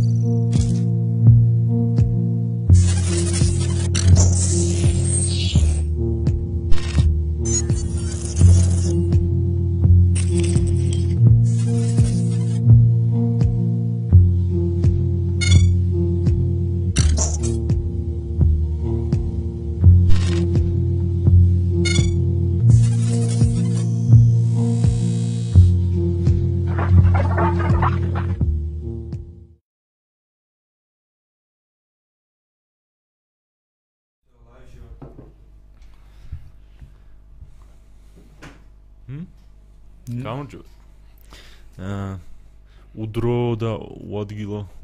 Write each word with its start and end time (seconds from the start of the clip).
გამარჯობა. 0.00 0.39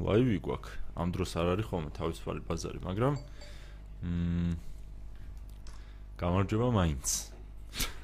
ლაივი 0.06 0.38
გვაქვს. 0.46 0.72
ამ 0.96 1.08
დროს 1.12 1.30
არ 1.36 1.46
არის 1.52 1.66
ხოლმე 1.68 1.90
თავისუფალი 1.92 2.40
ბაზარი, 2.46 2.78
მაგრამ 2.86 3.14
მ 4.06 4.56
გამარჯობა 6.16 6.68
მაინც. 6.72 7.06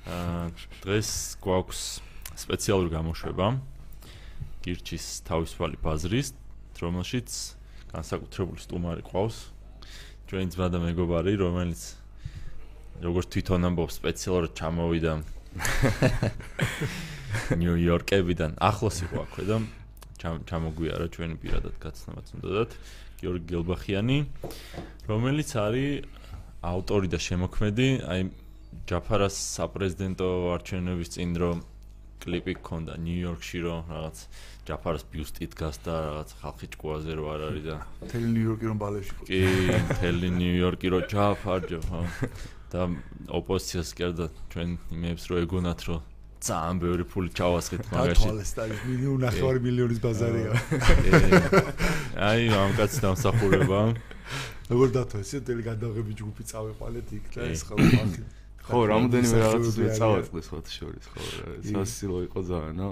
აა 0.04 0.50
დღეს 0.82 1.10
გვაქვს 1.40 1.80
სპეციალური 2.36 2.90
გამოშვება. 2.92 3.46
გირჩის 4.62 5.06
თავისუფალი 5.24 5.76
ბაზრის, 5.80 6.28
რომელშიც 6.82 7.30
განსაკუთრებული 7.94 8.60
სტუმარი 8.60 9.02
ყავს. 9.06 9.38
ჩვენი 10.28 10.52
ძმა 10.52 10.66
და 10.74 10.78
მეგობარი, 10.82 11.32
რომელიც 11.40 11.80
როგორც 13.02 13.26
თვითონ 13.32 13.72
ამბობს, 13.72 13.98
სპეციალურად 13.98 14.52
ჩამოვიდა 14.58 15.12
ნიუ-იორკებიდან 17.60 18.56
ახლოს 18.60 19.02
იყო 19.04 19.24
აქვე 19.24 19.44
და 19.48 19.56
ჩამოგვიარა 20.22 21.06
ჩვენი 21.14 21.36
პირადად 21.42 21.74
გაცნობაც 21.82 22.26
უნდათ. 22.38 22.70
გიორგი 23.22 23.46
გელბახიანი 23.54 24.18
რომელიც 25.06 25.50
არის 25.62 26.06
ავტორი 26.66 27.08
და 27.14 27.18
შემოქმედი 27.22 27.88
აი 28.12 28.24
ჯაფარას 28.90 29.36
საპრეზიდენტო 29.58 30.28
არჩევნების 30.54 31.12
წინ 31.14 31.30
რომ 31.42 31.62
კლიპი 32.22 32.54
ქონდა 32.66 32.94
ნიუ-იორკში 33.02 33.58
რომ 33.66 33.80
რაღაც 33.94 34.18
ჯაფარას 34.66 35.04
ბიუსტი 35.12 35.48
დგას 35.54 35.76
და 35.86 35.94
რაღაც 36.06 36.34
ხალხი 36.42 36.66
ჭკუაზე 36.74 37.12
რო 37.18 37.24
არ 37.34 37.40
არის 37.50 37.64
და 37.66 37.76
თელი 38.10 38.28
ნიუ-იორკი 38.34 38.66
რომ 38.70 38.78
ბალევში 38.82 39.12
კი 39.26 39.42
თელი 40.02 40.28
ნიუ-იორკი 40.38 40.88
რო 40.94 41.00
ჯაფარ 41.14 41.60
ჯაფარ. 41.70 42.06
და 42.72 42.88
ოპოზიციას 43.38 43.90
კერდა 43.98 44.26
ჩვენ 44.52 44.70
იმებს 44.96 45.24
რო 45.30 45.36
ეგონათ 45.44 45.80
რომ 45.88 46.11
ძალიან 46.42 46.76
ბევრი 46.82 47.04
ფული 47.06 47.30
ჩავასხეთ 47.38 47.82
მაგაში. 47.92 48.22
თვალესტარი 48.26 48.74
მილიონი 48.82 49.24
ახალი 49.30 49.58
მილიონის 49.66 50.00
ბაზარია. 50.02 50.52
აი 52.28 52.42
ამ 52.50 52.70
კაცს 52.78 52.98
დამსახურება. 53.04 53.80
როგორ 54.72 54.88
დათო 54.96 55.16
ესე 55.22 55.38
დელი 55.46 55.62
გადაღები 55.70 56.12
ჯგუფი 56.18 56.42
წავეყალეთ 56.50 57.08
იქ 57.18 57.24
და 57.34 57.40
ეს 57.52 57.62
ხოლმე 57.66 57.88
ხალხი. 57.94 58.22
ხო, 58.66 58.78
რამოდენიმე 58.90 59.36
რაღაცა 59.42 59.86
წავეწყდეს 59.98 60.46
ხო 60.50 60.58
შორის 60.70 61.06
ხო. 61.12 61.20
სასილო 61.66 62.18
იყო 62.26 62.40
ძალიან, 62.50 62.74
ნო. 62.78 62.90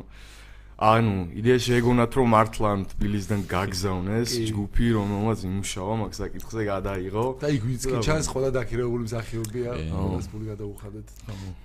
ანუ 0.80 1.36
იდეაში 1.36 1.74
ეგონათ 1.76 2.14
რომ 2.16 2.30
მართლა 2.32 2.70
თბილისიდან 2.88 3.40
გაგზავნეს 3.52 4.32
ჯგუფი 4.48 4.86
რომელმაც 4.96 5.42
იმუშავა 5.44 5.94
მაგ 6.00 6.12
საკითხზე 6.16 6.62
გადაიღო. 6.64 7.24
და 7.36 7.48
იქ 7.52 7.62
ვიც 7.68 7.82
კი 7.84 7.96
ჩანს 8.00 8.26
ყველა 8.32 8.50
დაქირავებული 8.56 9.04
მსახიობია 9.04 9.70
ეს 9.76 10.26
ფული 10.32 10.46
გადაუხადეთ. 10.56 11.06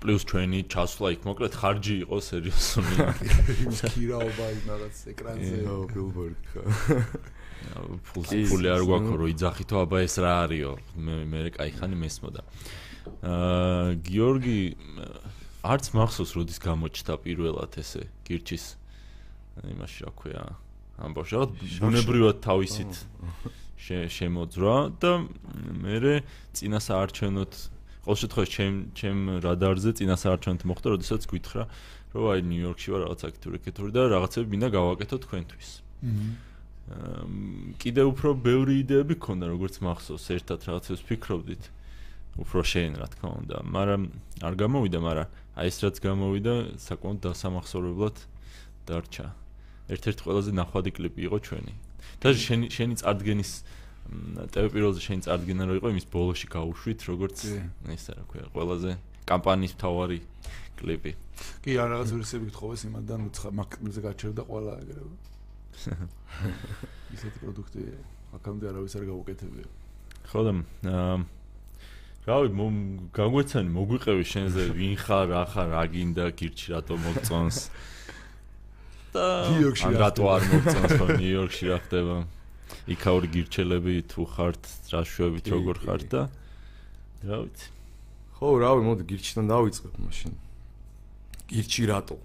პლუს 0.03 0.23
ჩვენი 0.27 0.59
ჩასვლა 0.67 1.07
იქ 1.15 1.21
მოკლედ 1.31 1.53
ხარჯი 1.55 1.95
იყო 2.03 2.17
სერიოზული 2.27 2.95
ქირაობა 3.95 4.45
იქ 4.51 4.63
რაღაც 4.67 4.95
ეკრანზე. 5.15 5.57
ო 5.63 5.75
ბილბორდ 5.95 6.43
ფული 8.11 8.39
ფული 8.51 8.67
არ 8.67 8.83
გვაქვს 8.83 9.15
რომ 9.15 9.27
იძახითო 9.31 9.75
აბა 9.79 9.97
ეს 10.03 10.15
რა 10.19 10.33
არისო? 10.43 10.73
მე 10.99 11.15
მე 11.31 11.39
კაი 11.55 11.71
ხანი 11.79 11.95
მესმოდა 12.03 12.43
აა 13.23 13.95
გიორგი 14.03 14.59
არც 15.65 15.85
მახსოვს 15.97 16.31
როდის 16.35 16.59
გამოჩნდა 16.61 17.13
პირველად 17.25 17.79
ესე 17.81 18.11
გირჩის 18.27 18.65
იმაში 19.63 19.99
რა 20.05 20.11
ქვია 20.19 20.41
რა 20.43 20.55
ბუნებრივად 21.83 22.37
თავისით 22.43 22.93
შემოძრა 23.85 24.75
და 25.03 25.11
მე 25.83 26.13
წინასაარჩევნოთ 26.55 27.53
ყოველ 28.05 28.17
შემთხვევაში 28.21 28.53
ჩემ 28.55 28.75
ჩემ 28.95 29.19
რადარზე 29.43 29.91
წინასაარჩევნოთ 29.99 30.63
მოხდა 30.69 30.87
როდესაც 30.95 31.21
გითხრა 31.29 31.63
რომ 32.15 32.25
აი 32.31 32.39
ნიუ-იორკში 32.47 32.89
ვარ 32.95 33.01
რაღაც 33.05 33.21
აქტიური 33.27 33.59
კეთური 33.65 33.91
და 33.91 34.01
რაღაცები 34.15 34.47
მინდა 34.55 34.67
გავაკეთო 34.71 35.17
თქვენთვის. 35.25 35.69
კიდე 37.81 38.01
უფრო 38.07 38.29
ბევრი 38.45 38.73
იდეები 38.85 39.15
ქონდა 39.19 39.45
როგორც 39.51 39.75
მახსოვს 39.83 40.25
ერთად 40.37 40.59
რაღაცებს 40.69 41.01
ფიქრობდით. 41.11 41.63
უფრო 42.39 42.59
შენ 42.61 42.91
რა 42.99 43.07
თქმა 43.11 43.29
უნდა. 43.41 43.57
მაგრამ 43.67 44.01
არ 44.47 44.53
გამოვიდა 44.63 44.99
მაგრამ 45.07 45.27
აი 45.59 45.67
ეს 45.71 45.77
რაც 45.83 45.95
გამოვიდა 46.07 46.53
საკმაოდ 46.87 47.17
დასამახსოვრებლად 47.25 48.15
დარჩა 48.85 49.27
ერთ-ერთი 49.89 50.21
ყველაზე 50.25 50.51
ნახვადი 50.59 50.91
კლიპი 50.97 51.21
იყო 51.29 51.37
ჩვენი. 51.45 51.73
და 52.21 52.27
შენი 52.33 52.65
შენი 52.73 52.95
წარდგენის 53.01 53.51
ტევ 54.53 54.65
პირველზე 54.73 55.01
შენი 55.01 55.21
წარდგენა 55.25 55.63
რო 55.65 55.73
იყო 55.81 55.87
იმის 55.93 56.05
ბოლოში 56.13 56.47
გაუშვით 56.55 56.99
როგორც 57.09 57.37
ესა 57.93 58.11
რა 58.17 58.23
ქვია 58.29 58.45
ყველაზე 58.53 58.91
კამპანიის 59.25 59.73
მთავარი 59.77 60.19
კლიპი. 60.79 61.11
კი 61.65 61.71
რა 61.77 61.85
რაღაც 61.91 62.09
ვერსიები 62.15 62.45
გთხოვეს 62.53 62.81
იმადან 62.89 63.19
მაგზე 63.59 63.99
გაჩერდა 64.05 64.41
ყველა 64.45 64.73
ეგრევე. 64.85 65.15
ისეთი 67.15 67.37
პროდუქტი 67.41 67.81
აქამდე 68.37 68.65
არავის 68.69 68.93
არ 68.95 69.03
გაუკეთებია. 69.09 69.67
ხო 70.29 70.41
და 70.45 70.53
აა 70.89 71.17
რავი 72.25 72.49
მომ 72.57 72.77
გაგვეცანი 73.13 73.69
მოგვიყევი 73.69 74.25
შენზე 74.25 74.63
ვინ 74.73 74.95
ხარ 74.97 75.25
რა 75.29 75.43
ხარ 75.45 75.67
რა 75.77 75.83
გინდა 75.93 76.25
გირჩი 76.33 76.73
რატო 76.73 76.97
მოგწონს 76.97 77.57
და 79.15 79.25
ან 79.87 79.95
რატო 80.03 80.23
არ 80.35 80.41
მოგწონს 80.51 80.91
ხო 80.99 81.05
ნიუ-იორკში 81.15 81.65
რა 81.71 81.77
ხდება 81.85 82.17
იქაური 82.95 83.27
გირჩელები 83.33 83.93
თუ 84.11 84.21
ხართ 84.35 84.61
რაშუებით 84.93 85.45
როგორ 85.49 85.75
ხართ 85.85 86.03
და 86.11 86.21
რა 87.25 87.37
ვიცი. 87.41 87.67
ხო 88.37 88.47
რავი 88.61 88.81
მოდი 88.85 89.03
გირჩიდან 89.09 89.45
დავიწყებ 89.49 89.93
მაშინ. 90.05 90.33
გირჩი 91.49 91.83
რატო? 91.89 92.17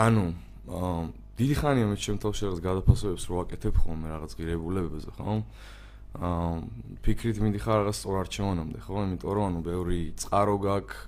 ანუ 0.00 0.24
დიდი 1.38 1.54
ხანია 1.60 1.86
მე 1.90 1.96
ჩემ 2.00 2.18
თავში 2.22 2.42
რაღაც 2.48 2.60
გადაფასებებს 2.64 3.24
რო 3.30 3.34
ვაკეთებ 3.40 3.74
ხოლმე 3.80 4.06
რაღაც 4.10 4.32
ღირებულებებზე 4.38 5.10
ხო? 5.14 5.30
აა 6.10 6.54
ფიქრით 7.06 7.38
მიდიხარ 7.38 7.76
რაღაც 7.86 7.96
სწორ 8.00 8.16
არჩევანამდე 8.24 8.78
ხო? 8.82 8.94
იმიტომ 9.06 9.30
რომ 9.30 9.44
ანუ 9.50 9.60
ბევრი 9.62 10.00
წყარო 10.18 10.56
გაქვს 10.58 10.98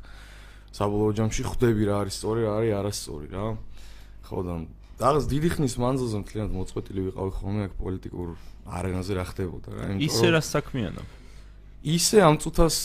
საბოლოო 0.73 1.12
ჯამში 1.19 1.43
ხვდები 1.45 1.83
რა 1.91 1.97
არის 2.07 2.15
სწორი 2.17 2.41
რა 2.47 2.53
არის 2.62 2.73
არასწორი 2.81 3.27
რა 3.35 3.45
ხო 4.32 4.41
და 4.48 4.54
რაღაც 5.03 5.25
დიდი 5.28 5.48
ხნის 5.53 5.75
მანძილზე 5.82 6.16
მთლიანად 6.22 6.53
მოწყვეტილი 6.56 7.00
ვიყავი 7.12 7.31
ხოლმე 7.37 7.62
აქ 7.69 7.72
პოლიტიკურ 7.82 8.28
არენაზე 8.72 9.12
რა 9.19 9.25
ხდებოდა 9.28 9.69
რა. 9.76 9.82
იმიტომ 9.93 10.06
ისე 10.09 10.26
რა 10.32 10.41
საქმიანო? 10.47 11.03
ისე 11.82 12.19
ამ 12.22 12.37
წუთას 12.38 12.76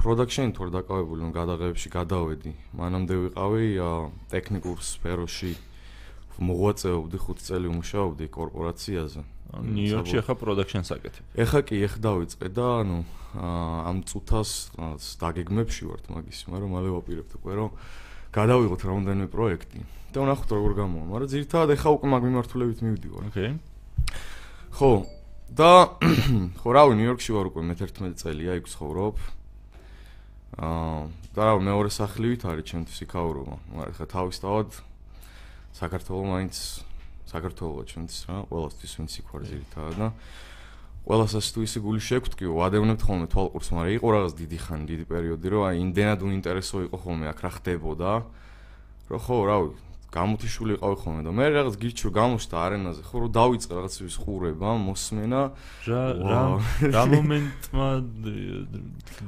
პროდაქშენი 0.00 0.50
თორ 0.56 0.68
დაკავებული 0.72 1.20
რომ 1.20 1.32
გადაღებებში 1.36 1.88
გადავედი. 1.92 2.50
მანამდე 2.72 3.14
ვიყავი 3.28 3.66
ტექნიკურ 4.32 4.78
სფეროში 4.80 5.52
მოღვაწეობდი 6.40 7.18
5 7.20 7.44
წელი 7.44 7.66
ვმუშაობდი 7.68 8.24
კორპორაციაზე. 8.32 9.20
ნიუ-იორკში 9.52 10.16
ახლა 10.24 10.34
პროდაქშენს 10.40 10.88
აკეთებ. 10.96 11.24
ეხა 11.36 11.60
კი 11.68 11.76
ეხ 11.84 11.94
დავიწყე 12.00 12.48
და 12.56 12.66
ანუ 12.80 12.98
ამ 13.36 13.98
წუთას 14.08 14.50
დაგეგმებში 15.20 15.82
ვართ 15.92 16.04
მაგის, 16.08 16.38
მაგრამ 16.48 16.70
მალე 16.72 16.88
ვაპირებთ 16.96 17.32
უკვე 17.36 17.52
რომ 17.60 17.70
გადავიღოთ 18.32 18.80
რამდენიმე 18.80 19.28
პროექტი. 19.28 19.80
და 20.12 20.20
ვნახოთ 20.22 20.50
როგორ 20.52 20.72
გამოვა, 20.78 21.04
მაგრამ 21.08 21.30
ძირითადად 21.32 21.70
ეხა 21.72 21.88
უკვე 21.96 22.06
მაგ 22.12 22.22
მიმართულებით 22.28 22.80
მივდივარ. 22.84 23.22
ოკეი. 23.32 23.50
ხო. 24.76 24.92
და 25.52 25.70
ხო 26.60 26.68
რავი 26.72 26.92
ნიუ-იორკში 26.96 27.30
ვარ 27.36 27.46
უკვე 27.52 27.62
მე-11 27.72 28.16
წელია 28.20 28.52
იქ 28.60 28.66
ცხოვრობ. 28.72 29.16
აა 30.60 31.00
და 31.32 31.40
რავი 31.48 31.60
მეორე 31.64 31.90
სახლივით 31.92 32.42
არის 32.44 32.64
ჩემთვის 32.68 32.98
იქაურობა, 33.08 33.54
მაგრამ 33.72 33.92
ეხა 33.92 34.06
თავისთავად 34.12 34.68
საქართველოს 35.80 36.28
მაინც 36.28 36.54
საქართველოს 37.32 37.86
ჩვენც 37.88 38.12
რა, 38.28 38.36
ყველასთვის 38.52 38.92
ვინც 39.00 39.12
იქ 39.16 39.26
ვარ 39.32 39.42
ძირითადად 39.48 39.96
და 39.96 40.08
ყველასაც 41.02 41.46
თუ 41.50 41.64
ისე 41.66 41.78
გული 41.82 42.00
შეგვტკიო, 42.04 42.52
ვადევნებთ 42.54 43.02
ხოლმე 43.02 43.26
თვალყურს, 43.32 43.68
მაგრამ 43.74 43.94
იყო 43.98 44.08
რაღაც 44.12 44.32
დიდი 44.38 44.58
ხანი, 44.62 44.84
დიდი 44.86 45.04
პერიოდი, 45.10 45.46
რომ 45.50 45.62
აი 45.66 45.74
იმდენად 45.82 46.20
უინტერესო 46.22 46.76
იყო 46.86 46.96
ხოლმე 47.02 47.26
აქ 47.32 47.38
რა 47.42 47.50
ხდებოდა. 47.58 48.10
რომ 49.10 49.18
ხო, 49.18 49.36
რავი, 49.50 49.68
გამოთიშული 50.12 50.74
ყავი 50.76 50.96
ხოლმე 51.00 51.22
და 51.24 51.32
მე 51.32 51.44
რაღაც 51.56 51.76
გირჩი 51.80 52.02
რომ 52.04 52.14
გამოშთა 52.20 52.56
არენაზე 52.62 53.02
ხო 53.08 53.16
რომ 53.22 53.30
დავიწყე 53.32 53.72
რაღაცების 53.80 54.16
ხურება 54.20 54.70
მოსმენა. 54.84 55.40
რა 55.88 56.02
რა 56.20 56.42
რა 56.92 57.02
მომენტმა 57.16 57.86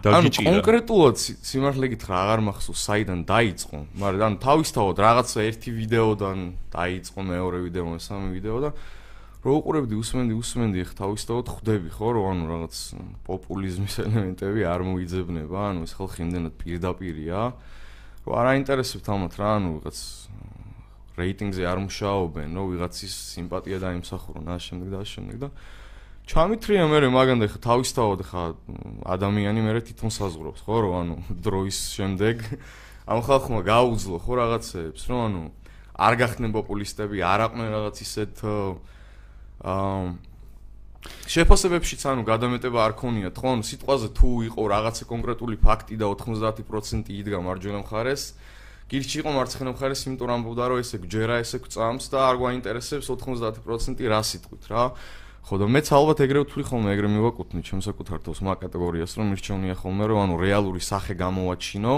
დაგიჭირა? 0.05 0.13
ანუ 0.21 0.29
კონკრეტულად 0.45 1.17
სიმართლე 1.25 1.87
გითხრა 1.97 2.15
აღარ 2.21 2.41
მახსოვს 2.49 2.83
საიდან 2.85 3.21
დაიწყო? 3.25 3.79
მაგრამ 3.97 4.27
ანუ 4.29 4.39
თავისთავად 4.45 4.97
რაღაცა 5.01 5.39
ერთი 5.49 5.71
ვიდეოდან 5.73 6.39
დაიწყო 6.69 7.21
მეორე 7.33 7.59
ვიდეო 7.65 7.87
მესამე 7.97 8.29
ვიდეო 8.37 8.59
და 8.61 8.71
რო 9.45 9.53
უყურებდი 9.61 9.95
უსმენდი 10.01 10.35
უსმენდი 10.41 10.81
ხ 10.89 10.93
თავისთავად 11.01 11.47
ხვდები 11.53 11.89
ხო 11.97 12.09
რომ 12.17 12.29
ანუ 12.33 12.45
რაღაც 12.49 12.77
პოპულიზმის 13.29 13.95
ელემენტები 14.05 14.61
არ 14.69 14.81
მოიძებნება 14.89 15.59
ანუ 15.69 15.81
ეს 15.85 15.93
ხალხი 15.97 16.25
იმდენად 16.25 16.55
პირდაპირია. 16.61 17.41
რომ 18.25 18.33
არ 18.41 18.47
აინტერესებთ 18.57 19.07
ამათ 19.13 19.35
რა 19.37 19.49
ანუ 19.61 19.71
რაღაც 19.85 19.99
რეიტინგზე 21.15 21.63
არ 21.71 21.79
მუშაობენ, 21.85 22.49
რომ 22.59 22.67
ვიღაცის 22.75 23.15
სიმპათია 23.35 23.79
დაიმსახურონ 23.85 24.47
ამ 24.51 24.61
შემდეგ 24.61 24.89
და 24.91 24.99
ამ 24.99 25.09
შემდეგ 25.09 25.37
და 25.45 25.49
ჩამithრია 26.25 26.85
მე 26.89 27.09
მაგანდე 27.13 27.47
ხა 27.53 27.59
თავისთავად 27.69 28.21
ხა 28.25 28.43
ადამიანი 29.15 29.61
მე 29.61 29.73
თვითონ 29.85 30.11
საზღვრობს, 30.11 30.61
ხო 30.65 30.77
რომ 30.85 30.95
ანუ 31.01 31.17
დროის 31.45 31.79
შემდეგ 31.95 32.37
ამ 33.13 33.21
ხალხმა 33.21 33.61
გაუძლო 33.61 34.17
ხო 34.25 34.33
რაღაცეებს, 34.41 35.03
რომ 35.05 35.21
ანუ 35.29 35.43
არ 35.95 36.15
გახდნენ 36.25 36.51
პოპულისტები, 36.57 37.21
არ 37.21 37.41
აყვნენ 37.45 37.69
რაღაც 37.77 37.97
ისეთ 38.01 38.35
აა 39.65 40.17
შეფასებებშიც 41.29 42.03
ანუ 42.09 42.25
გადამეტება 42.25 42.81
არ 42.81 42.93
ქონიათ, 42.97 43.37
ხო? 43.37 43.49
ანუ 43.61 43.65
სიტყვაზე 43.69 44.09
თუ 44.17 44.29
იყო 44.49 44.63
რაღაცა 44.73 45.05
კონკრეტული 45.05 45.57
ფაქტი 45.61 46.01
და 46.01 46.09
90% 46.09 47.13
იდგა 47.13 47.39
მარჯვენა 47.45 47.81
მხარეს, 47.85 48.23
გირჩი 48.85 49.17
იყო 49.25 49.31
მარცხენა 49.33 49.71
მხარეს, 49.73 50.03
იმიტომ 50.05 50.31
ამბობდა 50.35 50.65
რომ 50.69 50.79
ესე 50.85 50.99
გჯერა, 51.01 51.37
ესე 51.41 51.59
გწამს 51.65 52.05
და 52.13 52.19
არ 52.29 52.37
გვაინტერესებს 52.37 53.09
90% 53.09 54.05
რა 54.13 54.21
სიტყვით 54.21 54.65
რა. 54.69 54.85
ხო 55.45 55.55
და 55.61 55.67
მეც 55.69 55.89
ალბათ 55.93 56.19
ეგრე 56.25 56.41
ვთვლი 56.45 56.65
ხოლმე, 56.69 56.89
ეგრე 56.97 57.09
მივაკუთვნი 57.17 57.61
ჩემს 57.65 57.85
საკუთარ 57.89 58.21
თავს 58.25 58.41
მაგ 58.45 58.57
კატეგორიას, 58.65 59.13
რომ 59.21 59.27
მირჩევნია 59.33 59.77
ხოლმე 59.77 60.05
რომ 60.09 60.19
ანუ 60.25 60.35
რეალური 60.41 60.81
სახე 60.81 61.17
გამოვაჩინო, 61.21 61.95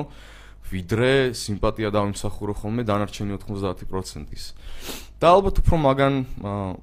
ვიდრე 0.66 1.10
სიმპათია 1.30 1.90
დავიმსახურო 1.94 2.54
ხოლმე 2.58 2.82
დანარჩენი 2.90 3.38
90%-ის. 3.38 4.44
და 5.22 5.26
ალბათ 5.30 5.62
უფრო 5.62 5.76
მაგან 5.78 6.14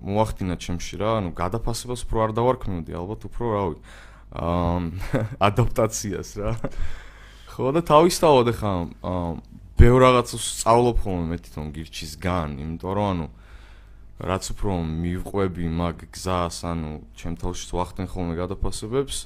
მოახდინა 0.07 0.55
ჩემში 0.55 0.95
რა, 1.03 1.19
ანუ 1.19 1.29
გადაფასებას 1.35 2.01
უფრო 2.07 2.17
არ 2.23 2.31
დავარქმევდი, 2.39 2.91
ალბათ 2.95 3.21
უფრო 3.27 3.45
რავი. 3.53 3.77
აა 4.33 4.79
ადაპტაციას 5.51 6.29
რა. 6.39 6.51
ხო 7.53 7.69
და 7.75 7.81
თავისთავად 7.85 8.47
ხა 8.57 8.73
ბევრ 9.83 9.99
რაღაცას 9.99 10.43
სწავლობ 10.63 10.99
ხოლმე 11.03 11.25
მე 11.27 11.37
თვითონ 11.43 11.71
გირჩისგან, 11.75 12.53
იმიტომ 12.63 12.93
რომ 12.95 13.07
ანუ 13.11 13.25
რაც 14.23 14.43
უფრო 14.53 14.75
მივყვები 14.79 15.65
მაგ 15.75 15.97
გზას, 16.07 16.57
ანუ 16.71 16.91
ჩემ 17.19 17.35
თავში 17.35 17.67
ვახტენ 17.75 18.07
ხოლმე 18.07 18.33
გადაფასებებს, 18.39 19.17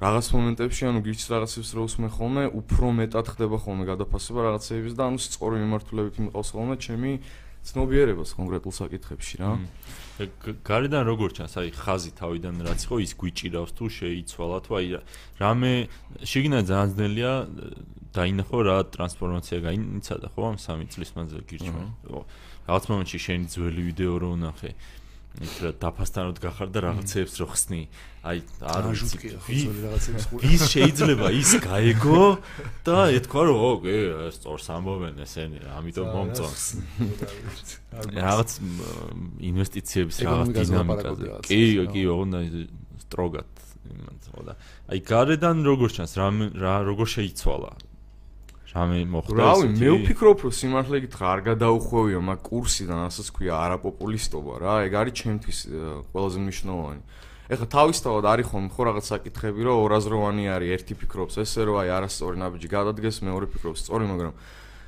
რაღაც 0.00 0.26
მომენტებში 0.32 0.82
ანუ 0.88 1.00
გირჩის 1.04 1.28
რაღაცებს 1.36 1.70
რო 1.76 1.82
უსმენ 1.84 2.10
ხოლმე, 2.16 2.44
უფრო 2.64 2.86
მეტად 2.96 3.26
ხდება 3.28 3.56
ხოლმე 3.60 3.84
გადაფასება 3.92 4.40
რაღაცეების 4.48 4.94
და 4.96 5.02
ანუ 5.04 5.18
სწორი 5.20 5.56
მიმართულებით 5.60 6.16
მიყავს 6.24 6.48
ხოლმე 6.56 6.74
ჩემი 6.80 7.12
ცნობიერებას 7.64 8.30
კონკრეტულ 8.36 8.72
საკითხებში 8.76 9.34
რა. 9.40 9.50
გარედან 10.68 11.02
როგორ 11.08 11.30
ჩანს, 11.36 11.54
აი 11.58 11.70
ხაზი 11.74 12.12
თავიდან 12.20 12.54
რაც 12.60 12.80
იყო 12.86 12.96
ის 13.02 13.12
გვიჭირავს 13.18 13.72
თუ 13.74 13.84
შეიცვალა 13.98 14.58
თუ 14.68 14.70
აი 14.78 14.86
რამე 15.40 15.72
შეგინა 16.22 16.58
ძალიან 16.68 16.90
ძნელია 16.94 17.32
დაინახო 18.14 18.58
რა 18.68 18.76
ტრანსფორმაცია 18.94 19.58
გაინიცადა 19.64 20.28
ხო 20.36 20.40
ამ 20.54 20.56
სამი 20.60 20.84
წლის 20.92 21.10
მანძილზე 21.16 21.42
გირჩმა. 21.50 21.82
რაღაც 22.68 22.84
მომენტში 22.90 23.18
შენი 23.26 23.46
ძველი 23.50 23.82
ვიდეო 23.90 24.14
რო 24.22 24.30
ვნახე. 24.38 24.70
ის 25.42 25.54
რა 25.64 25.70
დაფასთანოთ 25.82 26.38
გახარ 26.38 26.68
და 26.70 26.78
რაღაცეებს 26.84 27.34
რო 27.42 27.46
ხსნი. 27.50 27.82
აი 28.22 28.38
არ 28.62 28.84
ვიცი 28.94 29.18
რაღაცეებს 29.82 30.24
ხო. 30.30 30.38
ის 30.46 30.62
შეიძლება 30.70 31.26
ის 31.34 31.50
გაეგო 31.64 32.22
და 32.86 32.98
ეთქვა 33.18 33.42
რომ 33.50 33.58
ო, 33.58 33.70
კი, 33.82 33.96
სწორს 34.38 34.66
ამბობენ 34.78 35.18
ესენი, 35.26 35.58
ამიტომ 35.74 36.06
მომწონს. 36.14 36.64
რაღაც 38.22 38.50
ინვესტიციების 39.50 40.16
რაღაც 40.22 40.48
დინამიკაზე. 40.54 41.26
კი, 41.50 41.60
კი, 41.90 42.02
უნდა 42.14 42.38
სტროგად 43.04 43.50
იმან 43.84 44.16
ხო 44.34 44.44
და 44.48 44.54
აი 44.90 45.00
გარედან 45.08 45.62
როგორ 45.66 45.92
ჩანს 45.96 46.14
რა 46.18 46.28
რა 46.56 46.74
როგორ 46.88 47.08
შეიცვალა 47.14 47.70
რამე 48.74 48.96
მოხდა 49.06 49.38
ეს? 49.38 49.38
რავი, 49.38 49.66
მე 49.78 49.88
ვფიქრობ, 50.02 50.38
რომ 50.44 50.52
სიმართლე 50.58 50.98
გითხრა, 51.06 51.26
არ 51.30 51.40
გადაუხვევია 51.54 52.20
მაგ 52.26 52.40
კურსიდან, 52.42 53.00
ასაც 53.06 53.28
ქვია 53.30 53.54
არაპოპულისტობა 53.54 54.54
რა, 54.58 54.74
ეგ 54.90 54.92
არის 54.98 55.14
ჩემთვის 55.14 55.58
ყველაზე 56.10 56.38
მნიშვნელოვანი. 56.42 57.02
ეხლა 57.54 57.66
თავისთავად 57.70 58.24
არის 58.24 58.46
ხომ 58.50 58.66
ხო 58.74 58.82
რაღაც 58.88 59.04
საკითხები, 59.14 59.60
რომ 59.68 59.76
ორაზროვანი 59.84 60.44
არის, 60.48 60.68
ერთი 60.74 60.94
ფიქრობს 60.96 61.34
ესე, 61.44 61.60
რომ 61.70 61.76
აი 61.84 61.88
არასწორი 62.02 62.36
ნაბიჯი 62.40 62.68
გადადგეს, 62.72 63.16
მეორე 63.22 63.46
ფიქრობს 63.52 63.78
სწორი, 63.84 64.04
მაგრამ 64.10 64.34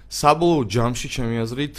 საბოლოო 0.06 0.62
ჯამში 0.70 1.08
ჩემი 1.10 1.36
აზრით 1.42 1.76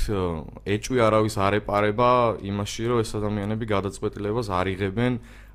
ეჭვი 0.67 0.97
არავის 0.99 1.35
არ 1.39 1.53
ეპარება 1.63 2.09
იმაში, 2.43 2.83
რომ 2.91 2.97
ეს 3.03 3.11
ადამიანები 3.15 3.65
გადაწყვეტილებას 3.67 4.47
არიღებენ 4.51 5.13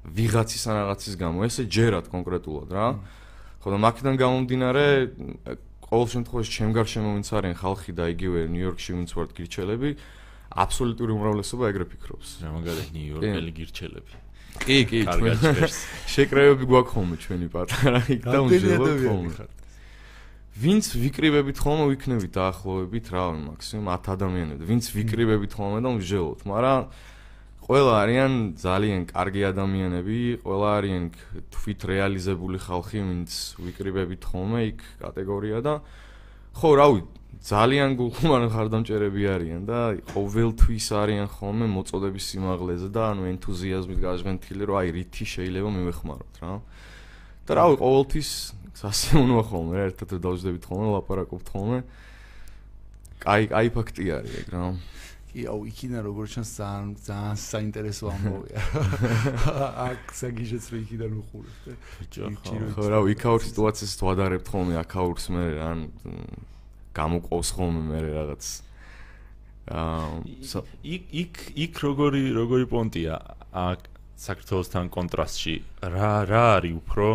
ვიღაცის 0.08 0.62
ან 0.69 0.75
რაღაცის 0.81 1.14
გამო. 1.20 1.38
ესე 1.46 1.62
ჯერათ 1.69 2.08
კონკრეტულად 2.08 2.69
რა. 2.72 2.87
ხო 3.62 3.69
და 3.70 3.78
მაგიდან 3.78 4.14
გამომდინარე 4.19 4.84
ყოველ 5.93 6.09
შემთხვევაში 6.09 6.50
ჩემ 6.56 6.71
გარშემო 6.73 7.09
ვინც 7.21 7.29
არიან 7.37 7.56
ხალხი 7.61 7.93
და 7.93 8.05
იგივე 8.17 8.41
ნიუ-იორკში 8.49 8.91
ვინც 8.97 9.11
ვართ 9.12 9.31
გირჩელები, 9.37 9.91
აბსოლუტური 10.56 11.12
უმრავლესობა 11.12 11.65
ეგრე 11.69 11.87
ფიქრობს. 11.93 12.29
რა 12.41 12.50
მაგარი 12.56 12.85
ნიუ-იორკელი 12.97 13.53
გირჩელები. 13.61 14.12
კი, 14.65 14.79
კი, 14.89 15.00
შეკრებები 16.17 16.65
გვაქვს 16.69 16.93
ხოლმე 16.97 17.17
ჩვენი 17.21 17.49
პატარა 17.53 18.00
იქ 18.09 18.25
და 18.25 18.39
უმჟელოთ 18.41 18.97
ხოლმე. 19.05 19.47
ვინც 20.53 20.85
ვიკრიბებით 20.97 21.59
ხოლმე 21.61 21.85
ვიქნებით 21.93 22.33
დაახლოებით 22.41 23.06
რა, 23.12 23.25
მაქსიმუმ 23.53 23.89
10 23.93 24.12
ადამიანები. 24.17 24.62
ვინც 24.69 24.85
ვიკრიბებით 24.97 25.53
ხოლმე 25.56 25.79
და 25.85 25.89
უმჟელოთ, 25.93 26.41
მაგრამ 26.49 26.81
ყველა 27.62 27.93
არიან 28.03 28.32
ძალიან 28.59 29.03
კარგი 29.06 29.43
ადამიანები, 29.53 30.19
ყველა 30.43 30.69
არიან 30.82 31.05
თვით 31.55 31.81
რეალიზებული 31.87 32.59
ხალხი, 32.59 32.99
ვინც 33.06 33.31
ვიკრიბებით 33.62 34.23
ხოლმე 34.26 34.61
იქ 34.75 34.81
კატეგორია 34.99 35.59
და 35.62 35.75
ხო, 36.59 36.70
რავი, 36.75 37.03
ძალიან 37.43 37.94
გულხმარი 37.99 38.49
ხარდამჭერები 38.55 39.23
არიან 39.35 39.62
და 39.67 39.79
ყოველთვის 40.11 40.87
არიან 40.94 41.29
ხოლმე 41.32 41.67
მოწოდების 41.75 42.25
სიმაღლეზე 42.35 42.89
და 42.93 43.03
ანუ 43.15 43.22
ენთუზიაზმით 43.31 43.98
გაჟღენთილი, 43.98 44.63
რომ 44.69 44.77
აი 44.82 44.89
რითი 44.98 45.25
შეიძლება 45.27 45.70
მივეხმაროთ 45.75 46.34
რა. 46.43 46.53
და 47.46 47.53
რავი, 47.58 47.75
ყოველთვის 47.82 48.31
სასეუნოა 48.79 49.44
ხოლმე, 49.51 49.77
ერთად 49.91 50.10
დავждდებით 50.22 50.65
ხოლმე, 50.67 50.86
ლაპარაკობთ 50.98 51.46
ხოლმე. 51.51 51.79
კაი, 53.22 53.43
კაი 53.51 53.69
ფაქტი 53.75 54.05
არის 54.19 54.34
ეგ 54.43 54.48
რა. 54.55 54.63
კი, 55.32 55.43
აუ, 55.48 55.60
იქინა 55.72 55.98
როგორ 56.05 56.27
ჩანს 56.29 56.51
ძალიან 56.60 56.89
ძალიან 57.08 57.36
საინტერესო 57.41 58.05
ამბავია. 58.12 58.60
აქ 59.89 60.03
საგიჟეც 60.12 60.65
რო 60.69 60.77
იქიდან 60.84 61.12
უყურებ, 61.24 61.56
ხო? 61.65 62.29
ხო, 62.77 62.84
რა, 62.93 62.98
იქაურ 63.17 63.41
სიტუაციას 63.48 63.93
თვადარებთ 63.96 64.46
ხოლმე 64.53 64.77
აქაურს 64.84 65.27
მე 65.32 65.44
ან 65.72 65.79
გამოყავს 66.93 67.48
ხოლმე 67.56 67.82
მე 67.89 67.98
რაღაც 68.12 68.44
აა 69.72 70.20
იქ 70.82 71.03
იქ 71.22 71.34
იქ 71.65 71.74
როგორი 71.86 72.22
როგორი 72.36 72.67
პონტია 72.69 73.17
აქ 73.56 73.81
საქართველოსთან 74.22 74.91
კონტრასტში 74.93 75.55
რა 75.94 76.12
რა 76.29 76.44
არის 76.58 76.74
უფრო 76.82 77.06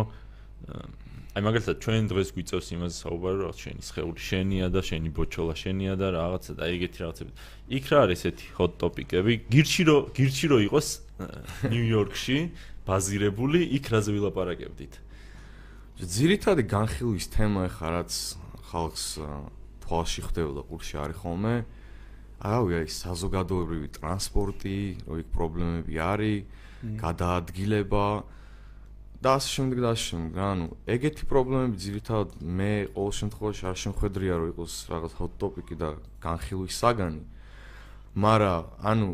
აი 1.36 1.42
მაგალითად 1.44 1.76
ჩვენ 1.84 2.08
დღეს 2.08 2.28
გვიწევს 2.34 2.68
იმას 2.72 2.94
საუბარი 3.04 3.38
რომ 3.44 3.54
შენი 3.60 3.82
სხეული 3.84 4.20
შენია 4.28 4.66
და 4.72 4.80
შენი 4.80 5.08
ბოჩოლა 5.12 5.54
შენია 5.60 5.92
და 6.00 6.06
რაღაცა 6.16 6.52
და 6.56 6.64
ეგეთი 6.72 6.98
რაღაცები. 7.04 7.32
იქ 7.78 7.84
რა 7.92 7.98
არის 8.08 8.20
ესეთი 8.24 8.46
hot 8.56 8.72
topic-ები? 8.80 9.34
გირჩი 9.52 9.82
რომ 9.88 10.00
გირჩი 10.16 10.46
რომ 10.48 10.60
იყოს 10.68 10.88
ნიუ-იორკში 11.68 12.38
ბაზირებული, 12.88 13.60
იქ 13.76 13.84
რაზე 13.92 14.10
ვილაპარაკებდით? 14.16 14.94
ძირითადი 15.98 16.62
განხილვის 16.64 17.26
თემა 17.34 17.60
ეხა 17.68 17.88
რაც 17.92 18.12
ხალხს 18.72 19.04
თვალში 19.84 20.20
ხდებოდა 20.32 20.62
ყურში 20.70 20.94
არის 20.96 21.18
ხოლმე. 21.22 21.54
არავი 22.38 22.72
აი 22.78 22.86
საზოგადოებრივი 22.88 23.88
ტრანსპორტი, 23.98 24.78
რო 25.10 25.14
იქ 25.22 25.28
პრობლემები 25.34 25.94
არის, 25.98 26.46
გადაადგილება 27.02 28.06
და 29.18 29.34
ასე 29.38 29.48
შემდეგ 29.58 29.78
და 29.82 29.88
ასე 29.94 30.04
შემდეგ. 30.08 30.32
ანუ 30.38 30.66
ეგეთი 30.94 31.24
პრობლემები 31.26 31.76
ძირითადად 31.82 32.30
მე 32.38 32.72
ყოველ 32.94 33.14
შემთხვევაში 33.18 33.64
არ 33.66 33.78
შემხედრია 33.82 34.34
რომ 34.38 34.48
იყოს 34.54 34.72
რაღაც 34.92 35.12
hot 35.18 35.32
topic-ი 35.42 35.74
და 35.74 35.88
განხილვის 36.22 36.74
საგანი. 36.78 37.22
მაგრამ 38.14 38.62
ანუ 38.78 39.08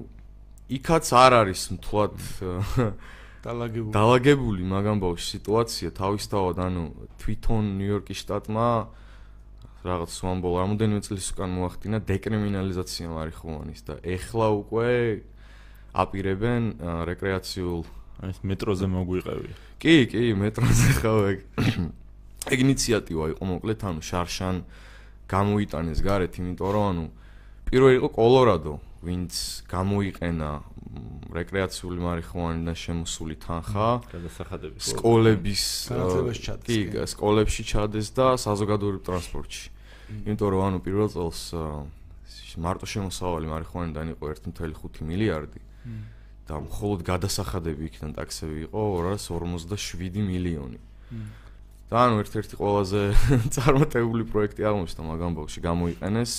იქაც 0.69 1.07
არ 1.13 1.33
არის 1.41 1.63
მთლად 1.77 2.15
დაალაგებული 3.45 3.93
დაალაგებული 3.93 4.63
მაგამ 4.65 4.99
ბავშვი 5.05 5.27
სიტუაცია 5.37 5.89
თავისთავად 5.97 6.57
ანუ 6.65 6.85
თვითონ 7.21 7.65
ნიუ-იორკის 7.81 8.19
შტატმა 8.25 8.69
რაღაც 9.85 10.11
სვამბოლ 10.17 10.53
რამოდენიმე 10.65 11.01
წლის 11.05 11.27
უკან 11.37 11.51
მოახდინა 11.61 11.99
დეკრიმინალიზაცია 12.09 13.07
მარიხუანის 13.13 13.81
და 13.85 13.95
ეხლა 14.01 14.47
უკვე 14.65 14.93
აპირებენ 16.05 16.63
რეკრეაციულ 17.09 17.85
ეს 18.23 18.39
მეტროზე 18.47 18.87
მოგვიყევი. 18.95 19.51
კი, 19.83 19.95
კი, 20.11 20.23
მეტროზე 20.39 20.89
ხავ 21.01 21.19
ეგ. 21.33 21.39
ეგ 22.55 22.59
ინიციატივა 22.65 23.25
იყო 23.35 23.45
მოკლედ, 23.51 23.81
ანუ 23.91 24.01
შარშან 24.05 24.57
გამოიტანეს 25.29 26.01
გარეთ, 26.05 26.33
იმიტომ 26.39 26.71
რომ 26.77 26.85
ანუ 26.93 27.05
პირველი 27.69 27.95
იყო 27.99 28.09
კოლორადო, 28.15 28.75
ვინც 29.05 29.33
გამოიყენა 29.69 30.51
რეკრეაციული 31.35 31.99
მარიხუანიდან 32.05 32.77
შემოსული 32.79 33.37
თანხა 33.43 33.89
გადასახადების 34.13 34.91
სკოლების 34.95 35.65
კი, 36.65 36.79
სკოლებში 37.11 37.63
ჩადეს 37.67 38.09
და 38.15 38.27
საზოგადოებრივ 38.39 39.03
ტრანსპორტში. 39.09 39.67
იმიტომ 40.25 40.49
რომ 40.55 40.63
ანუ 40.69 40.79
პირველ 40.87 41.09
წელს 41.11 41.41
მარტო 42.65 42.87
შემოსავალი 42.87 43.51
მარიხუანიდან 43.51 44.15
იყო 44.15 44.25
1.5 44.31 45.03
მილიარდი. 45.03 45.61
და 46.49 46.61
მხოლოდ 46.65 47.01
გადასახადები 47.09 47.89
იქიდან 47.89 48.13
ტაქსები 48.19 48.57
იყო 48.69 48.83
257 49.01 50.25
მილიონი. 50.29 50.79
და 51.91 51.97
ანუ 52.09 52.17
ერთ-ერთი 52.25 52.55
ყველაზე 52.59 53.03
წარმატებული 53.55 54.25
პროექტი 54.29 54.65
აღმოჩნდა 54.67 55.03
მაგ 55.05 55.21
ამბავში 55.29 55.61
გამოიყენეს 55.65 56.33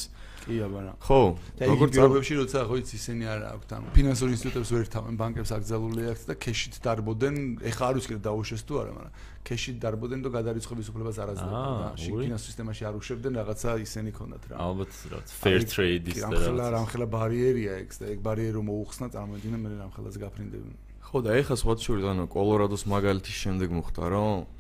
კი 0.45 0.55
აბანა. 0.61 0.93
ხო. 1.01 1.19
როგორ 1.57 1.87
წაბებში 1.95 2.33
როცა 2.41 2.59
ხო 2.69 2.75
იცი 2.81 2.95
ისინი 3.01 3.23
არ 3.33 3.41
აქვთ 3.49 3.69
ანუ 3.75 3.87
ფინანსურ 3.97 4.29
ინსტიტუტებს 4.35 4.69
ვერ 4.75 4.83
რთავენ 4.85 5.15
ბანკებს 5.17 5.51
აკრძალული 5.57 6.01
აქვს 6.13 6.23
და 6.29 6.33
кэშით 6.37 6.75
დარბოდნენ. 6.85 7.35
ეხლა 7.65 7.83
არ 7.89 7.95
ვიცი 7.97 8.19
დაუშვეს 8.21 8.63
თუ 8.65 8.73
არა, 8.81 8.91
მაგრამ 8.95 9.13
кэშით 9.45 9.77
დარბოდნენ 9.81 10.21
და 10.25 10.29
გადარიცხვის 10.37 10.87
უფლებას 10.93 11.17
არ 11.21 11.29
აძლევდნენ 11.33 11.75
და 11.81 11.89
ფინანსურ 11.97 12.49
სისტემაში 12.49 12.83
არ 12.85 12.95
უშვებდნენ 13.01 13.33
რაღაცა 13.41 13.69
ისინი 13.85 14.09
ქონდათ 14.13 14.43
რა. 14.49 14.55
ალბათ 14.61 14.91
რა 15.11 15.19
fair 15.25 15.61
trade-ის 15.65 16.17
და 16.21 16.29
რამხელა 16.29 16.65
რამხელა 16.77 17.07
ბარიერია 17.09 17.73
ეგ 17.81 17.89
და 17.99 18.05
ეგ 18.13 18.19
ბარიერი 18.25 18.53
რომ 18.57 18.65
მოუხსნა 18.69 19.05
წარმოიდგინე 19.17 19.57
მე 19.61 19.67
რამხელას 19.81 20.15
გაფრინდებიან. 20.21 20.77
ხო 21.05 21.17
და 21.21 21.29
ეხლა 21.41 21.55
სხვა 21.61 21.73
შორის 21.85 22.05
ანუ 22.05 22.23
კოლორადოს 22.33 22.83
მაგალითის 22.89 23.37
შემდეგ 23.45 23.69
მოხდა 23.77 24.03
რომ 24.09 24.54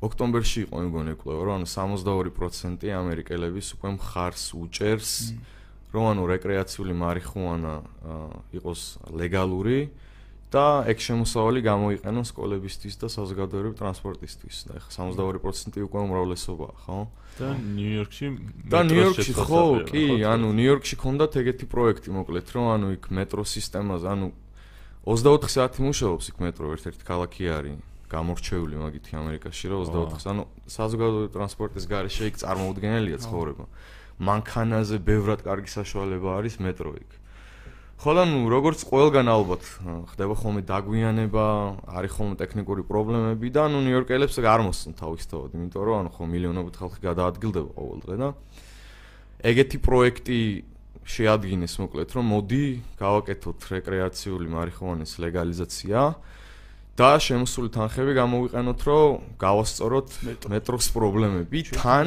ოქტომბერში 0.00 0.64
იყო 0.64 0.76
მეგონი 0.80 1.14
კვლევა, 1.20 1.42
რომ 1.44 1.54
ანუ 1.60 1.66
62% 1.68 2.88
ამერიკელების 2.88 3.66
უკვე 3.76 3.88
მხარს 4.00 4.44
უჭერს, 4.56 5.12
რომ 5.92 6.04
ანუ 6.14 6.22
რეკრეაციული 6.30 6.94
მარიხუანა 6.96 7.74
იყოს 8.56 8.80
ლეგალური 9.12 9.92
და 10.50 10.82
ეგ 10.90 10.98
შემოსავალი 10.98 11.60
გამოიყენონ 11.62 12.24
სკოლებისთვის 12.26 12.94
და 12.98 13.06
საზოგადოებრივ 13.12 13.74
ტრანსპორტისთვის. 13.78 14.56
და 14.66 14.72
ეხა 14.80 14.90
62% 14.90 15.78
უკვე 15.86 16.00
უმრავლესობაა, 16.10 16.74
ხო? 16.86 16.98
და 17.38 17.48
ნიუ-იორკში 17.54 18.26
და 18.66 18.78
ნიუ-იორკში 18.88 19.32
ხო, 19.36 19.62
კი, 19.86 20.04
ანუ 20.26 20.48
ნიუ-იორკში 20.58 20.96
ქონდათ 20.98 21.32
ეგეთი 21.38 21.66
პროექტი 21.70 22.10
მოკლედ, 22.10 22.46
რომ 22.50 22.66
ანუ 22.74 22.86
იქ 22.98 23.04
მეტრო 23.14 23.42
სისტემაზე, 23.46 24.06
ანუ 24.10 24.26
24 25.06 25.54
საათი 25.54 25.80
მუშაობს 25.86 26.24
იქ 26.34 26.36
მეტრო, 26.42 26.66
ერთ-ერთი 26.74 27.04
ქალაქი 27.06 27.44
არის. 27.46 27.89
გამორჩეული 28.10 28.76
მაგითი 28.82 29.16
ამერიკაში 29.20 29.70
რომ 29.70 29.80
24-ს 29.86 30.26
ანუ 30.30 30.42
საზოგადოებრივი 30.66 31.30
ტრანსპორტის 31.36 31.84
გარეშე 31.90 32.24
იქ 32.30 32.36
წარმოუდგენელია 32.42 33.18
ცხოვრება. 33.24 33.64
მანქანაზე 34.20 34.96
ბევრად 35.06 35.40
კარგი 35.46 35.70
საშუალება 35.70 36.28
არის 36.42 36.58
მეტრო 36.60 36.92
იქ. 37.00 37.10
ხო 38.00 38.12
და 38.16 38.24
ნუ 38.24 38.40
როგორც 38.48 38.80
ყველგან 38.88 39.28
ალბათ 39.28 39.62
ხდება 40.08 40.34
ხოლმე 40.40 40.62
დაგვიანება, 40.64 41.46
არის 42.00 42.12
ხოლმე 42.16 42.34
ტექნიკური 42.40 42.82
პრობლემები 42.88 43.48
და 43.52 43.68
ნუ 43.68 43.80
ნიუ-იორკელებს 43.84 44.40
არ 44.40 44.60
მოსწონთ 44.64 44.96
თავისთავად, 44.96 45.50
იმიტომ 45.52 45.82
რომ 45.84 45.96
ანუ 46.00 46.10
ხო 46.16 46.24
მილიონობით 46.32 46.74
ხალხი 46.80 47.00
გადაადგილდება 47.04 47.70
ყოველ 47.76 47.98
დღე 48.00 48.16
და 48.16 48.28
ეგეთი 49.40 49.78
პროექტი 49.84 50.40
შეადგინეს 51.10 51.74
მოკლედ 51.80 52.10
რომ 52.16 52.24
მოდი 52.30 52.64
გავაკეთოთ 53.00 53.60
რეკრეაციული 53.72 54.48
მარიხუანის 54.52 55.12
ლეგალიზაცია. 55.24 56.00
და 57.00 57.12
შემოსული 57.16 57.72
თანხები 57.72 58.12
გამოვიყენოთ, 58.20 58.80
რომ 58.84 59.08
გავასწოროთ 59.40 60.08
მეტროს 60.52 60.86
პრობლემები. 60.92 61.58
თან 61.72 62.06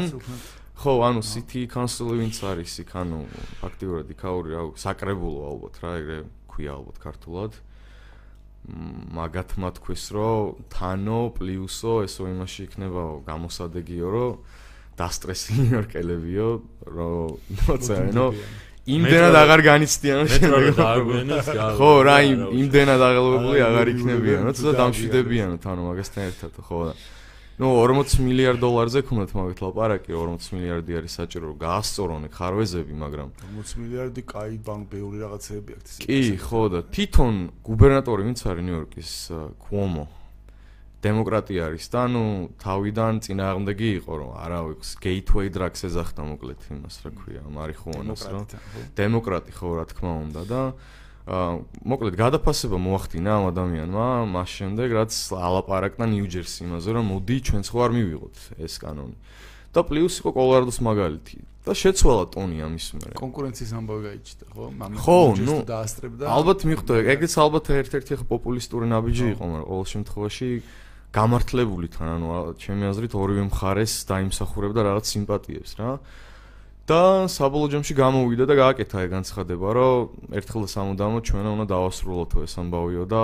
ხო, 0.78 0.94
ანუ 1.08 1.22
City 1.26 1.66
Council 1.66 2.14
ვინც 2.14 2.38
არის 2.46 2.74
იქ, 2.86 2.92
ანუ 3.02 3.20
აქტიურად 3.66 4.08
იქაური 4.14 4.50
რა, 4.54 4.62
საკრებულო 4.78 5.42
ალბათ 5.50 5.76
რა, 5.82 5.92
ეგრე 6.02 6.18
ქვია 6.46 6.72
ალბათ 6.78 6.98
ქართულად. 7.02 7.52
მაგათ 9.18 9.50
მათქვის, 9.60 10.04
რომ 10.16 10.62
თანო 10.72 11.22
პლუსო 11.36 11.94
ესო 12.08 12.30
იმაში 12.32 12.62
იქნებაო 12.70 13.14
გამოსადეგიო, 13.28 14.08
რომ 14.14 14.32
დასტრესილი 15.00 15.58
ნიუ-იორკელებიო, 15.68 16.50
რომ 16.86 17.28
ნოცაენო 17.60 18.28
იმდენად 18.84 19.36
აღარ 19.40 19.62
განიცდიან 19.64 20.28
ხო 21.80 21.92
რა 22.04 22.16
იმდენად 22.28 23.04
აღელვებული 23.08 23.62
აღარ 23.64 23.92
იქნებიან 23.94 24.50
ცოტა 24.60 24.74
დამშვიდებიან 24.80 25.54
თანო 25.64 25.86
მაგასთან 25.88 26.24
ერთად 26.28 26.58
ხო 26.68 26.80
და 26.90 26.96
ნუ 27.64 27.70
40 27.80 28.20
მილიარდ 28.28 28.60
დოლარზე 28.60 29.00
ქონდათ 29.08 29.32
მაგათ 29.40 29.60
ლაპარაკი 29.64 30.12
40 30.18 30.52
მილიარდი 30.58 30.92
არის 31.00 31.16
საჭირო 31.16 31.46
რომ 31.54 31.58
გაასწორონ 31.64 32.28
ხარვეზები 32.34 32.94
მაგრამ 33.04 33.30
40 33.56 33.80
მილიარდი 33.80 34.22
კაი 34.34 34.58
ბანკ 34.68 34.84
ბევრი 34.92 35.18
რაღაცეები 35.24 35.72
აქვს 35.80 35.94
კი 36.04 36.20
ხო 36.44 36.64
და 36.74 36.80
თვითონ 36.92 37.34
გუბერნატორი 37.64 38.22
ვინც 38.28 38.40
არის 38.52 38.64
ნიუ-იორკის 38.68 39.12
კუომო 39.64 40.06
დემოკრატია 41.04 41.68
არის 41.70 41.86
და 41.94 42.04
ნუ 42.16 42.24
თავიდან 42.64 43.14
წინააღმდეგი 43.28 43.90
იყო 44.00 44.14
რომ 44.24 44.32
არა 44.40 44.60
ვიქს 44.72 44.90
gateway 45.04 45.48
drugs 45.52 45.82
ეძახდა 45.88 46.22
მოკლედ 46.32 46.62
იმას 46.74 46.96
რა 47.04 47.12
ქვია 47.20 47.44
მარიხუანას 47.52 48.24
რა 48.32 48.42
დემოკრატი 48.96 49.52
ხო 49.60 49.70
რა 49.80 49.86
თქმა 49.92 50.14
უნდა 50.24 50.44
და 50.48 50.62
აა 51.24 51.56
მოკლედ 51.88 52.16
გადაფასება 52.20 52.78
მოახდინა 52.84 53.32
ამ 53.40 53.46
ადამიანმა 53.56 54.08
მას 54.28 54.50
შემდეგ 54.60 54.88
რაც 54.92 55.12
ალაპარაკნა 55.40 56.06
ნიუ-ჯერსი 56.12 56.68
იმაზე 56.68 56.90
რომ 57.00 57.06
მოდი 57.16 57.38
ჩვენ 57.48 57.62
სხვა 57.64 57.80
არ 57.88 57.92
მივიღოთ 57.96 58.36
ეს 58.60 58.76
კანონი. 58.84 59.16
და 59.74 59.82
პლუს 59.88 60.16
იყო 60.20 60.30
კოლორადოს 60.36 60.80
მაგალითი 60.84 61.38
და 61.64 61.72
შეცვალა 61.74 62.26
ტონი 62.36 62.58
ამის 62.68 62.88
მერე. 63.00 63.16
კონკურენციის 63.18 63.72
ამბავი 63.72 64.02
გაიჩნდა 64.04 64.46
ხო? 64.52 64.66
ხო 65.00 65.20
ნუ 65.48 65.56
დაასტრებდა 65.64 66.24
ალბათ 66.28 66.60
მიხვდა 66.68 66.94
ეგეც 67.16 67.34
ალბათ 67.40 67.66
ერთ-ერთი 67.72 68.14
ხო 68.20 68.26
პოპულისტური 68.28 68.86
ნაბიჯი 68.92 69.26
იყო 69.34 69.44
მაგრამ 69.48 69.68
ყოველ 69.72 69.88
შემთხვევაში 69.96 70.50
გამართლებული 71.14 71.88
თან 71.94 72.10
ანუ 72.18 72.58
ჩემი 72.58 72.90
აზრით 72.90 73.14
ორივე 73.14 73.44
მხარეს 73.54 73.94
დაიმსახურებდა 74.10 74.82
რაღაც 74.90 75.06
სიმპათიებს 75.14 75.72
რა. 75.78 75.92
და 76.84 77.32
საბოლოო 77.32 77.70
ჯამში 77.72 77.94
გამოვიდა 77.96 78.46
და 78.50 78.56
გააკეთა 78.60 78.98
ეგ 79.08 79.12
განცხადება 79.16 79.68
რომ 79.78 80.36
ერთხელ 80.36 80.64
სამუდამო 80.68 81.20
ჩვენ 81.24 81.46
უნდა 81.54 81.66
დავასრულოთო 81.72 82.38
ეს 82.44 82.54
ამბავიო 82.60 83.04
და 83.08 83.24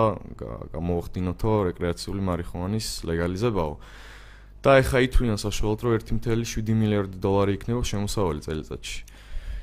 გამოვხდინოთო 0.79 1.51
რეკრეაციული 1.67 2.21
მარიხუანის 2.29 2.87
ლეგალიზებაო. 3.09 3.73
და 4.63 4.71
ეხა 4.83 4.99
ითვლიან 5.07 5.39
საშუალოდ 5.39 5.79
რომ 5.83 5.91
1.7 6.19 6.75
მილიარდი 6.75 7.17
დოლარი 7.23 7.51
იქნება 7.57 7.83
შემოსავალი 7.83 8.41
წელიწადში. 8.43 8.99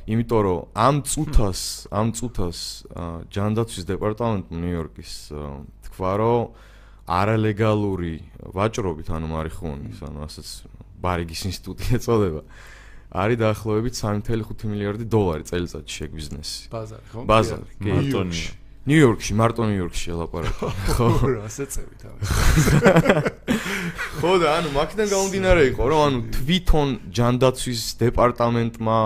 იმიტომ 0.07 0.41
რომ 0.47 0.59
ამ 0.73 0.97
წუთას 1.05 1.61
ამ 1.93 2.09
წუთას 2.17 2.59
ჯანდაცვის 3.29 3.85
დეპარტამენტი 3.93 4.53
ნიუ-იორკის 4.57 5.13
თქვა 5.85 6.13
რომ 6.17 6.41
არალეგალური 7.07 8.15
ვაჭრობით, 8.57 9.09
ანუ 9.15 9.27
მარიხუანის, 9.31 9.99
ანუ 10.03 10.19
ასეც 10.27 10.49
ბარიგის 10.99 11.43
ინსტიტუტი 11.51 11.85
ეწოდება. 12.01 12.43
არის 13.17 13.39
დაახლოებით 13.41 13.95
3.5 13.97 14.67
მილიარდი 14.67 15.05
დოლარი 15.07 15.45
წელიწადში 15.47 15.95
შეგ 16.03 16.11
ბიზნესი. 16.19 16.59
ბაზარი, 16.75 17.07
ხო? 17.13 17.21
ბაზარი, 17.31 17.69
კი. 17.79 17.91
მარტონია. 17.95 18.51
ნიუ-იორკში, 18.87 19.33
მარტო 19.39 19.63
ნიუ-იორკში 19.71 20.07
ელაპარაკო. 20.15 20.69
ხო, 20.95 21.07
ასე 21.49 21.65
წევით 21.71 22.03
ამას. 22.07 22.31
ხო 24.19 24.33
და 24.43 24.49
ანუ 24.59 24.69
მაგიდან 24.75 25.07
გამომდინარე 25.15 25.63
იყო, 25.71 25.83
რომ 25.91 26.01
ანუ 26.07 26.19
თვითონ 26.37 26.89
ჯანდაცვის 27.15 27.83
დეპარტამენტმა 28.03 28.99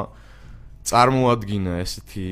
წარმოადგინა 0.91 1.73
ესეთი 1.85 2.27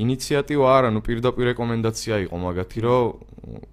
ინიციატივა 0.00 0.66
არა, 0.80 0.88
ნუ 0.94 1.00
პირდაპირ 1.02 1.50
რეკომენდაცია 1.50 2.14
იყო 2.30 2.36
მაგათი, 2.40 2.78
რომ 2.86 3.04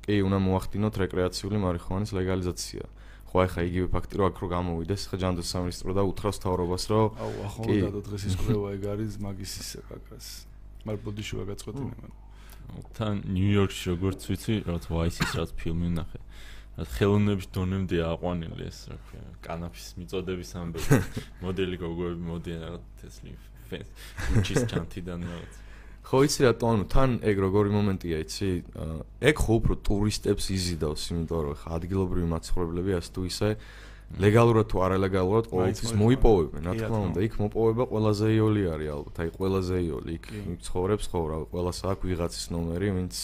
კი, 0.05 0.15
უნდა 0.27 0.37
მოახდინოთ 0.43 0.95
რეკრეაციული 1.03 1.57
მარიხუანის 1.63 2.11
ლეგალიზაცია. 2.17 2.85
ხო, 3.27 3.37
ახლა 3.43 3.61
იგივე 3.67 3.87
ფაქტი 3.91 4.13
რომ 4.17 4.25
აქ 4.31 4.35
რო 4.39 4.47
გამოვიდეს, 4.55 5.01
ხა 5.11 5.17
ჯანდაცვის 5.19 5.51
სამინისტრო 5.51 5.91
და 5.97 6.03
უთხრავს 6.07 6.37
თავრობას, 6.47 6.83
რომ 6.87 7.05
აუ, 7.19 7.33
ახლა 7.47 7.65
უნდა 7.91 8.01
დღეს 8.07 8.23
ის 8.23 8.35
კვლევა 8.39 8.67
ეგ 8.77 8.83
არის 8.87 9.13
მაგის 9.19 9.53
ისე 9.61 9.79
კაკას. 9.87 10.27
მაგრამ 10.87 11.03
ბოდიშოა 11.03 11.43
გაწყვეტინე 11.51 11.93
მან. 11.99 12.11
თან 12.95 13.15
ნიუ-იორკში 13.27 13.85
როგორც 13.91 14.21
ვიცი, 14.31 14.55
რაც 14.67 14.83
ვაისის 14.87 15.31
რაც 15.35 15.49
ფილმი 15.59 15.89
ნახე. 15.99 16.19
რაც 16.77 16.89
ხელოვნების 16.93 17.47
დონემდე 17.51 17.97
აყვანილი 18.05 18.63
ეს 18.69 18.79
რა 18.91 18.97
ქვია, 19.07 19.27
კანაფის 19.43 19.87
მიწოდების 19.97 20.51
ამბები, 20.61 20.99
მოდელი 21.43 21.75
გოგოები 21.83 22.23
მოდიან 22.31 22.59
რაღაც 22.67 22.83
თესლი 23.01 23.31
ფენჩის 23.67 24.61
ჩანთიდან 24.71 25.19
რაღაც. 25.25 25.66
ხო 26.07 26.21
იცი 26.23 26.39
რა 26.47 26.51
თქმა 26.55 26.71
უნდა 26.77 26.87
თან 26.93 27.11
ეგ 27.27 27.35
როგორი 27.43 27.69
მომენტია 27.75 28.17
იცი 28.23 28.51
ეგ 29.27 29.35
ხო 29.43 29.53
უფრო 29.59 29.73
ტურისტებს 29.83 30.45
იზიდავს 30.55 31.03
იმიტომ 31.11 31.41
რომ 31.47 31.57
ხა 31.59 31.69
ადგილობრივი 31.77 32.27
მაცხოვრებლები 32.31 32.95
ასე 32.95 33.11
თუ 33.11 33.21
ისე 33.27 33.49
ლეგალურად 34.15 34.69
თუ 34.71 34.81
არალეგალურად 34.87 35.49
ყოველთვის 35.51 35.91
მოიპოვებენ, 35.99 36.63
რა 36.63 36.73
თქმა 36.79 36.99
უნდა, 37.11 37.23
იქ 37.27 37.33
მოპოვება 37.43 37.83
ყველაზე 37.91 38.27
იოლი 38.37 38.63
არის 38.71 38.91
ალბათ, 38.95 39.15
აი 39.19 39.31
ყველაზე 39.35 39.75
იოლი, 39.83 40.13
იქ 40.15 40.25
ცხოვრებს 40.63 41.05
ხო 41.11 41.23
რა, 41.27 41.39
ყველას 41.51 41.79
აქვს 41.91 42.07
ვიღაცის 42.07 42.45
ნომერი, 42.55 42.89
ვინც 42.95 43.15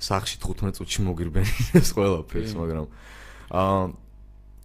სახში 0.00 0.36
15 0.40 0.80
წუთში 0.80 1.00
მოგირბენებს 1.12 1.90
ყველაფერს, 1.96 2.52
მაგრამ 2.56 2.86
აა 3.52 3.84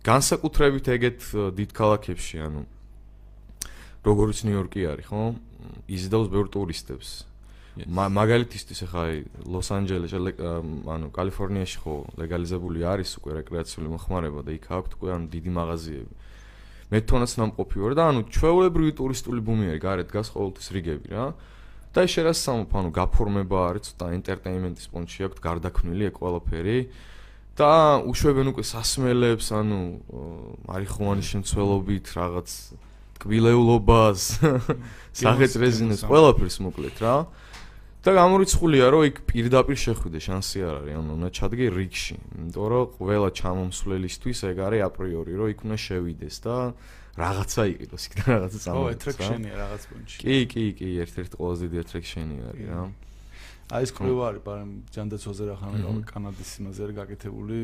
განსაკუთრებით 0.08 0.86
ეგეთ 0.96 1.20
დიდ 1.60 1.70
ქალაქებში, 1.76 2.38
ანუ 2.48 2.62
როგორც 4.08 4.38
ნიუ-იორკი 4.48 4.82
არის, 4.96 5.12
ხო? 5.12 5.24
იზიდავს 5.88 6.28
ბევრ 6.34 6.48
ტურისტებს. 6.54 7.10
მაგალითისთვის 7.86 8.80
ახლა 8.90 9.04
ლოს-ანჯელესში, 9.46 10.18
ანუ 10.90 11.08
კალიფორნიაში 11.14 11.78
ხო 11.78 11.96
ლეგალიზებული 12.18 12.82
არის 12.82 13.10
უკვე 13.22 13.32
რეკრეაციული 13.46 13.88
მოხმარება 13.94 14.42
და 14.42 14.52
იქ 14.58 14.66
აქვს 14.66 14.98
უკვე 14.98 15.10
ანუ 15.14 15.26
დიდი 15.30 15.52
მაღაზიები. 15.54 16.14
მე 16.88 16.98
თვითონაც 17.04 17.32
ნამყოფი 17.38 17.78
ვარ 17.84 17.94
და 17.94 18.04
ანუ 18.10 18.22
ჩვეულებრივი 18.34 18.92
ტურისტული 18.98 19.40
ბუმი 19.46 19.66
არის, 19.70 19.82
გარეთ 19.84 20.10
გას 20.10 20.28
ყოველთვის 20.34 20.68
რიგები 20.74 21.10
რა. 21.14 21.26
და 21.94 22.00
ეს 22.06 22.12
შერასამოფ, 22.14 22.72
ანუ 22.78 22.90
გაფორმება 22.98 23.58
არის, 23.70 23.84
ცოტა 23.92 24.06
ენტერტეინმენტის 24.18 24.88
პონჩი 24.94 25.20
აქვს, 25.28 25.40
გარდაქმნილი 25.48 26.04
ეგ 26.10 26.16
ყველაფერი. 26.18 26.80
და 27.58 28.06
უშვებენ 28.06 28.54
უკვე 28.54 28.64
სასმელებს, 28.70 29.48
ანუ 29.50 29.80
მარიხუანის 30.70 31.28
შემცველობით 31.34 32.06
რაღაც 32.14 32.50
კბილეულობას, 33.22 34.22
საღეწრეზინეს, 35.22 36.06
ყველაფერს 36.08 36.58
მოკლედ 36.68 36.98
რა. 37.02 37.16
და 38.08 38.14
გამორიცხულია 38.16 38.86
რომ 38.88 39.04
იქ 39.10 39.18
პირდაპირ 39.28 39.78
შეხვიდე 39.84 40.20
შანსი 40.24 40.60
არ 40.64 40.76
არის, 40.80 40.96
ანუ 40.96 41.12
უნდა 41.18 41.30
ჩადგე 41.38 41.66
რიგში, 41.76 42.16
იმიტომ 42.40 42.68
რომ 42.72 42.86
ყველა 42.96 43.30
ჩამომსვლელისთვის 43.36 44.40
ეგ 44.48 44.58
არის 44.64 44.82
აპრიორი, 44.88 45.34
რომ 45.36 45.48
იქ 45.52 45.60
უნდა 45.68 45.78
შევიდეს 45.88 46.36
და 46.46 46.56
რაღაცა 47.18 47.62
იყიდოს, 47.74 48.04
იქ 48.08 48.14
და 48.16 48.24
რაღაცა 48.32 48.60
წამოიღოს. 48.64 48.88
ო, 48.88 48.96
ეტრექშენია 48.96 49.56
რაღაც 49.58 49.84
პუნჩი. 49.92 50.18
კი, 50.24 50.38
კი, 50.48 50.66
კი, 50.78 50.88
ერთ-ერთი 51.04 51.36
ყველაზე 51.36 51.64
დიდი 51.68 51.80
ეტრექშენი 51.84 52.36
არის 52.48 52.66
რა. 52.72 52.82
აი 53.68 53.84
ეს 53.84 53.92
კვლევა 53.92 54.24
არის, 54.32 54.42
მაგრამ 54.48 54.70
ჯანდაცვაზე 54.96 55.44
რა 55.44 55.56
ხარ 55.60 55.74
კანადის 56.08 56.52
იმაზე 56.64 56.80
არის 56.88 56.96
გაკეთებული 57.04 57.58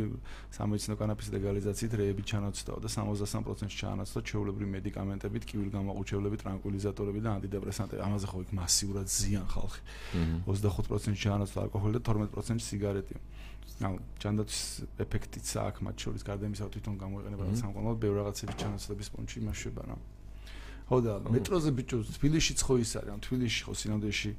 სამედიცინო 0.51 0.95
კანაფის 0.99 1.27
ლეგალიზაციით 1.31 1.93
რეები 1.95 2.23
ჩანაცვლა 2.27 2.75
და 2.83 2.89
63%-ში 2.91 3.77
ჩანაცვლა 3.79 4.19
ჩვეულებრივი 4.27 4.69
მედიკამენტებით, 4.83 5.43
კიბილგამაყუჩებლები, 5.47 6.35
ტრანკვილიზატორები 6.43 7.19
და 7.23 7.29
ანტიდეპრესანტები. 7.39 8.01
ამაზე 8.03 8.25
ხო 8.27 8.37
იქ 8.43 8.51
მასიურად 8.51 9.07
ზიან 9.07 9.47
ხალხი. 9.47 9.81
25%-ში 10.43 11.19
ჩანაცვლა 11.23 11.59
ალკოჰოლი 11.71 11.95
და 11.95 12.01
12%-ში 12.03 12.65
სიგარეტი. 12.67 13.15
ანუ 13.79 13.97
ჯანდაცვის 14.19 14.63
ეფექტიც 15.07 15.47
აქვს 15.55 15.79
მათ 15.87 15.95
შორის 16.03 16.21
გარდა 16.27 16.43
იმისა, 16.51 16.63
რომ 16.67 16.71
თვითონ 16.75 16.95
გამოიყენება 16.99 17.43
სამყაროდ 17.63 17.97
ბევრ 18.03 18.15
რაღაცების 18.27 18.57
ჩანაცვლების 18.59 19.07
პონჩი 19.15 19.35
იმაშება 19.39 19.81
რა. 19.87 19.95
ხო 20.83 20.97
და 20.99 21.13
მეტროზე 21.31 21.69
ბიჭო 21.79 21.97
თბილისშიც 22.19 22.59
ხო 22.59 22.73
ის 22.83 22.91
არის, 22.99 23.11
ანუ 23.15 23.21
თბილისში 23.23 23.61
ხო 23.65 23.73
სინამდვილეში 23.81 24.31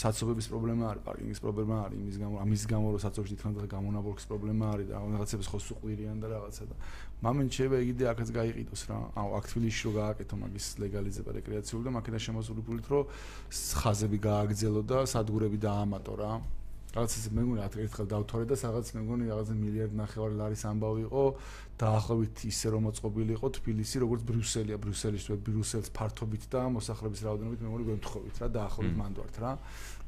საცობების 0.00 0.46
პრობლემა 0.50 0.84
არის, 0.90 1.02
პარკინგის 1.04 1.40
პრობლემა 1.44 1.76
არის, 1.84 1.98
იმის 2.00 2.16
გამო, 2.20 2.36
ამის 2.40 2.62
გამო 2.70 2.86
რომ 2.94 3.00
საცობში 3.04 3.36
უნდა 3.50 3.68
გამონაბოლქის 3.74 4.26
პრობლემა 4.30 4.64
არის 4.74 4.86
და 4.90 4.96
რაღაცებს 5.00 5.46
ხო 5.50 5.58
სუყვირიან 5.66 6.16
და 6.20 6.26
რაღაცა 6.34 6.64
და 6.70 6.74
მომენტ 7.20 7.50
შეიძლება 7.56 7.78
იგივე 7.84 8.04
აქაც 8.12 8.28
გაიყიდოს 8.40 8.82
რა. 8.88 8.98
აუ 9.20 9.28
აქ 9.36 9.44
თბილისში 9.50 9.82
რო 9.84 9.92
გააკეთო 10.00 10.34
მაგის 10.40 10.66
ლეგალიზება 10.80 11.30
რეკრეაციული 11.36 11.82
და 11.84 11.90
მაქედა 12.00 12.18
შემოსული 12.26 12.60
ფულით 12.64 12.86
რო 12.88 13.00
ხაზები 13.80 14.18
გააგრძელო 14.24 14.82
და 14.88 14.98
სადგურები 15.04 15.58
დაამატო 15.60 16.14
რა. 16.16 16.32
რაღაცას 16.90 17.26
მე 17.30 17.42
მგონი 17.46 17.62
ერთხელ 17.86 18.06
დავთვალე 18.10 18.46
და 18.50 18.56
რაღაც 18.60 18.88
მე 18.96 19.00
მგონი 19.04 19.24
რაღაც 19.30 19.48
მილიარდ 19.60 19.94
ნახევარი 20.00 20.34
ლარის 20.40 20.64
ამბავი 20.70 21.02
იყო 21.06 21.22
დაახლოებით 21.82 22.36
ისე 22.50 22.66
რომ 22.74 22.82
მოწყობილი 22.90 23.32
იყო 23.38 23.46
თბილისი 23.60 23.96
როგორც 24.04 24.20
ბრიუსელია 24.30 24.76
ბრიუსელის 24.82 25.22
თუ 25.30 25.38
ბრიუსელს 25.46 25.88
ფართობით 25.94 26.44
და 26.50 26.60
მოსახლეობის 26.74 27.20
რაოდენობით 27.30 27.62
მე 27.62 27.68
მგონი 27.70 27.84
გვემთხოვით 27.90 28.36
რა 28.42 28.48
დაახლოებით 28.58 28.96
მანდ 29.00 29.14
ვართ 29.22 29.36
რა. 29.38 29.52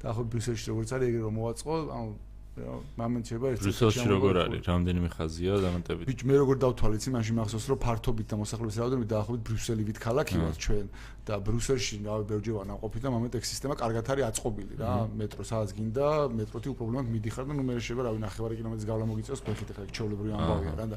დაახლოებით 0.02 0.30
ბრიუსელში 0.34 0.66
როგორც 0.74 0.88
არის 0.98 1.06
ეგრე 1.12 1.22
რომ 1.22 1.34
მოაწყო 1.38 1.72
ანუ 2.02 2.10
შეიძლება 2.52 3.49
ეს 3.49 3.61
ბრიუსელში 3.64 4.06
როგორ 4.12 4.34
არის? 4.45 4.62
რამდენიმე 4.69 5.08
ხაზია 5.08 5.52
დამატებით. 5.65 6.04
ბიჭ 6.04 6.21
მე 6.28 6.34
როგორ 6.36 6.56
დავთვალე 6.60 6.95
იცი 7.00 7.10
მაშინ 7.17 7.34
მახსოვს 7.41 7.67
რომ 7.73 7.78
ფართობით 7.80 8.26
და 8.28 8.36
მოსახლეობის 8.43 8.76
რაოდენობით 8.76 9.08
დაახლოებით 9.08 9.43
ბრიუსელივით 9.49 9.99
ქალაქი 10.04 10.36
ვარ 10.36 10.56
ჩვენ. 10.60 10.86
და 11.23 11.34
ბრიუსელში 11.38 11.95
რავი 12.02 12.25
ბერჯევა 12.28 12.62
ნაყოფი 12.67 12.99
და 12.99 13.08
მომენტ 13.15 13.32
ეგ 13.41 13.45
სისტემა 13.47 13.75
კარგად 13.78 14.04
არის 14.12 14.25
აწყობილი 14.28 14.75
რა. 14.82 14.93
მეტრო 15.17 15.43
სადაც 15.49 15.71
გინდა 15.78 16.06
მეტროთი 16.34 16.69
უპრობლემოდ 16.75 17.06
მიდიხარ 17.15 17.45
და 17.49 17.52
ნუ 17.56 17.62
მე 17.62 17.73
შეიძლება 17.78 18.02
რავი 18.10 18.19
ნახევარი 18.26 18.54
კილომეტრის 18.58 18.86
გავლა 18.91 19.04
მოგიწევს 19.06 19.41
ფეხით 19.47 19.69
ახლა 19.73 19.84
ჩაოლებრივი 19.97 20.32
ამბავია 20.36 20.75
რა. 20.76 20.86
და 20.93 20.97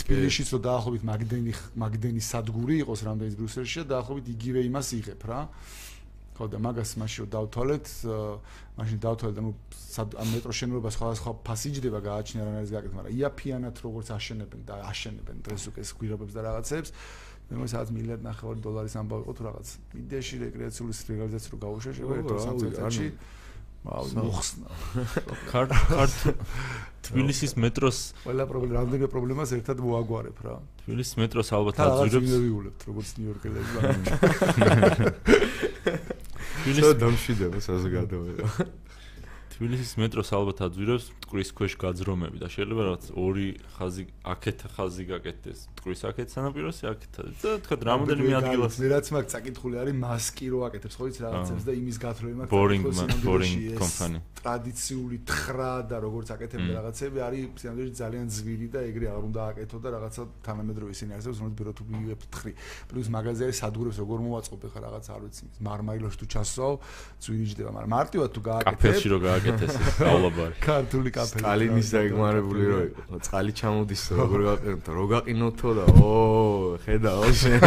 თბილისშიც 0.00 0.48
რომ 0.56 0.60
დაახლოებით 0.66 1.02
მაგდენი 1.06 1.52
მაგდენი 1.76 2.20
სადგური 2.24 2.74
იყოს 2.82 3.00
რამდენის 3.04 3.34
ბრიუსელში 3.36 3.78
და 3.84 3.86
დაახლოებით 3.94 4.26
იგივე 4.32 4.60
იმას 4.64 4.88
იღებ 4.96 5.22
რა 5.28 5.40
ხო 6.36 6.46
და 6.52 6.58
მაგას 6.60 6.90
მაშინ 7.00 7.18
რომ 7.24 7.30
დავთვალეთ, 7.32 7.86
მაშინ 8.76 8.98
დავთვალეთ, 9.04 9.36
ანუ 9.40 10.30
მეტრო 10.36 10.52
შენობება 10.60 10.90
სხვადასხვა 10.92 11.30
ფასიჯდება 11.48 11.98
გააჩნია 12.04 12.42
რა 12.44 12.52
არის 12.60 12.70
გაკეთება, 12.76 12.96
მაგრამ 13.00 13.16
იაფიანად 13.16 13.76
როგორც 13.86 14.06
აშენებენ 14.16 14.60
და 14.68 14.74
აშენებენ 14.92 15.36
დღეს 15.48 15.62
უკვე 15.72 15.80
ეს 15.80 15.90
გვირაბებს 15.96 16.36
და 16.36 16.40
რაღაცებს, 16.44 16.90
მე 17.46 17.54
მგონი 17.56 17.70
სადაც 17.72 17.88
მილიარდ 17.96 18.22
ნახევარი 18.26 18.60
დოლარის 18.66 18.94
ამბავი 19.00 19.22
იყო 19.24 19.32
თუ 19.38 19.42
რაღაც 19.48 19.68
იდეაში 19.96 20.34
რეკრეაციული 20.44 20.92
ლეგალიზაცია 21.08 21.50
რო 21.56 21.58
გაუშვება 21.64 22.12
ერთ-ერთ 22.20 23.16
აუ 23.86 24.10
მოხსნა. 24.18 24.66
კარტ 25.52 25.70
კარტ 25.86 26.14
თბილისის 27.06 27.54
მეტროს 27.62 27.98
ყველა 28.26 28.44
პრობლემა 28.50 28.82
რამდენი 28.82 29.06
პრობლემას 29.12 29.54
ერთად 29.54 29.78
მოაგვარებ 29.86 30.38
რა. 30.42 30.58
თბილისის 30.82 31.14
მეტროს 31.22 31.48
ალბათ 31.54 31.78
აძურებს. 31.86 32.34
რა 32.34 32.40
ვიულებთ 32.42 32.80
როგორც 32.90 33.08
ნიუ-იორკელები. 33.22 33.70
თბილისს 36.66 36.98
დამშვიდება 36.98 37.62
საზოგადოება. 37.62 38.50
თბილისის 39.56 39.92
მეტროს 39.96 40.30
ალბათ 40.36 40.58
აძვირებს 40.66 41.04
მტკვრის 41.16 41.50
ქვეშ 41.56 41.74
გაძრომები 41.80 42.40
და 42.44 42.48
შეიძლება 42.52 42.82
რაღაც 42.86 43.04
ორი 43.16 43.46
ხაზი 43.76 44.04
აქეთ 44.32 44.58
ხაზი 44.76 45.04
გაკეთდეს. 45.08 45.58
მტკვრის 45.72 46.00
აქეთ 46.12 46.28
სანაპიროსი 46.36 46.84
აქეთ 46.92 47.12
და 47.40 47.50
თქვა 47.64 47.76
რამოდენიმე 47.88 48.34
ადგილას 48.36 48.76
მე 48.84 48.88
რაც 48.92 49.06
მაგ 49.16 49.24
წაკითხული 49.32 49.76
არის 49.80 49.96
მასკი 49.96 50.46
რო 50.52 50.58
აკეთებს 50.68 50.96
ხო 51.00 51.04
იცი 51.08 51.20
რაღაცებს 51.24 51.64
და 51.64 51.72
იმის 51.72 51.96
გათხრები 52.04 52.34
მაგ 52.36 52.48
ბორინგ 52.52 52.84
ბორინგ 53.24 53.80
კომპანი 53.80 54.18
ტრადიციული 54.46 55.16
თხრა 55.26 55.72
და 55.90 55.96
როგორც 56.04 56.28
აკეთებდა 56.36 56.72
რაღაცები 56.78 57.18
არის 57.26 57.42
სინამდვილეში 57.58 57.94
ძალიან 57.98 58.26
ძვირი 58.36 58.68
და 58.70 58.80
ეგრე 58.86 59.06
არ 59.10 59.22
უნდა 59.26 59.40
აკეთო 59.50 59.78
და 59.82 59.88
რაღაცა 59.96 60.22
თანამედროვე 60.46 60.90
ისინი 60.94 61.10
არსებობს 61.16 61.38
რომელიც 61.42 61.56
ბირო 61.58 61.72
თუ 61.74 61.82
ვიებ 61.90 62.22
თხრი. 62.30 62.52
პლუს 62.86 63.08
მაგაზე 63.16 63.42
არის 63.46 63.58
სადგურებს 63.62 63.98
როგორ 64.04 64.18
მოვაწყობ 64.26 64.60
ხა 64.70 64.80
რაღაც 64.86 65.06
არ 65.16 65.20
ვიცი. 65.26 65.44
მარმაილოში 65.66 66.16
თუ 66.20 66.26
ჩასვავ 66.34 66.74
ძვირი 67.26 67.46
ჯდება 67.50 67.70
მაგრამ 67.74 67.90
მარტივად 67.96 68.30
თუ 68.36 68.40
გააკეთებ 68.46 68.76
კაფეში 68.76 69.08
რო 69.10 69.18
გააკეთეს 69.46 69.98
გავლაბარი 70.00 70.58
ქართული 70.68 71.12
კაფე 71.14 71.42
სტალინის 71.42 71.90
დაგმარებული 71.96 72.64
რო 72.70 72.80
იყო 72.86 73.20
წყალი 73.26 73.52
ჩამოდის 73.60 74.02
როგორ 74.20 74.40
გაყინოთ 74.46 74.90
რო 74.96 75.06
გაყინოთო 75.12 75.74
და 75.78 75.84
ო 76.02 76.12
ხედაო 76.86 77.30
შენ 77.42 77.60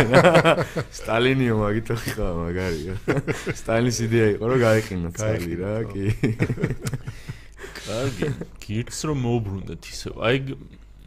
სტალინიო 1.00 1.56
მაგითო 1.64 1.96
ხა 2.04 2.30
მაგარია 2.40 2.94
სტალინის 3.62 4.00
იდეა 4.10 4.28
იყო 4.36 4.52
რომ 4.54 4.60
გაიყინოთ 4.66 5.20
წყალი 5.20 5.54
რა 5.60 5.76
კი. 5.90 6.06
კარგი. 7.90 8.28
გიქს 8.64 9.00
რომ 9.10 9.18
მოუბრუნდეთ 9.26 9.90
ისე. 9.90 10.14
აი 10.20 10.38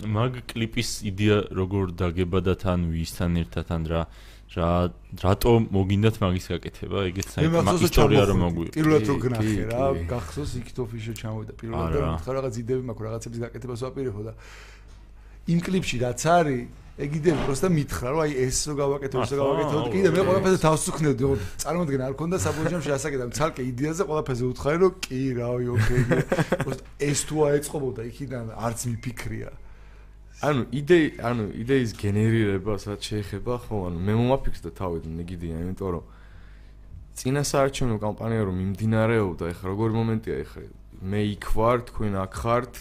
მაგ 0.03 0.39
კლიპის 0.51 0.91
იდეა 1.07 1.39
როგორ 1.55 1.95
დაგებადათ 2.01 2.63
ან 2.73 2.91
ვისთან 2.91 3.39
ერთად 3.45 3.71
ან 3.71 3.83
რა 3.93 4.03
რა 4.53 4.93
რატო 5.23 5.53
მოგინდათ 5.73 6.17
მაგის 6.21 6.47
გაკეთება? 6.53 6.99
ეგეც 7.09 7.29
საერთოდ 7.37 7.85
ისტორია 7.89 8.23
რომ 8.29 8.39
მოგვიყ 8.43 8.69
პირველად 8.77 9.09
რო 9.09 9.17
გნახე 9.25 9.65
რა 9.73 9.85
გახსოვს 10.13 10.53
იქით 10.61 10.79
ოფისში 10.85 11.13
ჩამოვიდა 11.23 11.53
პირველად 11.63 11.97
და 11.97 12.13
ხარ 12.21 12.35
რაღაც 12.37 12.55
იდეები 12.63 12.85
მაქვს 12.93 13.07
რაღაცების 13.09 13.41
გაკეთებას 13.47 13.81
ვაპირებო 13.87 14.21
და 14.29 14.33
იმ 15.53 15.59
კლიპში 15.67 15.97
რაც 16.05 16.21
არის 16.37 16.61
ეგ 17.03 17.15
იდეები 17.17 17.45
პროსტა 17.49 17.69
მითხრა 17.73 18.09
რომ 18.13 18.21
აი 18.23 18.33
ეს 18.45 18.57
რო 18.69 18.75
გავაკეთო 18.77 19.17
ეს 19.25 19.31
რო 19.33 19.37
გავაკეთო 19.41 19.79
კიდე 19.97 20.09
მე 20.13 20.25
ყველაფერზე 20.29 20.59
თავს 20.61 20.83
ვქნევდი 20.93 21.23
რომ 21.25 21.41
წარმოდგენა 21.63 22.05
არ 22.05 22.15
ქონდა 22.21 22.37
საბოლოოში 22.45 22.91
ასაკედა 22.93 23.25
ცალკე 23.33 23.63
იდეაზე 23.73 24.03
ყველაფერზე 24.13 24.45
უთხარი 24.53 24.79
რომ 24.85 24.93
კი 25.09 25.21
რავი 25.41 25.67
ოკეი 25.73 26.03
ეს 27.09 27.21
თუ 27.33 27.37
აეწყობოდა 27.49 28.03
იქიდან 28.13 28.53
არც 28.53 28.81
მიფიქრია 28.93 29.51
ანუ 30.43 30.63
იდეი, 30.75 31.07
ანუ 31.23 31.45
იდეის 31.63 31.93
გენერირება 32.03 32.75
სადაც 32.83 33.09
შეეხება, 33.13 33.59
ხო, 33.63 33.77
ანუ 33.89 33.99
მე 34.03 34.15
მომაფიქრდა 34.19 34.71
თავიდან 34.75 35.21
იგიდია, 35.23 35.61
იმიტომ 35.63 35.91
რომ 35.95 36.05
წინასაარჩევნო 37.23 37.97
კამპანია 38.03 38.43
რომ 38.49 38.57
მიმდინარეობდა, 38.59 39.45
ეხლა 39.53 39.67
როგორი 39.71 39.93
მომენტია 40.03 40.37
ეხლა 40.43 40.63
მე 41.03 41.21
იქ 41.35 41.45
ვარ, 41.55 41.79
თქვენ 41.93 42.13
აქ 42.27 42.35
ხართ. 42.43 42.75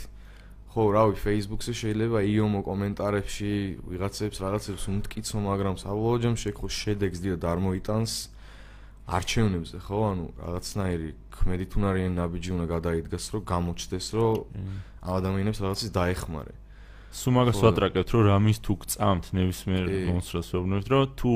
ხო, 0.72 0.84
რავი, 0.96 1.16
Facebook-ზე 1.20 1.74
შეიძლება 1.76 2.20
იომო 2.32 2.62
კომენტარებში 2.64 3.54
ვიღაცებს 3.92 4.38
რაღაცებს 4.40 4.84
უმტკიცო, 4.88 5.38
მაგრამ 5.44 5.76
საბოლოო 5.84 6.18
ჯამში 6.24 6.50
ხო 6.56 6.68
შედეგს 6.72 7.20
დიად 7.20 7.44
არ 7.44 7.60
მოიტანს 7.60 8.14
არჩევნებზე, 9.12 9.78
ხო? 9.84 10.00
ანუ 10.16 10.26
რაღაცნაირი 10.40 11.10
ქმედით 11.36 11.72
უნარიანი 11.76 12.16
ნაბიჯი 12.16 12.50
უნდა 12.56 12.66
გადაიდგას, 12.72 13.26
რომ 13.36 13.44
გამოჩნდეს, 13.52 14.08
რომ 14.16 14.36
ამ 15.04 15.12
ადამიანებს 15.20 15.60
რაღაცის 15.60 15.92
დაეხმარე. 15.92 16.54
სულ 17.12 17.34
მაგას 17.36 17.60
ვატრაკებთ, 17.60 18.10
რომ 18.16 18.24
რამის 18.32 18.60
თუ 18.64 18.74
გწამთ 18.82 19.26
ნებისმიერ 19.36 19.86
მონსტრს 20.08 20.50
ვეუბნებთ, 20.56 20.88
რომ 20.92 21.04
თუ 21.20 21.32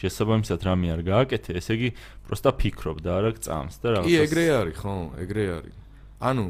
შესაბამისად 0.00 0.60
რამე 0.64 0.86
არ 0.94 1.02
გააკეთე, 1.04 1.50
ესე 1.60 1.72
იგი 1.76 1.90
პროსტა 2.24 2.50
ფიქრობ 2.56 2.96
და 3.04 3.10
არა 3.20 3.30
გწამს 3.36 3.76
და 3.84 3.88
რაღაცა. 3.92 4.08
კი, 4.08 4.16
ეგრე 4.24 4.44
არის, 4.56 4.76
ხო, 4.80 4.94
ეგრე 5.20 5.44
არის. 5.58 5.76
ანუ 6.18 6.44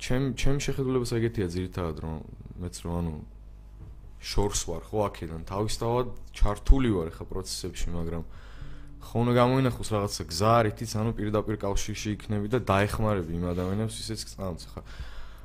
ჩემ 0.00 0.24
ჩემ 0.32 0.56
შეხედულებას 0.64 1.12
ეგეთია 1.12 1.46
ძირითადად, 1.52 1.96
რომ 2.00 2.16
მეც 2.64 2.76
რომ 2.80 2.92
ანუ 3.04 3.14
შორს 4.20 4.60
ვარ, 4.64 4.82
ხო, 4.88 4.98
აქედან 5.12 5.42
თავისთავად 5.44 6.06
ჩართული 6.32 6.90
ვარ 6.96 7.08
ხა 7.12 7.24
პროცესებში, 7.28 7.88
მაგრამ 8.00 8.24
ხო 9.00 9.16
უნდა 9.20 9.32
გამოინახოს 9.32 9.88
რაღაცა 9.92 10.22
გზა 10.28 10.50
არითიც, 10.60 10.90
ანუ 10.96 11.10
პირდაპირ 11.20 11.56
კავშირში 11.60 12.08
იქნები 12.16 12.46
და 12.48 12.58
დაეხმარები 12.64 13.32
იმ 13.36 13.44
ადამიანებს, 13.52 13.94
ვისაც 13.96 14.20
გწამს 14.28 14.64
ხა. 14.72 14.80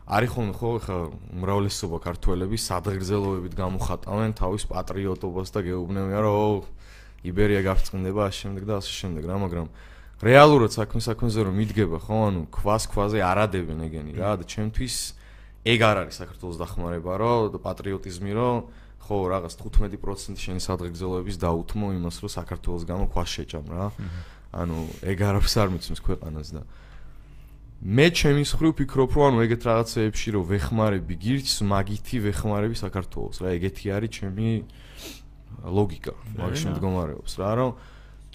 არის 0.05 0.29
ხოლმე 0.35 0.53
ხო 0.53 0.69
ხა 0.85 0.97
უმრავლესობა 1.33 1.97
ქართველები 2.05 2.57
სადღეგრძელოებით 2.61 3.53
გამოხატავენ 3.57 4.31
თავის 4.37 4.63
პატრიოტობას 4.69 5.49
და 5.49 5.59
გეუბნებიან 5.65 6.21
რომ 6.21 6.61
იბერია 7.25 7.61
გაფრთხილდება 7.65 8.21
ამ 8.29 8.35
შემდეგ 8.37 8.63
და 8.69 8.73
ასე 8.85 8.91
შემდეგ 9.01 9.23
რა 9.25 9.35
მაგრამ 9.49 9.67
რეალურად 10.21 10.71
საქმე 10.77 11.01
საქმეზე 11.09 11.39
რომ 11.49 11.53
მიდგება 11.57 11.97
ხო 12.05 12.17
ანუ 12.29 12.41
ქვას 12.53 12.83
ქვაზე 12.85 13.19
არადებენ 13.25 13.79
ეგენი 13.89 14.11
რა 14.13 14.31
და 14.39 14.43
ჩემთვის 14.45 14.95
ეგ 15.65 15.79
არ 15.81 15.97
არის 16.05 16.15
საქართველოს 16.21 16.57
დახმარება 16.61 17.13
რომ 17.17 17.57
პატრიოტიზმი 17.65 18.31
რომ 18.37 18.57
ხო 19.05 19.17
რაღაც 19.29 19.53
15% 19.61 20.41
შენი 20.41 20.61
სადღეგრძელოების 20.65 21.37
დაუთმო 21.41 21.87
იმას 21.97 22.15
რომ 22.25 22.31
საქართველოს 22.33 22.83
გამო 22.89 23.05
ქვას 23.13 23.29
შეჭამ 23.37 23.65
რა. 23.69 23.85
ანუ 24.55 24.77
ეგ 25.05 25.17
არაფერს 25.29 25.55
არ 25.61 25.69
მიცნის 25.73 26.01
ქვეყანას 26.01 26.49
და 26.57 26.61
მე 27.83 28.07
ჩემი 28.15 28.43
მხრივ 28.47 28.71
ვფიქრობ, 28.71 29.11
რომ 29.19 29.23
ანუ 29.25 29.38
ეგეთ 29.45 29.61
რაღაცეებში 29.67 30.29
რომ 30.35 30.43
ვეხმარები 30.47 31.15
გირჩს, 31.19 31.57
მაგითი 31.67 32.17
ვეხმარები 32.23 32.75
საქართველოს, 32.79 33.38
რა 33.43 33.49
ეგეთი 33.59 33.85
არის 33.91 34.11
ჩემი 34.15 34.47
ლოგიკა, 35.65 36.13
მაგაში 36.39 36.65
მდგომარეობს, 36.71 37.33
რა 37.35 37.51
რომ 37.59 37.71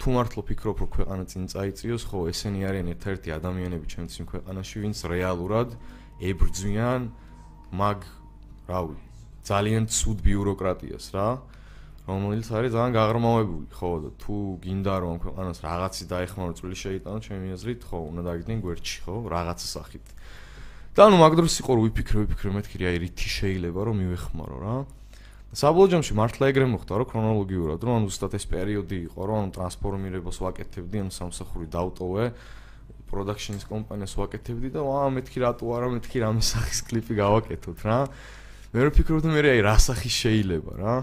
თუ 0.01 0.07
მართლა 0.17 0.41
ვფიქრობ, 0.45 0.75
რომ 0.81 0.89
ქვეყანა 0.93 1.23
წინ 1.29 1.43
წაიწიოს, 1.51 2.03
ხო, 2.09 2.19
ესენი 2.31 2.61
არიან 2.69 2.87
ერთ-ერთი 2.95 3.29
ადამიანები 3.37 3.85
ჩემს 3.91 4.13
იმ 4.21 4.25
ქვეყანაში, 4.29 4.75
ვინც 4.81 4.97
რეალურად 5.09 5.69
ებრძვიან 6.21 7.01
მაგ 7.81 7.99
რავი, 8.71 8.97
ძალიან 9.45 9.83
ცუდ 9.89 10.17
ბიუროკრატიას, 10.25 11.05
რა. 11.17 11.29
რომელიც 12.09 12.47
არის 12.49 12.71
ძალიან 12.73 12.93
გაღრმავებული, 12.97 13.65
ხო 13.77 13.89
და 14.01 14.09
თუ 14.21 14.35
გინდა 14.63 14.95
რომ 15.05 15.15
ქვეყანას 15.21 15.59
რაღაცი 15.61 16.03
დაეხმარო 16.09 16.53
წვლილი 16.57 16.77
შეიტანო, 16.81 17.17
ჩემი 17.21 17.47
აზრით, 17.53 17.81
ხო, 17.85 17.97
უნდა 18.09 18.21
დაგიდნენ 18.25 18.59
გვერდში, 18.65 18.97
ხო, 19.05 19.15
რაღაცა 19.29 19.67
სახით. 19.69 20.05
და 20.91 21.01
ანუ 21.07 21.15
მაგდროს 21.23 21.55
იყო 21.61 21.71
რომ 21.71 21.83
ვიფიქრე, 21.87 22.17
ვიფიქრე, 22.25 22.49
მეთქი 22.51 22.77
აი 22.83 22.97
რითი 23.05 23.27
შეიძლება 23.31 23.79
რომ 23.87 23.95
მივეხმარო 24.01 24.57
რა. 24.59 24.75
საბოლოო 25.51 25.87
ჯამში 25.91 26.13
მართლა 26.15 26.45
ეგრე 26.51 26.65
მოხდა 26.67 26.93
რომ 26.99 27.07
ქრონოლოგიურად 27.11 27.79
რომ 27.83 27.93
ანუ 27.95 28.05
ზუსტად 28.11 28.33
ეს 28.39 28.45
პერიოდი 28.47 28.97
იყო 29.11 29.21
რომ 29.23 29.37
ანუ 29.39 29.49
ტრანსფორმირებას 29.55 30.37
ვაკეთებდი, 30.43 30.97
ანუ 31.03 31.11
სამსახური 31.11 31.67
დავტოვე 31.71 32.25
პროდაქშენის 33.11 33.65
კომპანიას 33.67 34.13
ვაკეთებდი 34.15 34.69
და 34.71 34.81
ვა 34.87 35.11
მეთქი 35.11 35.43
რატო 35.43 35.67
არა 35.75 35.87
მეთქი 35.95 36.17
რამე 36.23 36.43
სახის 36.43 36.79
კლიპი 36.87 37.13
გავაკეთოთ 37.19 37.79
რა. 37.83 37.99
მე 38.71 38.79
ვფიქრობდი 38.87 39.27
მე 39.35 39.41
აი 39.51 39.61
რა 39.67 39.75
სახი 39.75 40.07
შეიძლება 40.07 40.71
რა. 40.79 40.95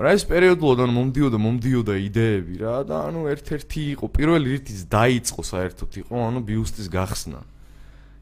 რა 0.00 0.14
ეს 0.16 0.24
პერიოდულად 0.24 0.80
მომდიოდა 0.96 1.38
მომდიოდა 1.44 1.94
იდეები 2.08 2.54
რა 2.62 2.76
და 2.88 3.00
ანუ 3.10 3.24
ერთ-ერთი 3.36 3.82
იყო 4.00 4.06
პირველი 4.16 4.46
რითიც 4.56 4.84
დაიწყო 4.88 5.42
საერთოდ 5.44 5.98
იყო 6.00 6.22
ანუ 6.24 6.40
ბიუსტის 6.48 6.88
გახსნა. 6.88 7.40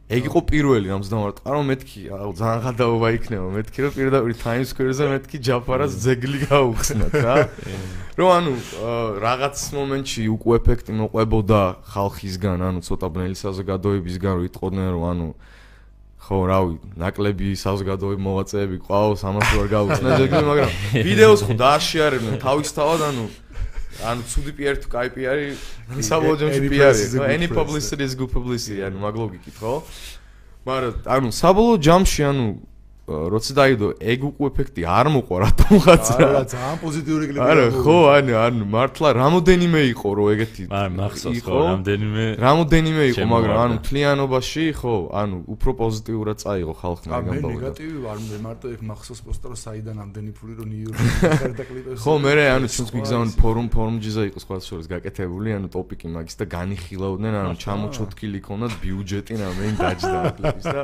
ეგ 0.09 0.23
იყო 0.27 0.41
პირველი 0.49 0.89
რამზდამარად 0.89 1.39
ანუ 1.45 1.63
მეთქი 1.69 2.01
ძალიან 2.41 2.61
ღადაობა 2.65 3.09
იქნება 3.15 3.49
მეთქი 3.55 3.79
რომ 3.85 3.93
პირდაპირ 3.95 4.33
Times 4.41 4.69
Square-ზე 4.73 5.05
მეთქი 5.13 5.37
ჯაფარას 5.39 5.93
ძეგლი 6.03 6.39
გაუხსნათ 6.49 7.15
რა. 7.15 7.37
რომ 8.19 8.31
ანუ 8.35 8.53
რაღაც 9.23 9.57
მომენტში 9.79 10.23
უკვე 10.35 10.55
ეფექტი 10.59 10.93
მოყვებოდა 10.99 11.61
ხალხისგან 11.95 12.59
ანუ 12.59 12.81
ცოტა 12.89 13.09
ბნელი 13.15 13.37
საზოგადოებისგან 13.39 14.33
რომ 14.35 14.45
იტყოდნენ 14.49 14.89
რომ 14.97 15.05
ანუ 15.13 15.29
ხო, 16.29 16.39
რავი, 16.45 16.75
ნაკლები 17.01 17.55
საზოგადოებრივი 17.57 18.21
მოვაწეები 18.21 18.79
ყავს, 18.85 19.23
ამას 19.25 19.53
ვერ 19.57 19.69
გავუხსნა 19.73 20.17
ზეგი, 20.21 20.41
მაგრამ 20.45 20.73
ვიდეოს 21.09 21.45
ხო 21.49 21.55
დააშიარებდნენ 21.63 22.37
თავისთავად, 22.43 23.05
ანუ 23.09 23.25
ანუ 23.99 24.27
ცუდი 24.31 24.53
PR 24.61 24.77
თუ 24.79 24.89
კაი 24.93 25.09
PR-ი, 25.17 25.49
საბოლოოში 26.05 26.69
PR-ი, 26.69 27.05
any 27.33 27.49
publicity 27.49 28.05
is 28.05 28.13
good 28.13 28.29
publicity, 28.29 28.85
ანუ 28.85 29.01
მაგ 29.01 29.15
ლოგიკით, 29.25 29.57
ხო? 29.57 29.75
მაგრამ 30.69 30.93
ანუ 31.17 31.29
საბოლოო 31.33 31.81
ჯამში, 31.89 32.23
ანუ 32.29 32.47
როცა 33.09 33.53
დაიდო 33.59 33.89
ეგ 34.13 34.21
უკუ 34.29 34.43
ეფექტი 34.53 34.83
არ 34.85 35.07
მოყვა 35.15 35.37
რატომღაც 35.45 36.07
რა. 36.13 36.27
არა 36.29 36.43
ძალიან 36.53 36.77
პოზიტიური 36.85 37.25
კლიპი 37.29 37.45
არა 37.49 37.65
ხო 37.81 37.97
ანუ 38.13 38.33
ანუ 38.45 38.65
მართლა 38.69 39.09
რამოდენიმე 39.17 39.81
იყო 39.93 40.09
რომ 40.19 40.29
ეგეთი 40.35 40.63
ხო 40.69 41.59
რამოდენიმე 41.65 42.25
რამოდენიმე 42.45 43.03
იყო 43.13 43.25
მაგრამ 43.33 43.59
ანუ 43.65 43.77
თლიანობაში 43.89 44.65
ხო 44.81 44.95
ანუ 45.23 45.37
უფრო 45.57 45.71
პოზიტიურად 45.83 46.37
წაიღო 46.45 46.75
ხალხმა 46.83 47.13
ეგ 47.19 47.27
ამბავი 47.33 47.43
მე 47.43 47.53
ნეგატივი 47.57 47.97
ვარ 48.05 48.19
მე 48.29 48.39
მარტო 48.45 48.67
ეგ 48.77 48.81
მახსოვს 48.93 49.21
პოსტ 49.25 49.43
რომ 49.49 49.59
საიდან 49.65 49.97
ამდენი 50.05 50.31
ფული 50.37 50.53
რომ 50.61 50.69
ნიუ-იორკში 50.69 51.33
გარდა 51.49 51.65
კლიპებს 51.71 52.01
ხო 52.05 52.15
მე 52.23 52.33
ანუ 52.59 52.67
ჩვენს 52.69 52.91
გიგზავნ 52.93 53.31
ფორუმ 53.41 53.69
ფორუმჯიზა 53.73 54.23
იყო 54.29 54.39
სხვა 54.45 54.57
შორის 54.69 54.87
გაკეთებული 54.93 55.49
ანუ 55.57 55.69
ტოპიკი 55.73 56.07
მაგის 56.13 56.37
და 56.37 56.45
განიხილავდნენ 56.53 57.35
ანუ 57.41 57.55
ჩამოჩოთკილი 57.65 58.41
ქონდათ 58.49 58.75
ბიუჯეტი 58.85 59.35
რამე 59.43 59.65
დაჯდა 59.79 60.21
კლიპის 60.39 60.67
და. 60.69 60.83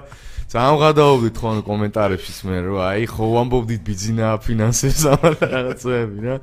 ძალიან 0.54 0.76
გადაობდით 0.84 1.36
ხო 1.40 1.46
ანუ 1.50 1.62
კომენტარი 1.66 2.13
ხარებშიც 2.14 2.38
მე 2.46 2.58
რომ 2.62 2.78
აი 2.78 3.04
ხო 3.10 3.26
ვამბობდით 3.34 3.82
ბიზინა 3.82 4.38
ფინანსებს 4.38 5.02
ამ 5.10 5.22
რაღაცები 5.34 6.18
რა. 6.22 6.36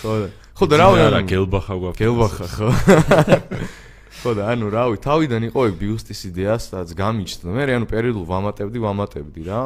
ხო 0.00 0.12
ხო 0.56 0.64
და 0.72 0.76
რავი 0.80 1.00
არა 1.04 1.20
გელბახა 1.28 1.74
გვაქვს 1.76 2.00
გელბახა 2.00 2.46
ხო. 2.56 2.68
ხო 4.22 4.30
და 4.32 4.42
ანუ 4.56 4.66
რავი 4.72 4.96
თავიდან 5.04 5.42
იყო 5.52 5.60
ეგ 5.68 5.74
ბიუსტის 5.76 6.20
იდეასაც 6.32 6.88
გამიჩნდა. 6.96 7.48
მე 7.52 7.62
ანუ 7.76 7.86
პერიოდულ 7.92 8.24
ვამატებდი 8.24 8.78
ვამატებდი 8.80 9.42
რა. 9.52 9.62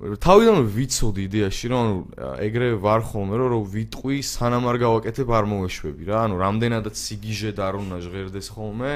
თავიდან 0.00 0.56
ვიცოდი 0.64 1.20
იდეაში 1.28 1.66
რომ 1.70 1.78
ანუ 1.78 1.96
ეგრე 2.40 2.68
ვარ 2.80 3.00
ხოლმე 3.04 3.34
რომ 3.36 3.62
ვიტყვი 3.68 4.16
სანამ 4.24 4.64
არ 4.66 4.76
გავაკეთებ 4.80 5.28
არ 5.28 5.44
მოვეშვები 5.46 6.02
რა. 6.08 6.16
ანუ 6.26 6.34
რამდენადაც 6.40 6.96
სიგიჟე 6.96 7.50
და 7.54 7.62
არ 7.68 7.74
უნდა 7.84 7.96
ჟღერდეს 8.00 8.48
ხოლმე 8.50 8.92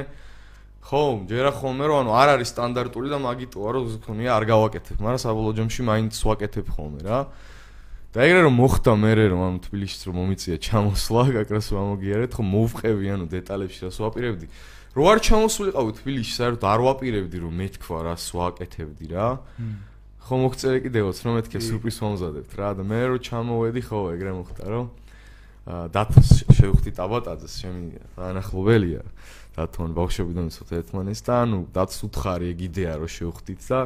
ხო, 0.85 1.03
ჯერა 1.25 1.51
ხოლმე 1.57 1.85
რომ 1.89 1.97
ანუ 2.05 2.11
არ 2.13 2.29
არის 2.37 2.49
სტანდარტული 2.53 3.09
და 3.09 3.19
მაგიტოა 3.25 3.69
რომ 3.73 3.85
ზქონია 3.97 4.31
არ 4.37 4.45
გავაკეთებ, 4.53 4.97
მაგრამ 5.01 5.21
საბოლოო 5.25 5.55
ჯამში 5.57 5.83
მაინც 5.89 6.13
ვაკეთებ 6.13 6.67
ხოლმე 6.77 7.01
რა. 7.09 7.19
და 8.15 8.23
ეგრე 8.23 8.41
რომ 8.47 8.55
მოხდა 8.55 8.93
მე 8.95 9.13
რომ 9.27 9.41
ანუ 9.43 9.59
თბილისში 9.65 10.05
რომ 10.07 10.17
მომიწია 10.23 10.57
ჩამოსვლა, 10.63 11.23
გაკრას 11.35 11.69
მომგიარეთ, 11.75 12.33
ხო 12.37 12.43
მოვყევი 12.47 13.07
ანუ 13.11 13.27
დეტალებში 13.27 13.81
რას 13.91 13.99
ვაპირებდი. 13.99 14.47
რო 14.95 15.05
არ 15.11 15.19
ჩამოსულიყავი 15.27 15.91
თბილისში, 15.99 16.35
საერთოდ 16.39 16.63
არ 16.63 16.81
ვაპირებდი 16.87 17.37
რომ 17.43 17.53
მე 17.59 17.67
თქვა 17.75 17.99
რას 18.07 18.25
ვაკეთებდი 18.39 19.07
რა. 19.11 19.29
ხო 20.25 20.35
მოგწერე 20.47 20.79
კიდევაც 20.87 21.17
რომ 21.27 21.33
მეთქე 21.43 21.59
სურპრიზ 21.59 21.97
მომზადებთ 22.07 22.53
რა 22.55 22.69
და 22.79 22.83
მე 22.87 23.01
რო 23.11 23.19
ჩამოვედი 23.19 23.83
ხო 23.83 23.99
ეგრე 24.15 24.33
მოხდა 24.39 24.65
რომ 24.71 24.87
დათოს 25.65 26.31
შევხვდი 26.55 26.93
ტაბატაძეს, 26.93 27.55
შემი 27.61 27.99
ანახლობელია. 28.21 29.03
დათონ 29.55 29.95
ბავშვებიდან 29.95 30.47
ცოტა 30.55 30.75
ერთმანეს 30.83 31.21
და 31.27 31.35
ანუ 31.45 31.59
დაც 31.75 31.93
უთხარი 32.07 32.47
ეგ 32.55 32.61
იდეა 32.69 32.95
რომ 32.99 33.11
შევხვდით 33.15 33.63
და 33.71 33.81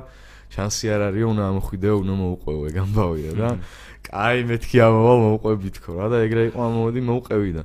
შანსი 0.49 0.87
არ 0.89 1.03
არის 1.13 1.25
უნდა 1.29 1.45
ამოხვიდეო 1.53 1.95
უნდა 2.03 2.15
მოუყვეო 2.19 2.61
ეგ 2.69 2.77
ამბავია 2.89 3.33
რა. 3.37 3.51
კაი 4.09 4.39
მეთქი 4.49 4.77
ამავალ 4.81 5.19
მოუყვებით 5.29 5.77
ხო 5.85 5.93
რა 5.99 6.07
და 6.09 6.17
ეგრე 6.25 6.43
იყო 6.49 6.61
ამოდი 6.69 7.01
მოუყვევი 7.05 7.53
და 7.59 7.63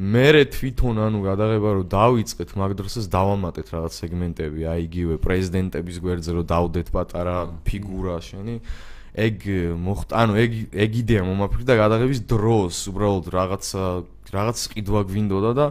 მე 0.00 0.28
თვითონ 0.48 0.96
ანუ 0.96 1.18
გადაღება 1.26 1.70
რომ 1.76 1.86
დავიწყეთ 1.92 2.50
მაგ 2.56 2.70
დროსაც 2.78 3.04
დავამატეთ 3.12 3.66
რაღაც 3.74 3.92
სეგმენტები 4.00 4.60
აი 4.64 4.80
იგივე 4.88 5.14
პრეზიდენტების 5.20 5.96
გვერდზე 6.00 6.30
რომ 6.40 6.46
დავდეთ 6.48 6.88
პატარა 6.94 7.36
ფიგურა 7.68 8.16
შენი 8.24 8.54
ეგ 9.12 9.36
მოხდა 9.76 10.12
ანუ 10.24 10.32
ეგ 10.40 10.52
ეგ 10.72 10.90
იდეა 11.04 11.22
მომაფრდა 11.28 11.74
გადაღების 11.84 12.20
დროს 12.32 12.80
უბრალოდ 12.94 13.24
რაღაც 13.28 13.64
რაღაც 14.32 14.58
ყიდვა 14.72 15.00
გვინდოდა 15.10 15.52
და 15.60 15.66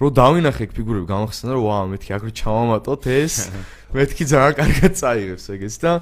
რო 0.00 0.08
დავინახე 0.10 0.66
ფიგურები 0.74 1.06
გამახსენდა 1.06 1.52
რომ 1.54 1.64
ვა 1.70 1.78
მეთქი 1.94 2.10
აქ 2.18 2.22
რო 2.26 2.32
ჩავამატოთ 2.34 3.02
ეს 3.14 3.34
მეთქი 3.96 4.24
ძალიან 4.26 4.54
კარგად 4.58 4.92
წაიღებს 4.98 5.44
ეგეც 5.54 5.74
და 5.84 5.92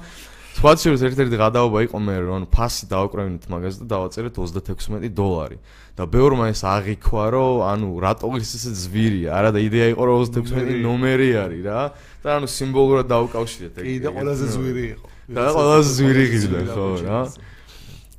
სპაციოს 0.53 1.01
ერთ-ერთი 1.09 1.37
გადაობა 1.41 1.81
იყო 1.87 1.97
მე 1.97 2.15
რომ 2.23 2.35
ანუ 2.37 2.47
ფასი 2.53 2.85
დააკრავინეთ 2.89 3.45
მაგას 3.49 3.77
და 3.81 3.85
დავაწერეთ 3.89 4.33
36 4.37 5.09
დოლარი. 5.17 5.57
და 5.97 6.03
ბევრმა 6.09 6.45
ეს 6.53 6.61
აღიქვა 6.65 7.25
რომ 7.33 7.57
ანუ 7.69 7.89
რატო 8.01 8.29
ის 8.37 8.51
ესე 8.57 8.71
ზვირია 8.73 9.29
არა 9.33 9.49
და 9.53 9.59
იდეა 9.65 9.87
იყო 9.93 10.03
რომ 10.09 10.17
36 10.29 10.81
ნომერი 10.85 11.29
არის 11.41 11.61
რა. 11.65 11.81
და 12.21 12.29
ანუ 12.37 12.47
სიმბოლურად 12.53 13.05
დაუკავშირეთ 13.13 13.73
ეგ 13.81 13.85
კი 13.85 13.97
და 14.05 14.09
ყველაზე 14.13 14.45
ზვირი 14.53 14.83
იყო. 14.93 15.07
და 15.33 15.43
ყველაზე 15.57 15.91
ზვირი 15.97 16.25
ღირდა 16.33 16.59
ხო 16.69 16.87
რა. 17.01 17.19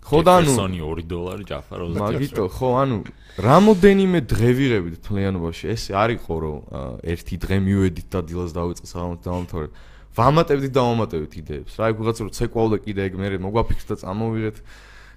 ხო 0.05 0.19
და 0.27 0.33
ანუ 0.39 0.51
სონი 0.59 0.79
2 0.83 1.07
დოლარი 1.15 1.45
ჯაფა 1.51 1.75
36 1.83 2.03
მაგიტო 2.03 2.45
ხო 2.51 2.69
ანუ 2.83 2.99
რამოდენიმე 3.35 4.21
დღე 4.31 4.51
ვიღებდით 4.55 5.01
ფლიანობაში 5.03 5.65
ეს 5.75 5.91
არისო 5.91 6.35
რომ 6.45 6.59
ერთი 7.03 7.37
დღე 7.43 7.57
მივედით 7.67 8.09
და 8.15 8.21
დილას 8.31 8.55
დავიწყე 8.55 8.87
საერთოდ 8.95 9.23
დამთავრე 9.27 9.69
ვამატებდით 10.15 10.73
და 10.75 10.83
ვამატებდით 10.87 11.35
იდეებს. 11.43 11.75
რა 11.75 11.87
იქ 11.91 11.97
ვიღაცა 11.99 12.23
რო 12.23 12.31
ცეკვავდა 12.39 12.77
კიდე 12.87 13.01
ეგ 13.11 13.15
მე 13.19 13.29
მოგვაფიქრეთ 13.43 13.89
და 13.91 13.97
წამოვიღეთ. 14.05 14.57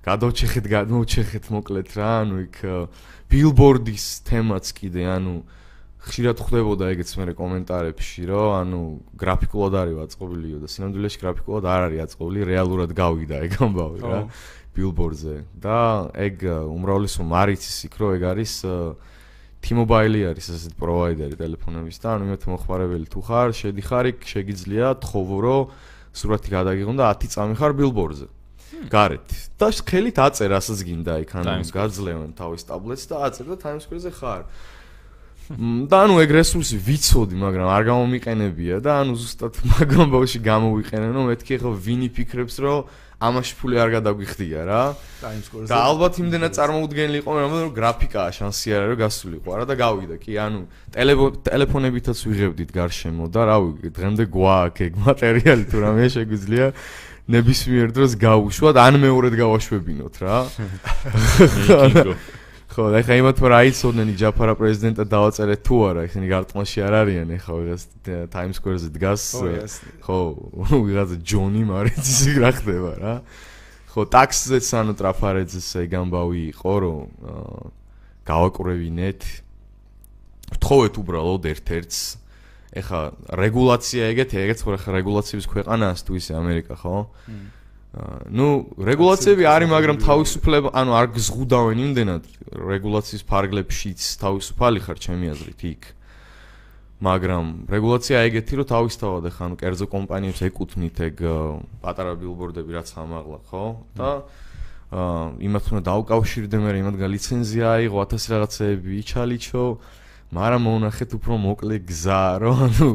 გადავჩეხეთ, 0.07 0.65
გადმოვჩეხეთ 0.71 1.45
მოკლედ 1.51 1.89
რა, 1.93 2.11
ანუ 2.23 2.35
იქ 2.47 2.57
ბილბორდის 3.27 4.05
თემაც 4.23 4.65
კიდე, 4.71 5.03
ანუ 5.03 5.33
ხშირად 6.07 6.37
ხვდებოდა 6.39 6.85
ეგეც 6.95 7.09
მე 7.19 7.33
კომენტარებში, 7.35 8.21
რომ 8.31 8.47
ანუ 8.55 8.81
გრაფიკულად 9.19 9.73
არის 9.75 9.97
აწყობილიო 10.07 10.57
და 10.63 10.67
სინამდვილეში 10.71 11.19
გრაფიკულად 11.19 11.63
არ 11.67 11.81
არის 11.91 11.99
აწყობილი, 12.07 12.39
რეალურად 12.47 12.91
გავიდა 12.95 13.35
ეგ 13.43 13.53
ამბავი 13.67 13.99
რა. 14.07 14.21
ბილბორდზე 14.77 15.35
და 15.57 15.77
ეგ 16.13 16.47
უმრავლესობა 16.69 17.27
მარიცის 17.33 17.77
იქ 17.89 17.95
რო 17.97 18.07
ეგ 18.17 18.23
არის 18.31 18.53
T-Mobile 19.57 20.21
არის 20.29 20.47
ასეთ 20.53 20.73
პროვაიდერი 20.79 21.35
ტელეფონების 21.41 21.97
და 21.99 22.07
ანუ 22.13 22.27
იმათ 22.29 22.43
მოხმარებელი 22.45 23.07
თუ 23.09 23.21
ხარ, 23.25 23.49
შედიხარ 23.57 24.05
იქ, 24.13 24.19
შეგიძლია 24.29 24.93
თხოვო 25.01 25.55
სურათი 26.17 26.49
გადაგიღონ 26.53 26.97
და 26.97 27.05
10 27.13 27.33
წამი 27.33 27.55
ხარ 27.57 27.73
ბილბორდზე. 27.77 28.27
გარეთ. 28.91 29.27
და 29.57 29.67
ხელით 29.73 30.17
აწერ 30.21 30.51
ასაც 30.53 30.79
გინდა 30.85 31.13
იქ 31.25 31.31
ანუ 31.41 31.65
გაძლევენ 31.73 32.31
თავის 32.37 32.61
ტაბლეტს 32.69 33.05
და 33.09 33.15
აწერ 33.27 33.45
და 33.53 33.55
Times 33.57 33.83
Square-ზე 33.85 34.11
ხარ. 34.13 34.41
და 35.87 35.95
ანუ 36.03 36.13
ეგ 36.21 36.29
რესურსი 36.37 36.77
ვიცოდი, 36.77 37.35
მაგრამ 37.39 37.67
არ 37.71 37.83
გამომიყენებია 37.87 38.77
და 38.83 38.91
ანუ 39.01 39.13
ზუსტად 39.15 39.53
მაგამ 39.71 40.07
ბავში 40.11 40.39
გამოვიყენე, 40.43 41.07
რომ 41.15 41.23
მეთქი 41.31 41.55
ხო 41.63 41.71
ვინი 41.71 42.09
ფიქრებს, 42.11 42.55
რომ 42.59 42.85
ამაში 43.17 43.53
ფული 43.57 43.79
არ 43.81 43.89
გადაგვიხდია 43.97 44.61
რა. 44.69 44.81
და 45.65 45.77
ალბათ 45.89 46.19
იმდენად 46.21 46.53
წარმოუდგენელი 46.53 47.17
იყო, 47.23 47.31
რომ 47.33 47.73
გრაფიკაა 47.73 48.29
შანსი 48.37 48.75
არა 48.77 48.85
რომ 48.93 48.99
გასულიყო 49.01 49.49
არა 49.57 49.65
და 49.65 49.75
გავიდა 49.81 50.17
კი, 50.21 50.37
ანუ 50.37 50.59
ტელეფონებითაც 50.93 52.17
ვიღებდით 52.29 52.69
გარშემო 52.77 53.25
და 53.33 53.41
რავი, 53.49 53.89
დღემდე 53.89 54.23
გვაქვს 54.29 54.85
ეგ 54.85 54.93
მატერიალი 55.01 55.65
თუ 55.65 55.77
რამე 55.81 56.05
შეგვიძლია 56.13 56.67
ნებისმიერ 57.27 57.89
დროს 57.91 58.13
გავუშვათ, 58.21 58.75
ან 58.85 59.01
მეორედ 59.01 59.33
გავაშვებინოთ 59.33 60.15
რა. 60.21 60.37
ხო, 62.77 62.93
და 62.93 62.99
ხა 63.01 63.15
იმათ 63.17 63.39
რა 63.41 63.59
იცოდნენ 63.73 64.09
ჯაფარა 64.21 64.53
პრეზიდენტად 64.53 65.07
დავაწერეთ 65.09 65.61
თუ 65.65 65.77
არა, 65.81 66.01
ისინი 66.13 66.25
გარტყმაში 66.29 66.79
არ 66.85 66.93
არიან, 66.93 67.27
ეხა 67.33 67.53
ვიღაც 67.57 67.81
Times 68.29 68.61
Square-ზე 68.61 68.89
დგას. 68.93 69.23
ხო, 70.05 70.17
ვიღაც 70.85 71.09
ჯონი 71.25 71.63
მარიცის 71.65 72.37
რა 72.37 72.51
ხდება 72.53 72.91
რა. 73.01 73.15
ხო, 73.89 74.01
ტაქსზეც 74.13 74.67
ანუ 74.77 74.93
ტრაფარეძეს 74.93 75.69
ეგ 75.81 75.91
ამბავი 76.05 76.41
იყო, 76.53 76.73
რომ 76.85 77.01
გავაკურევინეთ. 78.29 79.21
თხოვეთ 80.61 80.93
უბრალოდ 81.01 81.43
ერთ-ერთს. 81.57 81.99
ეხა 82.77 83.01
რეგულაცია 83.41 84.03
ეგეთი, 84.13 84.35
ეგეც 84.37 84.59
ხო 84.61 84.77
ხა 84.77 84.91
რეგულაციების 85.01 85.47
ქვეყანაა 85.49 85.93
თუ 85.97 86.13
ისე 86.13 86.31
ამერიკა, 86.37 86.75
ხო? 86.77 87.09
Ну 88.29 88.47
რეგულაციები 88.77 89.43
არის 89.47 89.69
მაგრამ 89.71 89.97
თავისუფლება 90.03 90.71
ანუ 90.77 90.91
არ 90.97 91.07
გზღუდავენ 91.17 91.77
იმდენად. 91.87 92.23
რეგულაციის 92.57 93.23
ფარგლებშიც 93.27 93.99
თავისუფალი 94.21 94.79
ხარ 94.85 94.97
ჩემი 95.01 95.25
აზრით 95.33 95.61
იქ. 95.71 95.81
მაგრამ 96.97 97.69
რეგულაცია 97.69 98.25
ეგეთი 98.25 98.53
რომ 98.57 98.67
თავისთავად 98.73 99.23
ახლა 99.29 99.43
ანუ 99.47 99.55
კერძო 99.61 99.85
კომპანიებს 99.85 100.41
ეკუთვნით 100.49 100.97
ეგ 101.07 101.17
პატარა 101.85 102.13
ბილბორდები 102.17 102.73
რაც 102.73 102.89
ამაღლა 102.97 103.39
ხო? 103.53 103.65
და 103.93 104.09
აა 104.87 105.35
იმათ 105.43 105.65
უნდა 105.67 105.83
დაუკავშირდე 105.83 106.57
მე 106.63 106.71
იმათგან 106.81 107.09
ლიცენზია 107.11 107.67
აიღო 107.75 107.97
1000 108.07 108.33
რაღაცეები 108.33 108.89
იჩალიჩო 109.03 109.63
მაგრამ 110.27 110.61
მონახეთ 110.67 111.11
უფრო 111.17 111.33
მოკლე 111.39 111.77
გზა 111.87 112.23
რომ 112.43 112.57
ანუ 112.67 112.89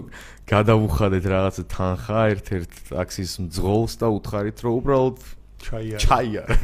გადავუხადეთ 0.53 1.25
რაღაცა 1.33 1.63
თანხა 1.73 2.21
ერთ-ერთ 2.37 2.73
ტაქსის 2.93 3.33
მძღოლს 3.47 3.95
და 4.03 4.07
უთხარით 4.13 4.59
რომ 4.61 4.73
უბრალოდ 4.83 5.17
ჩაიარე. 5.63 6.03
ჩაიარე. 6.03 6.55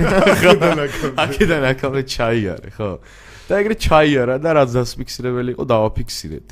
აქედან 1.25 1.63
აქამდე. 1.73 2.03
ჩაიარე 2.05 2.71
ხო. 2.77 2.91
და 3.49 3.53
ეგრე 3.65 3.77
ჩაიარა 3.81 4.37
და 4.45 4.51
რაც 4.61 4.71
დასფიქსირებელი 4.77 5.51
იყო 5.57 5.65
დავაფიქსირეთ. 5.73 6.49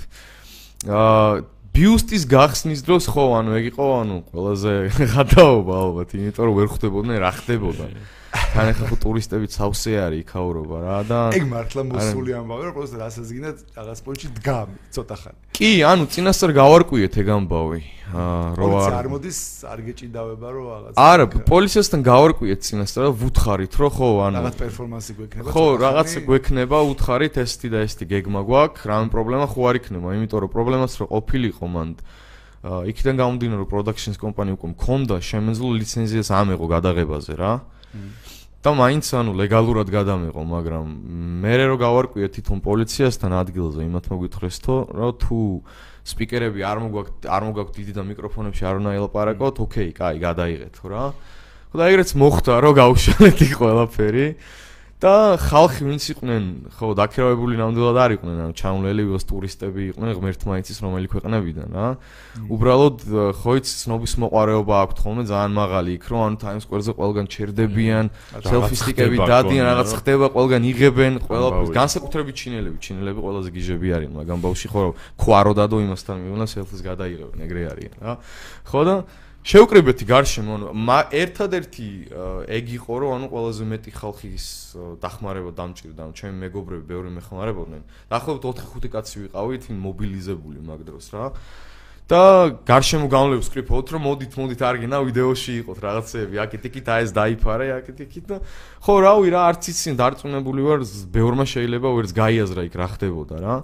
აა 0.86 1.44
ბიუსტის 1.76 2.24
გახსნის 2.24 2.80
დროს 2.86 3.04
ხო 3.12 3.24
ანუ 3.36 3.52
ეგ 3.60 3.66
იყო 3.76 3.86
ანუ 4.00 4.16
ყველაზე 4.32 4.72
ხათაობა 5.12 5.74
ალბათ 5.76 6.14
იმიტომ 6.16 6.44
რომ 6.48 6.54
ვერ 6.56 6.68
ხვდებოდნენ 6.72 7.16
რა 7.20 7.32
ხდებოდა 7.36 7.86
თან 8.52 8.70
ახლა 8.72 8.86
ხო 8.90 8.96
ტურისტები 9.02 9.46
ცავსე 9.52 9.92
არის 10.06 10.20
იქაურობა 10.24 10.76
რა 10.84 10.98
და 11.08 11.18
ეგ 11.36 11.44
მართლა 11.50 11.82
მოსული 11.90 12.30
ამბავი 12.40 12.62
რომ 12.66 12.74
პროსტა 12.76 12.96
რასაც 13.02 13.28
გინდა 13.34 13.50
რაღაც 13.76 13.98
პონჩი 14.06 14.26
დგამი 14.38 14.76
ცოტა 14.96 15.16
ხანი. 15.20 15.38
კი 15.56 15.70
ანუ 15.90 16.04
წინასწარ 16.12 16.50
გავარკვიეთ 16.56 17.14
ეგ 17.22 17.28
ამბავი 17.36 17.80
რო 18.56 18.66
არ 18.86 18.92
არ 18.96 19.08
მოდის 19.12 19.38
არ 19.66 19.80
გეჭიდავება 19.86 20.48
რომ 20.56 20.64
რაღაც 20.72 20.92
არა 20.96 21.24
პოლიციასთან 21.50 22.00
გავარკვიეთ 22.06 22.60
წინასწარ 22.66 23.02
და 23.06 23.12
ვუთხარით 23.22 23.74
რომ 23.80 23.90
ხო 23.96 24.08
ანუ 24.26 24.36
რაღაც 24.40 24.56
პერფორმანსი 24.62 25.12
გვექნება 25.16 25.48
ხო 25.56 25.64
რაღაც 25.82 26.10
გვექნება 26.28 26.78
უთხარით 26.92 27.34
ესეთი 27.44 27.68
და 27.74 27.78
ესეთი 27.86 28.04
გეგმა 28.14 28.40
გვაქვს 28.46 28.86
რამე 28.86 29.08
პრობლემა 29.10 29.46
ხო 29.52 29.60
არ 29.66 29.74
იქნება 29.80 30.08
იმიტომ 30.16 30.38
რომ 30.46 30.50
პრობლემას 30.54 30.92
რო 31.00 31.06
ყოფილიყო 31.12 31.66
მან 31.76 31.88
იქიდან 32.66 33.14
გამომდინარე 33.20 33.60
რომ 33.62 33.68
პროდაქშენს 33.70 34.16
კომპანია 34.18 34.54
უკვე 34.58 34.68
მქონდა 34.74 35.14
შემეძლო 35.22 35.68
ლიცენზიას 35.76 36.28
ამეღო 36.34 36.66
გადაღებაზე 36.74 37.34
რა 37.38 37.52
და 38.66 38.72
მაინც 38.74 39.06
ანუ 39.14 39.32
ლეგალურად 39.38 39.88
გადამეყო, 39.94 40.42
მაგრამ 40.42 40.86
მე 41.38 41.54
რო 41.70 41.76
გავარკვიე 41.78 42.28
თვითონ 42.34 42.58
პოლიციასთან 42.66 43.32
ადგილზე, 43.38 43.86
იმათ 43.86 44.06
მოგვითხრეს 44.10 44.56
თო, 44.66 44.76
რომ 44.90 45.10
თუ 45.22 45.38
სპიკერები 46.02 46.60
არ 46.66 46.78
მოგვაქვს 46.82 47.30
არ 47.30 47.42
მოგვაქვს 47.46 47.76
დიდი 47.78 47.92
და 47.94 48.02
მიკროფონებში 48.10 48.62
არ 48.66 48.74
უნდა 48.82 48.90
ელაპარაკოთ, 48.98 49.56
ოკეი, 49.62 49.90
კაი, 49.94 50.16
გადაიღეთ 50.18 50.74
რა. 50.82 51.04
ხო 51.70 51.76
და 51.78 51.84
ეგრეც 51.94 52.10
მოხდა, 52.18 52.54
რომ 52.66 52.72
გავუშალეთ 52.74 53.38
იქ 53.46 53.52
ყველაფერი. 53.54 54.26
და 54.96 55.36
ხალხი 55.36 55.84
ვინც 55.84 56.04
იყვნენ, 56.16 56.44
ხო, 56.72 56.96
დაქირავებული 56.96 57.58
ნამდვილად 57.60 57.98
არ 58.00 58.10
იყვნენ, 58.16 58.36
ანუ 58.48 58.54
ჩამლელი 58.56 59.02
ვოს 59.12 59.24
ტურისტები 59.28 59.80
იყვნენ 59.92 60.10
ღმერთმაიცის 60.16 60.78
რომელი 60.80 61.08
ქვეყნებიდან, 61.12 61.68
რა. 61.76 61.88
უბრალოდ 62.48 62.96
ხო 63.36 63.52
იცი 63.60 63.74
ცნობის 63.76 64.12
მოყარეობა 64.24 64.74
აქვს 64.86 64.96
ხოლმე 65.04 65.22
ძალიან 65.28 65.52
მაღალი 65.52 65.90
იქ, 66.00 66.04
რომ 66.08 66.20
ანუ 66.24 66.36
Times 66.40 66.62
Square-ზე 66.64 66.92
ყველგან 66.96 67.26
ჩერდებიან, 67.28 68.04
selfie-სტიკები 68.40 69.16
დადიან, 69.20 69.64
რაღაც 69.68 69.90
ხდება, 70.00 70.26
ყველგან 70.32 70.62
იღებენ, 70.64 71.12
ყველაფერს 71.28 71.76
განსაკუთრებით 71.76 72.34
ჩინელები, 72.40 72.76
ჩინელები 72.80 73.20
ყველაზე 73.20 73.48
გიჟები 73.52 73.88
არიან, 74.00 74.12
მაგრამ 74.16 74.38
ბავში 74.48 74.66
ხო 74.72 74.82
ქვარო 75.20 75.52
დადო 75.60 75.76
იმასთან 75.84 76.16
მივნა 76.24 76.46
selfie-ს 76.48 76.80
გადაიღებენ, 76.80 77.38
ეგრე 77.44 77.62
არიან, 77.68 77.94
რა. 78.00 78.12
ხო 78.64 78.80
და 78.88 78.96
შეუკრებეთი 79.46 80.06
გარშემო 80.10 80.54
ანუ 80.58 80.96
ერთადერთი 81.14 81.88
ეგ 82.50 82.70
იყო 82.82 82.94
რომ 82.98 83.10
ანუ 83.14 83.26
ყველაზე 83.30 83.66
მეტი 83.70 83.92
ხალხის 83.94 84.46
დახმარება 84.98 85.52
დამჭირდა. 85.54 86.00
ანუ 86.02 86.12
ჩემი 86.18 86.34
მეგობრები 86.42 86.84
ბევრი 86.90 87.10
მეხმარებოდნენ. 87.14 87.82
დაახლოებით 88.10 88.42
4-5 88.42 88.90
კაცი 88.90 89.16
ვიყავით 89.22 89.70
მობილიზებული 89.70 90.58
მაგ 90.66 90.80
დროს 90.90 91.06
რა. 91.14 91.26
და 92.06 92.22
გარშემო 92.62 93.06
გამლებს 93.10 93.50
ვკრიფოთ 93.50 93.86
რომ 93.94 94.02
მოდით 94.06 94.32
მოდით 94.38 94.60
არ 94.62 94.76
გინა 94.78 94.98
ვიდეოში 95.10 95.52
იყოთ 95.62 95.78
რაღაცეები. 95.82 96.34
აკეთ 96.38 96.62
იქით 96.70 96.86
აი 96.86 97.02
ეს 97.02 97.10
დაიფარე 97.18 97.66
აკეთ 97.82 97.98
იქით 98.06 98.24
და 98.30 98.36
ხო 98.82 98.94
რავი 99.02 99.28
რა 99.34 99.40
არც 99.50 99.62
იცი 99.74 99.94
დარწმუნებული 99.98 100.62
ვარ 100.70 100.80
ბევრმა 101.10 101.44
შეიძლება 101.50 101.88
ვერც 101.98 102.10
გაიაზრა 102.14 102.62
იქ 102.70 102.74
რა 102.78 102.86
ხდებოდა 102.94 103.36
რა 103.42 103.54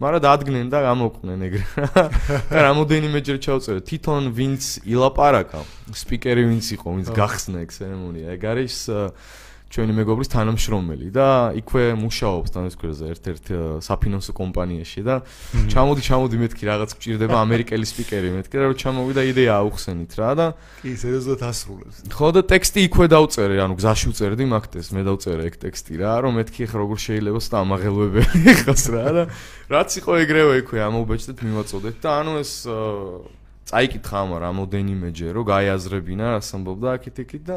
მაგრამ 0.00 0.22
დადგნენ 0.24 0.68
და 0.72 0.78
გამოყვნენ 0.80 1.42
ეგრე. 1.44 1.64
და 2.52 2.60
რამოდენიმეჯერ 2.64 3.38
ჩავწერე 3.44 3.80
თვითონ 3.84 4.30
ვინც 4.32 4.62
ილაპარაკა, 4.88 5.60
სპიკერი 5.92 6.44
ვინც 6.48 6.66
იყო, 6.80 6.88
ვინც 6.96 7.08
გახსნა 7.12 7.60
ეგ 7.60 7.70
ცერემონია. 7.76 8.26
ეგ 8.40 8.42
არის 8.48 8.76
ჩვენი 9.70 9.94
მეგობრის 9.94 10.30
თანამშრომელი 10.34 11.08
და 11.14 11.26
იქვე 11.60 11.84
მუშაობს 11.94 12.50
თანასკერზე 12.56 13.10
ერთ-ერთ 13.14 13.50
საფინანსო 13.86 14.32
კომპანიაში 14.34 15.02
და 15.06 15.22
ჩამოდი 15.70 16.02
ჩამოდი 16.02 16.40
მეთქი 16.42 16.64
რაღაც 16.66 16.94
გჭირდება 16.98 17.36
ამერიკელი 17.38 17.86
სპიკერი 17.86 18.32
მეთქი 18.34 18.58
რა 18.58 18.64
რომ 18.66 18.78
ჩამოვიდა 18.82 19.22
იდეა 19.30 19.52
აუხსენით 19.62 20.12
რა 20.18 20.30
და 20.34 20.46
კი 20.82 20.90
სერიოზულად 20.98 21.42
ასრულებს. 21.46 21.96
ხო 22.10 22.28
და 22.34 22.40
ტექსტი 22.50 22.80
იქვე 22.90 23.06
დავწერე 23.14 23.56
ანუ 23.62 23.74
გზაში 23.78 24.06
ვწერდი 24.10 24.44
მაგდეს 24.50 24.88
მე 24.90 25.02
დავწერე 25.06 25.42
ეგ 25.46 25.54
ტექსტი 25.62 25.94
რა 26.02 26.14
რომ 26.26 26.32
მეთქი 26.42 26.66
ხა 26.66 26.76
როგორ 26.82 26.98
შეიძლება 27.06 27.40
სტამაღელვებელი 27.46 28.50
ხას 28.66 28.84
რა 28.90 29.06
და 29.14 29.22
რაც 29.70 29.90
იყო 30.02 30.10
ეგრევე 30.26 30.54
იქვე 30.66 30.78
ამობეჭდეთ 30.82 31.38
მივაწოდეთ 31.46 31.96
და 32.02 32.10
ანუ 32.18 32.32
ეს 32.42 32.52
წაიკითხა 33.70 34.16
ამ 34.18 34.30
რამოდენიმეჯერ 34.42 35.30
რომ 35.38 35.44
გაიაზრებინა 35.46 36.26
რას 36.34 36.50
ამბობდა 36.58 36.88
აქეთ 36.98 37.16
იქით 37.22 37.44
და 37.46 37.56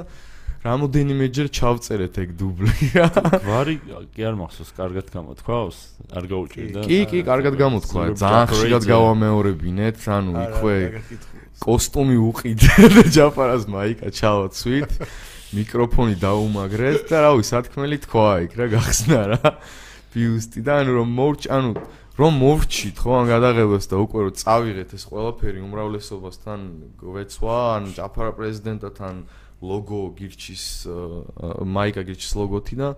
რამოდენიმეჯერ 0.63 1.47
ჩავწერეთ 1.51 2.17
ეგ 2.23 2.29
დუბლი 2.39 2.87
რა. 2.95 3.07
გვარი 3.47 3.75
კი 4.15 4.21
არ 4.23 4.35
მახსოვს, 4.39 4.71
კარგად 4.77 5.07
გამოთქვავს? 5.11 5.77
არ 6.15 6.27
გაუჭირდა? 6.31 6.83
კი, 6.87 6.99
კი, 7.11 7.19
კარგად 7.27 7.57
გამოთქვა. 7.59 8.03
ძალიან 8.23 8.47
ხშირად 8.47 8.83
გავამეორებინეთ, 8.87 9.99
ანუ 10.07 10.31
იქვე 10.43 10.77
კოსტუმი 11.63 12.17
უყიდე 12.31 12.87
და 12.95 13.03
ჯაფარას 13.15 13.67
მაიკა 13.67 14.07
ჩავაცვით. 14.15 14.91
მიკროფონი 15.53 16.15
დაუმაგრეთ 16.23 17.11
და 17.11 17.17
რავი, 17.27 17.43
სათქმელი 17.43 17.97
თქვა 18.07 18.29
იქ 18.47 18.53
რა 18.57 18.67
გახსნა 18.73 19.21
რა. 19.35 19.51
ბიუსტი 20.15 20.61
და 20.63 20.73
ანუ 20.81 20.91
რომ 20.97 21.09
მორჩ, 21.13 21.41
ანუ 21.51 21.71
რომ 22.13 22.33
მოვრჩით 22.37 22.97
ხო 23.01 23.11
ან 23.19 23.25
გადაღებას 23.25 23.89
და 23.89 23.97
უკვე 24.05 24.19
რომ 24.29 24.35
წავიღეთ 24.37 24.89
ეს 24.93 25.03
ყველაფერი 25.09 25.59
უმრავლესობასთან 25.65 26.59
გვეცვა 27.01 27.57
ან 27.73 27.83
ჯაფარა 27.97 28.31
პრეზიდენტთან 28.37 29.15
ლოგო 29.63 30.01
გირჩის 30.19 30.65
მაიკა 31.75 32.01
გირჩის 32.09 32.33
ლოგოთი 32.39 32.75
და 32.83 32.89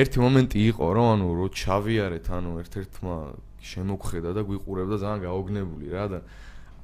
ერთი 0.00 0.18
მომენტი 0.24 0.58
იყო 0.72 0.86
რომ 0.96 1.08
ანუ 1.14 1.26
რო 1.38 1.46
ჩავიარეთ 1.60 2.26
ანუ 2.30 2.50
ერთ-ერთმა 2.62 3.16
შემოგხედა 3.60 4.30
და 4.36 4.42
გვიყურებდა 4.48 4.96
ძალიან 5.02 5.20
გაოგნებული 5.26 5.86
რა 5.92 6.04
და 6.14 6.20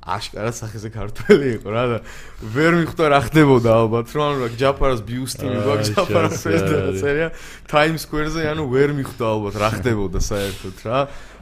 აშკარა 0.07 0.53
სახეზე 0.55 0.91
ქართველი 0.95 1.47
იყო 1.59 1.69
რა 1.75 1.85
და 1.91 1.99
ვერ 2.55 2.73
მიხვდა 2.79 3.05
რა 3.11 3.21
ხდებოდა 3.27 3.71
ალბათ 3.75 4.07
რომ 4.15 4.27
ანუ 4.27 4.49
ჯაფარას 4.61 5.01
ბიუსტი 5.03 5.47
მიგვაქვს 5.51 5.91
ჯაფარას 5.97 6.37
პრეზიდენტია 6.47 7.29
ტაიმს 7.73 8.03
სკვერზე 8.07 8.47
ანუ 8.53 8.65
ვერ 8.71 8.91
მიხვდა 9.01 9.25
ალბათ 9.35 9.55
რა 9.59 9.71
ხდებოდა 9.77 10.21
საერთოდ 10.31 10.77
რა 10.87 11.01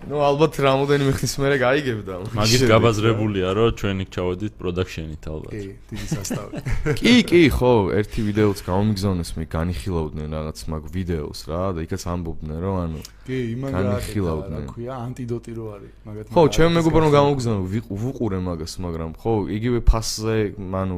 ну 0.08 0.20
ალბათ 0.20 0.58
რამოდენიმე 0.60 1.12
ხნის 1.16 1.34
მერე 1.40 1.56
გაიგებდა 1.62 2.14
მაგის 2.36 2.62
გაბაზრებულია 2.68 3.48
რომ 3.56 3.70
ჩვენი 3.80 4.04
ჩავედით 4.14 4.52
პროდაქშენით 4.60 5.24
ალბათ 5.32 5.52
კი 5.54 5.68
დიდი 5.90 6.06
სასტავი 6.12 6.62
კი 7.00 7.14
კი 7.30 7.40
ხო 7.56 7.72
ერთი 8.00 8.20
ვიდეოც 8.28 8.58
გამომიგზავნეს 8.68 9.30
მე 9.38 9.44
განიხილავდნენ 9.54 10.28
რაღაც 10.36 10.58
მაგ 10.74 10.82
ვიდეოს 10.94 11.40
რა 11.48 11.62
და 11.72 11.86
იქაც 11.88 12.02
ამბობდნენ 12.14 12.58
რომ 12.64 12.76
ანუ 12.84 13.00
კი 13.24 13.38
იმან 13.54 13.70
განიხილავდნენ 13.78 14.62
რა 14.64 14.72
ქვია 14.74 14.94
ანტიდოტი 15.08 15.52
რო 15.56 15.66
არის 15.74 15.92
მაგათ 16.04 16.32
ხო 16.36 16.42
ჩემ 16.52 16.72
მეგობარმა 16.78 17.10
გამოგზავნო 17.16 17.62
ვიყურე 18.04 18.38
მაგას 18.44 18.74
მაგრამ 18.84 19.10
ხო 19.24 19.34
იგივე 19.56 19.80
ფასზე 19.88 20.36
ანუ 20.84 20.96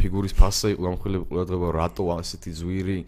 ფიგურის 0.00 0.34
ფასზე 0.40 0.68
იყო 0.72 0.82
გამხილები 0.88 1.24
ყურადღება 1.28 1.68
რატო 1.76 2.04
ასეთი 2.16 2.50
ზვირი 2.58 3.00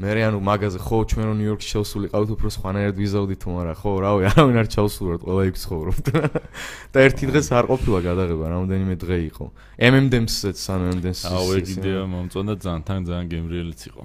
მე 0.00 0.08
რე 0.16 0.22
ანუ 0.24 0.38
მაგაზე 0.40 0.78
ხო 0.80 0.98
ჩვენ 1.04 1.26
რო 1.28 1.34
ნიუ-იორკში 1.36 1.68
შევსულიყავით 1.68 2.30
უფრო 2.32 2.48
სხვანაირად 2.56 2.96
ვიზავდით 2.96 3.40
თუ 3.44 3.50
არა 3.60 3.74
ხო? 3.76 3.90
რავი 4.00 4.22
არავინ 4.32 4.56
არ 4.62 4.68
ჩავსულოთ 4.72 5.20
ყველა 5.28 5.42
იქ 5.52 5.56
ცხოვრობთ 5.62 6.06
და 6.96 6.98
ერთი 7.04 7.24
დღეს 7.28 7.48
არ 7.52 7.64
ყოფილა 7.68 7.98
გადაღება 8.08 8.44
რამოდენიმე 8.56 8.94
დღე 9.04 9.18
იყო. 9.28 9.44
MM-დემსეც 9.92 10.58
ანუ 10.72 10.84
MM-დემს 10.96 11.22
აუ 11.28 11.46
ეგ 11.60 11.66
იდეა 11.76 12.02
მომწონდა 12.08 12.54
ძალიან 12.64 12.82
თან 12.88 13.00
ძალიან 13.12 13.26
გემრიელიც 13.36 13.82
იყო. 13.92 14.02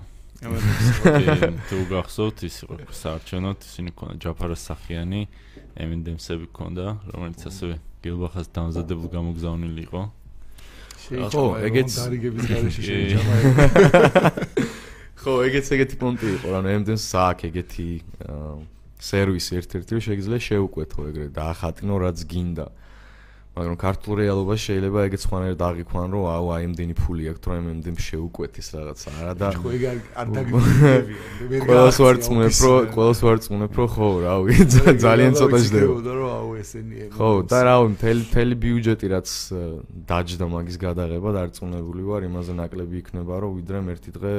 თუ 1.71 1.77
გახსოვთ 1.89 2.37
ის 2.45 2.55
იყო 2.67 2.73
საარჩევნოთ 2.93 3.59
ისინი 3.65 3.89
ქონდა 3.97 4.15
ჯაფარას 4.21 4.61
სახიანი 4.69 5.21
MM-დემსები 5.81 6.51
ქონდა 6.53 6.85
რომელიც 7.09 7.41
ასევე 7.47 7.75
გელბახას 8.05 8.47
დამზადებულ 8.53 9.07
გამოგზავნილი 9.17 9.81
იყო. 9.87 10.01
ხო 11.07 11.45
ეგეც 11.63 11.89
დარიგების 11.95 12.43
გარეშე 12.51 12.81
შეიძლება 12.91 13.33
ხო, 15.17 15.33
ეგეც 15.47 15.69
ეგეთი 15.73 15.97
პონტი 16.01 16.27
იყო, 16.37 16.51
რა, 16.53 16.59
ნემდენ 16.67 16.99
სააქ 17.01 17.47
ეგეთი 17.49 17.87
სერვისი 18.97 19.57
ერთ-ერთი 19.61 20.01
შეიძლება 20.07 20.39
შეუკვეთო 20.47 21.07
ეგრე 21.11 21.27
და 21.33 21.43
ახატინო 21.53 21.95
რაც 22.01 22.21
გინდა. 22.31 22.67
მაგრამ 23.57 23.77
ქართულ 23.81 24.13
რეალობას 24.21 24.59
შეიძლება 24.67 24.99
ეგეც 25.07 25.21
სხვანაირად 25.25 25.61
აღიქვან, 25.67 26.07
რომ 26.13 26.23
აუ 26.37 26.45
აი 26.57 26.61
იმდენი 26.67 26.93
ფული 26.97 27.23
აქვს, 27.31 27.45
რომ 27.47 27.65
იმდენ 27.73 27.95
შეუკვეთის 28.07 28.67
რაღაცა, 28.77 29.09
არა 29.17 29.33
და 29.41 29.47
ხო 29.57 29.67
ეგ 29.77 29.83
არ 29.87 30.27
დაგიგებია. 30.37 31.61
ყველას 31.67 31.97
ვარწმუნებ, 31.97 32.53
რომ 32.61 32.77
ყველას 32.97 33.19
ვარწმუნებ, 33.25 33.71
რომ 33.77 33.87
ხო, 33.97 34.07
რა 34.23 34.33
ვიცი, 34.47 34.81
ძალიან 35.07 35.31
ცოტა 35.37 35.57
ჯდება. 35.65 36.13
რომ 36.17 36.29
აუ 36.37 36.49
ესენია. 36.61 37.05
ხო, 37.17 37.29
და 37.49 37.59
რა 37.65 37.75
ვიცი, 37.81 37.93
მთელი 37.97 38.21
მთელი 38.27 38.53
ბიუჯეტი 38.61 39.07
რაც 39.17 39.29
დაჯდა 40.07 40.45
მაგის 40.53 40.77
გადაღებად, 40.77 41.35
არწმუნებული 41.43 42.03
ვარ, 42.07 42.21
იმაზე 42.29 42.53
ნაკლები 42.61 42.95
იქნება, 43.01 43.33
რომ 43.41 43.51
ვიდრე 43.57 43.77
ერთი 43.97 44.11
დღე 44.17 44.33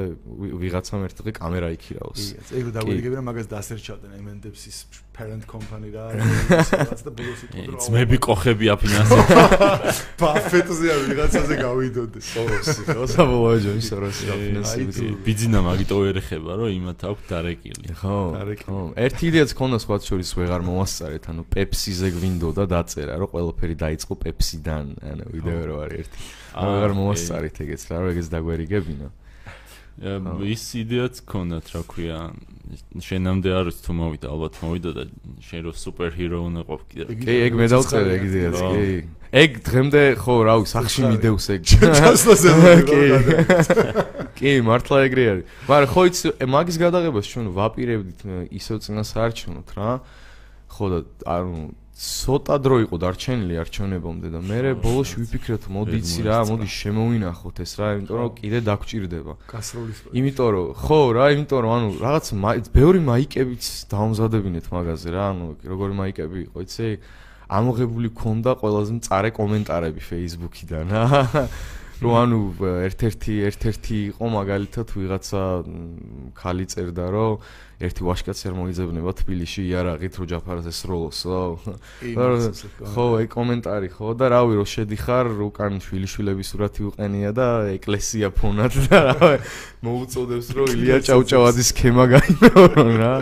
ვიღაცამ 0.62 1.00
ერთი 1.08 1.20
დღე 1.26 1.32
კამერა 1.38 1.68
იქირაოს. 1.74 2.20
კი, 2.38 2.52
ეგ 2.58 2.66
დაგვიგებენ, 2.76 3.22
მაგას 3.28 3.46
დასერჩავდნენ 3.50 4.12
ემენდებს 4.18 4.62
ის 4.70 4.78
parent 5.18 5.44
company 5.50 5.90
რა 5.90 6.04
რაღაც 6.14 7.00
და 7.02 7.10
ბოლოს 7.18 7.40
იყო 7.46 7.64
რომ 7.66 7.80
ძმები 7.82 8.18
ყოხები 8.22 8.66
აფინანსებს. 8.74 9.98
ბაფეტზე 10.22 10.86
არ 10.94 11.00
ვიღაცაზე 11.10 11.54
გავიდოდეს 11.58 12.26
სოროსი 12.32 12.82
ხო 12.86 13.06
საბოლოო 13.14 13.58
ჯონის 13.66 13.88
სოროსი 13.90 14.30
აფინანსებს. 14.34 15.00
ბიძინა 15.26 15.60
მაგიტო 15.66 15.98
ერეხება 16.12 16.52
რომ 16.62 16.70
იმათ 16.78 17.00
აქვს 17.10 17.24
დარეკილი. 17.34 17.82
ხო 17.98 18.18
ხო. 18.62 18.78
ერთი 18.94 19.24
იდეაც 19.34 19.50
ქონდა 19.58 19.78
სხვა 19.82 19.96
შორის 20.06 20.30
ვეღარ 20.38 20.62
მომასწარეთ 20.70 21.24
ანუ 21.34 21.42
პეპსიზე 21.50 22.08
გვინდოდა 22.14 22.64
დაწერა 22.70 23.14
რომ 23.18 23.28
ყველაფერი 23.34 23.74
დაიწყო 23.82 24.14
პეპსიდან 24.22 24.84
ანუ 25.02 25.24
ვიდეო 25.34 25.62
რო 25.66 25.76
არის 25.82 25.98
ერთი. 25.98 26.18
ანუ 26.54 26.70
ვეღარ 26.78 26.92
მომასწარეთ 26.98 27.56
ეგეც 27.66 27.82
რა 27.90 27.96
რომ 27.98 28.08
ეგეც 28.14 28.26
დაგვერიგებინა 28.38 29.08
ის 29.98 30.64
იდეაც 30.78 31.22
ქონდათ 31.26 31.66
რა 31.74 31.82
ქვია 31.90 32.18
შენამდე 33.02 33.50
არის 33.58 33.78
თუ 33.82 33.94
მოვიდა 33.98 34.26
ალბათ 34.30 34.58
მოვიდა 34.62 34.90
და 34.94 35.04
შენ 35.42 35.60
რო 35.66 35.72
სუპერჰირო 35.74 36.38
უნდა 36.48 36.62
ყოფ 36.68 36.82
კიდე 36.92 37.16
კი 37.18 37.36
ეგ 37.48 37.52
მე 37.58 37.66
დავწერე 37.72 38.10
ეგ 38.14 38.22
იდეაც 38.28 38.58
კი. 38.60 38.84
ეგ 39.42 39.50
დღემდე 39.68 40.02
ხო 40.20 40.34
რავი 40.48 40.66
სახში 40.68 41.02
მიდევს 41.08 41.46
ეგ. 41.54 41.62
ჩასლაზე 41.68 42.50
კი. 44.38 44.52
მართლა 44.68 44.96
ეგრე 45.08 45.24
არის. 45.32 45.44
მაგრამ 45.68 45.90
ხო 45.92 46.02
იცი 46.08 46.26
მაგის 46.46 46.76
გადაღებას 46.84 47.26
ჩვენ 47.32 47.46
ვაპირებდით 47.58 48.20
ისევ 48.54 48.76
წინასაარჩევნოთ 48.84 49.68
რა. 49.76 49.90
ხო 50.68 50.84
და 50.92 50.98
ანუ 51.24 51.72
ცოტა 51.98 52.56
დრო 52.62 52.76
იყო 52.86 52.96
დარჩენილი 53.02 53.54
არჩევნებამდე 53.58 54.28
და 54.30 54.38
მე 54.38 54.58
ბოლოს 54.78 55.14
ვიფიქრეთ 55.18 55.64
მოდი 55.66 55.98
იცი 55.98 56.22
რა 56.30 56.36
მოდი 56.46 56.66
შემოვინახოთ 56.70 57.56
ეს 57.64 57.72
რა 57.74 57.88
იმიტომ 57.98 58.16
რომ 58.22 58.30
კიდე 58.38 58.58
დაგჭირდება. 58.68 59.32
გასროლის 59.50 59.98
იმიტომ 60.14 60.48
რომ 60.54 60.68
ხო 60.78 60.98
რა 61.18 61.26
იმიტომ 61.34 61.58
რომ 61.66 61.72
ანუ 61.74 61.88
რაღაც 61.98 62.26
ბევრი 62.70 63.00
მაიკებიც 63.02 63.64
დაუმზადებინეთ 63.90 64.66
მაგაზე 64.78 65.08
რა 65.10 65.24
ანუ 65.34 65.46
როგორი 65.66 65.94
მაიკები 65.98 66.38
იყო 66.46 66.58
იცი? 66.68 66.88
ამოღებული 67.48 68.08
ქონდა 68.14 68.50
ყველაზე 68.62 68.90
მწარე 69.02 69.30
კომენტარები 69.34 70.00
Facebook-იდან. 70.04 70.86
რა 70.94 71.42
რომ 71.98 72.12
ანუ 72.14 72.38
ერთ-ერთი 72.86 73.34
ერთ-ერთი 73.48 73.96
იყო 74.14 74.26
მაგალითად 74.34 74.86
ვიღაცა 74.94 75.42
ხალი 76.38 76.66
წერდა 76.70 77.06
რომ 77.10 77.42
ერთი 77.78 78.02
ვაშკაცი 78.06 78.44
არ 78.50 78.54
მოიძებნება 78.58 79.12
თბილისში 79.18 79.62
იარაღით 79.66 80.14
რო 80.18 80.24
ჯაფარას 80.30 80.66
ესროლოსო 80.70 81.38
ხო 82.94 83.04
აი 83.18 83.26
კომენტარი 83.34 83.88
ხო 83.98 84.14
და 84.14 84.30
რავი 84.34 84.58
რო 84.58 84.66
შედიხარ 84.66 85.26
უკან 85.46 85.82
შვილიშვილების 85.82 86.50
სურათი 86.54 86.82
უყენია 86.90 87.30
და 87.34 87.48
ეკლესია 87.74 88.30
ფონად 88.34 88.74
და 88.86 88.98
რა 89.10 89.30
მოუწოდებს 89.82 90.48
რომ 90.54 90.74
ილია 90.74 90.98
ჭავჭავაძის 91.02 91.70
სქემა 91.74 92.04
გაიმეორო 92.14 92.86
რა 92.98 93.14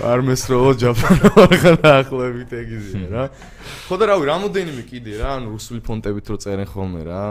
არ 0.00 0.22
მესროლო 0.24 0.72
ჯაფარა 0.80 1.30
ახლებით 2.00 2.52
ეგიზია 2.56 3.08
რა. 3.10 3.24
ხო 3.86 3.96
და 4.00 4.04
რავი, 4.10 4.24
რამოდენიმე 4.30 4.82
კიდე 4.88 5.18
რა, 5.20 5.28
ანუ 5.40 5.52
რუსული 5.54 5.80
ფონტებით 5.84 6.26
რო 6.32 6.36
წერენ 6.40 6.68
ხოლმე 6.70 7.02
რა, 7.04 7.22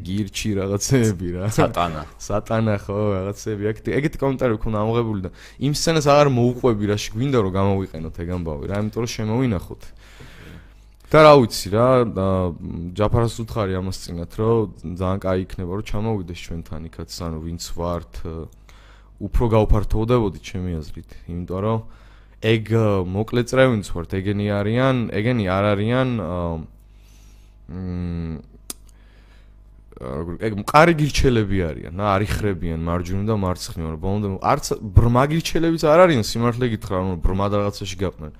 გირჩი 0.00 0.50
რაღაცეები 0.60 1.28
რა. 1.36 1.50
სატანა. 1.52 2.02
სატანა 2.16 2.76
ხო, 2.84 2.98
რაღაცეები. 3.18 3.62
ეგეთი 3.74 3.90
ეგეთი 3.98 4.18
კომენტარები 4.22 4.58
ქონა 4.64 4.78
ამოღებული 4.84 5.20
და 5.28 5.30
იმ 5.60 5.72
სცენას 5.76 6.06
აღარ 6.08 6.28
მოუყვები 6.32 6.84
რა, 6.88 6.96
შეგვინდა 7.04 7.38
რომ 7.44 7.52
გამოვიყენოთ 7.58 8.14
ეგ 8.24 8.28
ამბავი 8.38 8.64
რა, 8.70 8.76
იმიტომ 8.84 9.00
რომ 9.04 9.10
შემოვინახოთ. 9.14 9.82
და 11.14 11.20
რა 11.22 11.32
ვიცი 11.38 11.68
რა, 11.70 11.88
ჯაფარას 12.98 13.36
უთხარი 13.44 13.72
ამას 13.78 13.96
წინათ, 14.02 14.32
რომ 14.34 14.98
ძალიან 14.98 15.18
კაი 15.22 15.38
იქნება 15.46 15.72
რომ 15.78 15.84
ჩამოვიდეს 15.86 16.40
ჩვენთან 16.42 16.82
იქაც, 16.90 17.10
ანუ 17.22 17.38
ვინც 17.44 17.64
ვართ 17.78 18.12
უფრო 19.24 19.44
გაუფართოვდებოდი 19.54 20.38
ჩემი 20.44 20.70
აზრით, 20.80 21.10
იმიტომ 21.32 21.60
რომ 21.64 21.80
ეგ 22.44 22.64
მოკლე 23.08 23.42
წრევინც 23.48 23.86
ვართ, 23.88 24.10
ეგენი 24.20 24.46
არიან, 24.52 24.96
ეგენი 25.16 25.44
არ 25.48 25.64
არიან 25.74 26.08
მ 27.64 28.42
ეგ 30.42 30.52
მყარი 30.58 30.92
გირჩელები 30.98 31.58
არიან, 31.64 31.94
რა 31.94 32.06
არიხრებიან 32.18 32.80
მარჯვნივ 32.82 33.24
და 33.30 33.34
მარცხნივ, 33.40 33.86
რა 33.94 33.98
ბოლომდე 34.02 34.28
არც 34.42 34.66
ბრმა 34.82 35.24
გირჩელებიც 35.30 35.82
არ 35.86 36.00
არიან, 36.04 36.24
სიმართლე 36.26 36.66
გითხრა, 36.74 36.96
რომ 36.98 37.22
ბრმა 37.24 37.46
რაღაცაში 37.54 37.96
გაყვნენ. 38.02 38.32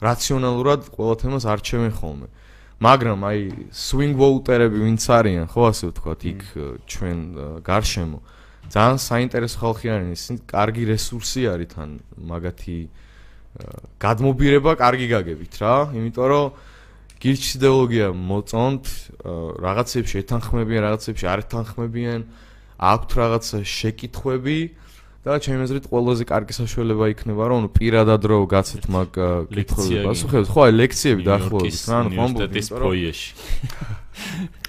რაციონალურად 0.00 0.80
ყველა 0.96 1.14
თემას 1.20 1.44
არჩევენ 1.46 1.92
ხოლმე. 2.00 2.28
მაგრამ 2.80 3.18
აი 3.28 3.40
swing 3.72 4.16
voter-ები 4.16 4.78
ვინც 4.82 5.04
არიან, 5.04 5.46
ხო 5.52 5.62
ასე 5.68 5.84
ვთქვათ, 5.92 6.20
იქ 6.32 6.40
ჩვენ 6.88 7.18
გარშემო 7.60 8.18
ძალიან 8.72 8.98
საინტერესო 9.02 9.56
ხალხი 9.62 9.86
არის, 9.94 10.10
ისინი 10.16 10.38
კარგი 10.50 10.84
რესურსი 10.90 11.42
არის 11.52 11.68
თან 11.74 11.90
მაგათი 12.30 12.78
გადმობირება 14.02 14.72
კარგი 14.76 15.06
გაგებით 15.12 15.54
რა, 15.62 15.74
იმიტომ 15.96 16.26
რომ 16.32 16.46
გირჩის 17.16 17.52
იდეოლოგია 17.56 18.08
მოწონთ, 18.12 18.84
რაღაცებში 19.64 20.16
ეთანხმებიან, 20.22 20.80
რაღაცებში 20.86 21.24
არ 21.32 21.38
ეთანხმებიან, 21.46 22.20
აქვთ 22.76 23.10
რაღაცა 23.16 23.58
შეკითხვები 23.64 24.58
და 25.26 25.40
ჩემი 25.42 25.64
აზრით 25.66 25.86
ყველაზე 25.90 26.24
კარგი 26.28 26.54
საშუალება 26.54 27.04
იქნება 27.10 27.44
რომ 27.50 27.62
პირადად 27.74 28.22
რო 28.30 28.38
გაცეთ 28.46 28.84
მაგ 28.94 29.10
ლექციები 29.58 30.04
პასუხებს 30.06 30.48
ხო 30.54 30.60
აი 30.66 30.72
ლექციები 30.76 31.22
დაახლოებით 31.26 31.80
რა 31.90 31.96
ანუ 31.98 32.08
უნივერსიტეტის 32.14 32.68
ფოიეში 32.70 33.28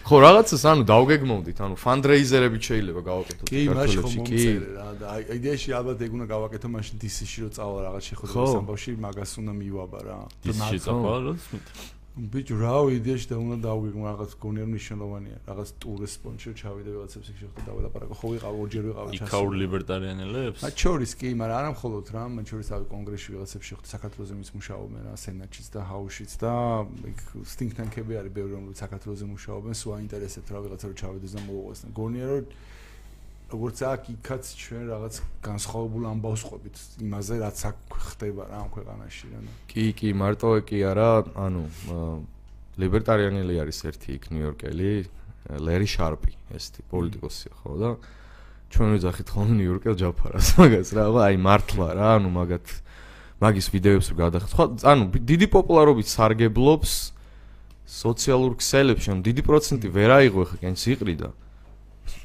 ხო 0.08 0.18
რაღაცას 0.24 0.64
ანუ 0.72 0.84
დავგეგმოვდით 0.92 1.58
ანუ 1.68 1.76
ფანდრეიზერები 1.84 2.58
შეიძლება 2.68 3.02
გავაკეთოთ 3.08 3.48
კი 3.52 3.62
მაშინ 3.78 4.02
ხომ 4.08 4.14
მომწერე 4.18 4.70
რა 4.78 4.88
და 5.02 5.06
აი 5.14 5.22
იდეაში 5.38 5.70
ალბათ 5.80 6.00
ეგ 6.08 6.12
უნდა 6.18 6.26
გავაკეთო 6.32 6.68
მაშინ 6.78 6.96
დისში 7.04 7.38
რო 7.44 7.50
წავალ 7.58 7.80
რაღაც 7.88 8.04
შეხვედრა 8.12 8.46
სამბავში 8.56 8.92
მაგას 9.08 9.32
უნდა 9.42 9.54
მივაბა 9.62 10.00
რა 10.08 10.18
დისში 10.48 10.78
წავალ. 10.88 11.24
რა 11.28 11.34
თქმა 11.38 11.97
ბიჭო 12.18 12.56
რა 12.58 12.74
იდეაში 12.98 13.28
და 13.30 13.38
უნდა 13.38 13.56
დავგეგმო 13.62 14.06
რაღაც 14.10 14.32
გონიერ 14.42 14.68
მნიშვნელოვანია 14.74 15.38
რაღაც 15.46 15.70
ტურის 15.78 16.12
სპონსორ 16.18 16.54
ჩავიდე 16.58 16.90
რაღაცებს 16.98 17.28
იქ 17.30 17.38
შეხვდა 17.42 17.62
დაველაპარაკო 17.68 18.16
ხო 18.18 18.28
ვიყავ 18.34 18.54
ორჯერ 18.58 18.84
ვიყავ 18.88 19.06
ჩასული 19.14 19.28
იქაურ 19.30 19.54
ლიბერტარიანელებს. 19.62 20.60
მათ 20.66 20.76
შორის 20.82 21.12
კი 21.14 21.30
მაგრამ 21.38 21.58
არა 21.62 21.70
მხოლოდ 21.78 22.06
რა 22.18 22.24
მათ 22.34 22.46
შორის 22.52 22.68
ავი 22.74 22.86
კონგრესში 22.90 23.30
ვიღაცებს 23.38 23.66
შეხვდა 23.70 23.88
საქართველოს 23.94 24.32
მის 24.34 24.50
მუშაობენ 24.58 25.02
რა 25.06 25.14
სენატშიც 25.14 25.68
და 25.78 25.80
ჰაუშიც 25.94 26.32
და 26.42 26.54
იქ 27.06 27.20
think 27.54 27.72
tank-ები 27.78 28.14
არის 28.18 28.34
ბევრი 28.34 28.54
რომელიც 28.58 28.78
საქართველოს 28.82 29.22
მუშაობენ 29.38 29.74
სულ 29.78 29.92
აინტერესებს 30.02 30.50
რა 30.50 30.60
ვიღაცა 30.66 30.86
რო 30.90 30.96
ჩავიდეს 30.98 31.34
და 31.38 31.42
მოუყვეს 31.46 31.80
და 31.86 31.88
გონიერ 32.02 32.30
რომ 32.34 32.46
როგორც 33.48 33.78
აქ 33.88 34.02
იქაც 34.12 34.44
ჩვენ 34.60 34.84
რაღაც 34.92 35.14
განსხვავებულ 35.40 36.04
ამბავს 36.12 36.42
ყვებით 36.48 36.76
იმაზე 37.00 37.36
რაც 37.40 37.58
აქ 37.70 37.78
ხდება 37.96 38.44
რა 38.52 38.58
ამ 38.60 38.70
ქვეყანაში 38.76 39.26
რა. 39.32 39.40
კი 39.72 39.86
კი 39.96 40.10
მარტო 40.20 40.50
კი 40.68 40.78
არა 40.84 41.12
ანუ 41.48 41.64
ლიბერტარიანელი 42.76 43.56
არის 43.64 43.80
ერთი 43.88 44.10
იქ 44.20 44.24
ნიუ-იორკელი 44.36 44.92
ლერი 45.64 45.88
შარპი 45.88 46.32
ესეთი 46.60 46.82
პოლიტიკოსია 46.92 47.54
ხო 47.64 47.72
და 47.80 47.90
ჩვენ 48.68 48.88
ვიძახით 49.00 49.28
ხოლმე 49.32 49.56
ნიუ-იორკელ 49.64 49.96
ჯაფარას 49.96 50.48
მაგას 50.60 50.90
რა 50.92 51.06
აი 51.24 51.36
მართლა 51.40 51.88
რა 51.96 52.08
ანუ 52.20 52.30
მაგათ 52.36 52.68
მაგის 53.40 53.68
ვიდეოებს 53.72 54.08
რო 54.12 54.16
გადახდეთ 54.28 54.54
ხო 54.60 54.66
ანუ 54.92 55.04
დიდი 55.24 55.48
პოპულარობით 55.56 56.08
სარგებლობს 56.12 56.94
სოციალურ 57.88 58.60
ქსელებში 58.60 59.08
ანუ 59.16 59.22
დიდი 59.24 59.42
პროცენტი 59.48 59.88
ვერ 59.96 60.12
აიღო 60.20 60.44
ხა 60.52 60.58
კენ 60.68 60.76
სიყრიდა 60.76 61.30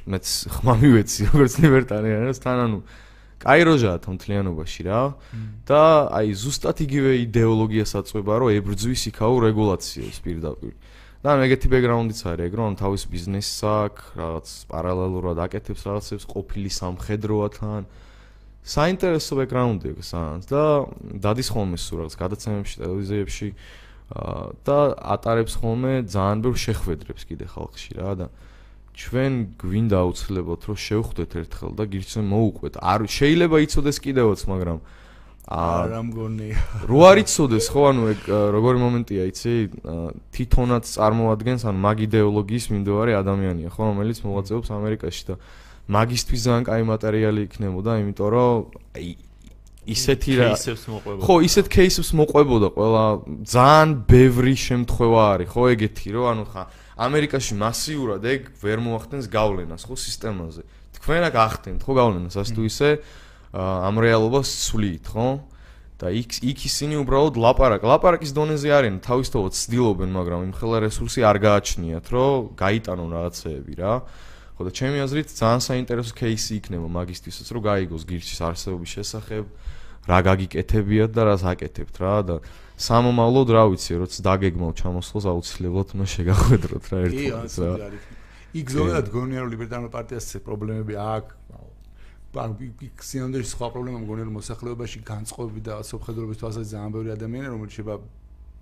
მეც 0.07 0.27
ხმა 0.59 0.75
მივეცი 0.83 1.21
როგორც 1.31 1.53
ლიბერტარიანს 1.63 2.43
თან 2.43 2.59
ანუ 2.67 2.79
კაი 3.43 3.63
როჟაა 3.67 3.99
თო 4.03 4.11
მთლიანობაში 4.15 4.83
რა. 4.87 5.03
და 5.67 5.83
აი 6.15 6.31
ზუსტად 6.39 6.79
იგივე 6.87 7.13
იდეოლოგიას 7.27 7.93
აწובה 7.99 8.35
რომ 8.39 8.55
ებრძვის 8.63 9.03
იქაო 9.11 9.35
რეგულაციებს 9.51 10.19
პირდაპირ 10.23 10.75
და 11.23 11.31
მეგეთი 11.39 11.67
ბექგრაუნდიც 11.75 12.21
არის 12.23 12.47
ეგრო 12.51 12.63
ანუ 12.71 12.77
თავის 12.83 13.03
ბიზნესს 13.11 13.59
აქვს 13.63 14.05
რაღაც 14.19 14.47
პარალელურად 14.71 15.39
აკეთებს 15.47 15.83
რაღაცებს 15.87 16.25
ყოფილი 16.31 16.71
სამხედროა 16.71 17.49
თან. 17.59 17.83
საინტერესო 18.63 19.33
ბექგრაუნდი 19.43 19.87
აქვს 19.91 20.07
სანაც 20.07 20.43
და 20.47 20.63
დადის 21.19 21.49
ხოლმე 21.51 21.79
სულ 21.83 21.97
რაღაც 22.07 22.15
გადაცემებში 22.23 22.75
ტელევიზიებში 22.79 23.49
და 24.63 24.79
ატარებს 25.15 25.55
ხოლმე 25.59 26.07
ძალიან 26.07 26.39
ბევრ 26.47 26.57
შეხვედრებს 26.63 27.23
კიდე 27.27 27.47
ხალხში 27.51 27.91
რა 27.99 28.11
და 28.23 28.27
აა 28.31 28.52
ჩვენ 28.93 29.33
გვინდა 29.57 29.97
აუცილებლად 30.05 30.61
რომ 30.69 30.77
შევხვდეთ 30.77 31.31
ერთხელ 31.43 31.73
და 31.73 31.85
გირჩნე 31.89 32.23
მოუყვეთ. 32.29 32.75
არ 32.77 33.01
შეიძლება 33.09 33.57
იცოდეს 33.65 33.97
კიდევაც, 34.05 34.41
მაგრამ 34.53 34.79
არა 35.43 36.01
მგონია. 36.07 36.57
რო 36.87 37.01
არ 37.03 37.17
იცოდეს 37.25 37.67
ხო, 37.73 37.83
ანუ 37.91 38.03
ეგ 38.13 38.21
როგორი 38.31 38.79
მომენტია, 38.85 39.23
იცი, 39.33 39.55
თვითონაც 40.33 40.85
წარმოადგენს 40.87 41.63
ან 41.67 41.77
მაგ 41.83 41.97
იდეოლოგიის 42.07 42.65
მიმდევარი 42.73 43.13
ადამიანია, 43.17 43.69
ხო, 43.75 43.83
რომელიც 43.91 44.19
მოღვაწეობს 44.23 44.69
ამერიკაში 44.71 45.23
და 45.29 45.35
მაგისტვის 45.93 46.41
ძალიან 46.47 46.65
კაი 46.69 46.83
მატერიალი 46.87 47.41
იქნებოდა, 47.49 47.91
იმიტომ 48.07 48.29
რომ 48.33 48.55
ისეთი 49.83 50.33
რა 50.39 50.47
кейსებს 50.55 50.85
მოყვება. 50.87 51.21
ხო, 51.27 51.35
ისეთ 51.43 51.67
кейსებს 51.75 52.11
მოყვებოდა 52.23 52.69
ყველა 52.77 53.05
ძალიან 53.51 53.89
ბევრი 54.07 54.55
შემთხვევა 54.55 55.23
არის, 55.35 55.49
ხო, 55.51 55.63
ეგეთი, 55.75 56.09
რომ 56.15 56.25
ანუ 56.33 56.45
ხა 56.55 56.63
ამერიკაში 57.03 57.55
მასიურად 57.59 58.23
ეგ 58.33 58.41
ვერ 58.63 58.79
მოახდენს 58.87 59.27
გავლენას 59.33 59.83
ხო 59.89 59.97
სისტემაზე. 59.99 60.63
თქვენ 60.99 61.23
აქ 61.29 61.35
ახდენთ 61.47 61.81
ხო 61.83 61.93
გავლენას 61.99 62.37
ასე 62.39 62.53
თუ 62.55 62.63
ისე 62.71 62.91
ამ 63.53 63.97
რეალობას 63.99 64.49
სვლით 64.71 65.07
ხო? 65.11 65.29
და 66.03 66.11
იქ 66.11 66.43
იქ 66.43 66.59
ისინი 66.67 66.99
უბრალოდ 67.07 67.39
ლაპარაკ 67.39 67.85
ლაპარაკის 67.87 68.35
დონეზე 68.35 68.75
არიან 68.75 68.97
თავისთავად 69.07 69.55
ცდილობენ 69.55 70.11
მაგრამ 70.11 70.41
იმხელა 70.51 70.79
რესურსი 70.83 71.23
არ 71.23 71.39
გააჩნიათ 71.47 72.07
რომ 72.11 72.49
გაიტანონ 72.59 73.11
რაღაცეები 73.15 73.75
რა 73.79 73.95
ხო 74.59 74.63
და 74.67 74.71
ჩემი 74.75 74.99
აზრით 75.07 75.29
ძალიან 75.31 75.63
საინტერესო 75.63 76.13
кейსი 76.19 76.59
იქნება 76.59 76.89
მაგისტვისაც 76.91 77.47
რომ 77.55 77.63
გაიგოს 77.71 78.03
გირჩის 78.11 78.41
არსებობის 78.51 78.91
შესახებ 78.99 79.45
რა 80.11 80.19
გაგიკეთებიათ 80.27 81.11
და 81.15 81.23
რას 81.31 81.43
აკეთებთ 81.47 81.97
რა 82.03 82.17
და 82.27 82.37
სამომავლოდ 82.79 83.49
რა 83.53 83.65
ვიცი, 83.73 83.93
როცა 84.01 84.19
დაგეგმავ 84.27 84.71
ჩამოსვლას 84.81 85.25
აუცილებლად 85.33 85.89
უნდა 85.97 86.07
შეგახვედროთ 86.13 86.85
რა 86.93 86.99
ერთად 87.09 87.53
რა. 87.63 87.89
იქ 88.53 88.67
ზოგადად 88.73 89.07
გონიერ 89.13 89.45
ლიბერტარულ 89.53 89.91
პარტიას 89.93 90.25
ეს 90.29 90.43
პრობლემები 90.45 90.95
აქვს. 90.97 91.41
სინამდვილეში 92.33 93.51
სხვა 93.53 93.69
პრობლემა 93.77 93.99
მგონია 94.03 94.25
რომ 94.25 94.37
მოსახლეობაში 94.41 94.99
განწყობები 95.05 95.61
და 95.69 95.75
სოფხედრობის 95.85 96.37
თვალსაზრისით 96.41 96.73
ძალიან 96.73 96.93
ბევრი 96.97 97.11
ადამიანი 97.13 97.49
რომელიც 97.53 97.73
შეიძლება 97.77 97.97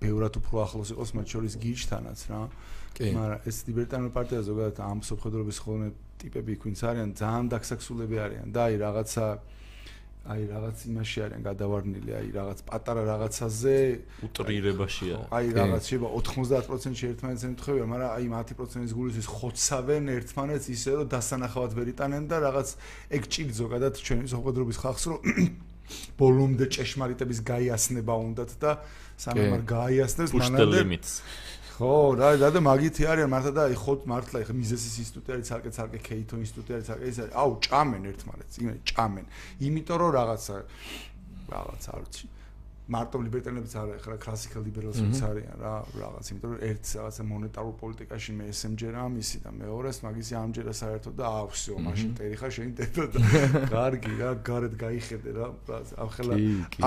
ბევრად 0.01 0.33
უფრო 0.41 0.55
ახლოს 0.65 0.89
იყოს 0.91 1.11
მათ 1.15 1.27
შორის 1.31 1.53
გიჩთანაც 1.61 2.19
რა. 2.27 2.41
კი. 2.97 3.07
მაგრამ 3.15 3.39
ეს 3.47 3.57
ლიბერტარულ 3.71 4.11
პარტია 4.11 4.41
ზოგადად 4.43 4.77
ამ 4.83 4.99
სოფხედრობის 5.07 5.57
ხოლმე 5.63 5.87
ტიპები 6.19 6.51
იქ 6.51 6.61
ვინც 6.67 6.79
არიან 6.83 7.09
ძალიან 7.15 7.45
დაქსაქსულები 7.53 8.17
არიან 8.25 8.47
და 8.51 8.59
აი 8.67 8.75
რაღაცა 8.81 9.25
აი 10.21 10.41
რაღაც 10.53 10.77
იმაში 10.85 11.17
არიან 11.25 11.41
გადავარნილი, 11.49 12.11
აი 12.13 12.27
რაღაც 12.29 12.59
პატარა 12.69 13.03
რაღაცაზე. 13.09 13.77
უტრირებაშია. 14.21 15.17
აი 15.33 15.47
რაღაც 15.57 15.83
შეიძლება 15.89 16.09
90%-ში 16.29 17.05
ერთმანეთს 17.09 17.43
ემთხვევიან, 17.49 17.87
მაგრამ 17.89 18.11
აი 18.21 18.25
10%-ის 18.53 18.93
გულისთვის 19.01 19.27
ხოცავენ 19.33 20.03
ერთმანეთს 20.21 20.65
ისე 20.77 20.91
რომ 21.01 21.07
დასანახავად 21.09 21.71
ვერ 21.73 21.87
იტანენ 21.97 22.23
და 22.29 22.37
რაღაც 22.45 22.69
ეგ 23.17 23.23
ჭირ 23.33 23.49
ზოგადად 23.49 23.93
ჩვენი 23.97 24.25
სოფოდრობის 24.29 24.77
ხალხს 24.77 25.03
რომ 25.09 25.19
ბოლომდე 26.21 26.65
ჭეშმარიტების 26.69 27.39
გაიასნება 27.41 28.13
უნდათ 28.13 28.51
და 28.61 28.71
სანამ 29.21 29.53
არ 29.57 29.63
გაიასნებს 29.73 30.31
მანამდე 30.37 30.81
ხო, 31.81 32.13
რა 32.13 32.37
და 32.37 32.49
და 32.53 32.59
მაგითი 32.61 33.07
არის 33.09 33.25
მართლა 33.25 33.51
და 33.57 33.61
აი 33.65 33.75
ხო 33.81 33.93
მართლა 34.05 34.37
ეხა 34.45 34.53
მიზესის 34.53 34.95
ინსტიტუტი 35.01 35.33
არის 35.33 35.47
ცალკე 35.49 35.69
ცალკე 35.73 35.99
ქეითო 36.05 36.35
ინსტიტუტი 36.45 36.71
არის 36.77 36.89
არის 36.93 37.17
აუ 37.41 37.51
ჭამენ 37.65 38.03
ერთმანეთს, 38.11 38.55
იმენ 38.61 38.77
ჭამენ. 38.85 39.25
იმიტომ 39.65 39.97
რომ 39.97 40.11
რაღაცა 40.13 40.55
რაღაცა 41.49 41.89
არ 41.97 42.01
ვიცი. 42.05 42.25
მარტო 42.91 43.17
ლიბერტელებს 43.25 43.75
არა 43.81 43.97
ხარ 44.03 44.17
კლასიკალ 44.25 44.61
ლიბერალს 44.67 44.99
ვინც 45.01 45.19
არიან 45.29 45.55
რა 45.63 45.73
რაღაც 46.01 46.25
იმიტომ 46.31 46.51
რომ 46.51 46.63
ერთ 46.69 46.83
რაღაცა 46.99 47.23
მონეტარულ 47.31 47.75
პოლიტიკაში 47.81 48.31
მე 48.39 48.45
SMJ 48.51 48.81
რა 48.95 49.05
მისი 49.15 49.37
და 49.45 49.49
მეორეს 49.61 49.97
მაგისი 50.05 50.33
ამჯერა 50.41 50.73
საერთოდ 50.81 51.15
და 51.21 51.25
აქვსო 51.41 51.77
მაშინ 51.87 52.11
ტერი 52.19 52.35
ხარ 52.41 52.51
შენ 52.57 52.73
ტედა 52.81 53.05
და 53.15 53.19
კარგი 53.75 54.13
რა 54.21 54.31
გარეთ 54.51 54.73
გაიხედე 54.83 55.29
რა 55.39 55.47
ამხელა 56.03 56.35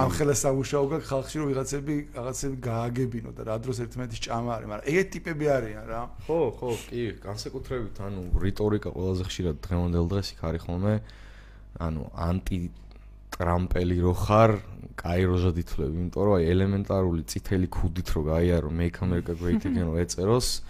ამხელა 0.05 0.35
სამუშაო 0.45 0.85
გაქვს 0.93 1.09
ხალხში 1.09 1.37
რომ 1.41 1.47
ვიღაცები 1.55 1.95
რაღაცები 2.15 2.57
გააგებინო 2.69 3.31
და 3.35 3.43
რა 3.49 3.57
დროს 3.65 3.81
ერთმანეთის 3.85 4.21
ჭამა 4.27 4.51
არის 4.55 4.69
მაგრამ 4.71 4.89
ეგეთ 4.91 5.09
ტიპები 5.15 5.45
არიან 5.57 5.85
რა. 5.89 6.01
ხო 6.27 6.39
ხო 6.59 6.71
კი 6.91 7.03
განსაკუთრებით 7.25 7.97
ანუ 8.05 8.23
რიტორიკა 8.45 8.89
ყველაზე 8.95 9.23
ხშირად 9.29 9.57
დღევანდელ 9.65 10.07
დღეს 10.13 10.29
იქ 10.35 10.41
არის 10.49 10.63
ხოლმე 10.67 10.95
ანუ 11.85 12.03
ანტი 12.29 12.59
ტრამპელი 13.35 13.99
რო 14.05 14.15
ხარ, 14.15 14.53
კაი 14.95 15.27
როჟად 15.27 15.59
ითვლები, 15.59 15.95
იმიტომ 15.99 16.23
რომ 16.29 16.35
აი 16.39 16.45
ელემენტარული 16.55 17.23
წითელი 17.27 17.69
ქუდით 17.75 18.09
რო 18.15 18.23
გაიარო 18.31 18.71
Make 18.71 19.03
America 19.03 19.35
Great 19.35 19.67
Again 19.67 19.91
რო 19.91 19.99
ეწეროს, 20.05 20.63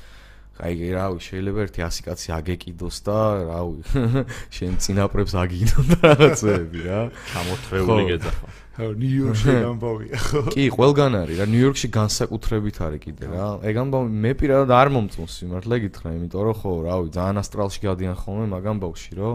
აი 0.55 0.91
რავი, 0.95 1.19
შეიძლება 1.19 1.65
ერთი 1.67 1.81
100 1.83 2.05
კაცი 2.07 2.29
აგეკიდოს 2.39 2.97
და 3.05 3.19
რავი, 3.51 3.81
შენ 4.57 4.77
წინაპრებს 4.81 5.35
აგინო 5.35 5.81
და 5.91 5.97
რაღაცები 6.09 6.79
რა. 6.87 7.01
ჩამოთრეული 7.35 8.05
გეძახო. 8.15 8.47
ხო, 8.75 8.87
ნიუ-იორკში 9.03 9.55
გამბავია 9.65 10.19
ხო? 10.25 10.41
კი, 10.55 10.65
ყველგან 10.79 11.13
არის 11.21 11.37
რა, 11.43 11.47
ნიუ-იორკში 11.51 11.89
განსაკუთრებით 11.95 12.77
არის 12.87 13.01
კიდე 13.03 13.25
რა. 13.35 13.47
ეგ 13.67 13.75
ამბავი 13.83 14.09
მე 14.25 14.33
პირადად 14.39 14.71
არ 14.79 14.89
მომწონს, 14.95 15.35
მართლა 15.51 15.77
გითხრა, 15.85 16.09
იმიტომ 16.23 16.43
რომ 16.47 16.55
ხო, 16.59 16.71
რავი, 16.87 17.07
ძალიან 17.19 17.37
ასტრალში 17.43 17.81
გადიან 17.87 18.15
ხოლმე 18.19 18.47
მაგ 18.55 18.65
ამბავში, 18.75 19.13
რომ 19.19 19.35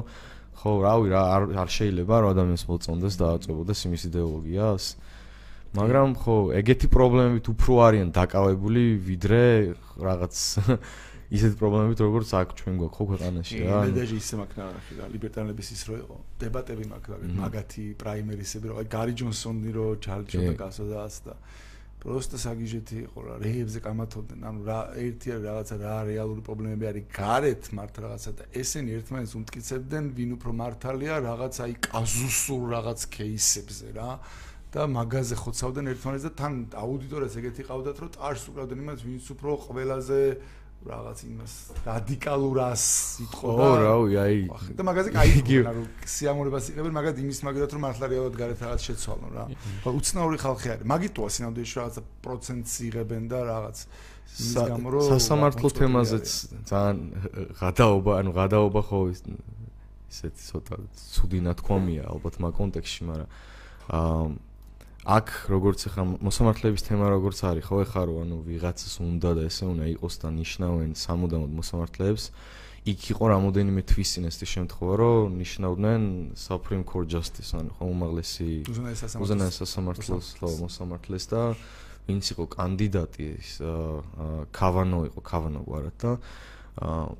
ხო, 0.60 0.72
რავი, 0.84 1.08
რა 1.16 1.22
არ 1.36 1.44
არ 1.64 1.70
შეიძლება 1.72 2.16
რომ 2.20 2.32
ადამიანს 2.36 2.64
მოწონდეს 2.68 3.16
და 3.16 3.26
აწვებოდეს 3.40 3.80
იმის 3.88 4.04
იდეოლოგიას. 4.12 4.84
მაგრამ 5.80 6.08
ხო, 6.20 6.36
ეგეთი 6.60 6.88
პრობლემებით 6.92 7.46
უფრო 7.54 7.74
არიან 7.88 8.10
დაკავებული 8.12 8.84
ვიდრე 9.08 9.44
რაღაც 10.04 10.36
ისეთ 11.38 11.54
პრობლემებით 11.62 12.00
როგორც 12.02 12.30
აქ 12.42 12.50
ჩვენ 12.60 12.76
გვაქვს 12.82 12.98
ხო 12.98 13.04
ქვეყანაში 13.14 13.60
რა. 13.70 13.80
მე 13.86 13.94
დაჟე 13.96 14.16
ისე 14.18 14.36
მაქვს 14.42 14.58
რა, 15.00 15.08
ლიბერტარიელების 15.14 15.68
ის 15.78 15.82
რო 15.86 15.96
იყო, 16.04 16.16
დებატები 16.42 16.84
რა, 16.90 17.18
მაგათი 17.40 17.86
პრაიმერისები 18.02 18.66
რო, 18.66 18.76
აი 18.82 18.88
გარი 18.90 19.14
ჯონსონი 19.22 19.72
რო 19.78 19.88
გასო 20.58 20.84
და 20.90 20.98
ასე 21.06 21.22
და 21.30 21.36
просто 22.00 22.40
საგიჟეთი 22.40 22.96
იყო 23.12 23.20
რა 23.28 23.34
რეებზე 23.44 23.80
კამათობდნენ. 23.84 24.40
ანუ 24.50 24.60
რა 24.64 24.80
ერთი 25.04 25.28
რაღაცა 25.44 25.76
რა 25.84 25.96
რეალური 26.08 26.42
პრობლემები 26.48 26.86
არის 26.92 27.06
გარეთ 27.12 27.64
მართ 27.76 27.96
რაღაცა 28.04 28.32
და 28.40 28.44
ესენი 28.56 28.90
ერთმანეთს 29.00 29.34
უმტკიცებდნენ 29.40 30.06
ვინ 30.16 30.32
უფრო 30.40 30.52
მართალია 30.64 31.16
რაღაც 31.28 31.56
აი 31.66 31.74
კაზუსურ 31.90 32.62
რაღაც 32.72 33.00
кейსებზე 33.20 33.90
რა. 34.00 34.12
და 34.70 34.86
მაგაზე 34.86 35.36
ხოცავდნენ 35.42 35.86
ერთმანეთს 35.98 36.26
და 36.30 36.32
თან 36.40 36.54
აუდიტორებს 36.78 37.36
ეგეთი 37.42 37.64
ყავდათ 37.66 37.98
რომ 38.06 38.10
ტარს 38.16 38.44
უკრავდნენ 38.54 38.82
იმას 38.86 39.00
ვინც 39.02 39.26
უფრო 39.34 39.52
ყველაზე 39.66 40.20
რაღაც 40.80 41.20
იმას 41.28 41.54
რადიკალურ 41.84 42.58
ასს 42.72 43.20
იტყოდა. 43.26 43.64
ო, 43.68 43.72
რავი, 43.84 44.14
აი. 44.16 44.38
და 44.80 44.84
მაგაზე 44.88 45.10
кайგონა 45.12 45.72
რომ 45.76 45.86
სიამოვნებას 46.08 46.66
იღებენ, 46.72 46.94
მაგად 46.96 47.16
იმის 47.20 47.40
მაგათ 47.44 47.72
რომ 47.76 47.82
მართლა 47.84 48.06
რეალურად 48.08 48.36
გარეთ 48.40 48.60
რაღაც 48.64 48.82
შეცვალონ 48.88 49.32
რა. 49.36 49.44
უცნაური 49.92 50.38
ხალხი 50.40 50.68
არის. 50.74 50.86
მაგიტოა 50.88 51.30
სინამდვილეში 51.36 51.76
რაღაცა 51.80 52.02
პროცენტს 52.24 52.74
იღებენ 52.88 53.24
და 53.28 53.40
რაღაც 53.44 53.78
იმის 54.40 54.56
გამო 54.72 54.88
რომ 54.96 55.04
სასამართლო 55.20 55.68
თემაზეც 55.80 56.28
ძალიან 56.72 56.98
გადაობა, 57.60 58.12
ანუ 58.24 58.32
გადაობა 58.40 58.82
ხო 58.88 59.00
ისეთი 60.10 60.42
ცოტა 60.48 60.76
ცუდი 60.96 61.40
ნათქვამია 61.44 62.04
ალბათ 62.08 62.36
მაგ 62.40 62.54
კონტექსში, 62.56 63.02
მაგრამ 63.10 63.30
აა 64.00 64.49
აქ 65.08 65.28
როგორც 65.48 65.80
ახლა 65.88 66.04
მოსამართლეების 66.20 66.84
თემა 66.84 67.08
როგორც 67.16 67.40
არის 67.48 67.64
ხო 67.64 67.78
ეხა 67.88 68.02
რო 68.04 68.16
ანუ 68.28 68.38
ვიღაცას 68.44 68.96
უნდა 69.00 69.32
და 69.40 69.42
ესე 69.48 69.66
უნდა 69.72 69.86
იყოს 69.96 70.16
და 70.20 70.28
ნიშნავენ 70.36 70.92
სამუდამოდ 71.00 71.52
მოსამართლეებს 71.56 72.26
იქ 72.90 73.02
იყო 73.16 73.24
რამოდენიმე 73.32 73.82
თვის 73.88 74.10
წინესტი 74.16 74.46
შემთხვევა 74.54 74.94
რომ 75.00 75.28
ნიშნავდნენ 75.40 76.02
Supreme 76.36 76.84
Court 76.84 77.08
Justice 77.08 77.52
ანუ 77.56 77.72
ხო 77.80 77.86
უმაღლესი 77.96 78.52
უზენაეს 79.24 79.56
სასამართლოს 79.64 80.28
ხო 80.40 80.50
მოსამართლეს 80.68 81.26
და 81.32 81.42
ვინც 82.08 82.24
იყო 82.36 82.44
კანდიდატი 82.60 83.28
ის 83.40 83.52
კავანო 84.52 85.00
იყო 85.16 85.20
კავანო 85.24 85.62
გვარად 85.64 85.96
და 86.04 86.12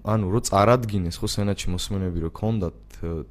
ანუ 0.04 0.26
რო 0.36 0.40
წარადგინეს 0.52 1.16
ხო 1.20 1.28
სენატში 1.32 1.68
მოსმენები 1.76 2.28
რო 2.28 2.32
ქონდათ 2.36 2.80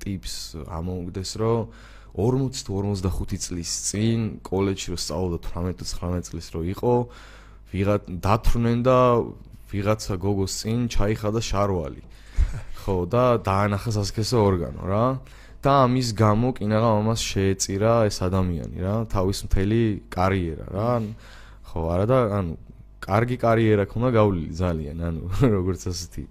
ტიპს 0.01 0.57
ამოუგდეს 0.68 1.30
რომ 1.36 1.72
40 2.19 2.66
თუ 2.66 2.73
45 2.83 3.47
წლის 3.47 3.71
წინ 3.89 4.23
კოლეჯში 4.43 4.89
რო 4.91 4.99
სწავლობდა 4.99 5.39
18-19 5.55 6.27
წლის 6.29 6.47
რო 6.55 6.62
იყო 6.75 6.95
ვიღაც 7.71 8.03
დათრნენ 8.27 8.79
და 8.83 8.99
ვიღაცა 9.71 10.14
გოგოს 10.19 10.53
წინ 10.61 10.89
ჩაიხადა 10.91 11.41
შარვალი. 11.45 12.03
ხო 12.83 12.97
და 13.12 13.25
დაანახა 13.45 13.91
სასქესო 13.95 14.37
ორგანო 14.49 14.83
რა. 14.83 15.07
და 15.59 15.73
ამის 15.85 16.14
გამო 16.14 16.55
კინაღა 16.55 16.91
მამას 16.97 17.21
შეეწირა 17.31 18.07
ეს 18.07 18.19
ადამიანი 18.23 18.79
რა 18.79 18.95
თავის 19.11 19.39
მთელი 19.47 19.83
კარიერა 20.07 20.66
რა. 20.71 20.91
ხო 21.66 21.81
არა 21.93 22.07
და 22.07 22.19
ანუ 22.39 22.53
კარგი 23.03 23.37
კარიერა 23.43 23.85
ქონდა 23.91 24.11
გავლილი 24.19 24.55
ძალიან 24.55 24.99
ანუ 25.03 25.23
როგორც 25.57 25.83
ასეთი 25.91 26.25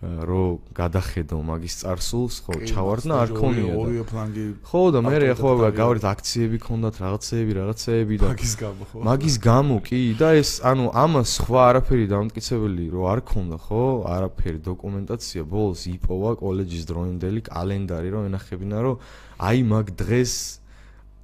რო 0.00 0.64
გადახედო 0.72 1.36
მაგის 1.44 1.74
წარსულს, 1.84 2.36
ხო, 2.40 2.54
ჩავარდნა 2.72 3.14
არ 3.20 3.32
ქონია 3.36 3.68
და 3.68 3.80
ორივე 3.84 4.04
ფლანგი. 4.08 4.44
ხო 4.64 4.80
და 4.96 4.98
მე 5.04 5.16
ახლა 5.36 5.68
გავარეთ 5.76 6.04
აქციები 6.08 6.58
ქონდათ, 6.64 6.94
რაღაცეები, 7.04 7.52
რაღაცეები 7.60 8.14
და 8.16 8.30
მაგის 8.32 8.54
გამო 8.64 8.82
ხო? 8.88 8.98
მაგის 9.04 9.36
გამო 9.44 9.76
კი 9.84 10.00
და 10.16 10.28
ეს 10.40 10.50
ანუ 10.64 10.84
ამას 11.04 11.28
სხვა 11.36 11.60
არაფერი 11.68 12.06
დამტკიცებელი 12.16 12.84
რო 12.96 13.02
არ 13.12 13.20
ქონდა, 13.28 13.56
ხო? 13.60 13.84
არაფერი 14.08 14.58
დოკუმენტაცია 14.64 15.42
ბოლოს 15.44 15.84
იპოვა 15.84 16.30
კოლეჯის 16.40 16.84
დროინდელი 16.88 17.40
კალენდარი 17.44 18.08
რომ 18.08 18.22
ენახებინა, 18.32 18.78
რომ 18.80 18.96
აი 19.36 19.58
მაგ 19.68 19.86
დღეს 20.00 20.59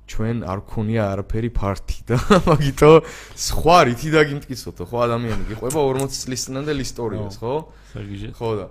ჩვენ 0.06 0.42
არ 0.46 0.60
ქონია 0.70 1.02
არაფერი 1.12 1.50
ფართი 1.50 1.98
და 2.06 2.16
მაგითო 2.48 2.90
სხვა 3.34 3.78
რითი 3.90 4.10
დაგიმტკიცოთო 4.14 4.84
ხო 4.86 4.98
ადამიანი 5.06 5.44
გიყვება 5.50 5.80
40 5.82 6.18
წლის 6.22 6.42
წინანდელ 6.46 6.78
ისტორიას 6.86 7.36
ხო? 7.42 7.54
ხო 8.38 8.50
და 8.62 8.66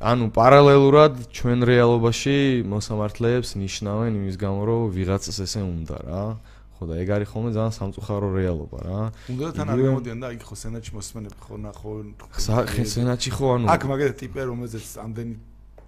ანუ 0.00 0.30
პარალელურად 0.32 1.18
ჩვენ 1.28 1.64
რეალობაში 1.68 2.36
მოსამართლეებს 2.64 3.52
ნიშნავენ 3.60 4.16
იმის 4.16 4.36
გამო 4.40 4.60
რომ 4.64 4.84
ვიღაცას 4.96 5.44
ესე 5.44 5.60
უნდა 5.60 5.96
რა. 6.08 6.22
ხო 6.80 6.84
და 6.88 6.94
ეგ 7.04 7.08
არის 7.20 7.28
ხოლმე 7.28 7.50
ძალიან 7.52 7.74
სამწუხარო 7.76 8.28
რეალობა 8.32 8.78
რა. 8.80 9.00
უნდა 9.28 9.48
თან 9.60 9.68
არ 9.68 9.80
გამოდიან 9.84 10.18
და 10.24 10.28
იქ 10.32 10.42
ხო 10.48 10.56
სენატში 10.56 10.92
მოსმენები 10.96 11.38
ხო 11.44 11.54
ნახო 11.60 11.92
ხო 12.16 12.84
სენატში 12.96 13.30
ხო 13.36 13.46
ანუ 13.60 13.64
აქ 13.68 13.82
მაგალითად 13.92 14.16
ტიპი 14.24 14.40
რომელზეც 14.48 14.88
ამდენი 15.04 15.34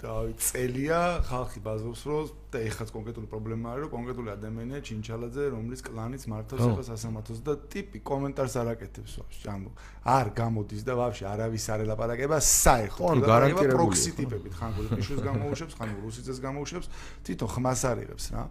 წელია 0.02 1.22
ხალხი 1.22 1.60
ბაზობს 1.62 2.02
რომ 2.10 2.30
და 2.50 2.58
ეხაც 2.66 2.90
კონკრეტული 2.90 3.26
პრობლემა 3.30 3.70
არის 3.70 3.82
რომ 3.86 3.90
კონკრეტული 3.92 4.30
ადამიანია 4.34 4.80
ჩინჩალაძე 4.82 5.44
რომლის 5.54 5.80
კლანიც 5.86 6.26
მართავს 6.26 6.62
ახლა 6.66 6.84
სასამართლოს 6.90 7.40
და 7.46 7.54
ტიპი 7.70 8.02
კომენტარს 8.02 8.54
არ 8.58 8.68
აკეთებს 8.74 9.12
ვაფშე 9.22 9.48
ანუ 9.54 9.70
არ 10.02 10.26
გამოდის 10.42 10.82
და 10.82 10.92
ვაფშე 10.98 11.24
არავის 11.32 11.66
არ 11.70 11.80
ელაპარაკება 11.86 12.38
საერთოდ 12.42 13.10
ანუ 13.14 13.26
გარანტირებული 13.30 13.78
პროქსი 13.78 14.10
ტიპებით 14.18 14.54
ხან 14.58 14.70
გულიშვილს 14.76 15.22
გამოუშვებს 15.30 15.74
ხან 15.78 15.88
რუსიძეს 16.02 16.38
გამოუშვებს 16.42 16.86
თვითონ 17.22 17.48
ხმას 17.54 17.82
არიღებს 17.94 18.26
რა 18.34 18.42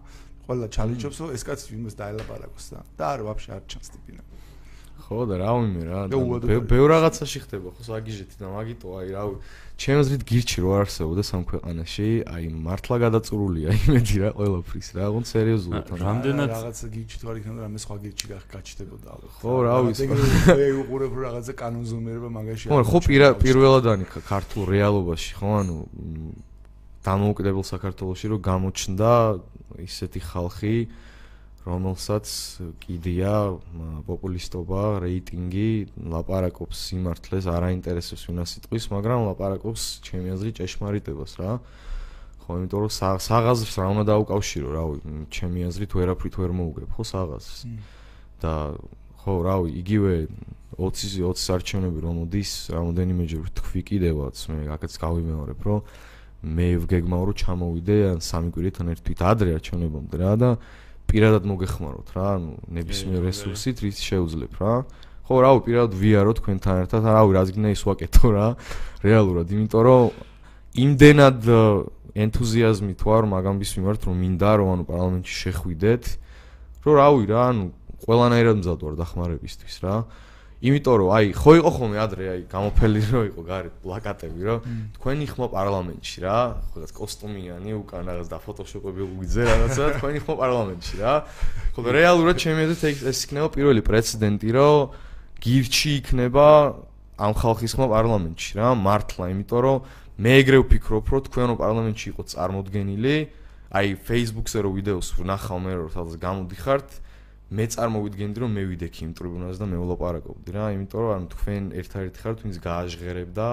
ყველა 0.47 0.67
ჩალიჩობს 0.71 1.17
რომ 1.19 1.29
ეს 1.35 1.43
კაცი 1.51 1.65
ვინმეს 1.75 1.95
დაელაპარაკოს 1.99 2.65
და 2.71 2.79
და 2.95 3.05
არ 3.11 3.19
ვაფშე 3.27 3.49
არ 3.59 3.63
ჩანს 3.67 3.89
ტიპინა 3.91 4.23
ხო 5.11 5.25
და 5.27 5.35
რა 5.41 5.51
ვიმე 5.59 5.83
რა 5.91 5.99
ბევრ 6.71 6.87
რაღაცაში 6.95 7.39
ხდება 7.43 7.73
ხო 7.75 7.83
საგიჟეთი 7.83 8.35
და 8.39 8.47
მაგიტო 8.55 8.87
აი 9.01 9.09
რა 9.11 9.23
ჩემს 9.81 10.01
აზრით 10.05 10.23
გირჩი 10.29 10.61
რო 10.61 10.71
არსებობდა 10.77 11.23
სამ 11.25 11.43
ქვეყანაში 11.49 12.07
აი 12.29 12.43
მართლა 12.53 12.95
გადაწურულია 13.01 13.73
იმედი 13.81 14.15
რა 14.21 14.29
ყველაფრის 14.37 14.87
რა 14.93 15.07
უგონ 15.09 15.25
სერიოზულად 15.25 15.89
რამდენად 16.01 16.51
რაღაცა 16.53 16.87
გირჩი 16.93 17.17
თუ 17.21 17.25
არ 17.31 17.37
იქნება 17.41 17.59
რამე 17.65 17.79
სხვა 17.81 17.95
გირჩი 18.03 18.25
გაჩნდებოდა 18.53 19.09
ხო 19.41 19.53
რა 19.65 19.75
ვიცი 19.89 20.05
მე 20.61 20.67
უყურებ 20.85 21.13
რაღაცა 21.25 21.53
კანონზომიერება 21.63 22.29
მაგაში 22.37 22.65
ხო 22.69 22.77
ხო 22.91 22.99
პირველად 23.41 23.85
ანი 23.89 24.05
ქართულ 24.13 24.63
რეალობაში 24.69 25.31
ხო 25.41 25.49
ანუ 25.65 25.77
დამოუკიდებელ 27.01 27.65
საქართველოსში 27.73 28.27
რომ 28.37 28.41
გამოჩნდა 28.45 29.11
ისეთი 29.81 30.19
ხალხი 30.29 30.75
რომელსაც 31.61 32.25
კიდია 32.81 33.33
პოპულისტობა, 34.09 34.81
რეიტინგი, 35.05 35.93
ლაპარაკობს 36.09 36.77
სიმართლეს, 36.89 37.45
არ 37.45 37.67
აინტერესებს 37.69 38.25
ვინას 38.29 38.51
იტყვის, 38.61 38.89
მაგრამ 38.89 39.29
ლაპარაკობს 39.29 39.81
ჩემი 40.01 40.33
აზრით 40.33 40.57
ჭეშმარიტებას 40.57 41.33
რა. 41.37 41.51
ხო, 42.41 42.51
იმიტომ 42.57 42.79
რომ 42.81 42.91
საღაზრს 43.21 43.75
რა 43.77 43.87
უნდა 43.93 44.03
დაუკავშირო, 44.09 44.67
რავი, 44.73 44.97
ჩემი 45.29 45.59
აზრით 45.69 45.91
ვერაფრით 45.93 46.35
ვერ 46.41 46.51
მოუგებ, 46.57 46.89
ხო, 46.97 47.03
საღაზრს. 47.05 47.59
და 48.41 48.73
ხო, 49.21 49.33
რავი, 49.45 49.69
იგივე 49.77 50.13
20 50.81 51.21
20 51.21 51.53
არჩევნები 51.53 51.99
რომ 52.01 52.13
მოდის, 52.25 52.51
რამოდენიმეჯერ 52.73 53.53
თქვი 53.53 53.81
კიდევაც, 53.85 54.35
მე 54.49 54.65
აქაც 54.73 54.93
გავიმეორებ, 54.97 55.59
რომ 55.61 55.79
მე 56.41 56.67
ვგეგმავ 56.81 57.21
რომ 57.29 57.37
ჩამოვიდე 57.37 57.97
ან 58.17 58.19
სამი 58.25 58.49
კვირით 58.49 58.75
ან 58.81 58.87
ერთ 58.97 59.01
თვით 59.05 59.21
ადრე 59.21 59.49
არჩევნებამდე 59.61 60.15
რა 60.17 60.33
და 60.41 60.49
პირადად 61.11 61.43
მოგეხმაროთ 61.51 62.07
რა, 62.15 62.27
ანუ 62.39 62.51
ნებისმიერ 62.71 63.21
რესურსით 63.27 63.83
რის 63.83 63.99
შეუძლებ 63.99 64.53
რა. 64.63 64.75
ხო, 65.27 65.35
რავი, 65.43 65.59
პირადად 65.67 65.93
ვიარო 65.99 66.31
თქვენთან 66.39 66.75
ერთად, 66.87 67.01
რავი, 67.03 67.31
რაც 67.35 67.49
გინდა 67.51 67.69
ის 67.75 67.83
ვაკეთო 67.83 68.27
რა. 68.31 68.47
რეალურად, 69.03 69.47
იმიტომ 69.51 69.81
რომ 69.85 70.03
იმდენად 70.71 71.39
ენთუზიაზმი 72.11 72.93
თუ 72.99 73.07
არ 73.15 73.25
მაგამბის 73.31 73.71
მიმართ 73.79 74.01
რომ 74.07 74.15
მინდა 74.23 74.51
რომ 74.59 74.67
ანუ 74.71 74.83
პარლამენტში 74.87 75.35
შეხვიდეთ, 75.41 76.03
რომ 76.83 76.93
რავი 76.99 77.23
რა, 77.31 77.41
ანუ 77.51 77.63
ყველანაირად 78.01 78.55
მზად 78.61 78.79
ვარ 78.83 78.95
დახმარებისთვის 78.99 79.75
რა. 79.83 79.95
იმიტომ 80.61 80.95
რომ 81.01 81.09
აი 81.17 81.29
ხო 81.33 81.51
იყო 81.57 81.69
ხოლმე 81.73 81.97
ადრე 81.97 82.25
აი 82.31 82.41
გამოფელი 82.51 83.01
რო 83.09 83.21
იყო 83.33 83.41
გარეთ 83.49 83.75
პლაკატები 83.81 84.41
რო 84.45 84.55
თქვენი 84.93 85.25
ხმა 85.33 85.47
პარლამენტში 85.57 86.19
რა 86.21 86.37
ხო 86.69 86.77
და 86.85 86.87
კოსტუმიანი 87.01 87.71
უკან 87.81 88.01
რაღაც 88.05 88.27
და 88.29 88.37
ფოტოშოპები 88.45 89.01
უიძე 89.09 89.41
რაღაცა 89.49 89.83
თქვენი 89.97 90.19
ხმა 90.21 90.35
პარლამენტში 90.37 90.95
რა. 91.01 91.13
ხო 91.73 91.81
და 91.81 91.89
რეალურად 91.97 92.35
ჩემი 92.37 92.61
აზრით 92.69 93.01
ეს 93.09 93.19
იქნება 93.25 93.47
პირველი 93.57 93.81
პრეცედენტი 93.89 94.49
რომ 94.53 94.77
გირჩი 95.41 95.91
იქნება 95.97 96.45
ამ 97.25 97.33
ხალხის 97.41 97.71
ხმა 97.73 97.87
პარლამენტში 97.97 98.51
რა 98.61 98.67
მართლა 98.85 99.25
იმიტომ 99.33 99.61
რომ 99.65 99.77
მე 100.21 100.31
ეგრე 100.45 100.57
ვფიქრობ 100.61 101.05
რომ 101.09 101.21
თქვენო 101.25 101.53
პარლამენტში 101.57 102.05
იყო 102.13 102.21
წარმოდგენილი. 102.29 103.15
აი 103.71 103.87
Facebook-ზე 103.97 104.59
რო 104.61 104.69
ვიდეოს 104.77 105.07
ვნახავ 105.17 105.57
მე 105.63 105.73
რომ 105.79 105.89
სადაც 105.95 106.15
გამოდიხართ 106.21 106.89
მე 107.51 107.65
წარმოვიდგენდი 107.75 108.41
რომ 108.41 108.51
მე 108.55 108.63
ვიდექ 108.71 108.95
იმ 109.03 109.11
ტრიბუნაზე 109.19 109.59
და 109.59 109.67
მე 109.67 109.77
ვლაპარაკობდი 109.83 110.53
რა, 110.55 110.65
იმიტომ 110.71 110.99
რომ 111.03 111.11
ანუ 111.15 111.27
თქვენ 111.35 111.63
ერთ-ერთი 111.81 112.19
ხართ 112.23 112.37
ვინც 112.47 112.55
გააჟღერებდა 112.63 113.47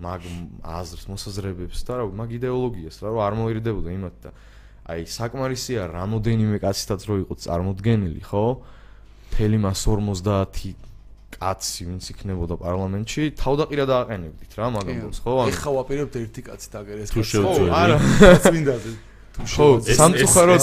მაგ 0.00 0.20
აზრს, 0.64 1.04
მოსაზრებებს 1.08 1.80
და 1.88 1.92
რა, 2.00 2.04
მაგ 2.12 2.28
იდეოლოგიას 2.40 2.96
რა, 3.00 3.08
რომ 3.08 3.20
არ 3.24 3.34
მოერიდებოდა 3.40 3.90
იმათ 3.96 4.16
და 4.20 4.30
აი 4.90 5.00
საკმარისია 5.16 5.80
რამოდენიმე 5.92 6.56
კაცითაც 6.60 7.00
რო 7.08 7.16
იყო 7.24 7.34
წარმოდგენილი, 7.40 8.20
ხო? 8.20 8.44
თელი 9.32 9.58
მას 9.64 9.80
50 9.86 10.74
კაცი 11.30 11.82
ვინც 11.88 12.04
იქნებოდა 12.10 12.54
პარლამენტში, 12.60 13.22
თავდაყირა 13.38 13.84
დააყენებდით 13.86 14.52
რა, 14.58 14.66
მაგ 14.76 14.86
ამბობს, 14.92 15.18
ხო? 15.24 15.34
ეხა 15.52 15.70
ვაპირებთ 15.78 16.14
ერთი 16.20 16.40
კაცი 16.48 16.68
დაგერეს. 16.74 17.08
თუ 17.14 17.22
შევძლებთ. 17.22 17.70
არა, 17.70 17.96
წმინდაზე. 18.44 18.90
ხო 19.46 19.66
სამწუხაროდ 19.80 20.62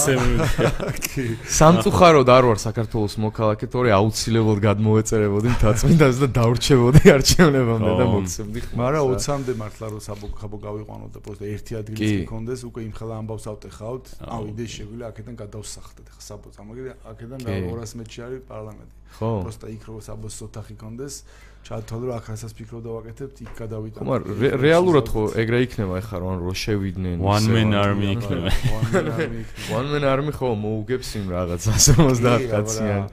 სამწუხაროდ 1.60 2.30
არ 2.30 2.44
ვარ 2.50 2.60
საქართველოს 2.62 3.16
მოქალაქე 3.26 3.66
თორე 3.74 3.90
აუცილებლად 3.98 4.60
გადმოეწერებოდი 4.68 5.50
თაცმინდას 5.64 6.16
და 6.22 6.28
დავრჩებოდი 6.38 7.04
არჩევნებამდე 7.18 7.92
და 7.98 8.06
მოცემდი 8.14 8.60
მაგრამ 8.78 9.04
20-მდე 9.18 9.54
მართლა 9.62 9.88
რომ 9.94 10.02
საბოქაბო 10.08 10.58
გავიყვანოთ 10.68 11.12
და 11.18 11.20
პროსტა 11.26 11.46
ერთი 11.58 11.74
ადგილი 11.82 12.14
გქონდეს 12.28 12.62
უკვე 12.70 12.82
იმ 12.88 12.94
ხელა 12.98 13.16
ამბავს 13.22 13.46
ავტეხავთ 13.54 14.06
ავიდე 14.38 14.66
შეგვიძლია 14.78 15.08
აქედან 15.12 15.36
გადავსახდეთ 15.42 16.08
ხა 16.14 16.22
საბო 16.28 16.54
წამოგი 16.54 16.82
აქედან 17.12 17.40
200 17.48 17.98
მეტრში 18.00 18.22
არის 18.28 18.42
პარლამენტი. 18.48 18.94
ხო. 19.18 19.30
პროსტა 19.44 19.68
იქ 19.72 19.84
რო 19.88 20.00
საბოს 20.04 20.36
ოთახი 20.46 20.76
ქონდეს 20.78 21.16
ჩათვალე 21.68 22.06
რომ 22.08 22.16
აქ 22.18 22.26
რასაც 22.32 22.52
ფიქრობდა 22.58 22.90
ვაკეთებთ 22.96 23.38
იქ 23.44 23.52
გადავიტანო. 23.60 24.04
ხომ 24.08 24.12
რეალურად 24.64 25.08
ხო 25.12 25.24
ეგრე 25.44 25.60
იქნება 25.68 25.94
ახლა 26.00 26.18
რომ 26.24 26.36
რო 26.48 26.54
შევიდნენ 26.64 27.18
one 27.20 27.48
man 27.52 27.72
army 27.76 28.08
იქნება. 28.16 28.50
one 29.76 29.88
man 29.92 30.04
army 30.08 30.32
ხო 30.32 30.56
მოუგებს 30.64 31.10
იმ 31.20 31.26
რაღაც 31.36 31.62
150 31.68 32.48
კაციან. 32.48 33.04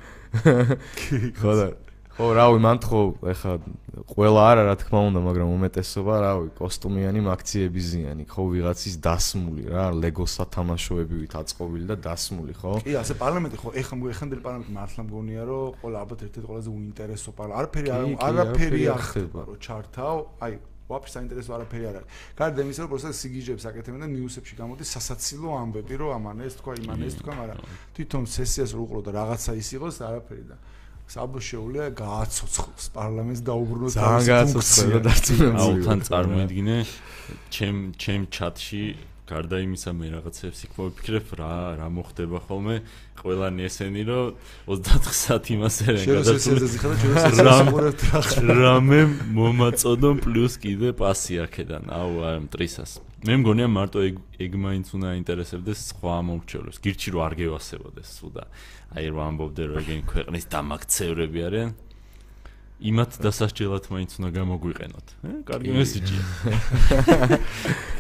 ხო 1.34 1.52
და 1.58 1.66
ხო, 2.14 2.26
რავი, 2.30 2.58
მან 2.62 2.78
ხო, 2.78 3.00
ეხა 3.26 3.52
ყველა 4.06 4.42
არა, 4.46 4.62
რა 4.70 4.74
თქმა 4.78 5.00
უნდა, 5.10 5.20
მაგრამ 5.24 5.48
უმეტესობა, 5.50 6.14
რავი, 6.22 6.46
კოსტუმიანი 6.54 7.20
მაქციები 7.26 7.80
ზიანი, 7.90 8.24
ხო, 8.30 8.42
ვიღაცის 8.54 8.94
დასმული 9.02 9.64
რა, 9.66 9.86
ლეგო 9.98 10.26
სათამაშოები 10.30 11.14
ვით 11.24 11.34
აწყობილი 11.42 11.86
და 11.90 11.96
დასმული, 12.06 12.54
ხო? 12.54 12.72
კი, 12.86 12.94
ასე 13.02 13.18
პარლამენტი 13.18 13.58
ხო, 13.58 13.74
ეხა 13.82 13.94
მოეხანდელი 13.98 14.42
პარლამენტი 14.46 14.72
მართლა 14.78 15.02
მგონია, 15.10 15.42
რომ 15.50 15.74
ყველა 15.82 15.96
ალბათ 16.06 16.20
ერთ-ერთი 16.22 16.46
ყველაზე 16.54 16.70
უინტერესო 16.70 17.30
პარლამენტი. 17.34 17.58
არაფერი 17.58 17.88
არაფერი 18.30 18.82
არ 18.94 19.02
ხდება, 19.10 19.40
რომ 19.50 19.58
ჩართავ, 19.58 20.16
აი 20.38 20.52
ვაფშე 20.84 21.12
საინტერესო 21.16 21.50
არაფერი 21.56 21.84
არ 21.88 21.96
არის. 21.98 22.08
გარდა 22.38 22.60
იმისა, 22.60 22.80
რომ 22.84 22.90
პროცესს 22.92 23.20
სიგიჟებს 23.24 23.64
აკეთებენ 23.72 24.00
და 24.04 24.08
ნიუსებში 24.14 24.54
გამოდის 24.60 24.88
სასაცილო 24.94 25.48
ამბები, 25.64 25.94
რომ 25.96 26.10
ამან 26.12 26.38
ეს 26.44 26.54
თქვა, 26.60 26.72
იმან 26.84 27.00
ეს 27.08 27.14
თქვა, 27.24 27.32
მაგრამ 27.40 27.58
თვითონ 27.96 28.24
სესიას 28.28 28.70
რო 28.76 28.80
უყურო 28.84 29.00
და 29.00 29.10
რაღაცა 29.16 29.52
ის 29.64 29.68
იყოს, 29.80 29.94
არაფერი 30.04 30.44
და 30.44 30.56
საბო 31.12 31.40
შეუძლია 31.44 31.86
გააცოცხლოს 32.00 32.86
პარლამენტს 32.96 33.42
დაუბრუნოს 33.48 33.96
ძალიან 33.98 34.28
გააცოცხლოს 34.30 34.88
და 34.94 35.00
დარწმუნებული 35.08 35.64
აუ 35.64 35.74
თან 35.84 35.98
წარმოიდგინე 36.08 36.78
ჩემ 37.54 37.76
ჩემ 38.00 38.22
ჩატში 38.34 38.84
გარდა 39.24 39.56
იმისა 39.64 39.92
მე 39.96 40.06
რაღაცებს 40.12 40.58
იქ 40.66 40.72
მოვიფიქრებ 40.76 41.30
რა 41.40 41.52
რა 41.80 41.86
მოხდება 41.96 42.38
ხოლმე 42.44 42.76
ყველანი 43.20 43.64
ესენი 43.68 44.02
რომ 44.04 44.36
24 44.68 45.16
საათი 45.20 45.50
იმას 45.56 45.76
ერენ 45.88 46.04
გადაწყვეტ 46.12 48.04
რამე 48.52 49.00
მომაწოდონ 49.38 50.20
პლუს 50.24 50.54
კიდე 50.60 50.92
პასი 51.00 51.40
აქედან. 51.46 51.88
აუ 51.88 52.12
აი 52.28 52.36
მტრისას 52.48 53.00
მე 53.24 53.38
მგონია 53.40 53.68
მარტო 53.72 54.00
ეგ 54.04 54.16
ეგ 54.44 54.56
მაინც 54.60 54.90
უნდა 54.98 55.14
ინტერესებდეს 55.16 55.78
სხვა 55.94 56.16
მომრჩევლებს 56.28 56.80
გირჩი 56.84 57.08
რომ 57.14 57.22
არ 57.24 57.34
გევასებოდეს 57.40 58.08
სულ 58.20 58.30
და 58.36 58.44
აი 59.00 59.06
რომ 59.14 59.20
ამბობდე 59.24 59.62
რომ 59.70 59.76
ეგენი 59.80 60.02
ქვეყნის 60.12 60.44
დამაქცევრები 60.52 61.40
არიან 61.48 61.70
იმათ 62.84 63.16
დასასჯელად 63.24 63.84
მაინც 63.88 64.10
უნდა 64.18 64.28
გამოგვიყენოთ. 64.34 65.06
ე, 65.24 65.30
კარგი 65.46 65.70
მესიჯია. 65.72 66.22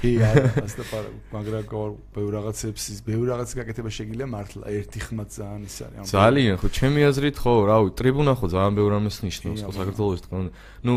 კი, 0.02 0.10
არა, 0.28 0.48
ასდა 0.60 0.84
პარა, 0.90 1.08
მაგრამ 1.30 1.94
ბევრ 2.10 2.30
რაღაცებს, 2.36 2.84
ბევრ 3.06 3.24
რაღაცის 3.32 3.54
გაკეთება 3.54 3.90
შეგიძლია 3.96 4.28
მართლა 4.34 4.64
ერთი 4.74 4.98
ხმა 5.08 5.24
ძალიან 5.30 5.62
ის 5.64 5.76
არის. 5.88 6.10
ძალიან, 6.10 6.54
ხო, 6.58 6.68
ჩემი 6.74 7.00
აზრით, 7.06 7.36
ხო, 7.38 7.52
რავი, 7.70 7.88
ტრიბუნა 7.96 8.32
ხო 8.34 8.46
ძალიან 8.50 8.74
ბევრ 8.76 8.92
ამას 8.98 9.16
ნიშნავს, 9.24 9.60
ხო, 9.62 9.72
საქართველოს 9.78 10.20
თქო. 10.26 10.36
ნუ 10.84 10.94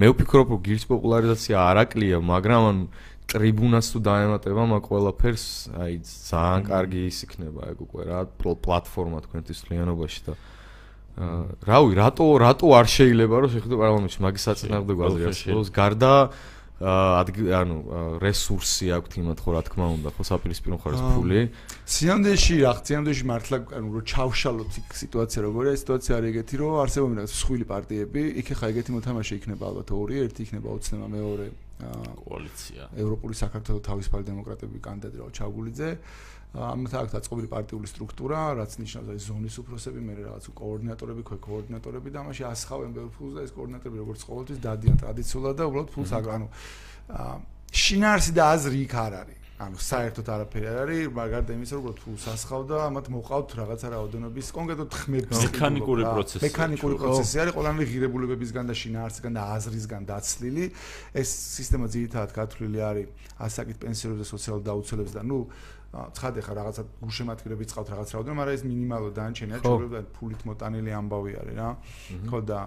მე 0.00 0.06
ვფიქრობ, 0.14 0.46
რომ 0.54 0.60
გირის 0.64 0.86
პოპულარიზაცია 0.86 1.56
არაკლია, 1.60 2.16
მაგრამ 2.22 2.62
ანუ 2.70 2.84
ტრიბუნას 3.30 3.86
თუ 3.94 3.98
დაემატება 4.10 4.62
მაგ 4.74 4.82
ყველაფერს, 4.90 5.44
აი 5.78 5.92
ძალიან 6.02 6.62
კარგი 6.66 7.02
ის 7.10 7.18
იქნება 7.26 7.60
ეგ 7.70 7.78
უკვე 7.86 8.02
რა 8.10 8.20
პლატფორმა 8.38 9.18
თქვენთვის 9.26 9.60
ლიანობაში 9.70 10.20
და 10.26 10.34
რავი, 11.66 11.92
რატო 12.00 12.26
რატო 12.40 12.66
არ 12.74 12.86
შეიძლება 12.90 13.34
რომ 13.44 13.50
შეხედო 13.54 13.76
პარლამენტში 13.80 14.18
მაგის 14.24 14.44
საწინააღმდეგო 14.50 15.02
აზრი 15.10 15.24
არსებობს? 15.30 15.68
გარდა 15.74 16.12
ანუ 16.80 17.76
რესურსი 18.24 18.86
აქვთ 18.96 19.12
იმათ 19.20 19.38
ხო 19.44 19.50
რა 19.52 19.62
თქმა 19.68 19.86
უნდა, 20.00 20.08
ხო 20.16 20.22
საპირისპირო 20.24 20.74
მხარეს 20.80 21.02
ფული. 21.12 21.40
სიამდეში 21.84 22.56
რა, 22.64 22.72
სიამდეში 22.80 23.24
მართლა 23.28 23.56
ანუ 23.76 23.88
რომ 24.00 24.04
ჩავშალოთ 24.08 24.72
იქ 24.80 24.88
სიტუაცია 24.96 25.40
როგორია, 25.44 25.72
სიტუაცია 25.76 26.12
არის 26.16 26.28
ეგეთი, 26.32 26.54
რომ 26.56 26.72
არსებობენ 26.80 27.16
რაღაც 27.20 27.32
სხვილი 27.36 27.64
პარტიები, 27.68 28.22
იქ 28.40 28.48
ხა 28.56 28.66
ეგეთი 28.72 28.90
მოთამაშე 28.96 29.32
იქნება 29.40 29.64
ალბათ 29.68 29.88
ორი, 29.92 30.14
ერთი 30.24 30.40
იქნება 30.48 30.68
ოცნება 30.80 31.06
მეორე 31.20 31.46
კოალიცია. 31.80 32.82
ევროპული 32.96 33.34
საქართველოს 33.36 33.84
თავისუფალი 33.88 34.24
დემოკრატები 34.30 34.78
კანდიდატი 34.84 35.16
რა 35.20 35.28
ჩაგულიძე. 35.36 35.90
ამათ 36.50 36.94
აქვს 36.98 37.12
დაწყობილი 37.14 37.48
პარტიული 37.50 37.86
სტრუქტურა, 37.86 38.38
რაც 38.58 38.72
ნიშნავს 38.82 39.10
აი 39.14 39.20
ზონის 39.22 39.56
უფროსები, 39.62 40.00
მე 40.02 40.14
რაღაც 40.18 40.44
კოორდინატორები, 40.50 41.22
ქვე 41.30 41.38
კოორდინატორები 41.46 42.10
და 42.10 42.20
მაშინ 42.26 42.46
ასხავენ 42.50 42.90
ბევრ 42.98 43.10
ფულს 43.14 43.34
და 43.38 43.40
ეს 43.46 43.52
კოორდინატორები 43.54 44.02
როგორც 44.02 44.20
ყოველთვის 44.26 44.58
დადიან 44.66 44.96
ტრადიციულად 44.98 45.54
და 45.54 45.64
უბრალოდ 45.70 45.90
ფულს 45.94 46.10
აგრ 46.18 46.30
ანუ 46.34 46.46
შინარსი 47.70 48.32
და 48.34 48.42
აზრი 48.50 48.78
იქ 48.82 48.94
არ 48.98 49.14
არის. 49.22 49.38
ანუ 49.60 49.76
საერთოდ 49.76 50.28
არაფერი 50.32 50.66
არ 50.72 50.78
არის, 50.80 51.08
მაგრამ 51.20 51.42
და 51.44 51.52
იმის 51.52 51.70
როგორ 51.76 51.92
ფულს 52.00 52.24
ასხავ 52.32 52.62
და 52.64 52.76
ამათ 52.88 53.06
მოყავთ 53.12 53.50
რაღაცა 53.60 53.86
რაოდენობის 53.92 54.46
კონკრეტულად 54.56 54.92
ხმების 55.00 55.36
მექანიკური 55.44 56.02
პროცესი. 56.08 56.42
მექანიკური 56.48 56.94
პროცესი 56.96 57.36
არის 57.44 57.52
ყველანი 57.60 57.84
ღირებულებებისგან 57.92 58.64
და 58.64 58.74
შინაარსისგან 58.80 59.32
და 59.36 59.42
აზრისგან 59.60 60.02
დაცლილი. 60.08 60.64
ეს 61.12 61.28
სისტემა 61.60 61.86
ძირითადად 61.92 62.30
გათვლილი 62.40 62.80
არის 62.80 63.06
ასაკით 63.36 63.76
პენსიონერებს 63.84 64.24
და 64.24 64.26
სოციალურ 64.32 64.62
დაუცველებს 64.64 65.12
და 65.12 65.22
ნუ 65.28 65.38
ცხადე 65.90 66.40
ხა 66.46 66.52
რაღაცა 66.54 66.82
გუშემატკივრები 67.02 67.64
წავთ 67.66 67.88
რაღაც 67.90 68.08
რაოდენობა, 68.14 68.38
მაგრამ 68.40 68.54
ეს 68.54 68.62
მინიმალურ 68.70 69.10
დანარჩენია, 69.10 69.58
ჩვეულებრივ 69.58 70.06
ფულით 70.14 70.42
მოტანილი 70.46 70.90
ამბავი 71.00 71.32
არის 71.40 71.56
რა. 71.58 71.68
ხო 72.30 72.40
და 72.46 72.60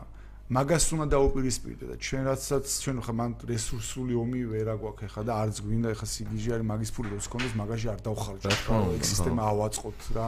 მაგას 0.53 0.86
უნდა 0.93 1.07
დაუპირისპირდე 1.15 1.86
და 1.88 1.95
ჩვენ 2.03 2.24
რაცაც 2.28 2.65
ჩვენ 2.84 2.97
ხა 2.99 3.13
მან 3.15 3.32
რესურსული 3.47 4.13
ომი 4.19 4.41
ვერა 4.51 4.76
გვაქვს 4.76 5.11
ხა 5.15 5.21
და 5.24 5.34
არც 5.39 5.55
გვინდა 5.63 5.89
ხა 5.95 6.07
სიგიჟი 6.13 6.49
არის 6.53 6.67
მაგის 6.67 6.91
ფული 6.93 7.09
როს 7.15 7.28
კონდეს 7.32 7.53
მაგაში 7.63 7.88
არ 7.95 7.99
დავხარჯოთ. 8.03 8.59
ეგ 8.99 9.03
სისტემა 9.07 9.41
ავაწყოთ 9.49 9.99
რა. 10.19 10.28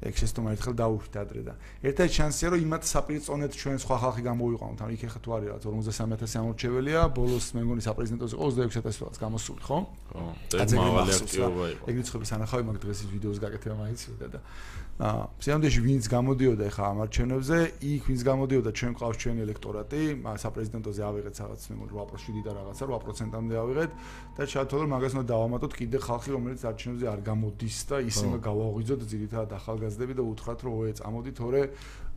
ეგ 0.00 0.14
შეცდომა 0.16 0.52
ერთხელ 0.56 0.74
დაუშვით 0.80 1.14
ადრე 1.20 1.42
და. 1.44 1.54
ერთად 1.84 2.08
შანსია 2.08 2.48
რომ 2.56 2.60
იმათ 2.64 2.82
საპირწონეთ 2.88 3.52
ჩვენ 3.60 3.76
სხვა 3.84 3.96
ხალხი 4.00 4.22
გამოვიყვანოთ 4.30 4.80
ანუ 4.80 4.92
იქ 4.96 5.02
ეხა 5.10 5.20
თუ 5.20 5.30
არის 5.36 5.48
რა 5.52 5.58
53000 5.60 6.40
ამორჩეველია 6.40 7.00
ბოლოს 7.12 7.46
მე 7.52 7.60
მგონი 7.68 7.82
საპრეზიდენტოზე 7.84 8.36
26000 8.40 9.04
ლარს 9.04 9.18
გამოსული 9.20 9.60
ხო 9.60 9.78
ხო 10.08 10.24
ეს 10.56 10.72
მაღალი 10.72 11.10
აქტივობა 11.20 11.64
იყო. 11.74 11.84
ეგ 11.84 11.94
რიცხვების 12.00 12.30
ანახავი 12.32 12.62
მაგ 12.64 12.76
დღეს 12.80 12.98
ის 13.04 13.08
ვიდეოს 13.12 13.38
გაკეთება 13.44 13.76
მაინც 13.76 14.00
და 14.24 14.40
აა 14.40 14.79
სიამდეში 15.00 15.80
ვინც 15.80 16.04
გამოდიოდა 16.12 16.64
ეხა 16.68 16.84
ამ 16.92 16.98
არჩევნებზე, 17.08 17.58
იქ 17.88 18.02
ვინც 18.04 18.20
გამოდიოდა 18.20 18.70
ჩვენ 18.76 18.92
ყავს 19.00 19.16
ჩვენი 19.16 19.40
ელექტორატი, 19.48 20.00
საპრეზიდენტოზე 20.44 21.02
ავიღეთ 21.08 21.34
რაღაც 21.40 21.62
მე 21.72 21.76
8% 21.88 22.44
და 22.44 22.50
რაღაცა 22.60 22.84
8%-ამდე 23.00 23.54
ავიღეთ 23.64 23.90
და 24.36 24.42
ჩათვალე 24.44 24.86
მაგას 24.92 25.12
უნდა 25.16 25.26
დავამატოთ 25.32 25.72
კიდე 25.80 25.98
ხალხი 26.04 26.30
რომელიც 26.36 26.60
არჩევნებზე 26.68 27.06
არ 27.16 27.20
გამოდის 27.30 27.78
და 27.88 27.96
ისინი 28.12 28.36
გავაღვიძოთ 28.44 29.00
ძირითადად 29.08 29.50
ახალგაზრდები 29.56 30.14
და 30.20 30.22
უთხრათ 30.28 30.60
რომ 30.68 30.72
ოე 30.84 30.92
წამოდით 31.00 31.34
თორე 31.40 31.60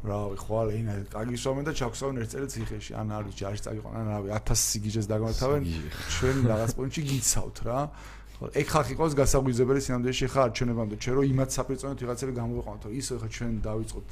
რავი 0.03 0.35
ხვალ 0.35 0.67
ენა 0.75 0.93
წაგისვამენ 1.07 1.63
და 1.63 1.73
ჩაქსავენ 1.79 2.15
ერთ 2.19 2.29
წელი 2.35 2.47
ციხეში 2.51 2.91
ან 2.99 3.07
არის 3.15 3.33
ჯარში 3.39 3.63
წაგიყვან 3.63 3.93
ან 4.03 4.07
რავი 4.11 4.29
1000 4.35 4.59
სიგიჟეს 4.59 5.07
დაგმართავენ. 5.07 5.61
ჩვენ 6.19 6.37
რაღაც 6.51 6.71
პონჩი 6.75 7.01
გიცავთ 7.07 7.57
რა 7.63 7.79
ეგ 8.41 8.67
ხალხი 8.73 8.93
ყავს 8.99 9.13
გასაგვიზებელი 9.19 9.81
სინამდვილეში 9.87 10.27
ხა 10.33 10.41
არჩევნებამდე 10.47 10.95
ჩვენ 11.03 11.15
რომ 11.17 11.25
იმათ 11.33 11.49
საპირწონეთ 11.57 11.99
ვიღაცები 12.03 12.33
გამოვიყვანოთ 12.39 12.81
რომ 12.87 12.93
ისო 12.99 13.13
ხა 13.23 13.29
ჩვენ 13.33 13.51
დავიწყოთ 13.67 14.09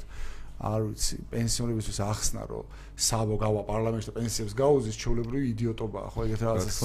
არ 0.62 0.80
ვიცი 0.86 1.16
პენსიონერებისთვის 1.32 1.98
ახსნა 2.06 2.42
რომ 2.46 2.64
საბო 2.94 3.36
გავა 3.42 3.62
პარლამენტში 3.66 4.08
და 4.08 4.14
პენსიებს 4.18 4.54
გაუზის 4.62 4.96
ჩეულებრივი 5.02 5.46
იდიოტობაა 5.52 6.08
ხო 6.14 6.20
ეგეთ 6.28 6.42
რაღაცას 6.46 6.78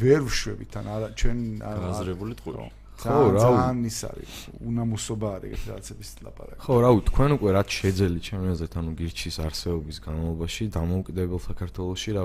ვერ 0.00 0.20
ვშვებით 0.24 0.72
ან 0.80 0.86
არა 0.96 1.08
ჩვენ 1.12 1.38
აზრებული 1.60 2.34
ტყუილო 2.40 2.66
ხო 2.94 3.20
რა 3.34 3.40
ძალიან 3.42 3.78
ის 3.90 3.98
არის 4.06 4.32
უნამუსობა 4.70 5.28
არის 5.36 5.50
ეგეთ 5.50 5.64
რაღაცების 5.74 6.10
ლაპარაკი. 6.24 6.60
ხო 6.64 6.74
რა 6.78 6.90
თქვენ 7.10 7.30
უკვე 7.36 7.50
რაც 7.58 7.68
შეძელი 7.74 8.20
ჩემი 8.24 8.46
აზრით 8.54 8.74
ანუ 8.80 8.90
გირჩის 9.00 9.36
არსებობის 9.44 9.96
განმავლობაში 10.06 10.62
დამოუკიდებელ 10.78 11.40
საქართველოსში 11.48 12.10
რა 12.16 12.24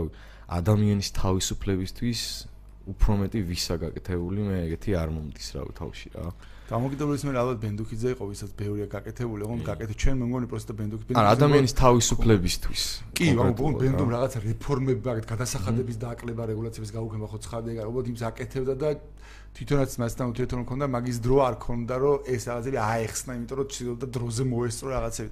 ადამიანის 0.60 1.10
თავისუფლებისთვის 1.20 2.22
უფრო 2.94 3.12
მეტი 3.24 3.40
ვისა 3.50 3.76
გაკეთებული 3.84 4.40
მე 4.50 4.56
ეგეთი 4.68 4.92
არ 5.02 5.10
მომდის 5.16 5.48
რა 5.56 5.62
თავში 5.80 6.10
რა. 6.16 6.26
დამოკიდებულის 6.70 7.24
მე 7.26 7.32
ალბათ 7.34 7.58
ბენდუქიძე 7.66 8.10
იყო 8.14 8.24
ვისაც 8.30 8.52
ბევრია 8.54 8.88
გაკეთებული 8.94 9.42
ოღონდ 9.42 9.64
გაკეთე 9.66 9.94
ჩვენ 10.02 10.16
მე 10.22 10.26
მგონი 10.30 10.48
პროსტა 10.54 10.74
ბენდუქი 10.78 11.04
ბენდუქი 11.10 11.18
არა 11.18 11.30
ადამიანის 11.34 11.74
თავისუფლებისთვის 11.82 12.84
კი 13.18 13.26
ოღონდ 13.34 13.80
ბენდუმ 13.82 14.10
რაღაცა 14.14 14.40
რეფორმები 14.46 15.02
ბაგეთ 15.08 15.26
გადასახადების 15.34 15.98
დააკლება 16.04 16.44
რეგულაციების 16.52 16.92
გაუქმება 16.94 17.28
ხო 17.34 17.40
ცხადე 17.46 17.70
უბრალოდ 17.90 18.12
იმს 18.14 18.24
აკეთებდა 18.30 18.76
და 18.86 18.90
თვითონაც 19.58 19.92
მასთან 19.98 20.26
უთერთო 20.30 20.56
მქონდა 20.62 20.86
მაგის 20.94 21.18
დრო 21.26 21.38
არ 21.50 21.56
ქონდა 21.66 21.96
რომ 22.06 22.30
ეს 22.30 22.44
რაღაცები 22.54 22.78
აეხსნა 22.86 23.32
იმიტომ 23.40 23.58
რომ 23.60 23.68
ცდილობდა 23.74 24.08
დროზე 24.14 24.44
მოესწრო 24.54 24.88
რაღაცები. 24.94 25.30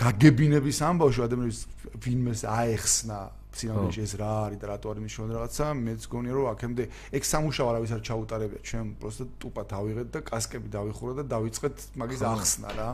გაგებინების 0.00 0.78
ამბავში 0.80 1.20
ადამიანის 1.28 1.60
ვინმეს 2.00 2.40
აეხსნა 2.48 3.18
სინამდვილეში 3.56 4.00
ეს 4.06 4.12
რა 4.20 4.30
არის 4.46 4.58
და 4.60 4.66
რატო 4.70 4.86
არის 4.90 5.02
მნიშვნელოვანი 5.04 5.34
რაღაცა, 5.36 5.66
მეც 5.86 6.02
გონია 6.10 6.32
რომ 6.38 6.46
აქემდე 6.54 6.84
ეგ 7.16 7.22
სამუშაო 7.30 7.66
არავის 7.70 7.92
არ 7.96 8.02
ჩაუტარებია, 8.08 8.60
ჩვენ 8.70 8.86
პროსტა 9.00 9.24
ტუპა 9.40 9.62
დავიღეთ 9.74 10.08
და 10.14 10.20
კასკები 10.30 10.68
დავიხურა 10.70 11.12
და 11.20 11.24
დავიწყეთ 11.34 11.76
მაგის 12.00 12.20
ახსნა 12.30 12.70
რა. 12.78 12.90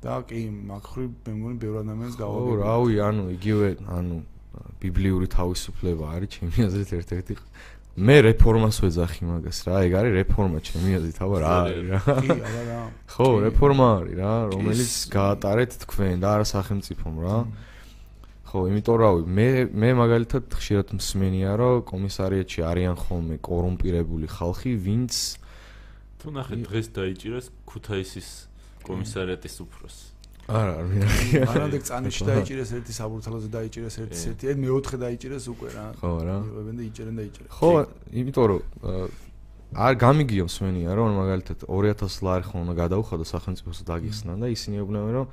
და 0.00 0.14
კი, 0.24 0.48
მაგხრი 0.48 1.04
მე 1.28 1.32
მგონი 1.36 1.56
ბევრ 1.60 1.74
ადამიანს 1.84 2.14
გავაგებ. 2.16 2.48
ო, 2.48 2.60
რავი, 2.64 2.94
ანუ 3.04 3.24
იგივე, 3.36 3.68
ანუ 3.84 4.16
ბიბლიური 4.80 5.26
თავისუფლება 5.28 6.04
არის 6.16 6.28
ჩემი 6.40 6.58
აზრით 6.66 6.90
ერთ-ერთი 7.00 7.34
მე 8.00 8.16
რეფორმას 8.24 8.76
ვეძახი 8.80 9.26
მაგას 9.28 9.58
რა, 9.66 9.74
ეგ 9.84 9.92
არის 10.00 10.12
რეფორმა 10.16 10.58
ჩემი 10.64 10.90
აზრით, 10.96 11.18
აბა 11.20 11.38
რა 11.42 11.54
არის 11.60 11.84
რა. 11.90 12.00
კი, 12.16 12.30
აბა 12.32 12.62
რა. 12.70 12.78
ხო, 13.12 13.28
რეფორმა 13.44 13.88
არის 14.00 14.14
რა, 14.20 14.34
რომელიც 14.54 14.92
გაატარეთ 15.12 15.72
თქვენ 15.84 16.16
და 16.22 16.28
არა 16.38 16.46
სახელმწიფომ 16.48 17.14
რა. 17.20 17.36
ხო, 18.50 18.66
იმიტომ 18.66 18.96
რავი, 18.98 19.22
მე 19.30 19.48
მე 19.70 19.90
მაგალითად 19.94 20.50
ხშირად 20.58 20.88
მსმენია, 20.98 21.50
რომ 21.54 21.82
კომისარიატში 21.86 22.64
არიან 22.66 22.96
ხოლმე 22.98 23.36
კორუმპირებული 23.46 24.26
ხალხი, 24.26 24.72
ვინც 24.74 25.14
თუ 26.18 26.34
ნახე 26.34 26.58
დღეს 26.66 26.86
დაიჭირეს 26.90 27.46
ქუთაისის 27.70 28.28
კომისარიატის 28.82 29.54
უფროს. 29.62 29.96
არა, 30.50 30.72
არ 30.82 30.86
მინდა. 30.90 31.06
მანამდე 31.46 31.78
წანიში 31.86 32.22
დაიჭირეს 32.30 32.70
ერთი 32.74 32.92
საბურთალოზე 32.98 33.48
დაიჭირეს 33.54 33.96
ერთი 34.02 34.18
სეთი, 34.18 34.44
აი 34.50 34.56
მეოთხე 34.66 34.96
დაიჭირეს 34.98 35.44
უკვე 35.54 35.68
რა. 35.70 35.86
ხო 36.02 36.10
რა. 36.26 36.36
ებენ 36.60 36.74
და 36.74 36.82
იჭერენ 36.90 37.14
და 37.14 37.22
იჭერენ. 37.30 37.50
ხო, 37.54 37.70
იმიტომ 38.18 38.44
რომ 38.50 38.60
არ 39.70 39.94
გამიგია 39.94 40.44
მსმენია, 40.50 40.90
რომ 40.98 41.08
მაგალითად 41.22 41.58
2000 41.70 42.26
ლარი 42.26 42.44
ხოლმე 42.50 42.74
გადაუხადა 42.74 43.24
სახელმწიფოს 43.30 43.86
დაგიხსნა 43.86 44.34
და 44.42 44.46
ისინი 44.50 44.82
ეუბნებიან, 44.82 45.14
რომ 45.22 45.26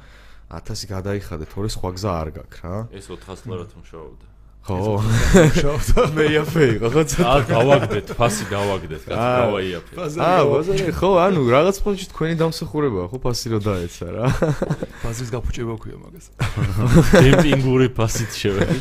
1000 0.48 0.88
გადაიხადე, 0.88 1.46
თორე 1.52 1.70
სხვა 1.76 1.90
გზა 1.98 2.12
არ 2.24 2.30
გაქვს 2.40 2.60
რა. 2.64 2.76
ეს 2.96 3.06
400 3.12 3.48
ლარად 3.52 3.72
მუშაობდა. 3.76 4.28
ხო. 4.68 5.00
მე 6.18 6.26
იაფე 6.28 6.64
იყო 6.76 6.88
ხო 6.92 7.04
ცოტა. 7.08 7.28
აა 7.28 7.44
გავაგდეთ, 7.52 8.08
ფასი 8.20 8.46
გავაგდეთ, 8.52 9.04
გავაიაფე. 9.08 9.94
აა, 10.20 10.42
ბაზარი 10.52 10.92
ხო, 10.98 11.12
ანუ 11.24 11.40
რაღაც 11.52 11.78
პონჩი 11.88 12.06
თქვენი 12.12 12.36
დამსახურებაა, 12.44 13.08
ხო, 13.08 13.18
ფასი 13.24 13.48
რო 13.56 13.60
დაეცა 13.64 14.08
რა. 14.12 14.26
ფასის 15.04 15.32
გაფუჭება 15.32 15.76
ქვია 15.80 15.98
მაგას. 16.04 16.28
დემპინგური 17.28 17.88
ფასით 17.96 18.32
შევედი. 18.36 18.78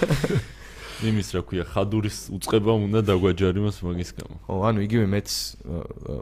იმის 1.04 1.28
რა 1.36 1.40
ქვია, 1.44 1.64
ხადურის 1.68 2.18
უצება 2.32 2.72
უნდა 2.72 3.00
დაგვაჯარიმოს 3.04 3.78
მაგის 3.84 4.10
გამო. 4.16 4.36
ხო, 4.48 4.54
ანუ 4.64 4.78
იგივე 4.88 5.04
მეც 5.12 5.28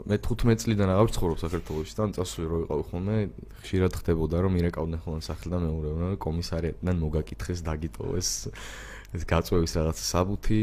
მე 0.03 0.15
15 0.19 0.59
წლიდან 0.67 0.89
აღარ 0.91 1.07
ვცხოვრობ 1.15 1.39
საქართველოში 1.39 1.93
და 1.95 2.03
წასული 2.19 2.45
რო 2.51 2.57
ვიყავ 2.65 2.81
ხოლმე, 2.91 3.15
ხშირად 3.63 3.93
ხდებოდა 3.95 4.35
რომ 4.43 4.51
მირეკავდნენ 4.59 4.99
ხოლმე 4.99 5.21
სახლიდან 5.23 5.61
მეურევნა 5.63 6.05
და 6.11 6.17
კომისარიატიდან 6.19 6.95
მოგაკითხეს 7.07 7.59
დაგიტოვეს 7.63 8.29
ეს 9.15 9.23
გაწვევის 9.23 9.71
რაღაც 9.79 9.97
საბუთი. 10.11 10.61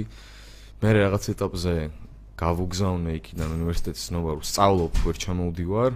მე 0.84 0.90
რაღაც 0.92 1.24
ეტაპზე 1.32 1.74
გავუგზავნე 2.36 3.10
იქიდან 3.16 3.48
უნივერსიტეტის 3.56 4.06
ნოვარუ 4.12 4.42
სწავლობ, 4.44 4.92
ვერ 5.08 5.16
ჩამოვდივარ. 5.24 5.92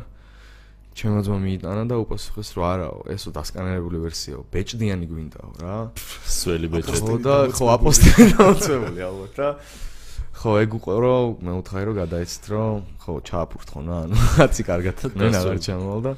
ჩემო 0.96 1.20
ძმა 1.20 1.38
მიიტანა 1.44 1.82
და 1.92 1.96
უპასუხეს 2.00 2.50
რომ 2.56 2.64
არაო, 2.72 3.00
ესო 3.12 3.28
დასკანერებული 3.36 3.98
ვერსიაო, 4.00 4.40
ბეჭდიანი 4.48 5.06
გვინდაო 5.12 5.50
რა. 5.60 5.76
სველი 6.24 6.68
ბეჭდი. 6.72 7.00
ხო 7.04 7.16
და 7.20 7.34
ხო 7.52 7.64
აპოსტელი 7.76 8.26
დაუწევული 8.32 9.00
ალბათ 9.04 9.34
რა. 9.36 9.50
ხო, 10.40 10.50
ეგ 10.64 10.70
უკვე 10.80 10.94
რომ 11.04 11.26
მე 11.44 11.52
უთხარი 11.60 11.84
რომ 11.84 11.96
გადაეცით 12.00 12.44
რომ 12.48 12.74
ხო, 13.04 13.12
ჩააფურთ 13.28 13.68
ხო 13.76 13.80
რა, 13.84 13.98
ანუ 14.08 14.16
კაცი 14.40 14.62
კარგად 14.64 14.96
მე 15.20 15.26
აღარ 15.36 15.58
ჩამოვალ 15.68 16.00
და 16.00 16.12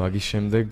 მაგის 0.00 0.24
შემდეგ 0.32 0.66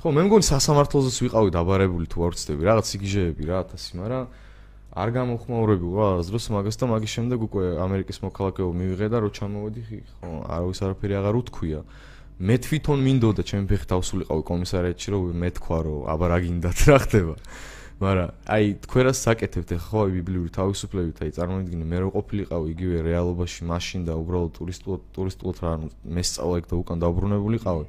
ხო, 0.00 0.08
მე 0.16 0.22
მგონი 0.24 0.44
სასამართლოზეც 0.46 1.16
ვიყავი 1.20 1.50
დაბარებული 1.52 2.06
თუ 2.08 2.18
არ 2.28 2.32
ვცდები, 2.32 2.62
რაღაც 2.64 2.86
სიგიჟეები 2.96 3.42
რა 3.44 3.60
1000, 3.76 4.00
მაგრამ 4.00 4.24
არ 4.96 5.10
გამოხმაურები 5.12 5.88
რა 5.92 6.08
დროს 6.24 6.44
მაგას 6.56 6.76
და 6.80 6.86
მაგის 6.88 7.12
შემდეგ 7.16 7.38
უკვე 7.46 7.64
ამერიკის 7.84 8.18
მოქალაქეობა 8.24 8.72
მივიღე 8.80 9.08
და 9.12 9.18
რო 9.20 9.30
ჩამოვედი 9.36 9.82
ხო 9.84 10.30
არავის 10.56 10.80
არაფერი 10.88 11.14
აღარ 11.20 11.34
უთქვია. 11.40 11.80
მე 12.36 12.56
თვითონ 12.64 12.98
მინდოდა 13.04 13.42
ჩემი 13.44 13.64
ფეხი 13.68 13.86
თავსულიყავი 13.92 14.42
კომისარიატში 14.50 15.08
რომ 15.12 15.36
მე 15.36 15.50
თქვა 15.60 15.78
რომ 15.84 16.00
აბა 16.16 16.26
რა 16.32 16.38
გინდათ 16.44 16.78
რა 16.88 16.98
ხდება. 17.04 17.34
მაგრამ 17.96 18.28
აი 18.56 18.64
თქვენას 18.84 19.18
საკეთებთ 19.24 19.70
ხო 19.84 19.98
აი 20.04 20.10
ბიბლიური 20.16 20.50
თავისუფლებით 20.52 21.16
აი 21.24 21.30
წარმოიდგინე 21.36 21.84
მე 21.92 21.98
რო 22.04 22.08
ყოფილიყავი 22.16 22.66
იგივე 22.76 22.96
რეალობაში 23.08 23.60
მაშინ 23.72 24.00
და 24.04 24.12
უბრალოდ 24.20 24.52
ტურისტულად 24.56 25.02
ტურისტულად 25.16 25.56
რა 25.64 25.70
ანუ 25.76 25.86
მე 26.12 26.22
სწავლა 26.28 26.56
იქ 26.60 26.66
და 26.72 26.74
უკან 26.76 26.98
დაუბრუნებულიყავი 27.04 27.84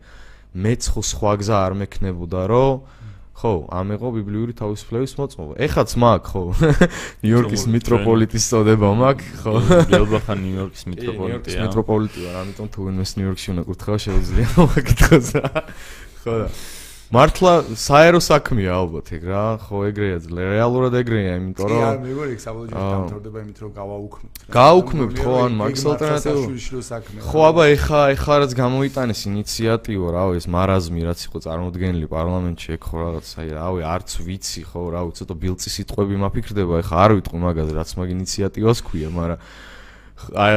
მეც 0.63 0.81
ხო 0.95 1.01
სხვა 1.11 1.33
გზა 1.43 1.57
არ 1.67 1.73
მექნებოდა 1.83 2.41
რომ 2.47 2.71
ხო, 3.37 3.69
ამეღო 3.69 4.09
ბიბლიური 4.17 4.53
თავისუფლების 4.57 5.13
მოწმობა. 5.13 5.53
ეხაც 5.61 5.89
მაგ, 6.01 6.21
ხო. 6.25 6.41
ნიუ-იორკის 7.21 7.63
მიტროპოლიტის 7.69 8.43
წოდება 8.49 8.89
მაგ, 8.97 9.17
ხო. 9.45 9.53
ბელბახა 9.93 10.33
ნიუ-იორკის 10.41 10.83
მიტროპოლიტია. 10.89 11.37
ნიუ-იორკის 11.37 11.55
მიტროპოლიტია, 11.61 12.29
ამიტომ 12.41 12.67
თუ 12.73 12.79
ვინმეს 12.89 13.11
ნიუ-იორკში 13.13 13.47
უნდა 13.53 13.63
კურთხევა 13.69 13.97
შეუძლია 14.07 14.47
მაგითხოს 14.57 15.27
რა. 15.37 15.51
ხო 16.25 16.33
და 16.41 16.49
მართლა 17.07 17.51
საერო 17.79 18.19
საქმეა 18.19 18.71
ალბათ 18.83 19.09
ეგ 19.15 19.23
რა, 19.31 19.43
ხო 19.63 19.77
ეგრეა, 19.87 20.17
რეალურად 20.27 20.95
ეგრეა, 20.99 21.35
იმიტომ 21.39 21.69
რომ 21.71 21.79
კი, 21.79 22.01
მეგორი 22.03 22.33
ეგ 22.35 22.41
საბოლოოდ 22.43 22.73
დამთავრდება 22.75 23.43
იმით 23.47 23.59
რომ 23.63 23.71
გავაუქმებთ. 23.77 24.41
გავაუქმებთ 24.51 25.21
ხო, 25.23 25.35
ან 25.39 25.55
მაგ 25.55 25.71
ალტერნატივა. 25.87 27.21
ხო, 27.31 27.39
აბა 27.47 27.63
ეხა 27.77 28.01
ეხა 28.11 28.35
რაც 28.43 28.51
გამოიტანეს 28.59 29.21
ინიციატივა, 29.31 30.07
რავი, 30.17 30.33
ეს 30.35 30.47
მარაზმი 30.51 31.01
რაც 31.07 31.19
იყო 31.31 31.37
წარმოქმნილი 31.47 32.07
პარლამენტში, 32.11 32.69
ეგ 32.75 32.81
ხო 32.91 32.97
რაღაც 33.07 33.27
აი, 33.39 33.47
რავი, 33.55 33.81
არც 33.87 34.09
ვიცი 34.27 34.61
ხო, 34.67 34.81
რავი, 34.91 35.11
ცოტა 35.15 35.35
ბილწი 35.47 35.69
სიტყვები 35.71 36.15
მაფიქრდება, 36.27 36.73
ეხა 36.83 36.95
არ 37.07 37.11
ვიტყვი 37.23 37.39
მაგაზე, 37.47 37.71
რაც 37.71 37.89
მაგ 38.03 38.07
ინიციატივას 38.19 38.79
ქვია, 38.83 39.09
მაგრამ 39.15 39.39
აი 40.35 40.55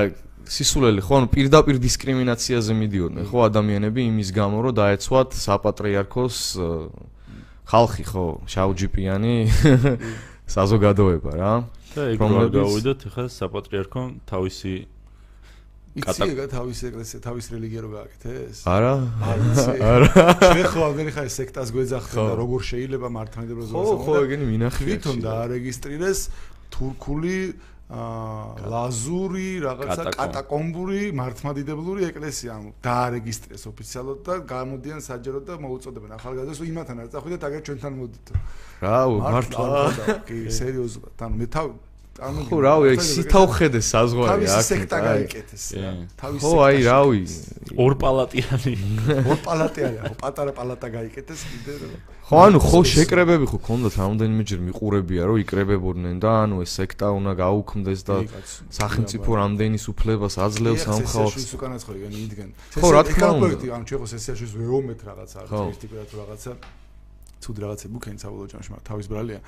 სისულელი 0.51 1.03
ხო 1.07 1.15
ანუ 1.21 1.29
პირდაპირ 1.31 1.77
დისკრიმინაციაზე 1.79 2.75
მიდიოდნენ 2.75 3.25
ხო 3.31 3.39
ადამიანები 3.47 4.01
იმის 4.11 4.31
გამო 4.35 4.57
რომ 4.67 4.75
დაეცვათ 4.81 5.37
საპატრიარქოს 5.39 6.37
ხალხი 7.71 8.05
ხო 8.11 8.25
შაუჯიპიანი 8.51 9.35
საზოგადოება 10.51 11.33
რა. 11.39 11.53
და 11.95 12.03
ეგ 12.15 12.19
რომ 12.19 12.35
გავიდოთ 12.51 13.01
ხა 13.15 13.25
საპატრიარქო 13.31 14.03
თავისი 14.27 14.75
კატაკა 15.91 16.45
თავის 16.51 16.79
ეკლესია 16.87 17.19
თავის 17.23 17.47
რელიგია 17.51 17.81
რო 17.87 17.91
გააკეთეს 17.95 18.59
არა. 18.67 18.95
არა. 19.91 20.11
შე 20.51 20.63
ხო 20.71 20.81
აღერი 20.87 21.11
ხა 21.15 21.23
სექტას 21.31 21.69
გვეძახდა 21.75 22.15
და 22.31 22.35
როგორ 22.43 22.61
შეიძლება 22.71 23.09
მართლმადიდებლობა 23.11 23.75
ხო 23.75 23.97
ხო 24.07 24.15
ეგენი 24.27 24.45
მინახი 24.51 24.83
თვითონ 24.87 25.17
დაარეგისტრირეს 25.27 26.21
თურქული 26.75 27.39
ლაზური 27.91 29.59
რაღაცა 29.67 30.05
კატაკომბური 30.15 31.11
მართლმადიდებლური 31.21 32.07
ეკლესია. 32.07 32.51
ანუ 32.61 32.71
დაარეგისტრეს 32.87 33.63
ოფიციალურად 33.67 34.21
და 34.27 34.35
გამოდიან 34.47 35.01
საჯაროდ 35.03 35.45
და 35.51 35.55
მოუწოდებენ. 35.59 36.11
ახალგაზრდას 36.19 36.61
იმათან 36.71 36.97
არ 37.03 37.09
წახვიდეთ 37.11 37.43
აგერ 37.51 37.63
ჩვენთან 37.67 37.93
მოდით 37.99 38.27
რა 38.85 38.99
მართლა 39.11 39.69
კი 40.29 40.39
სერიოზულად. 40.61 41.15
ანუ 41.19 41.35
მე 41.41 41.47
თავ 41.51 41.67
ანუ 42.21 42.41
ხო 42.51 42.57
რავი 42.65 42.87
აი 42.93 42.99
სითავ 43.01 43.47
ხედე 43.57 43.81
საზღვარი 43.81 44.31
აქ 44.31 44.41
თავის 44.45 44.69
სექტა 44.71 44.99
გაიკეთეს 45.09 45.65
თავის 46.21 46.41
ხო 46.45 46.53
აი 46.69 46.77
რავი. 46.87 47.23
ორ 47.81 47.93
პალატიანი 48.03 48.75
ორ 49.25 49.39
პალატიანი 49.47 49.99
ხო 50.05 50.15
პატარა 50.21 50.53
პალატა 50.59 50.89
გაიკეთეს 50.97 51.41
კიდე 51.51 51.73
ხო 52.31 52.37
ანუ 52.47 52.59
ხო 52.63 52.81
შეკრებები 52.93 53.47
ხო 53.51 53.59
ქონდათ 53.67 53.95
რამოდენიმეჯერ 54.01 54.61
მიყურებია 54.69 55.23
რომ 55.31 55.37
იკრებებოდნენ 55.45 56.17
და 56.23 56.31
ანუ 56.45 56.57
ეს 56.63 56.71
სექტა 56.79 57.09
უნდა 57.19 57.33
გაუქმდეს 57.41 58.01
და 58.07 58.17
სახელმწიფო 58.71 59.31
რამდენის 59.41 59.85
უფლებას 59.91 60.35
აძლევს 60.47 60.85
ამ 60.95 61.01
ხალხს 61.11 61.43
ეს 61.43 61.53
უკანაც 61.59 61.83
ხო 61.89 61.93
იგენ 61.99 62.15
იდგენ. 62.25 62.51
ხო 62.79 62.89
რა 62.95 63.03
თქმა 63.09 63.29
უნდა. 63.35 63.47
ანუ 63.75 63.85
ჩვენ 63.89 63.99
ხო 64.05 64.09
სესიაში 64.15 64.47
ვეომეთ 64.61 65.01
რაღაცა 65.11 65.37
არის 65.41 65.51
ერთი 65.75 65.87
კვირა 65.91 66.05
თუ 66.11 66.17
რაღაცა 66.23 66.53
ცუდ 67.41 67.57
რაღაცები 67.65 67.95
უკენ 67.97 68.17
საბოლოო 68.21 68.49
ჯამში 68.53 68.71
მაგრამ 68.71 68.87
თავის 68.91 69.07
ბრალია 69.11 69.41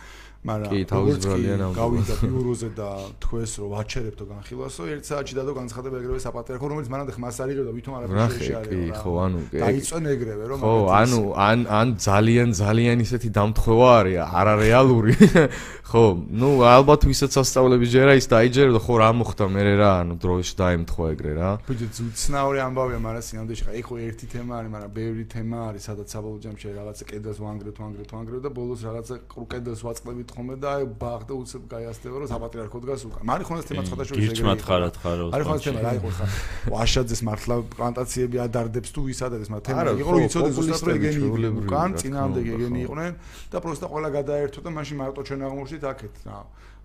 მაგრამ 0.43 0.71
კი 0.75 0.79
თავის 0.91 1.17
ბრალია 1.23 1.57
ნამდვილად 1.61 1.79
გავიდა 1.79 2.15
ბიუროზე 2.23 2.69
და 2.75 2.89
თქვეს 3.23 3.53
რომ 3.63 3.69
ვაჩერებთო 3.73 4.25
განხილვასო 4.27 4.83
ერთ 4.91 5.05
საათში 5.07 5.35
დადო 5.39 5.53
განცხადება 5.55 5.97
ეგრევე 6.03 6.19
საპატრიარქო 6.27 6.67
რომელიც 6.73 6.89
მანამდე 6.91 7.13
ხმას 7.15 7.37
არ 7.43 7.53
იღებდა 7.55 7.73
ვითომ 7.79 7.95
არაფერი 7.99 8.49
შეარება 8.51 8.83
კი 8.83 8.99
ხო 8.99 9.13
ანუ 9.23 9.41
დაიწვენ 9.55 10.05
ეგრევე 10.15 10.45
რომ 10.51 10.59
ხო 10.67 10.75
ანუ 10.99 11.21
ან 11.47 11.59
ან 11.79 11.89
ძალიან 12.03 12.49
ძალიან 12.59 12.97
ისეთი 13.07 13.29
დამთხევა 13.39 13.91
არის 14.03 14.19
არარეალური 14.43 15.15
ხო 15.93 16.05
ნუ 16.41 16.51
ალბათ 16.65 17.05
ვისაც 17.05 17.35
ასწავლები 17.37 17.87
ჯერა 17.93 18.13
ის 18.17 18.27
დაიჯერა 18.33 18.73
და 18.73 18.81
ხო 18.81 18.95
რა 18.99 19.09
მოხდა 19.13 19.45
მე 19.53 19.63
რა 19.77 19.91
ანუ 20.03 20.15
დროშ 20.25 20.49
დაემთხვა 20.57 21.07
ეგრე 21.13 21.33
რა. 21.37 21.51
ბიჭი 21.69 21.87
ძუცნაური 21.93 22.59
ამბავია 22.65 22.99
მაგრამ 23.07 23.25
სინამდვილეში 23.29 23.65
ხა 23.69 23.73
ეხო 23.77 23.95
ერთი 24.09 24.27
თემა 24.33 24.53
არის 24.59 24.71
მაგრამ 24.73 24.91
ბევრი 24.97 25.25
თემა 25.29 25.59
არის 25.69 25.83
სადაც 25.93 26.09
საბოლოო 26.17 26.41
ჯამში 26.49 26.73
რაღაცა 26.73 27.05
კედელს 27.13 27.39
ვანგრევთ 27.45 27.77
ვანგრევთ 27.83 28.11
ვანგრევთ 28.17 28.43
და 28.43 28.51
ბოლოს 28.57 28.81
რაღაცა 28.89 29.15
კედელს 29.53 29.81
ვაწყლებით 29.85 30.32
ხოლმე 30.33 30.55
და 30.63 30.69
აი 30.73 30.85
ბაღდა 31.03 31.33
უცებ 31.37 31.63
გაიასდება 31.73 32.17
რომ 32.23 32.29
საპატრიარქო 32.33 32.79
დგას 32.83 33.03
უკან. 33.09 33.23
მარი 33.29 33.43
ხონას 33.49 33.65
თემა 33.69 33.83
შორის 33.85 34.11
ეგრე. 34.13 34.23
გირჩ 34.23 34.41
მათხარად 34.49 34.95
ხარო. 35.03 35.25
არის 35.35 35.47
ხონას 35.49 35.63
თემა 35.67 35.81
რა 35.85 35.93
იყო 36.01 36.11
ხა. 36.17 36.27
ვაშაძეს 36.73 37.21
მართლა 37.29 37.55
პლანტაციები 37.77 38.37
ადარდებს 38.47 38.91
თუ 38.95 39.01
ვის 39.07 39.21
ადარდებს 39.27 39.51
მაგრამ 39.53 39.67
თემა 39.69 39.83
იყო 40.03 40.11
რომ 40.13 40.23
იცოდე 40.27 40.51
ზუსტად 40.57 40.83
რომ 40.83 40.97
ეგენი 40.97 41.21
იყვნენ 41.29 41.53
უკან, 41.63 41.89
წინააღმდეგ 42.01 42.45
ეგენი 42.57 42.79
იყვნენ 42.87 43.13
და 43.53 43.57
პროსტა 43.63 43.87
ყველა 43.93 44.09
გადაერთო 44.19 44.59
და 44.65 44.71
მაშინ 44.73 44.97
მარტო 45.03 45.21
ჩვენ 45.29 45.41
აღმოჩნდით 45.47 45.85
აქეთ 45.93 46.15
რა. 46.27 46.39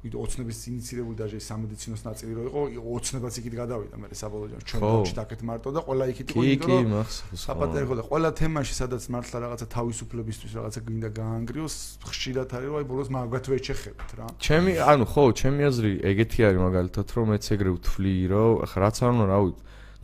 ოცნების 0.07 0.57
ინიცირებული 0.69 1.15
დაჟე 1.17 1.39
სამედიცინოს 1.41 2.01
ნაწილი 2.05 2.31
რო 2.37 2.43
იყო, 2.77 2.89
ოცნებაც 2.97 3.33
იქით 3.41 3.55
გადავიდა 3.57 3.95
მე 3.97 4.07
საბოლოო 4.13 4.61
ჩვენ 4.61 4.81
დოჩი 4.85 5.13
დაკეთ 5.17 5.41
მარტო 5.49 5.69
და 5.73 5.81
ყველა 5.87 6.05
იქით 6.13 6.27
იყო 6.31 6.41
იმიტომ 6.47 6.69
რომ 6.69 6.77
კი, 6.77 6.85
კი, 6.85 6.91
მახსოვს. 6.93 7.41
საპატრიარქო 7.47 7.95
და 7.97 8.03
ყველა 8.07 8.29
თემაში 8.37 8.73
სადაც 8.77 9.03
მართლა 9.17 9.37
რაღაცა 9.43 9.67
თავისუფლებისთვის 9.73 10.51
რაღაცა 10.57 10.79
გინდა 10.87 11.09
გაანგრიოს, 11.17 11.75
ხშირად 12.07 12.49
არის 12.57 12.67
რომ 12.67 12.77
აი 12.77 12.85
ბოლოს 12.87 13.09
მაგათ 13.17 13.45
ვეჩეხებთ 13.51 14.09
რა. 14.21 14.25
ჩემი, 14.37 14.71
ანუ 14.77 15.05
ხო, 15.11 15.23
ჩემი 15.33 15.61
აზრი 15.67 15.91
ეგეთი 16.13 16.39
არის 16.47 16.59
მაგალითად 16.67 17.07
რომ 17.17 17.25
მეც 17.33 17.45
ეგრე 17.57 17.69
ვთვლი 17.73 18.15
რომ 18.31 18.51
ხა 18.69 18.77
რაც 18.85 18.97
არ 19.01 19.09
უნდა 19.17 19.25
რავი, 19.33 19.51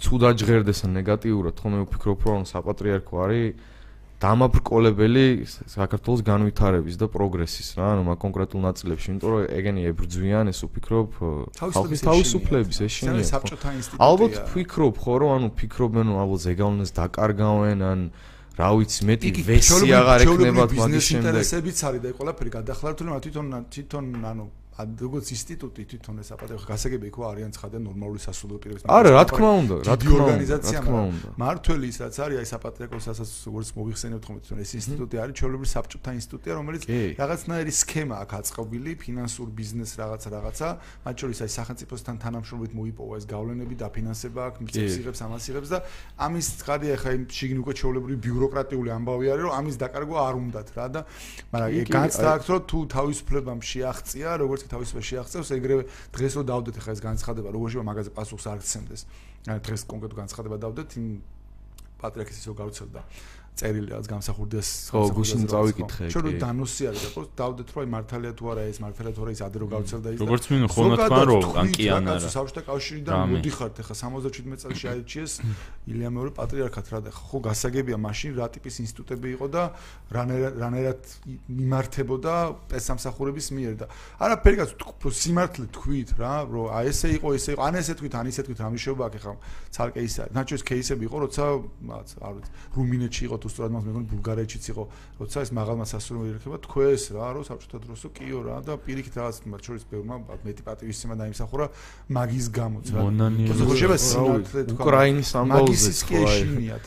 ცუდა 0.04 0.30
ჟღერდეს 0.36 0.80
ან 0.84 0.91
ნეგატიურად, 1.00 1.54
თქო 1.54 1.68
მე 1.70 1.80
ვფიქრობ 1.86 2.20
რომ 2.28 2.41
საპატრიარქო 2.50 3.16
არის 3.24 3.72
დამაბრკოლებელი 4.24 5.26
საქართველოს 5.67 6.21
განვითარების 6.24 6.95
და 6.95 7.07
პროგრესის 7.11 7.69
რა, 7.76 7.88
ანუ 7.93 8.03
მაგ 8.07 8.17
კონკრეტულ 8.24 8.61
ნაწილებში, 8.63 9.07
იმიტომ 9.11 9.30
რომ 9.34 9.41
ეგენი 9.59 9.82
ებრძვიან, 9.91 10.45
ეს 10.53 10.59
უფიქრობ 10.63 11.09
თავის 11.59 11.99
თავისუფლების 12.07 12.78
ეშინია. 12.88 13.26
ალბათ 13.99 14.34
ვფიქრობ 14.47 14.95
ხო, 15.03 15.13
რომ 15.24 15.30
ანუ 15.36 15.47
ფიქრობენ 15.59 16.05
რომ 16.07 16.17
ალბათ 16.24 16.39
ზეგავლენს 16.47 16.91
დაკარგავენ 16.95 17.80
ან 17.84 17.99
რა 18.53 18.69
ვიცი, 18.78 19.01
მეტი 19.09 19.30
ვესი 19.49 19.89
აღარ 19.97 20.19
ეკნებათ 20.24 20.71
მაგის 20.78 21.03
შემდეგ. 21.03 21.19
ინტერესებიც 21.19 21.78
არის 21.89 22.01
და 22.05 22.09
ყველაფერი 22.13 22.49
გადახლართული, 22.53 23.07
მაგრამ 23.11 23.24
თვითონ 23.26 23.47
თვითონ 23.74 24.05
ანუ 24.30 24.45
როგორც 24.74 25.28
ინსტიტუტი 25.34 25.84
თვითონ 25.91 26.15
ეს 26.24 26.30
აპატეო 26.34 26.57
გასაგები 26.65 27.05
იქ 27.13 27.17
არიან 27.30 27.51
ცხადე 27.53 27.78
ნორმალური 27.84 28.19
სასულო 28.24 28.57
პირების 28.57 28.84
არა 28.89 29.11
რა 29.13 29.24
თქმა 29.30 29.49
უნდა 29.61 29.76
რა 29.86 29.95
თქმა 30.01 30.13
უნდა 30.13 30.24
ორგანიზაცია 30.24 30.80
მართველი 31.38 31.86
ისაც 31.93 32.13
არის 32.26 32.38
აი 32.41 32.47
საპატრიარქოს 32.49 33.05
ასაც 33.13 33.30
როგორც 33.47 33.69
მოიხსენებთ 33.78 34.24
ხომ 34.28 34.38
თვითონ 34.41 34.59
ეს 34.63 34.71
ინსტიტუტი 34.82 35.15
არის 35.24 35.36
ჩვეულებრივი 35.38 35.69
საბჭოთა 35.74 36.11
ინსტიტუტია 36.17 36.53
რომელიც 36.57 36.82
რაღაცნაირი 37.21 37.74
სქემა 37.84 38.15
აქვს 38.24 38.36
აწყობილი 38.43 38.91
ფინანსურ 39.03 39.47
ბიზნეს 39.53 39.91
რაღაცა 40.01 40.30
რაღაცა 40.34 40.67
მათ 41.05 41.15
შორის 41.21 41.39
აი 41.43 41.51
სახელმწიფოსთან 41.53 42.15
თანამშრომლობით 42.24 42.74
მოიპოვა 42.74 43.13
ეს 43.21 43.26
გავლენები 43.30 43.76
დაფინანსება 43.84 44.41
აქვს 44.49 44.59
მიწებს 44.63 44.95
იღებს 45.03 45.19
ამას 45.28 45.43
იღებს 45.53 45.69
და 45.74 45.80
ამის 46.17 46.47
ცხადია 46.63 46.95
ხა 46.97 47.11
იმ 47.13 47.24
შიგნ 47.30 47.57
უკვე 47.61 47.74
ჩვეულებრივი 47.78 48.17
ბიუროკრატიული 48.26 48.89
ამბავი 48.97 49.26
არის 49.34 49.43
რომ 49.43 49.53
ამის 49.53 49.76
დაკარგვა 49.84 50.17
არ 50.24 50.36
უნდათ 50.41 50.69
რა 50.74 50.88
და 50.93 51.01
მაგრამ 51.53 51.93
განცდა 51.93 52.30
აქვს 52.34 52.47
რომ 52.53 52.61
თუ 52.74 52.80
თავისუფლებამ 52.93 53.61
შეაღწია 53.69 54.30
როგორც 54.43 54.62
ეს 54.64 54.72
თავისუფლად 54.72 55.05
შეაღწევს 55.09 55.49
ეგრევე 55.59 55.84
დღეს 56.16 56.34
რო 56.39 56.43
დავდეთ 56.47 56.76
ხა 56.84 56.91
ეს 56.95 57.01
განცხადება 57.03 57.49
როგორ 57.53 57.68
შეიძლება 57.70 57.88
მაგაზე 57.91 58.11
პასუხს 58.18 58.45
არ 58.47 58.59
გცემდეს 58.64 59.01
დღეს 59.43 59.82
კონკრეტულ 59.91 60.18
განცხადება 60.24 60.57
დავდეთ 60.64 60.89
იმ 61.03 61.07
პატრიარქის 62.03 62.38
ისო 62.43 62.53
გავცელდა 62.57 63.01
წერილი 63.54 63.89
რაც 63.93 64.06
გამსახურდეს 64.10 64.70
ხო 64.89 65.01
გუშინ 65.14 65.41
წავიკითხე 65.54 66.06
ჩვენ 66.10 66.24
რომ 66.26 66.38
დანოსი 66.43 66.84
არის 66.89 67.01
და 67.04 67.10
ხო 67.14 67.22
დავდეთ 67.38 67.68
რომ 67.74 67.80
აი 67.84 67.89
მართალია 67.93 68.34
თუ 68.34 68.43
არა 68.54 68.64
ეს 68.74 68.78
მართალია 68.82 69.14
თუ 69.14 69.22
არა 69.24 69.32
ეს 69.34 69.41
ადრე 69.45 69.60
რო 69.62 69.68
გავცელდა 69.74 70.08
ის 70.14 70.20
როგორც 70.24 70.45
მინდა 70.54 70.68
ხონათმა 70.74 71.22
რო 71.30 71.38
ან 71.62 71.68
კი 71.74 71.86
ან 71.93 72.04
არა. 72.14 72.30
საბჭოთა 72.34 72.62
კავშირიდან 72.66 73.16
მოდიხართ 73.34 73.76
ახლა 73.84 73.95
77 74.01 74.58
წელში 74.64 74.86
აირჩიეს 74.93 75.34
ილია 75.93 76.10
მეორე 76.18 76.32
პატრიარქად 76.34 76.86
რა 76.93 76.99
და 77.06 77.12
ხო 77.14 77.38
გასაგებია 77.45 77.97
მაშინ 78.01 78.32
რა 78.41 78.47
ტიპის 78.58 78.76
ინსტიტუტები 78.84 79.28
იყო 79.38 79.47
და 79.54 79.64
რანერად 80.10 81.01
მიმართებოდა 81.54 82.34
პესამსახურების 82.74 83.47
მიერ 83.54 83.74
და 83.84 83.86
არაფერი 84.18 84.56
გასულ 84.66 85.14
სიმართლე 85.14 85.66
თქვით 85.78 86.10
რა 86.18 86.34
რომ 86.49 86.74
აი 86.74 86.86
ესე 86.89 87.08
იყო 87.22 87.28
ესე 87.38 87.54
იყო 87.54 87.62
ან 87.70 87.76
ესე 87.78 87.93
თქვით 88.01 88.14
ან 88.18 88.26
ისე 88.34 88.41
თქვით 88.47 88.60
რამიშობა 88.66 89.04
აქ 89.08 89.16
ახლა? 89.22 89.36
ცალკე 89.74 90.01
ის 90.04 90.16
არის. 90.24 90.34
ნაჩვენს 90.34 90.64
кейსები 90.64 91.04
იყო 91.10 91.18
როცა 91.24 91.43
არ 92.24 92.34
ვიცი 92.34 92.51
რუმინეთში 92.78 93.22
იყო 93.28 93.38
თუ 93.44 93.48
სწორად 93.52 93.72
მას 93.76 93.84
მეგონი 93.88 94.08
ბულგარეთშიც 94.08 94.66
იყო 94.72 94.84
როცა 95.20 95.38
ეს 95.44 95.52
მაღალმა 95.60 95.86
სასურველი 95.91 96.32
ერქება 96.34 96.58
თქვეს 96.64 97.04
რა 97.14 97.28
რომ 97.36 97.44
საბჭოთა 97.44 97.78
დროსო 97.84 98.10
კიო 98.18 98.39
რა 98.48 98.58
და 98.64 98.74
პირიქით 98.80 99.16
რაღაც 99.20 99.38
მათ 99.52 99.62
შორის 99.68 99.84
ბევრმა 99.91 100.16
მეტი 100.48 100.62
პატივისცემა 100.64 101.16
დაიმსახურა 101.20 101.66
მაგის 102.18 102.48
გამოც 102.58 102.86
რა 102.96 103.00
მონანიოზება 103.04 103.98
სიმართლე 104.08 104.62
თქვა 104.72 104.84
უკრაინის 104.88 105.32
ამბავზე 105.44 105.91
ხო 106.08 106.24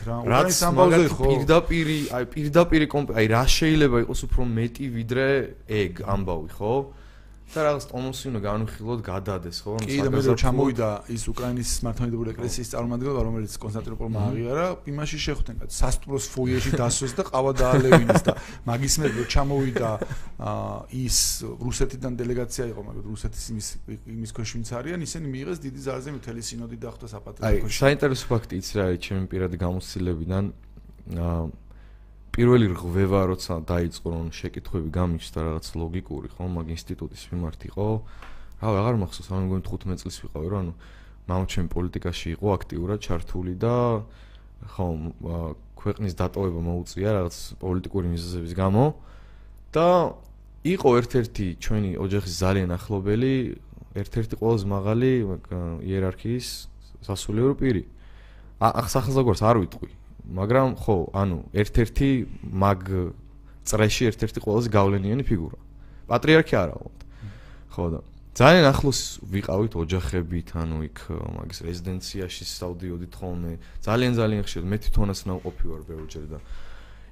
რა 0.07 0.17
უკრაინის 0.25 0.61
ამბავზე 0.67 1.07
ხო. 1.13 1.25
პირდაპირი 1.29 1.99
აი 2.17 2.23
პირდაპირი 2.33 2.85
აი 2.97 3.25
რა 3.37 3.43
შეიძლება 3.57 3.97
იყოს 4.07 4.21
უფრო 4.27 4.41
მეტი 4.57 4.85
ვიდრე 4.97 5.27
ეგ 5.67 5.91
ამბავი 6.17 6.49
ხო 6.57 6.73
და 7.47 7.63
რაღაც 7.63 7.83
ტომოსი 7.87 8.25
უნდა 8.27 8.39
განვიხილოთ 8.43 9.01
გადადეს 9.07 9.57
ხო? 9.63 9.75
კი 9.87 9.97
და 10.03 10.09
მე 10.11 10.19
რო 10.27 10.33
ჩამოვიდა 10.41 10.87
ის 11.15 11.23
უკრაინის 11.31 11.71
მართლმადიდებლური 11.87 12.31
ეკლესიის 12.35 12.71
წარმომადგენელი 12.73 13.23
რომელიც 13.27 13.53
კონსტანტინოპოლმა 13.63 14.19
აღიარა, 14.27 14.65
იმაში 14.91 15.17
შეხვდნენ 15.25 15.55
კაც 15.63 15.71
სასტუმროს 15.77 16.25
ფოიეში 16.35 16.71
დასვეს 16.75 17.13
და 17.17 17.23
ყავა 17.31 17.51
დაალევინეს 17.61 18.21
და 18.27 18.33
მაგის 18.67 18.95
მე 18.99 19.07
რო 19.15 19.25
ჩამოვიდა 19.31 19.91
ის 21.07 21.17
რუსეთიდან 21.63 22.13
დელეგაცია 22.19 22.65
იყო, 22.71 22.81
მაგრამ 22.83 23.05
რუსეთის 23.15 23.43
იმის 23.55 23.67
იმის 24.11 24.31
ქვეშ 24.35 24.49
ვინც 24.57 24.67
არიან, 24.75 24.99
ისინი 25.07 25.25
მიიღეს 25.31 25.59
დიდი 25.63 25.79
ზარზე 25.87 26.09
მთელი 26.19 26.41
სინოდი 26.51 26.77
დახვდა 26.83 27.07
საპატრიარქოში. 27.15 27.71
აი, 27.71 27.79
საინტერესო 27.87 28.25
ფაქტი 28.27 28.53
იცი 28.59 28.73
რა 28.75 28.83
არის 28.91 29.01
ჩემი 29.07 29.23
პირადი 29.31 29.57
გამოცდილებიდან 29.63 30.43
აა 31.15 31.41
პირველი 32.37 32.67
რღვევა 32.69 33.19
როცა 33.33 33.55
დაიწყო 33.65 34.07
რომ 34.13 34.25
შეკითხვები 34.29 34.89
გამიჩნდა 34.93 35.39
რაღაც 35.41 35.67
ლოგიკური 35.73 36.29
ხო 36.37 36.45
მაგ 36.53 36.67
ინსტიტუტის 36.69 37.23
მიმართ 37.33 37.61
იყო. 37.73 37.87
რა 38.61 38.69
აღარ 38.77 38.95
მახსოვს 39.01 39.29
ანუ 39.33 39.45
მგონი 39.49 39.63
15 39.65 39.97
წლის 40.05 40.17
ვიყავი 40.21 40.47
რომ 40.53 40.59
ანუ 40.61 40.73
მამჩემ 41.33 41.67
პოლიტიკაში 41.73 42.27
იყო 42.37 42.47
აქტიურად 42.57 42.99
ჩართული 43.01 43.53
და 43.57 43.75
ხო 44.69 44.85
ქვეყნის 45.81 46.13
დატოვება 46.13 46.61
მოუწია 46.61 47.09
რაღაც 47.17 47.35
პოლიტიკური 47.57 48.05
მიზეზების 48.13 48.53
გამო. 48.53 48.85
და 49.73 49.87
იყო 50.61 50.89
ერთ-ერთი 51.01 51.47
ჩვენი 51.57 51.91
ოჯახის 52.05 52.33
ძალიან 52.37 52.69
ახლობელი 52.77 53.33
ერთ-ერთი 53.97 54.35
ყველაზე 54.37 54.65
მაღალი 54.77 55.11
იერარქიის 55.89 56.47
სასულიერო 57.01 57.57
პირი. 57.57 57.83
ახსახაზოგორს 58.61 59.41
არ 59.41 59.57
ვიტყვი 59.65 59.96
მაგრამ 60.27 60.75
ხო, 60.83 60.97
ანუ 61.15 61.37
ერთ-ერთი 61.55 62.09
მაგ 62.51 62.81
წრეში 63.67 64.03
ერთ-ერთი 64.11 64.39
ყველაზე 64.43 64.69
გავლენიანი 64.71 65.23
ფიგურა. 65.27 65.59
პატრიარქი 66.07 66.55
არა 66.55 66.73
ალბათ. 66.75 66.99
ხო 67.71 67.85
და 67.95 67.99
ძალიან 68.37 68.65
ახლოს 68.69 68.99
ვიყავით 69.33 69.73
ოჯახებით, 69.81 70.47
ანუ 70.61 70.77
იქ 70.87 70.99
მაგის 71.09 71.59
რეზიდენციაში 71.65 72.43
სტუდიოდით 72.45 73.13
ხოლმე. 73.17 73.53
ძალიან 73.81 74.13
ძალიან 74.13 74.41
ხშირად 74.45 74.65
მე 74.69 74.77
თვითონაც 74.77 75.19
ნავყოფი 75.25 75.65
ვარ 75.73 75.81
ბევრჯერ 75.89 76.25
და 76.31 76.39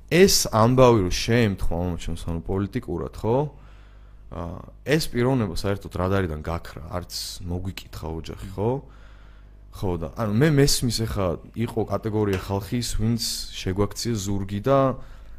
ეს 0.05 0.45
ამბავი 0.53 0.99
რომ 1.09 1.13
შეემთხვა 1.17 1.77
მომჩენს 1.81 2.21
ანუ 2.29 2.41
პოლიტიკურად, 2.45 3.13
ხო? 3.17 3.37
აა 4.37 4.59
ეს 4.85 5.03
პიროვნება 5.09 5.55
საერთოდ 5.57 5.93
რადარიდან 5.97 6.41
გაქრა, 6.45 6.83
არც 6.93 7.13
მოგვიკითხა 7.41 8.07
ოჯახი, 8.21 8.49
ხო? 8.53 8.71
ხო 9.75 9.91
და 9.99 10.07
ანუ 10.15 10.33
მე 10.39 10.49
მესმის 10.55 10.97
ახლა 11.03 11.27
იყო 11.59 11.81
კატეგორია 11.91 12.39
ხალხის 12.47 12.89
ვინც 12.95 13.23
შეგვაქცია 13.59 14.13
ზურგი 14.15 14.59
და 14.63 14.79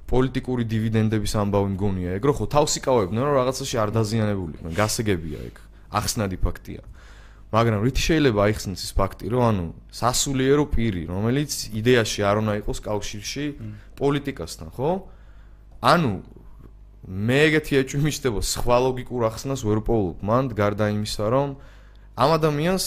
პოლიტიკური 0.07 0.65
დივიდენდების 0.69 1.33
ამბავი 1.41 1.71
მგონია 1.73 2.11
ეგრო 2.21 2.33
ხო 2.37 2.47
თავს 2.53 2.73
იკავებდნენ 2.79 3.23
რომ 3.27 3.35
რაღაცაში 3.41 3.77
არ 3.81 3.91
დაზიანებულიყვნენ 3.97 4.73
გასაგებია 4.77 5.41
ეგ 5.49 5.57
ახსნადი 5.97 6.37
ფაქტია. 6.45 6.83
მაგრამ 7.55 7.81
რითი 7.87 8.03
შეიძლება 8.03 8.41
აიხსნას 8.45 8.81
ის 8.85 8.93
ფაქტი 8.99 9.27
რომ 9.31 9.43
ანუ 9.47 9.67
სასულიერო 9.95 10.65
პირი 10.67 11.03
რომელიც 11.09 11.53
იდეაში 11.79 12.21
არ 12.27 12.37
უნდა 12.43 12.55
იყოს 12.61 12.79
კავშირში 12.83 13.47
პოლიტიკასთან 13.97 14.69
ხო? 14.77 14.91
ანუ 15.81 16.13
მე 17.07 17.39
ეგეთი 17.47 17.73
ეჭვი 17.81 17.99
მიჩნდება 18.03 18.41
სხვა 18.43 18.77
ლოგიკურ 18.83 19.23
ახსნას 19.31 19.63
ვერ 19.63 19.79
პოულობ 19.87 20.19
მანდ 20.27 20.49
გარდა 20.59 20.91
იმისა 20.91 21.25
რომ 21.31 21.49
ამ 22.19 22.31
ადამიანს 22.35 22.87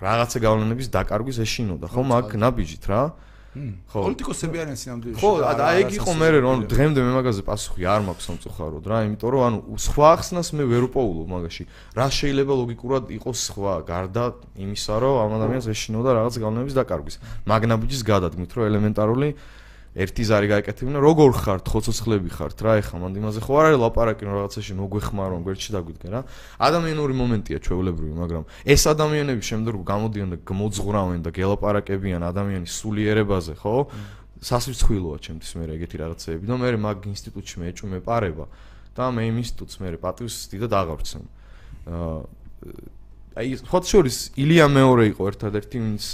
რაღაცა 0.00 0.38
გავლენების 0.40 0.88
დაკარგვის 0.96 1.38
ეშინოდა 1.44 1.86
ხო 1.92 2.02
მაგ 2.08 2.26
ნაბიჯით 2.40 2.84
რა? 2.88 3.02
ხო. 3.50 4.00
პოლიტიკოსები 4.06 4.56
არიან 4.62 4.78
სინამდვილეში 4.78 5.18
ხო 5.18 5.30
და 5.58 5.66
ეგ 5.82 5.88
იყო 5.98 6.12
მე 6.14 6.28
რომ 6.38 6.58
დღემდე 6.70 7.00
მე 7.02 7.12
მაგაზე 7.18 7.42
პასუხი 7.50 7.82
არ 7.90 8.00
მაქვს 8.06 8.24
სამწუხაროდ 8.30 8.84
რა 8.86 8.98
იმიტომ 9.10 9.30
რომ 9.34 9.42
ანუ 9.42 9.58
სხვა 9.90 10.06
ახსნას 10.14 10.48
მე 10.54 10.64
ვერ 10.70 10.82
უპოულობ 10.86 11.26
მაგაში. 11.34 11.62
რა 11.98 12.06
შეიძლება 12.14 12.52
ლოგიკურად 12.62 13.04
იყოს 13.10 13.38
სხვა 13.50 13.72
გარდა 13.90 14.24
იმისა 14.54 14.94
რომ 15.02 15.14
ამ 15.18 15.30
ადამიანს 15.42 15.66
ეშინოდა 15.66 16.10
რაღაც 16.14 16.34
გავლენების 16.38 16.74
დაკარგვის. 16.78 17.16
მაგ 17.50 17.62
ნაბიჯის 17.74 18.02
გადადგმით 18.06 18.50
რომ 18.54 18.62
ელემენტარული 18.70 19.28
ერთი 19.90 20.22
ზარი 20.22 20.46
გაეკეთებინა 20.50 21.02
როგორ 21.02 21.30
ხართ? 21.34 21.64
ხოცოცხლები 21.66 22.30
ხართ 22.30 22.58
რა 22.62 22.72
ეხა? 22.78 22.96
მანდ 23.02 23.14
იმაზე 23.18 23.40
ხო 23.42 23.52
არ 23.58 23.66
არის 23.70 23.80
ლაპარაკი 23.82 24.22
რომ 24.22 24.34
რაღაცაში 24.38 24.72
მოგვეხმარონ 24.78 25.40
გვერდში 25.42 25.70
დაგვიდგენ 25.74 26.10
რა. 26.14 26.20
ადამიანური 26.62 27.14
მომენტია 27.18 27.58
ჩვეულებრივი 27.58 28.14
მაგრამ 28.22 28.44
ეს 28.70 28.82
ადამიანები 28.86 29.42
შემდგომ 29.50 29.82
გამოდიან 29.82 30.28
და 30.30 30.36
გმოძღრავენ 30.46 31.20
და 31.26 31.30
გელაპარაკებიან 31.34 32.22
ადამიანის 32.22 32.70
სულიერებაზე 32.70 33.54
ხო? 33.58 33.76
სასვიცხვილოა 34.40 35.16
ჩემთვის 35.26 35.50
მე 35.58 35.64
ეგეთი 35.74 35.96
რაღაცეები. 36.00 36.44
და 36.46 36.54
მე 36.54 36.68
მაგ 36.80 36.98
ინსტიტუტში 37.10 37.56
მე 37.60 37.66
ეჭვმე 37.74 37.98
პარება 38.06 38.46
და 38.46 38.70
და 39.00 39.08
მე 39.14 39.22
იმ 39.30 39.36
ინსტიტუტს 39.40 39.80
მე 39.80 39.88
პატივს 40.02 40.36
დიდად 40.52 40.72
აღარცემ. 40.76 41.24
აა 41.88 42.18
აი 43.40 43.48
ფოტოშორის 43.70 44.18
ილია 44.42 44.66
მეორე 44.68 45.04
იყო 45.14 45.22
ერთადერთი 45.30 45.78
ვინც 45.80 46.04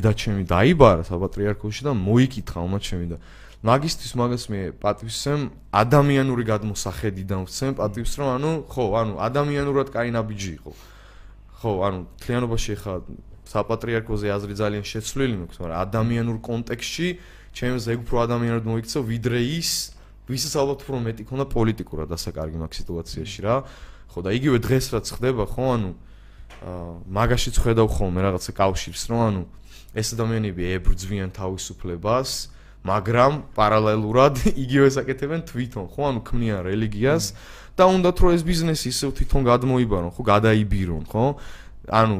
ჩემი 0.00 0.42
დაიბარა 0.48 1.04
საპატრიარქოში 1.04 1.82
და 1.84 1.92
მოიკითხა 1.92 2.58
უმად 2.64 2.82
ჩემი 2.86 3.06
და 3.12 3.16
მაგისტრის 3.62 4.12
მაგას 4.18 4.44
მე 4.50 4.60
პატივსემ 4.82 5.42
ადამიანური 5.70 6.42
გადმოსახედიდან 6.50 7.46
ვცემ 7.46 7.76
პატივს 7.78 8.12
რომ 8.18 8.28
ანუ 8.34 8.50
ხო 8.66 8.84
ანუ 8.98 9.14
ადამიანურად 9.22 9.88
კაი 9.94 10.10
ნაბიჯი 10.18 10.50
იყო. 10.58 10.72
ხო 11.62 11.70
ანუ 11.86 12.00
თლიანობაში 12.26 12.74
ხა 12.82 12.94
საპატრიარქოზე 13.52 14.26
აზრი 14.34 14.54
ძალიან 14.58 14.82
შეცვლილი 14.82 15.34
მაქვს 15.46 15.58
მაგრამ 15.62 15.78
ადამიანურ 15.78 16.38
კონტექსტში 16.42 17.08
ჩემს 17.54 17.84
ეგ 17.86 17.98
უფრო 18.02 18.16
ადამიანურად 18.26 18.64
მოიქცა 18.66 18.98
ვიდრე 18.98 19.40
ის 19.62 19.70
ვისაც 20.26 20.52
ალბათ 20.58 20.78
უფრო 20.82 20.96
მეტი 21.06 21.22
ქონდა 21.30 21.46
პოლიტიკურად 21.54 22.08
ასაკარგი 22.18 22.58
მაგ 22.66 22.72
სიტუაციაში 22.82 23.40
რა. 23.46 23.56
ხო 24.10 24.18
და 24.26 24.30
იგივე 24.42 24.58
დღეს 24.58 24.86
რაც 24.90 25.06
ხდება 25.06 25.46
ხო 25.46 25.64
ანუ 25.70 25.90
მაგაშიც 26.62 27.56
ხედავ 27.62 27.88
ხოლმე 27.90 28.20
რაღაცა 28.26 28.52
კავშირს 28.58 29.02
რომ 29.10 29.20
ანუ 29.22 29.42
ეს 29.92 30.08
ადამიანები 30.16 30.62
ებრძვიან 30.78 31.30
თავისუფლებას 31.36 32.30
მაგრამ 32.82 33.32
პარალელურად 33.54 34.42
იგივე 34.64 34.88
საკეთებენ 34.96 35.40
თვითონ 35.46 35.86
ხო? 35.92 36.02
ანუ 36.10 36.20
ქმნიან 36.26 36.60
რელიგიას 36.66 37.24
და 37.78 37.86
უნდათ 37.86 38.16
რომ 38.22 38.30
ეს 38.36 38.42
ბიზნესი 38.42 38.86
ისევ 38.90 39.10
თვითონ 39.18 39.42
გადმოიბარონ 39.46 40.10
ხო? 40.16 40.22
გადაიბირონ 40.26 41.04
ხო? 41.06 41.26
ანუ 41.92 42.16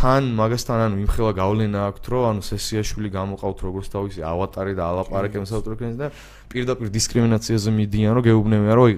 თან 0.00 0.32
მაგასთან 0.32 0.80
ანუ 0.86 0.96
იმხელა 1.04 1.32
გავლენა 1.36 1.80
აქვს 1.90 2.08
რომ 2.08 2.24
ანუ 2.30 2.42
სესიაშვილი 2.46 3.08
გამოყავთ 3.12 3.58
როგორც 3.68 3.86
თავისი 3.92 4.20
ავატარი 4.24 4.72
და 4.78 4.82
ალაპარაკენ 4.86 5.44
საავტორკენს 5.44 5.96
და 6.00 6.08
პირდაპირ 6.48 6.88
დისკრიმინაციაზე 6.94 7.70
მიდიან 7.76 8.16
რომ 8.16 8.24
გეუბნებიან 8.24 8.76
რომ 8.80 8.96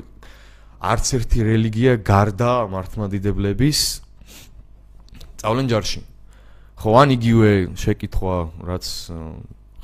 არც 0.78 1.06
ერთი 1.18 1.38
რელიგია 1.48 1.92
გარდა 2.06 2.52
მართლმადიდებლების 2.70 3.80
წავლენ 5.42 5.66
ჯარში 5.74 6.11
ხო 6.82 6.92
ან 6.98 7.14
იგივე 7.14 7.50
შეკითხვა 7.78 8.36
რაც 8.66 8.86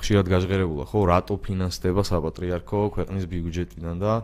ხშირად 0.02 0.26
გაჟღერებულა 0.34 0.84
ხო 0.90 1.00
რატო 1.06 1.36
ფინანსდება 1.38 2.02
საპატრიარქო 2.02 2.80
ქვეყნის 2.90 3.26
ბიუჯეტიდან 3.30 4.02
და 4.02 4.14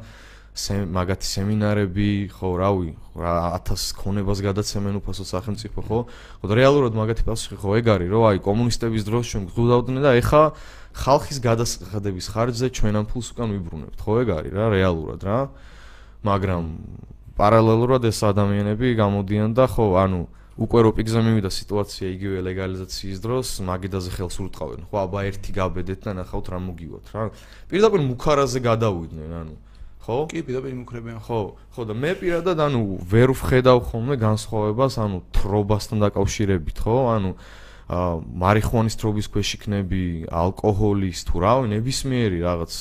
მაგათი 0.54 1.26
სემინარები, 1.26 2.10
ხო, 2.34 2.48
რავი, 2.58 2.90
რა 3.18 3.58
1000 3.58 3.94
ქონებას 3.98 4.38
გადაცემენ 4.38 4.98
უფასო 5.02 5.26
სახელმწიფო, 5.26 5.82
ხო? 5.82 5.98
ხო 6.42 6.46
და 6.46 6.54
რეალურად 6.54 6.94
მაგათი 6.94 7.26
პასუხი 7.26 7.58
ხო 7.58 7.70
ეგ 7.78 7.86
არის, 7.94 8.08
რომ 8.10 8.22
აი 8.30 8.38
კომუნისტების 8.42 9.02
დროს 9.02 9.24
ჩვენ 9.34 9.42
გძუდავდნენ 9.50 10.02
და 10.06 10.10
ეხა 10.22 10.42
ხალხის 10.94 11.38
გადასახადების 11.42 12.26
ხარჯზე 12.30 12.66
ჩვენ 12.70 12.94
ამ 13.02 13.06
ფულს 13.10 13.28
უკან 13.34 13.50
ვიბრუნებთ, 13.50 13.98
ხო 13.98 14.12
ეგ 14.22 14.28
არის 14.30 14.52
რა, 14.54 14.66
რეალურად 14.78 15.20
რა. 15.26 15.38
მაგრამ 16.22 16.62
პარალელურად 17.34 18.02
ეს 18.06 18.18
ადამიანები 18.22 18.94
გამოდიან 18.94 19.58
და 19.58 19.66
ხო, 19.66 19.86
ანუ 19.98 20.22
უკვე 20.54 20.80
რო 20.86 20.90
პიგზე 20.94 21.20
მივიდა 21.26 21.50
სიტუაცია 21.50 22.06
იგივე 22.14 22.38
ლეგალიზაციის 22.46 23.18
დროს, 23.18 23.46
მაგიდაზე 23.66 24.10
ხელს 24.14 24.36
ურტყავენ. 24.38 24.80
ხო, 24.86 24.96
აბა 25.02 25.18
ერთი 25.26 25.50
გაბედეთ 25.50 26.00
და 26.06 26.10
ნახავთ 26.22 26.46
რა 26.54 26.58
მოგივათ 26.62 27.06
რა. 27.10 27.22
პირდაპირ 27.66 28.00
მუქარაზე 28.06 28.58
გადავიდნენ, 28.62 29.30
ანუ 29.34 29.54
ხო? 30.04 30.16
კი, 30.30 30.38
პირდაპირ 30.46 30.70
იმუქრებიან. 30.78 31.18
ხო, 31.26 31.40
ხო 31.74 31.82
და 31.90 31.94
მე 31.98 32.12
პირადად 32.22 32.58
ანუ 32.62 32.80
ვერ 33.02 33.34
ვხედავ 33.34 33.78
ხოლმე 33.82 34.14
განსხვავებას, 34.14 34.94
ანუ 35.02 35.18
თრობასთან 35.34 35.98
დაკავშირებით, 36.06 36.76
ხო? 36.86 36.96
ანუ 37.18 37.30
აა 37.84 38.22
მარიხუანის 38.40 38.96
თრობის 38.96 39.26
ქვეშ 39.28 39.48
იქნები, 39.58 40.04
ალკოჰოლის 40.32 41.20
თუ 41.28 41.36
რა, 41.42 41.52
ნებისმიერი 41.68 42.38
რაღაც 42.40 42.72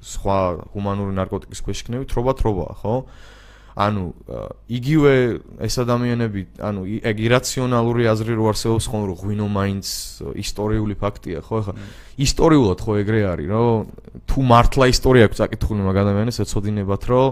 სხვა 0.00 0.38
ჰუმანური 0.72 1.12
ნარკოტიკის 1.18 1.60
ქვეშ 1.60 1.78
იქნები, 1.84 2.08
თრობა 2.08 2.32
თრობაა, 2.40 2.72
ხო? 2.80 2.94
ანუ 3.78 4.04
იგივე 4.66 5.12
ეს 5.62 5.74
ადამიანები, 5.78 6.40
ანუ 6.58 6.80
ეგ 7.06 7.16
ირაციონალური 7.26 8.08
აზრი 8.10 8.34
რო 8.34 8.44
არსებობს 8.50 8.86
ხოლმე 8.90 9.06
რომ 9.10 9.18
ღვინო 9.22 9.46
მაინც 9.46 9.86
ისტორიული 10.42 10.94
ფაქტია, 10.98 11.38
ხო? 11.46 11.60
ეხლა 11.62 11.74
ისტორიულად 12.18 12.78
ხო 12.82 12.92
ეგრე 13.04 13.20
არის, 13.30 13.48
რომ 13.54 13.74
თუ 14.26 14.38
მართლა 14.50 14.84
ისტორია 14.90 15.24
აქვს 15.30 15.40
აკითხული 15.46 15.82
მაგ 15.86 15.96
ადამიანებს, 16.02 16.40
ეცოდინებათ, 16.44 17.02
რომ 17.14 17.26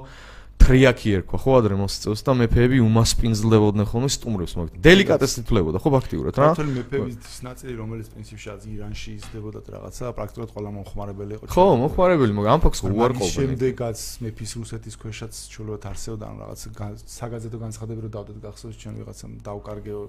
ტრიაკი 0.59 1.09
ერქვა 1.19 1.39
ხო 1.43 1.53
ადრე 1.59 1.77
მოსწევს 1.81 2.21
და 2.27 2.33
მეფეები 2.39 2.79
უმასპინძლებოდნენ 2.85 3.87
ხოლმე 3.89 4.09
სტუმრებს 4.13 4.55
მაგ 4.59 4.69
დელიკატესით 4.85 5.45
თვლებოდა 5.49 5.79
ხო 5.81 5.91
ფაქტიურად 5.97 6.35
რა? 6.39 6.49
ქართული 6.53 6.73
მეფეების 6.79 7.39
ნაწილი 7.49 7.73
რომელიც 7.79 8.09
პრინციპში 8.13 8.49
აზ 8.53 8.63
ირანში 8.69 9.11
იზრდებოდა 9.19 9.59
რაღაცა 9.79 10.13
პრაქტიკულად 10.19 10.51
ყველა 10.59 10.71
მომხმარებელი 10.77 11.33
იყო 11.39 11.45
ხო 11.55 11.63
მომხმარებელი 11.83 12.33
მაგ 12.39 12.47
ამ 12.53 12.61
ფაქტს 12.67 12.81
უარყოფენ 12.85 13.33
შემდეგაც 13.39 13.99
მეფის 14.29 14.53
რუსეთის 14.59 14.95
ქვეშაც 14.99 15.33
ჩულოთ 15.55 15.83
არსებობდა 15.89 16.25
ან 16.29 16.37
რაღაც 16.43 16.61
საგაზეთო 17.19 17.59
განცხადები 17.65 18.01
რომ 18.05 18.13
დავდეთ 18.19 18.39
გახსოვს 18.45 18.77
ჩვენ 18.83 18.95
ვიღაცამ 18.99 19.33
დავკარგეო 19.49 20.03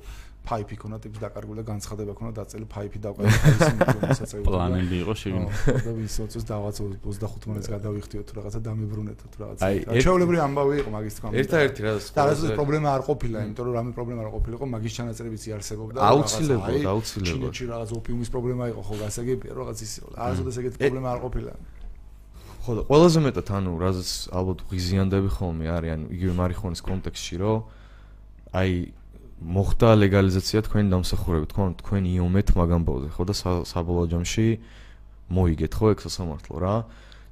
ფაიფი 0.50 0.76
ქონა 0.82 0.98
ტიპს 1.04 1.20
დაკარგული 1.22 1.62
და 1.62 1.66
განცხადება 1.70 2.14
ქონა 2.18 2.32
დაწელი 2.34 2.66
ფაიფი 2.74 3.00
დავკარგული 3.06 4.44
პლანები 4.50 4.96
იყო 5.06 5.14
შეგინო 5.22 5.50
და 5.86 5.92
ვის 5.94 6.16
ოწოს 6.26 6.46
დავაც 6.50 6.76
25 7.06 7.48
მაინც 7.50 7.68
გადავიხდიოთ 7.70 8.26
თუ 8.30 8.34
რაღაცა 8.40 8.60
დამებრუნეთოთ 8.66 9.34
რაღაცა. 9.42 9.70
ჩაოლებრი 10.06 10.38
ამბავი 10.46 10.74
იყო 10.82 10.90
მაგის 10.98 11.14
თქმა 11.20 11.30
ერთ-ერთი 11.44 11.80
რა 11.86 11.94
და 12.18 12.22
რა 12.26 12.34
პრობლემა 12.58 12.88
არ 12.98 13.02
ყოფილა 13.10 13.38
იმიტომ 13.46 13.66
რომ 13.70 13.74
რამე 13.80 13.92
პრობლემა 13.98 14.20
არ 14.26 14.32
ყოფილიყო 14.36 14.66
მაგის 14.74 14.94
ჩანაწერებიც 14.98 15.44
იარსებობდა 15.50 15.98
აუცილებლად 16.10 16.88
აუცილებლად. 16.94 17.30
ჩინეთში 17.30 17.66
რაღაც 17.70 17.90
ოპიუმის 18.00 18.30
პრობლემა 18.34 18.64
იყო 18.74 18.82
ხო 18.90 18.96
გასაგებია 19.06 19.52
რაღაც 19.54 19.78
ის 19.86 19.92
იყო. 20.02 20.10
არასოდეს 20.18 20.56
ეგეთი 20.60 20.78
პრობლემა 20.82 21.08
არ 21.14 21.20
ყოფილა. 21.26 21.54
ხო 22.60 22.72
და 22.76 22.82
ყველაზე 22.90 23.20
მეტად 23.24 23.48
ანუ 23.56 23.72
რაზეც 23.80 24.12
ალბათ 24.36 24.60
ღიზიანდები 24.70 25.30
ხოლმე 25.38 25.66
არის 25.78 25.90
ანუ 25.96 26.06
იგივე 26.16 26.34
მარიხონის 26.42 26.82
კონტექსტში 26.90 27.36
რომ 27.40 27.60
აი 28.60 28.72
მოხდა 29.40 29.90
ლეგალიზაცია 30.04 30.60
თქვენი 30.68 30.92
დამსახურებით, 30.92 31.50
თქვენ 31.54 31.70
თქვენ 31.80 32.04
იომეთ 32.12 32.48
მაგამბოზე, 32.60 33.08
ხო 33.16 33.24
და 33.24 33.34
საბოლოო 33.64 34.08
ჯამში 34.12 34.48
მოიგეთ 35.32 35.72
ხო 35.80 35.86
ეგ 35.96 36.00
სასამართლო 36.04 36.56
რა. 36.60 36.76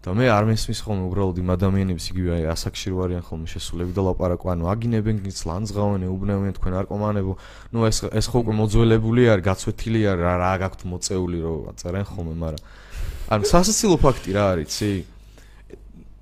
და 0.08 0.14
მე 0.16 0.26
არ 0.32 0.46
მესმის 0.48 0.80
ხოლმე 0.88 1.04
უბრალოდ 1.10 1.38
იმ 1.42 1.50
ადამიანებს 1.52 2.06
იგივე 2.14 2.32
აი 2.38 2.44
ასაკში 2.54 2.88
რო 2.96 3.00
არიან 3.04 3.24
ხოლმე 3.28 3.48
შესულები 3.52 3.92
და 3.92 4.02
ლაპარაკო, 4.08 4.46
ანუ 4.56 4.64
აგინებენ 4.72 5.18
გიც 5.26 5.40
ლანძღავენ, 5.50 6.06
უბნევენ 6.08 6.54
თქვენ 6.56 6.74
არკომანებო. 6.80 7.34
ნუ 7.76 7.80
ეს 7.92 7.98
ეს 8.16 8.26
ხო 8.32 8.38
უკვე 8.40 8.54
მოძველებული 8.56 9.22
არის, 9.28 9.44
გაცვეთილი 9.44 10.02
არის 10.08 10.24
რა 10.24 10.34
რა 10.38 10.54
გაქვთ 10.64 10.82
მოწეული 10.88 11.38
რო 11.44 11.56
აწერენ 11.76 12.06
ხოლმე, 12.08 12.34
მაგრამ 12.40 12.64
ანუ 13.36 13.44
სასაცილო 13.52 13.98
ფაქტი 14.00 14.30
რა 14.32 14.44
არის, 14.56 14.68
ცი? 14.72 14.92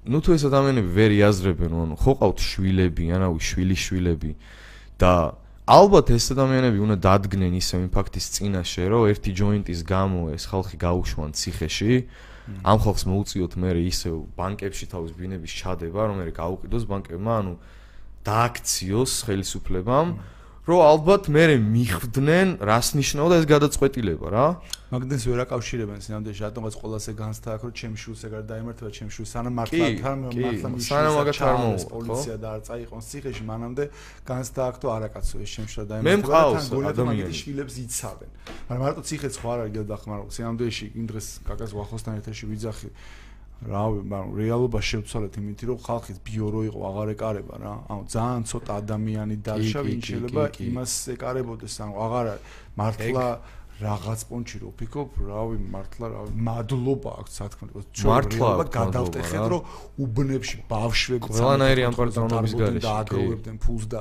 ნუ 0.09 0.17
თუ 0.23 0.29
ეს 0.33 0.43
ადამიანები 0.49 0.89
ვერ 0.97 1.11
იაზრებენ, 1.21 1.71
ანუ 1.85 1.95
ხო 2.01 2.11
ყავთ 2.25 2.37
შვილები, 2.41 3.03
ანუ 3.13 3.37
შვილი 3.37 3.77
შვილები 3.85 4.31
და 4.97 5.13
ალბათ 5.65 6.13
ეს 6.13 6.29
ადამიანები 6.29 6.77
უნდა 6.77 6.95
დადგნენ 7.01 7.53
ისე 7.57 7.79
იმ 7.81 7.89
ფაქტის 7.89 8.25
წინაშე, 8.37 8.83
რომ 8.85 9.09
ერთი 9.09 9.31
ჯოინტის 9.33 9.81
გამო 9.81 10.29
ეს 10.37 10.45
ხალხი 10.45 10.77
გაუშვან 10.77 11.33
ციხეში. 11.33 11.93
ამ 12.61 12.77
ხალხს 12.77 13.03
მოუწიოთ 13.09 13.53
მე 13.57 13.69
ისე 13.89 14.09
ბანკებში 14.37 14.85
თავის 14.93 15.11
ბინების 15.17 15.51
ჩადება, 15.57 16.01
რომ 16.05 16.15
მე 16.21 16.25
გაუყიდოს 16.37 16.85
ბანკებმა, 16.85 17.33
ანუ 17.41 17.53
დააქციოს 18.21 19.11
ხელისუფლებამ. 19.25 20.07
რომ 20.65 20.79
ალბათ 20.81 21.29
მე 21.29 21.43
მიხვდნენ 21.61 22.47
რას 22.57 22.87
ნიშნავდა 22.97 23.35
ეს 23.37 23.45
გადაწყვეტილება 23.45 24.27
რა? 24.33 24.45
მაგდენს 24.89 25.23
ვერ 25.29 25.39
აკავშირებენ 25.45 25.99
სინამდვილეში 26.01 26.41
რატომღაც 26.45 26.75
ყოველასე 26.81 27.11
განსთა 27.21 27.49
აქ 27.53 27.61
რომ 27.65 27.73
ჩემ 27.77 27.93
შულს 28.01 28.21
ეგარ 28.25 28.43
დაემართება 28.49 28.89
ჩემ 28.97 29.09
შულს 29.13 29.29
სანამ 29.35 29.53
მართლა 29.59 29.87
თან 30.01 30.17
მართლა 30.25 30.49
სანამ 30.89 31.13
მაგათ 31.19 31.37
არ 31.45 31.55
მოვა 31.61 31.85
პოლიცია 31.93 32.35
და 32.41 32.47
არ 32.55 32.61
წაიყოს 32.65 33.05
ციხეში 33.11 33.43
მანამდე 33.49 33.83
განსთა 34.29 34.61
აქ 34.69 34.75
თუ 34.81 34.87
არ 34.95 35.03
აკაცო 35.09 35.35
ეს 35.45 35.49
ჩემ 35.53 35.67
შულს 35.73 35.87
დაემართება 35.89 36.41
თან 36.55 36.65
გოლეთმაგის 36.73 37.37
შვილებს 37.45 37.75
იცავენ. 37.85 38.29
მაგრამ 38.65 38.83
მარტო 38.85 39.01
ციხეც 39.09 39.33
ხო 39.41 39.47
არ 39.53 39.59
არის 39.65 39.73
გადახმარო 39.85 40.23
სინამდვილეში 40.33 40.85
იმ 40.97 41.05
დღეს 41.11 41.27
კაკას 41.45 41.71
ვახოსთან 41.77 42.13
ერთაში 42.21 42.45
ვიძახი 42.49 42.89
რავი, 43.63 43.99
მაგრამ 44.03 44.31
რეალობა 44.35 44.79
შევცვალეთ 44.83 45.33
იმით, 45.39 45.59
რომ 45.69 45.77
ხალხის 45.87 46.17
ბიორო 46.27 46.61
იყო 46.69 46.79
აღარ 46.89 47.07
ეკარება 47.15 47.55
რა. 47.63 47.73
ანუ 47.87 48.03
ძალიან 48.11 48.43
ცოტა 48.51 48.71
ადამიანი 48.83 49.35
დარჩა, 49.47 49.79
ვინც 49.87 50.01
შეიძლება 50.11 50.43
იმას 50.67 50.91
ეკარებოდეს, 51.15 51.75
ანუ 51.81 51.93
აღარ 52.05 52.25
მართლა 52.75 53.25
რაღაც 53.75 54.19
პონჩი 54.31 54.57
რო 54.63 54.69
ფიქობ, 54.79 55.09
რავი, 55.19 55.57
მართლა 55.67 56.07
რავი, 56.07 56.31
მადლობა 56.47 57.11
აქვს 57.19 57.33
სათქმე. 57.35 57.67
მართლა 58.07 58.65
გადავტეხეთ, 58.71 59.43
რომ 59.51 59.61
უბნებში 59.99 60.57
ბავშვები 60.71 61.27
ყველანაირი 61.27 61.81
ამ 61.83 61.95
პარტონობის 61.99 62.53
გარეშე 62.55 62.83
დააგროვებდნენ 62.87 63.57
ფულს 63.59 63.85
და 63.91 63.99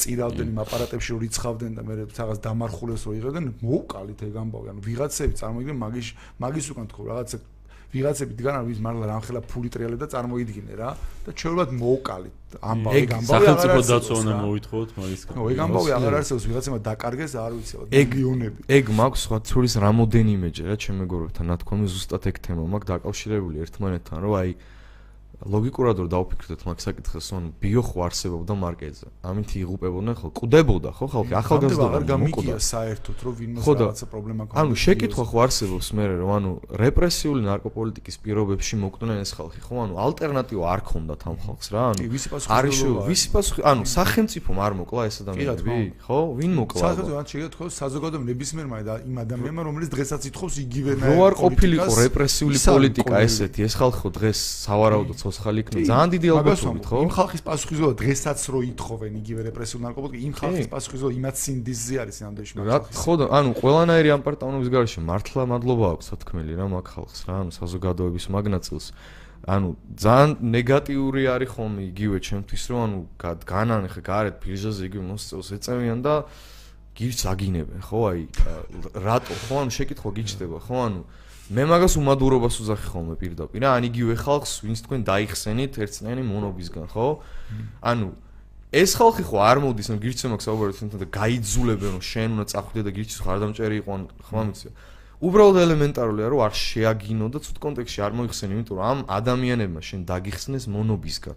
წირავდნენ 0.00 0.48
იმ 0.56 0.58
აპარატებში 0.64 1.08
რომ 1.12 1.20
რიცხავდნენ 1.20 1.72
და 1.76 1.82
მე 1.84 1.94
რაღაც 2.16 2.38
დამარხულებს 2.48 3.02
რო 3.04 3.12
იღებდნენ, 3.20 3.44
მოუკალით 3.60 4.20
ეგ 4.24 4.34
ამბავი. 4.40 4.66
ანუ 4.72 4.80
ვიღაცები 4.88 5.34
წარმოგიდგენ 5.36 5.78
მაგის 5.84 6.08
მაგის 6.40 6.66
უკან 6.72 6.86
თქო 6.88 7.00
რაღაცა 7.10 7.36
ვიღაცები 7.90 8.32
დგან 8.38 8.54
არ 8.60 8.64
ვის 8.70 8.80
მართლა 8.86 9.04
რამხელა 9.10 9.40
ფული 9.50 9.68
ტრიალე 9.74 9.96
და 9.98 10.06
წარმოიდგინე 10.14 10.74
რა 10.78 10.90
და 11.26 11.30
ჩვეულად 11.34 11.70
მოუკალით. 11.80 12.36
ამბავი 12.50 13.02
გამბავი 13.06 13.30
სახელმწიფო 13.30 13.80
დაცვანა 13.90 14.34
მოვითხოვოთ 14.42 14.90
მაგის 14.98 15.22
გამო 15.30 15.44
ეგ 15.54 15.58
ამბავი 15.64 15.90
აღარ 15.96 16.14
არსებობს 16.18 16.44
ვიღაცებმა 16.50 16.78
დაკარგეს 16.86 17.32
არ 17.38 17.52
ვიცი 17.54 17.74
ეგლიონები 18.00 18.58
ეგ 18.74 18.84
მაქვს 19.00 19.20
სხვა 19.26 19.38
ცურის 19.50 19.74
რამოდენიმეჯი 19.86 20.62
რა 20.66 20.76
ჩემ 20.82 20.96
მეგობრებთან 21.02 21.46
ნათქვამი 21.50 21.86
ზუსტად 21.94 22.26
ეგ 22.30 22.36
თემა 22.46 22.64
მაქვს 22.74 22.90
დაკავშირებული 22.90 23.56
ერთმანეთთან 23.66 24.18
რომ 24.26 24.34
აი 24.40 24.50
ლოგიკურად 25.40 25.96
რომ 26.04 26.08
დავფიქრდეთ 26.12 26.60
მაგ 26.68 26.78
საკითხს, 26.84 27.28
ანუ 27.32 27.48
ბიო 27.60 27.80
ხო 27.80 27.98
არსებობდა 28.04 28.54
მარკეზე. 28.60 29.06
ამით 29.24 29.50
იღუპებოდნენ 29.56 30.14
ხო? 30.20 30.28
ყდებოდა 30.36 30.90
ხო 30.92 31.06
ხალხი? 31.08 31.32
ახალგაზრდა 31.40 31.86
აღარ 31.88 32.04
გამიგია 32.12 32.56
საერთოდ 32.60 33.18
რომ 33.24 33.34
ვინმე 33.40 33.58
რაღაცა 33.64 34.06
პრობლემა 34.12 34.42
ქონდა. 34.50 34.60
ანუ 34.60 34.74
შეკითხვა 34.84 35.24
ხო 35.30 35.38
არსებობს 35.40 35.88
მე 35.96 36.04
რომ 36.20 36.30
ანუ 36.36 36.50
რეპრესიული 36.76 37.40
ნარკოპოლიტიკის 37.48 38.16
პირობებში 38.20 38.74
მოკვდნენ 38.84 39.18
ეს 39.24 39.30
ხალხი 39.32 39.60
ხო? 39.64 39.74
ანუ 39.80 39.94
ალტერნატივა 39.96 40.64
არ 40.76 40.80
ქონდათ 40.84 41.20
ამ 41.24 41.36
ხალხს 41.40 41.68
რა? 41.72 41.82
ანუ 41.90 42.00
არის 42.60 42.78
ვისი 43.08 43.28
პასუხი? 43.32 43.60
ანუ 43.64 43.82
სახელმწიფომ 43.88 44.56
არ 44.60 44.72
მოკლა 44.76 45.02
ეს 45.08 45.16
ადამიანები? 45.24 46.04
ხო? 46.04 46.18
ვინ 46.36 46.52
მოკლა? 46.60 46.80
სახელმწიფო 46.84 47.16
ან 47.16 47.26
შეგეთქო 47.32 47.64
საზოგადოებრივ 47.80 48.28
ნებისმიერმა 48.28 48.76
და 48.84 48.94
იმ 49.08 49.16
ადამიანმა 49.24 49.62
რომელიც 49.64 49.88
დღესაც 49.88 50.20
ითხოვს 50.30 50.54
იგივე 50.68 50.90
ნაირ 51.00 51.00
პოლიტიკას. 51.00 51.16
რო 51.16 51.24
არ 51.24 51.34
ყოფილიყო 51.40 51.92
რეპრესიული 52.04 52.58
პოლიტიკა 52.60 53.16
ესეთი, 53.24 53.60
ეს 53.64 53.74
ხალხი 53.80 53.98
ხო 54.00 54.10
დღეს 54.20 54.38
სავარაუდოდ 54.68 55.18
ცოცხალი 55.30 55.58
იქნება. 55.62 55.86
ძალიან 55.86 56.10
დიდი 56.10 56.28
ალბათობით, 56.34 56.84
ხო? 56.90 56.98
იმ 57.06 57.12
ხალხის 57.14 57.42
პასუხისმგებლობა 57.46 57.96
დღესაც 58.02 58.38
რო 58.50 58.60
ითხოვენ 58.74 59.12
იგივე 59.22 59.40
რეპრესიულ 59.46 59.82
ნარკოტიკებს, 59.86 60.24
იმ 60.26 60.34
ხალხის 60.40 60.68
პასუხისმგებლობა 60.74 61.14
იმათ 61.20 61.36
სინდიზზე 61.40 61.94
არის 62.02 62.16
ნამდვილში. 62.20 62.52
რა 62.66 62.78
ხო 62.90 63.12
და 63.20 63.24
ანუ 63.30 63.50
ყველანაირი 63.62 64.08
ამ 64.10 64.22
პარტაუნების 64.26 64.68
გარშემო 64.74 65.06
მართლა 65.06 65.42
მადლობა 65.54 65.86
აქვს 65.94 66.06
თქმელი 66.20 66.52
რა 66.58 66.66
მაგ 66.74 66.86
ხალხს 66.90 67.20
რა, 67.30 67.34
ანუ 67.46 67.50
საზოგადოების 67.54 68.26
მაგნაცილს. 68.34 68.86
ანუ 69.48 69.68
ძალიან 69.96 70.30
ნეგატიური 70.52 71.22
არის 71.32 71.48
ხოლმე 71.56 71.82
იგივე 71.88 72.18
ჩემთვის 72.20 72.62
რომ 72.68 72.80
ანუ 72.84 72.98
განან 73.48 73.88
ხე 73.88 74.02
გარეთ 74.04 74.36
ბირჟაზე 74.44 74.82
იგივე 74.84 75.04
მოსწევს 75.16 75.48
ეწევიან 75.56 76.00
და 76.04 76.14
გირს 76.92 77.24
აგინებენ 77.24 77.80
ხო 77.80 78.00
აი 78.12 78.20
რატო 79.00 79.34
ხო 79.48 79.54
ანუ 79.64 79.70
შეკითხვა 79.72 80.10
გიჩდება 80.12 80.58
ხო 80.60 80.76
ანუ 80.84 81.02
მე 81.50 81.64
მაგას 81.66 81.98
უმადურობას 81.98 82.56
უზახი 82.62 82.86
ხოლმე 82.94 83.14
პირდაპირ. 83.18 83.58
რა 83.66 83.70
ან 83.74 83.90
იგივე 83.90 84.14
ხალხს 84.22 84.62
ვინც 84.62 84.78
თქვენ 84.86 85.00
დაიხსენით 85.02 85.72
ერთწლიანი 85.82 86.22
მონობისგან 86.22 86.86
ხო? 86.94 87.08
ანუ 87.82 88.14
ეს 88.70 88.94
ხალხი 88.94 89.26
ხო 89.26 89.38
არ 89.42 89.58
მოდის 89.66 89.90
რომ 89.90 89.98
გირჩე 89.98 90.26
მაგ 90.30 90.40
საუბარს 90.46 90.78
თუნდაც 90.78 91.00
და 91.02 91.08
გაიძულებენ 91.10 91.90
რომ 91.90 92.02
შენ 92.06 92.28
უნდა 92.38 92.44
წახვიდე 92.54 92.82
და 92.86 92.90
გირჩის 92.94 93.18
ხარ 93.26 93.38
დამჭერი 93.42 93.76
იყო 93.82 93.90
ან 93.90 94.02
ხმა 94.30 94.42
მიცი 94.46 94.68
უბრალოდ 95.26 95.56
ელემენტარულია 95.66 96.26
რომ 96.30 96.40
არ 96.46 96.54
შეაგინო 96.54 97.26
და 97.34 97.38
ცუდ 97.44 97.56
კონტექსში 97.60 97.98
არ 97.98 98.12
მოიხსენე 98.14 98.52
იმიტომ 98.54 98.76
რომ 98.78 98.86
ამ 98.86 99.00
ადამიანებმა 99.10 99.80
შენ 99.84 100.00
დაგიხსნეს 100.06 100.64
მონობისგან. 100.70 101.36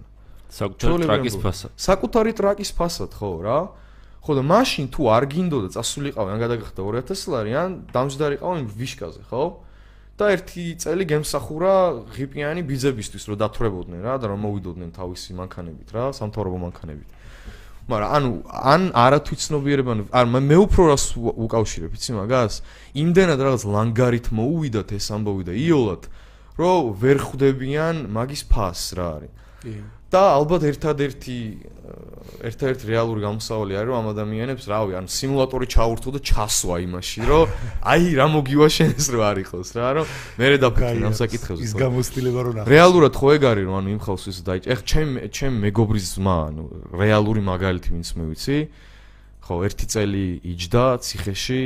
საკუთარი 0.54 1.04
ტრაკის 1.10 1.36
ფასად. 1.42 1.70
საკუთარი 1.74 2.32
ტრაკის 2.38 2.72
ფასად 2.78 3.12
ხო 3.18 3.32
რა? 3.44 3.60
ხო 4.24 4.32
და 4.40 4.44
მაშინ 4.46 4.86
თუ 4.94 5.02
არ 5.10 5.24
გინდოდა 5.34 5.70
წასულიყავი 5.76 6.30
ან 6.32 6.40
გადაგახდა 6.40 6.80
2000 6.80 7.34
ლარი 7.34 7.52
ან 7.60 7.70
დამჯდარიყავი 7.92 8.62
ვიშკაზე 8.78 9.22
ხო 9.28 9.44
და 10.14 10.30
ერთი 10.36 10.64
წელი 10.78 11.06
გემსახურა 11.10 11.74
ღიპიანი 12.14 12.62
ბიძებისთვის 12.70 13.24
რომ 13.34 13.38
დათრებოდნენ 13.42 14.02
რა 14.06 14.16
და 14.22 14.30
რომ 14.30 14.40
მოვიდოდნენ 14.46 14.90
თავისი 14.94 15.32
მანქანებით 15.42 15.90
რა 15.90 16.06
სამთავრობო 16.14 16.58
მანქანებით. 16.70 17.10
მაგრამ 17.84 18.10
ანუ 18.16 18.30
ან 18.48 18.82
არათვიცნობიერება 18.96 19.94
არ 20.14 20.26
მე 20.30 20.58
უფრო 20.64 20.82
რას 20.94 21.06
უკავშირებ 21.18 21.92
იცი 21.98 22.12
მაგას? 22.16 22.54
იმდენად 22.94 23.40
რაღაც 23.42 23.64
ლანგარით 23.74 24.28
მოუვიდათ 24.32 24.90
ეს 24.96 25.08
ამბავი 25.18 25.44
და 25.50 25.54
იოლად 25.58 26.04
რომ 26.62 26.80
ვერ 27.02 27.18
ხვდებიან 27.28 27.96
მაგის 28.14 28.44
ფას 28.48 28.82
რა 28.94 29.08
არის. 29.18 29.34
და 30.14 30.22
ალბათ 30.38 30.62
ერთადერთი 30.70 31.38
ერთადერთი 32.44 32.86
რეალური 32.90 33.24
გამოსავალი 33.24 33.74
არის 33.80 33.88
რომ 33.90 33.98
ამ 34.00 34.08
ადამიანებს 34.14 34.66
რავი 34.72 34.98
ან 35.00 35.06
სიმულატორი 35.12 35.68
ჩაურთო 35.74 36.10
და 36.16 36.20
ჩასვა 36.30 36.76
იმაში 36.84 37.22
რომ 37.30 37.46
აი 37.94 38.04
რა 38.20 38.28
მოგივა 38.34 38.68
შენს 38.78 39.06
რო 39.14 39.22
არ 39.28 39.38
იყოს 39.44 39.70
რა 39.78 39.90
რომ 39.98 40.06
მე 40.40 40.46
დაფიქრე 40.64 41.06
ამ 41.08 41.16
საკითხებზე 41.20 41.64
ის 41.64 41.74
გამოსtildeება 41.84 42.42
რო 42.44 42.52
ნახე 42.58 42.70
რეალურად 42.74 43.14
ხო 43.20 43.28
ეგ 43.38 43.44
არის 43.54 43.66
რომ 43.68 43.76
ანუ 43.80 43.90
იმ 43.94 44.02
ხალხს 44.08 44.26
ის 44.32 44.38
დაიჭ 44.48 44.64
ეხ 44.74 44.80
ჩემ 44.88 45.12
ჩემ 45.34 45.54
მეგობრის 45.64 46.08
ძმა 46.16 46.38
ანუ 46.48 46.64
რეალური 47.04 47.42
მაგალითი 47.44 47.90
ვინც 47.94 48.10
მე 48.18 48.24
ვიცი 48.32 48.58
ხო 49.44 49.56
ერთი 49.68 49.86
წელი 49.94 50.26
იჯდა 50.54 50.86
ციხეში 51.04 51.64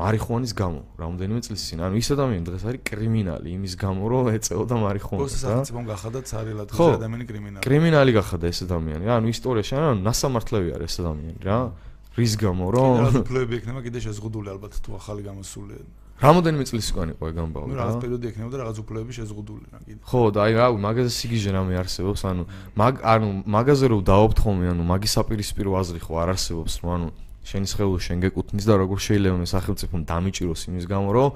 მარიხუანის 0.00 0.52
გამო, 0.56 0.80
რამოდენიმე 0.96 1.40
წლის 1.44 1.62
წინ. 1.68 1.78
ანუ 1.84 1.94
ის 2.00 2.08
ადამიანი 2.16 2.44
დღეს 2.48 2.64
არის 2.70 2.80
კრიმინალი 2.90 3.48
იმის 3.56 3.74
გამო, 3.76 4.02
რომ 4.10 4.24
ეწეოდა 4.36 4.76
მარიხუანას. 4.80 5.30
ხო, 5.30 5.38
სახელმწიფომ 5.44 5.84
გახადა 5.92 6.20
цаრილად 6.30 6.68
ეს 6.72 6.80
ადამიანი 6.80 7.24
კრიმინალი. 7.30 7.62
კრიმინალი 7.68 8.10
გახადა 8.16 8.46
ეს 8.48 8.58
ადამიანი. 8.64 9.04
ანუ 9.12 9.26
ისტორიაში 9.34 9.72
ანუ 9.76 10.00
ნასამართლევი 10.08 10.68
არის 10.76 10.88
ეს 10.90 10.96
ადამიანი 11.04 11.40
რა. 11.44 11.58
რის 12.18 12.34
გამო, 12.42 12.64
რომ 12.74 12.94
რა 13.06 13.22
ფლები 13.22 13.54
ექნება 13.62 13.80
კიდე 13.86 13.98
შეზღუდული 14.02 14.48
ალბათ 14.50 14.72
თუ 14.82 14.90
ახალი 14.98 15.22
გამოსულია. 15.30 15.78
რამოდენიმე 16.20 16.64
წლის 16.68 16.86
უკან 16.92 17.08
იყო 17.14 17.24
ეგ 17.30 17.36
ამბავი 17.38 17.70
რა. 17.70 17.78
რაღაც 17.80 17.96
პერიოდი 18.02 18.26
ექნება 18.28 18.50
და 18.50 18.58
რაღაც 18.60 18.76
უფლებები 18.82 19.12
შეზღუდული 19.14 19.64
რა 19.72 19.78
კიდე. 19.86 20.00
ხო, 20.10 20.20
და 20.34 20.38
აი 20.44 20.52
რა, 20.58 20.66
მაგაზე 20.84 21.10
სიგიჟე 21.16 21.50
რამე 21.54 21.74
არსებობს, 21.80 22.20
ანუ 22.28 22.42
მაგ 22.76 22.94
ანუ 23.14 23.28
მაგაზე 23.46 23.86
რომ 23.94 24.00
დაობთ 24.10 24.38
ხოლმე, 24.42 24.64
ანუ 24.74 24.82
მაგის 24.90 25.12
საპირისპირო 25.16 25.70
აზრი 25.80 26.00
ხო 26.04 26.12
არ 26.20 26.28
არსებობს, 26.34 26.72
ანუ 26.82 27.08
შენი 27.46 27.66
სხეული 27.70 28.00
შენ 28.04 28.18
გეკუთვნის 28.24 28.64
და 28.68 28.74
როგორ 28.80 28.98
შეიძლება 29.00 29.36
მე 29.40 29.48
სახელმწიფომ 29.50 30.00
დამიჭიროს 30.10 30.62
იმის 30.70 30.84
გამო 30.90 31.08
რომ 31.16 31.30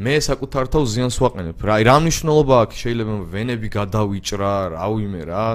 მე 0.00 0.14
საკუთარ 0.24 0.64
თავს 0.72 0.88
ზიანს 0.96 1.16
ვაყენებ 1.20 1.58
რა. 1.60 1.74
რა 1.84 1.96
მნიშვნელობა 2.00 2.54
აქვს? 2.64 2.76
შეიძლება 2.80 3.14
ვენები 3.34 3.68
გადავიჭრა 3.68 4.52
რავიმე 4.78 5.22
რა 5.28 5.46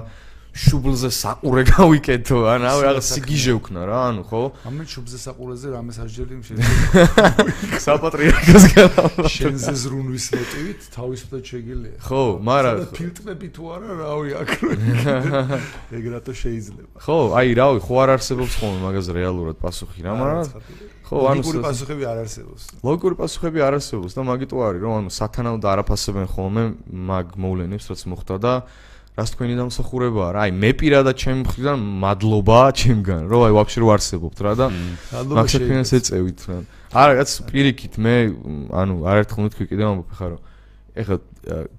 შუბლზე 0.55 1.09
საყურე 1.11 1.63
გავიკეთო 1.67 2.37
ან 2.47 2.63
რა 2.63 2.71
რაღაც 2.79 3.07
სიგიჟე 3.11 3.53
ვქნა 3.59 3.81
რა 3.91 3.97
ანუ 4.07 4.21
ხო? 4.23 4.41
ამე 4.63 4.83
შუბლზე 4.87 5.17
საყურეზე 5.19 5.67
რა 5.75 5.81
მესაჟელი 5.83 6.35
შეიძლება 6.47 7.03
საპატრიარქოს 7.85 8.65
განა 8.71 9.31
შენზე 9.35 9.73
ზრუნვის 9.83 10.25
მოტივით 10.31 10.81
თავისუფლად 10.95 11.43
შეგიძლია. 11.51 11.97
ხო 12.07 12.21
მაგრამ 12.39 12.75
ფილტრები 12.95 13.47
თუ 13.51 13.63
არა 13.75 13.89
რავი 13.99 14.29
აქ 14.39 14.51
ეგ 15.99 16.03
რატო 16.15 16.31
შეიძლება? 16.31 17.03
ხო 17.03 17.17
აი 17.35 17.49
რავი 17.59 17.79
ხო 17.83 17.95
არ 17.99 18.09
არსებობს 18.15 18.53
ხოლმე 18.55 18.79
მაგაზე 18.87 19.11
რეალურად 19.19 19.57
პასუხი 19.59 19.99
რა 20.07 20.13
მაგრამ 20.15 20.47
ხო 21.03 21.15
ანუ 21.35 21.43
ლოგიკური 21.43 21.59
პასუხები 21.67 22.03
არ 22.15 22.17
არსებობს. 22.23 22.63
ლოგიკური 22.79 23.15
პასუხები 23.19 23.59
არ 23.59 23.73
არსებობს 23.83 24.11
და 24.15 24.21
მაგიტო 24.23 24.55
არის 24.71 24.81
რომ 24.87 24.93
ანუ 25.03 25.09
სათანადო 25.19 25.67
არაფასებენ 25.75 26.27
ხოლმე 26.31 26.63
მაგ 27.11 27.27
მოვლენებს 27.43 27.85
რაც 27.91 28.01
მოხდა 28.07 28.35
და 28.39 28.53
რას 29.15 29.31
თქვენი 29.31 29.55
დამსახურებაა 29.55 30.29
რა 30.35 30.41
აი 30.43 30.51
მე 30.59 30.71
პირადად 30.75 31.15
ჩემი 31.15 31.39
მხრიდან 31.47 31.83
მადლობა 32.03 32.59
ჩემგან 32.75 33.21
რომ 33.31 33.41
აი 33.47 33.53
ვაფშე 33.55 33.79
რო 33.79 33.87
არსებობთ 33.95 34.37
რა 34.43 34.53
და 34.59 34.67
მაქსიფინას 35.39 35.91
ეწევით 35.95 36.39
რა. 36.51 36.57
არა 36.91 37.13
რაც 37.23 37.31
პირიქით 37.47 37.95
მე 37.95 38.15
ანუ 38.75 38.93
არაერთხელ 39.07 39.41
მithქვი 39.47 39.65
კიდევ 39.71 39.87
ამბობ 39.95 40.09
ხა 40.19 40.27
რომ 40.35 40.41
ეხლა 40.95 41.17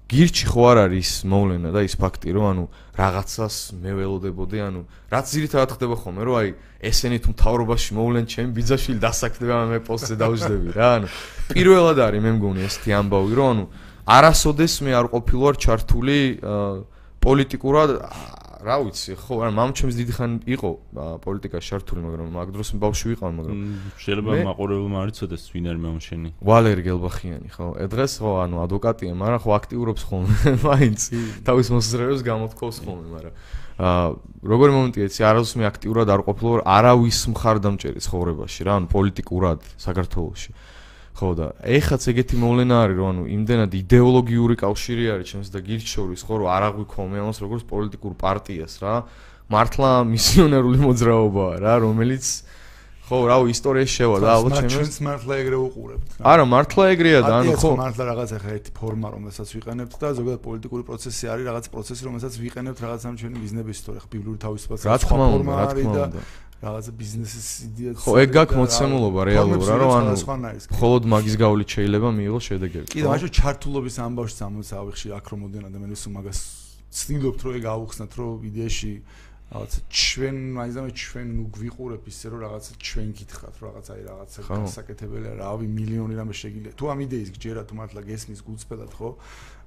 გირჩი 0.09 0.45
ხო 0.49 0.61
არ 0.65 0.77
არის 0.87 1.11
მოვლენა 1.29 1.69
და 1.73 1.81
ის 1.85 1.95
ფაქტი 2.01 2.29
რომ 2.37 2.45
ანუ 2.47 2.63
რაღაცას 2.97 3.55
მე 3.85 3.91
ველოდებოდი 3.97 4.57
ანუ 4.65 4.81
რაც 5.13 5.25
ძირითადად 5.33 5.69
ხდება 5.77 5.95
ხოლმე 5.97 6.21
რომ 6.25 6.35
აი 6.41 6.49
ესენი 6.89 7.17
თუ 7.21 7.29
მთავრობაში 7.37 7.89
მოვლენ 7.97 8.25
ჩემი 8.33 8.49
ბიძაშვილი 8.57 8.99
დასაქმდება 9.01 9.57
მე 9.73 9.79
პოსტზე 9.85 10.15
დავждები 10.21 10.69
რა 10.77 10.89
ანუ 11.01 11.07
პირველად 11.53 11.97
არის 11.97 12.21
მე 12.25 12.31
მგონი 12.37 12.61
ესეთი 12.69 12.89
ამბავი 12.97 13.33
რომ 13.37 13.49
ანუ 13.53 13.65
არასოდეს 14.17 14.73
მე 14.85 14.91
არ 15.01 15.05
ყოფილვარ 15.17 15.55
ჩართული 15.65 16.17
აა 16.45 16.96
პოლიტიკურად 17.27 17.91
რა 18.67 18.75
ვიცი 18.81 19.15
ხო 19.21 19.35
არა 19.45 19.51
მამჩემს 19.53 19.95
დიდი 19.99 20.13
ხანი 20.17 20.37
იყო 20.49 20.69
პოლიტიკაში 21.21 21.67
ჩართული 21.71 22.01
მაგრამ 22.03 22.29
მაგ 22.37 22.47
დროს 22.55 22.69
ბავშვი 22.81 23.07
ვიყავ 23.13 23.31
მაგრამ 23.37 23.57
შეიძლება 24.01 24.31
მაყურებელმა 24.49 24.97
არ 25.03 25.09
იცოდეს 25.13 25.43
ვინ 25.53 25.65
არის 25.71 25.81
მამჩენი 25.85 26.29
ვალერი 26.41 26.83
გელბახიანი 26.87 27.49
ხო. 27.53 27.67
დღეს 27.93 28.13
ხო 28.17 28.31
ანუ 28.43 28.55
ადვოკატია 28.65 29.13
მაგრამ 29.13 29.39
ხო 29.45 29.51
აქტიურობს 29.61 30.03
ხოლმე 30.09 30.35
მაინც. 30.67 31.01
თავის 31.45 31.67
მოსაზრებებს 31.77 32.21
გამოთქოს 32.25 32.77
ხოლმე 32.81 33.07
მაგრამ 33.13 33.33
აა 33.77 34.05
როგორი 34.41 34.71
მომენტია 34.73 35.05
იცი 35.05 35.21
არასდროს 35.29 35.53
მე 35.61 35.65
აქტიურად 35.69 36.07
არ 36.09 36.21
ყოფილვარ 36.25 36.61
არავის 36.65 37.19
მხარდამჭერი 37.29 37.99
ცხოვრებაში 38.01 38.61
რა 38.65 38.73
ანუ 38.81 38.87
პოლიტიკურად 38.89 39.59
საქართველოში 39.85 40.49
ხო 41.17 41.29
და 41.33 41.47
ეხაც 41.65 42.01
ეგეთი 42.13 42.35
მოვლენა 42.37 42.75
არის 42.85 42.97
რომ 43.01 43.07
ანუ 43.09 43.23
იმდენად 43.33 43.71
идеოლოგიური 43.73 44.55
კავშირი 44.61 45.05
არის 45.17 45.27
ჩემს 45.33 45.49
და 45.49 45.59
გირჩ 45.65 45.87
შორის 45.97 46.21
ხო 46.21 46.35
რომ 46.45 46.49
არ 46.53 46.63
აღვიქომე 46.69 47.17
ამას 47.25 47.37
როგორც 47.41 47.63
პოლიტიკურ 47.73 48.13
პარტიას 48.21 48.73
რა 48.85 48.95
მართლა 49.49 49.91
მისიონერული 50.13 50.77
მოძრაობაა 50.85 51.55
რა 51.65 51.73
რომელიც 51.87 52.25
ხო, 53.07 53.17
რა 53.23 53.35
ვი 53.39 53.53
ისტორიაში 53.55 53.93
შევა 54.03 54.15
და 54.19 54.31
ალბათ 54.35 54.55
ჩემს 54.59 54.73
ჩვენს 54.75 54.97
მართლა 55.07 55.33
ეგრე 55.39 55.57
უყურებთ. 55.63 56.07
არა, 56.27 56.43
მართლა 56.43 56.83
ეგრეა 56.91 57.19
და 57.23 57.33
ანუ 57.39 57.53
ხო, 57.55 57.69
მართლა 57.79 58.03
რაღაც 58.11 58.29
ახლა 58.35 58.51
ერთი 58.59 58.71
ფორმა 58.75 59.07
რომელსაც 59.15 59.47
ვიყენებთ 59.55 59.93
და 59.95 60.07
ზოგადად 60.19 60.41
პოლიტიკური 60.43 60.83
პროცესი 60.91 61.25
არის 61.31 61.45
რაღაც 61.47 61.65
პროცესი 61.71 62.01
რომელსაც 62.03 62.33
ვიყენებთ 62.43 62.79
რაღაცამ 62.83 63.15
ჩვენი 63.15 63.37
ბიზნესის 63.47 63.79
თორე 63.87 63.99
ხბილური 64.03 64.37
თავისუფლებას 64.43 64.83
რა 64.91 64.97
თქმა 65.07 65.25
უნდა, 65.39 65.51
რა 65.55 65.65
თქმა 65.71 65.91
უნდა. 66.03 66.19
რაღაცა 66.57 66.91
ბიზნესის 66.97 67.47
იდეა 67.67 67.91
ხო 68.01 68.13
ეგ 68.17 68.29
გაქვს 68.33 68.57
მოცემულობა 68.57 69.21
რეალურად 69.29 69.67
რომ 69.77 69.91
ანუ 69.93 70.13
მხოლოდ 70.73 71.03
მაგის 71.13 71.35
გავლით 71.37 71.69
შეიძლება 71.77 72.09
მიიღოს 72.17 72.43
შედეგები 72.49 72.87
კიდე 72.97 73.07
მაშინ 73.13 73.29
ჩართულობის 73.37 73.95
ამბავში 74.07 74.35
სამოცავიხში 74.41 75.07
აქ 75.17 75.25
რომ 75.31 75.39
მოდიან 75.45 75.63
ადამიანებს 75.69 76.03
უმაგას 76.09 76.39
ცდილობთ 76.97 77.39
რომ 77.45 77.53
ეგ 77.61 77.65
აუხსნათ 77.77 78.11
რომ 78.17 78.47
იდეაში 78.49 78.93
რაღაცა 79.47 79.79
ჩვენ 79.87 80.37
მაიზამე 80.59 80.89
ჩვენ 80.91 81.27
ნუ 81.37 81.43
გვიყურებ 81.55 82.03
ისე 82.11 82.25
რომ 82.35 82.39
რაღაცა 82.43 82.71
ჩვენ 82.83 83.07
გითხრათ 83.15 83.55
რომ 83.61 83.67
რაღაცა 83.71 83.91
აი 83.95 84.03
რაღაცა 84.11 84.39
გასაკეთებელია 84.43 85.33
რავი 85.39 85.67
მილიონი 85.77 86.13
რამე 86.19 86.33
შეგიძლია. 86.35 86.73
თუ 86.75 86.83
ამ 86.91 86.99
იდეის 87.07 87.29
გჯერა 87.31 87.63
თუ 87.63 87.73
მართლა 87.79 88.01
გესმის 88.11 88.41
გულწრფელად 88.43 88.91
ხო 88.91 89.09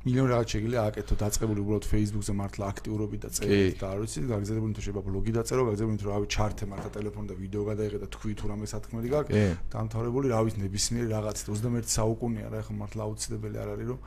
მილიონი 0.01 0.33
რაღაც 0.33 0.53
შეგიძლია 0.55 0.83
აკეთო 0.89 1.15
დაწყებული 1.21 1.61
უბრალოდ 1.61 1.87
Facebook-ზე 1.91 2.33
მართლა 2.41 2.65
აქტიურობით 2.73 3.21
და 3.21 3.31
წერით 3.37 3.75
და 3.81 3.87
არ 3.93 3.99
ვიცი 4.01 4.21
გაგზავნებული 4.31 4.73
თუ 4.73 4.81
შეიძლება 4.81 5.03
ბლოგი 5.05 5.33
დაწერო 5.37 5.63
გაგზავნებული 5.69 6.01
თუ 6.01 6.09
რავი 6.09 6.27
ჩარტე 6.35 6.65
მართლა 6.73 6.91
ტელეფონი 6.97 7.29
და 7.29 7.35
ვიდეო 7.37 7.63
გადაიღე 7.69 7.99
და 8.01 8.09
თქვი 8.17 8.33
თუ 8.41 8.45
რამე 8.49 8.67
სათქმელი 8.73 9.09
გაქვს 9.13 9.37
დამთავრებული 9.77 10.27
რავი 10.33 10.51
ნებისმიერი 10.57 11.09
რაღაც 11.13 11.37
21 11.45 11.93
საუკუნეა 12.01 12.49
რა 12.49 12.61
ხო 12.65 12.73
მართლა 12.81 13.03
აუცილებელი 13.11 13.57
არ 13.61 13.69
არის 13.77 13.89
რომ 13.93 14.01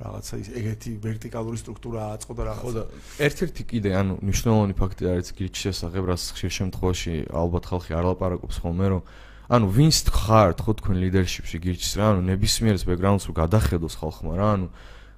რაღაცა 0.00 0.34
ის 0.40 0.48
ეგეთი 0.56 0.90
ვერტიკალური 1.04 1.58
სტრუქტურა 1.60 2.00
აწყო 2.16 2.32
და 2.36 2.42
რაღაცა. 2.48 2.64
ხო 2.64 2.70
და 2.72 2.82
ერთ-ერთი 3.20 3.62
კიდე 3.68 3.90
ანუ 4.00 4.14
მნიშვნელოვანი 4.24 4.74
ფაქტი 4.80 5.04
არის 5.12 5.28
გირჩის 5.36 5.62
შესახებ, 5.68 6.04
რაც 6.08 6.22
ხშირ 6.36 6.52
შემთხვევაში 6.56 7.14
ალბათ 7.36 7.64
ხალხი 7.68 7.92
არ 8.00 8.04
ლაპარაკობს 8.08 8.56
ხოლმე, 8.64 8.86
რომ 8.96 9.02
ანუ 9.52 9.66
ვინც 9.76 9.96
ხართ 10.08 10.58
ხო 10.64 10.72
თქვენ 10.80 10.96
ლიდერშიპში 11.04 11.58
გირჩის 11.60 11.92
რა, 12.00 12.04
ანუ 12.16 12.20
ნებისმიერს 12.32 12.84
ბექგრაუნდს 12.88 13.24
რო 13.28 13.32
გადახედოს 13.44 13.94
ხალხმა 14.00 14.32
რა, 14.40 14.48
ანუ 14.56 14.68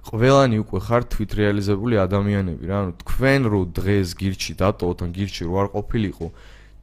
ყველანი 0.03 0.57
უკვე 0.63 0.79
ხართ 0.83 1.05
თვით 1.15 1.31
რეალიზებული 1.39 1.95
ადამიანები 2.03 2.63
რა, 2.67 2.77
ანუ 2.83 2.91
თქვენ 3.03 3.41
რო 3.47 3.61
დღეს 3.71 4.09
გირჩი 4.19 4.53
დატოვოთ 4.59 4.99
ან 5.03 5.09
გირჩი 5.15 5.43
რო 5.47 5.55
არ 5.63 5.67
ყოფილიყო 5.73 6.27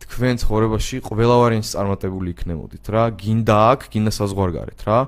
თქვენ 0.00 0.34
ცხოვრებაში 0.40 0.96
ყველა 1.04 1.36
ვარიანტს 1.40 1.70
წარმატებული 1.76 2.28
იქნებოდით 2.32 2.86
რა, 2.88 3.02
გინდა 3.20 3.56
აქ, 3.76 3.80
გინდა 3.92 4.12
საზღვარგარეთ 4.16 4.80
რა. 4.88 4.98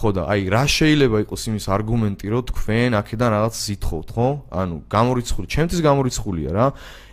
ხო 0.00 0.08
და 0.16 0.22
აი 0.32 0.48
რა 0.48 0.64
შეიძლება 0.64 1.16
იყოს 1.28 1.42
იმის 1.52 1.66
არგუმენტი 1.76 2.26
რომ 2.32 2.42
თქვენ 2.48 2.90
აქედან 2.96 3.30
რაღაც 3.36 3.54
ზითხოვთ 3.68 4.08
ხო? 4.16 4.28
ანუ 4.48 4.76
გამორიცხული 4.88 5.46
ჩემთვის 5.52 5.80
გამორიცხულია 5.84 6.50
რა. 6.56 6.66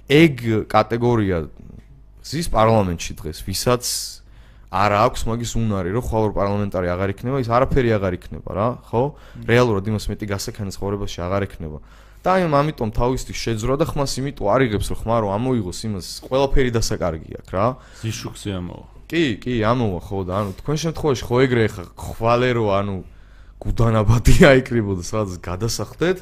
ეგ 0.07 0.33
კატეგორია 0.71 1.37
ზის 2.23 2.47
პარლამენტში 2.47 3.11
დღეს 3.19 3.37
ვისაც 3.43 3.83
არ 4.67 4.91
აქვს 4.99 5.21
მაგის 5.31 5.51
უნარი 5.55 5.93
რომ 5.95 6.03
ხვალ 6.03 6.31
პარლამენტარი 6.35 6.87
აღარ 6.91 7.09
იქნება 7.15 7.37
ის 7.39 7.49
არაფერი 7.55 7.89
აღარ 7.95 8.13
იქნება 8.19 8.49
რა 8.51 8.67
ხო? 8.91 9.03
რეალურად 9.47 9.85
იმას 9.87 10.05
მეტი 10.11 10.25
გასაქანი 10.27 10.71
ცხოვრებაში 10.75 11.19
აღარ 11.23 11.43
იქნება. 11.47 11.79
და 12.19 12.29
აი 12.35 12.43
ამიტომ 12.51 12.89
თავისთვის 12.91 13.37
შეძრა 13.47 13.75
და 13.79 13.85
ხმას 13.87 14.11
იმიტომ 14.19 14.47
არიღებს 14.51 14.87
რომ 14.91 14.97
ხმა 14.99 15.17
რომ 15.23 15.31
ამოიღოს 15.37 15.79
იმას 15.87 16.07
ყველაფერი 16.27 16.71
დასაკარგი 16.75 17.31
აქვს 17.39 17.51
რა. 17.55 17.65
ზიშუქზე 18.03 18.49
ამოვა. 18.59 18.85
კი, 19.07 19.23
კი, 19.39 19.53
ამოვა 19.63 19.99
ხო 20.03 20.17
და 20.27 20.33
ანუ 20.35 20.51
თქვენ 20.59 20.77
შემთხვევაში 20.83 21.23
ხო 21.23 21.35
ეგრე 21.47 21.65
ხა 21.71 21.83
ხვალე 21.95 22.49
რო 22.59 22.65
ანუ 22.75 22.95
გუდანაბადი 23.63 24.35
აიკრიბოდა 24.51 25.03
სადაც 25.07 25.39
გადასახდეთ. 25.47 26.17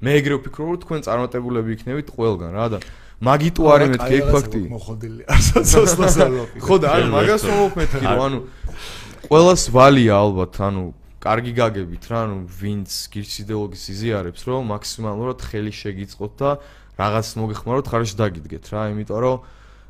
მე 0.00 0.10
ეგრე 0.16 0.34
ვფიქრობ 0.40 0.66
რომ 0.72 0.80
თქვენ 0.80 1.00
წარმატებულები 1.04 1.70
იქნებით 1.76 2.08
ყველგან 2.16 2.50
რა 2.56 2.66
და 2.72 2.78
მაგიტო 3.20 3.62
არის 3.68 3.88
მეთქი 3.92 4.14
ეგ 4.16 4.26
ფაქტი 4.32 4.60
მოხდილი 4.72 5.22
არსაცოს 5.28 5.92
ხო 6.64 6.76
და 6.80 6.88
ანუ 6.96 7.08
მაგას 7.12 7.42
მომოფ 7.50 7.74
მეთქი 7.80 8.04
რომ 8.08 8.22
ანუ 8.26 8.38
ყველას 9.28 9.62
ვალია 9.76 10.14
ალბათ 10.24 10.54
ანუ 10.64 10.84
კარგი 11.20 11.52
გაგებით 11.60 12.04
რა 12.08 12.18
ანუ 12.24 12.36
ვინც 12.48 12.88
გირჩ 13.12 13.32
იდეოლოგის 13.44 13.84
იზიარებს 13.92 14.42
რომ 14.48 14.72
მაქსიმალურად 14.72 15.38
ხელი 15.44 15.72
შეგიწყოთ 15.80 16.32
და 16.40 16.50
რაღაც 16.96 17.28
მოგეხმაროთ 17.44 17.86
ხარში 17.92 18.16
დაგიდგეთ 18.16 18.64
რა 18.72 18.82
იმიტომ 18.96 19.20
რომ 19.20 19.36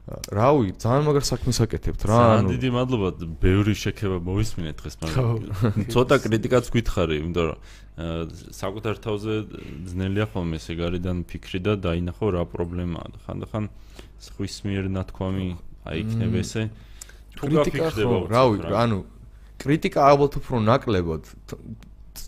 რავი, 0.09 0.75
ძალიან 0.81 1.05
მაგარ 1.07 1.25
საქმეს 1.29 1.59
აკეთებთ 1.65 2.03
რა. 2.09 2.19
ანუ 2.41 2.49
დიდი 2.57 2.71
მადლობა, 2.75 3.09
ბევრი 3.41 3.75
შექება 3.79 4.19
მოვისმინეთ 4.27 4.77
დღეს, 4.81 4.95
მაგრამ 5.03 5.87
ცოტა 5.93 6.17
კრიტიკაც 6.25 6.65
გითხარი, 6.75 7.15
იმიტომ 7.21 7.45
რომ 7.51 7.59
საკუთარ 8.61 8.95
თავზე 9.05 9.35
ძნელია 9.93 10.27
ხოლმე 10.33 10.59
სიგარიდან 10.67 11.17
ფიქრი 11.31 11.61
და 11.63 11.73
დაინახო 11.85 12.27
რა 12.33 12.43
პრობლემაა. 12.49 13.07
ხანდახან 13.29 13.65
სხვის 14.25 14.57
მიერ 14.67 14.85
ნათქვამი 14.89 15.47
აი 15.85 15.97
იქნება 16.01 16.39
ესე. 16.41 16.63
თუ 17.37 17.45
გაფიქრდება, 17.61 18.17
რავი, 18.35 18.57
ანუ 18.67 18.99
კრიტიკა 19.61 20.01
ალბათ 20.01 20.33
უფრო 20.41 20.57
ნაკლებად 20.65 21.23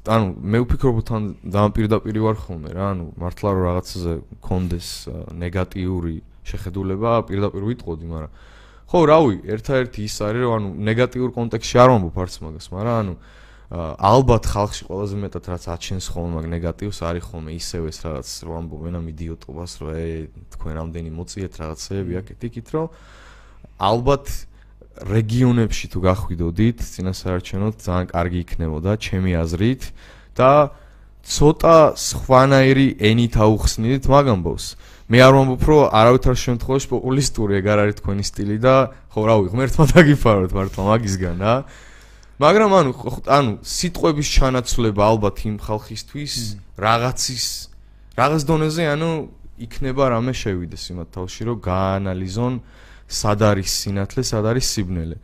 ანუ 0.02 0.26
მე 0.42 0.58
ვფიქრობ 0.62 0.96
თან 1.06 1.22
ძალიან 1.46 1.72
პირდაპირ 1.76 2.16
ვარ 2.22 2.36
ხოლმე 2.42 2.70
რა, 2.74 2.84
ანუ 2.92 3.04
მართლა 3.18 3.48
რომ 3.54 3.62
რაღაცაზე 3.70 4.14
კონდეს 4.42 4.88
ნეგატიური 5.42 6.16
შეხედულება 6.42 7.10
პირდაპირ 7.28 7.62
ვიტყოდი, 7.70 8.06
მაგრამ 8.12 8.32
ხო, 8.92 8.98
რავი, 9.08 9.36
ერთ-ერთი 9.48 10.00
ის 10.04 10.16
არის, 10.20 10.42
რომ 10.42 10.52
ანუ 10.58 10.68
ნეგატიურ 10.92 11.30
კონტექსტში 11.32 11.76
არ 11.80 11.88
ვამბობ 11.92 12.16
არც 12.22 12.34
მაგას, 12.42 12.66
მაგრამ 12.72 12.96
ანუ 13.02 13.14
ალბათ 13.72 14.44
ხალხში 14.52 14.84
ყველაზე 14.84 15.16
მეტად 15.16 15.44
რაც 15.48 15.64
აჩენს 15.72 16.06
ხოლმე 16.12 16.32
მაგ 16.36 16.46
ნეგატივს 16.52 16.98
არის 17.08 17.24
ხოლმე 17.24 17.50
ისევ 17.56 17.82
ეს 17.88 17.98
რაღაც 18.04 18.28
რომ 18.44 18.56
ამბობენ 18.60 18.94
ამ 19.00 19.06
იდიოტობას, 19.16 19.72
რომ 19.80 19.90
ე 19.96 20.04
თქვენ 20.52 20.76
ამდენი 20.82 21.10
მოწიეთ 21.16 21.52
რაღაცეები 21.56 22.12
აქეთ 22.20 22.40
იქით, 22.52 22.68
რომ 22.68 22.86
ალბათ 23.80 24.26
რეგიონებში 25.08 25.86
თუ 25.88 25.98
გახვიდოდით, 26.04 26.78
წინასაარჩევნოდ 26.84 27.74
ძალიან 27.80 28.06
კარგი 28.12 28.38
იქნებოდა 28.44 28.92
ჩემი 29.00 29.32
აზრით 29.40 29.82
და 30.36 30.52
ცოტა 31.24 31.96
სხვანაირი 31.96 32.88
ენით 33.00 33.34
აუხსნით 33.40 34.04
მაგ 34.04 34.26
ამბავს. 34.36 34.66
მე 35.12 35.20
არ 35.20 35.34
ვამბობ 35.36 35.64
რომ 35.68 35.80
არავითარ 35.92 36.36
შემთხვევაში 36.40 36.88
პოპულისტური 36.88 37.56
ეგ 37.60 37.66
არ 37.68 37.80
არის 37.84 37.96
თქვენი 38.00 38.24
სტილი 38.24 38.56
და 38.64 38.74
ხო 39.12 39.20
რავი 39.28 39.50
ღმერთმა 39.52 39.84
დაგიფაროთ 39.92 40.52
მართლა 40.56 40.82
მაგისგან 40.88 41.36
რა. 41.44 41.54
მაგრამ 42.40 42.70
ანუ 42.80 42.92
ანუ 43.28 43.52
სიტყვების 43.60 44.28
ჩანაცვლება 44.32 45.02
ალბათ 45.12 45.36
იმ 45.52 45.56
ხალხისთვის 45.68 46.34
რაღაცის 46.80 47.46
რაღაც 48.16 48.42
დონეზე 48.48 48.82
ანუ 48.88 49.10
იქნება 49.68 50.04
რამე 50.16 50.32
შევიდეს 50.32 50.84
იმათ 50.96 51.08
თავში 51.12 51.42
რომ 51.44 51.60
გაანალიზონ 51.60 52.54
სად 53.12 53.40
არის 53.52 53.70
სინათლე 53.84 54.22
სად 54.24 54.44
არის 54.48 54.66
სიბნელე. 54.72 55.16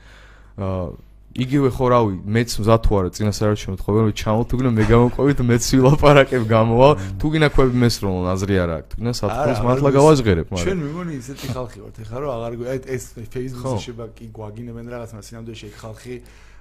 აა 0.60 1.07
იგივე 1.38 1.68
ხო 1.70 1.86
რავი, 1.94 2.14
მეც 2.26 2.50
მზად 2.58 2.80
თუ 2.82 2.92
არა 2.98 3.10
წინასაარჩევნო 3.14 3.76
თხოვნა 3.78 4.10
ჩამოთუგნე 4.18 4.70
მე 4.74 4.84
გამოყვებით 4.90 5.38
მეც 5.46 5.62
ვილაპარაკებ 5.78 6.42
გამოვა, 6.50 6.88
თუ 7.14 7.26
გინა 7.30 7.48
ხვები 7.54 7.74
მესროლო 7.78 8.20
აზრი 8.34 8.54
არა 8.58 8.74
აქვს. 8.78 8.90
თქნა 8.98 9.10
საფრთხეს 9.18 9.60
მართლა 9.62 9.90
გავაჟღერებ, 9.98 10.46
მაგრამ 10.50 10.66
ჩვენ 10.66 10.78
მეგონი 10.82 11.12
ისეთი 11.22 11.46
ხალხი 11.54 11.78
ვართ, 11.78 11.96
ეხლა 12.02 12.16
რომ 12.18 12.30
აღარ 12.34 12.52
აი 12.58 12.78
ეს 12.90 13.04
Facebook-ზე 13.14 13.78
შეება 13.86 14.04
კი 14.18 14.24
გვაგინებენ 14.34 14.86
რაღაცა 14.90 15.16
სინამდვილეში 15.28 15.64
ეგ 15.70 15.74
ხალხი 15.78 16.14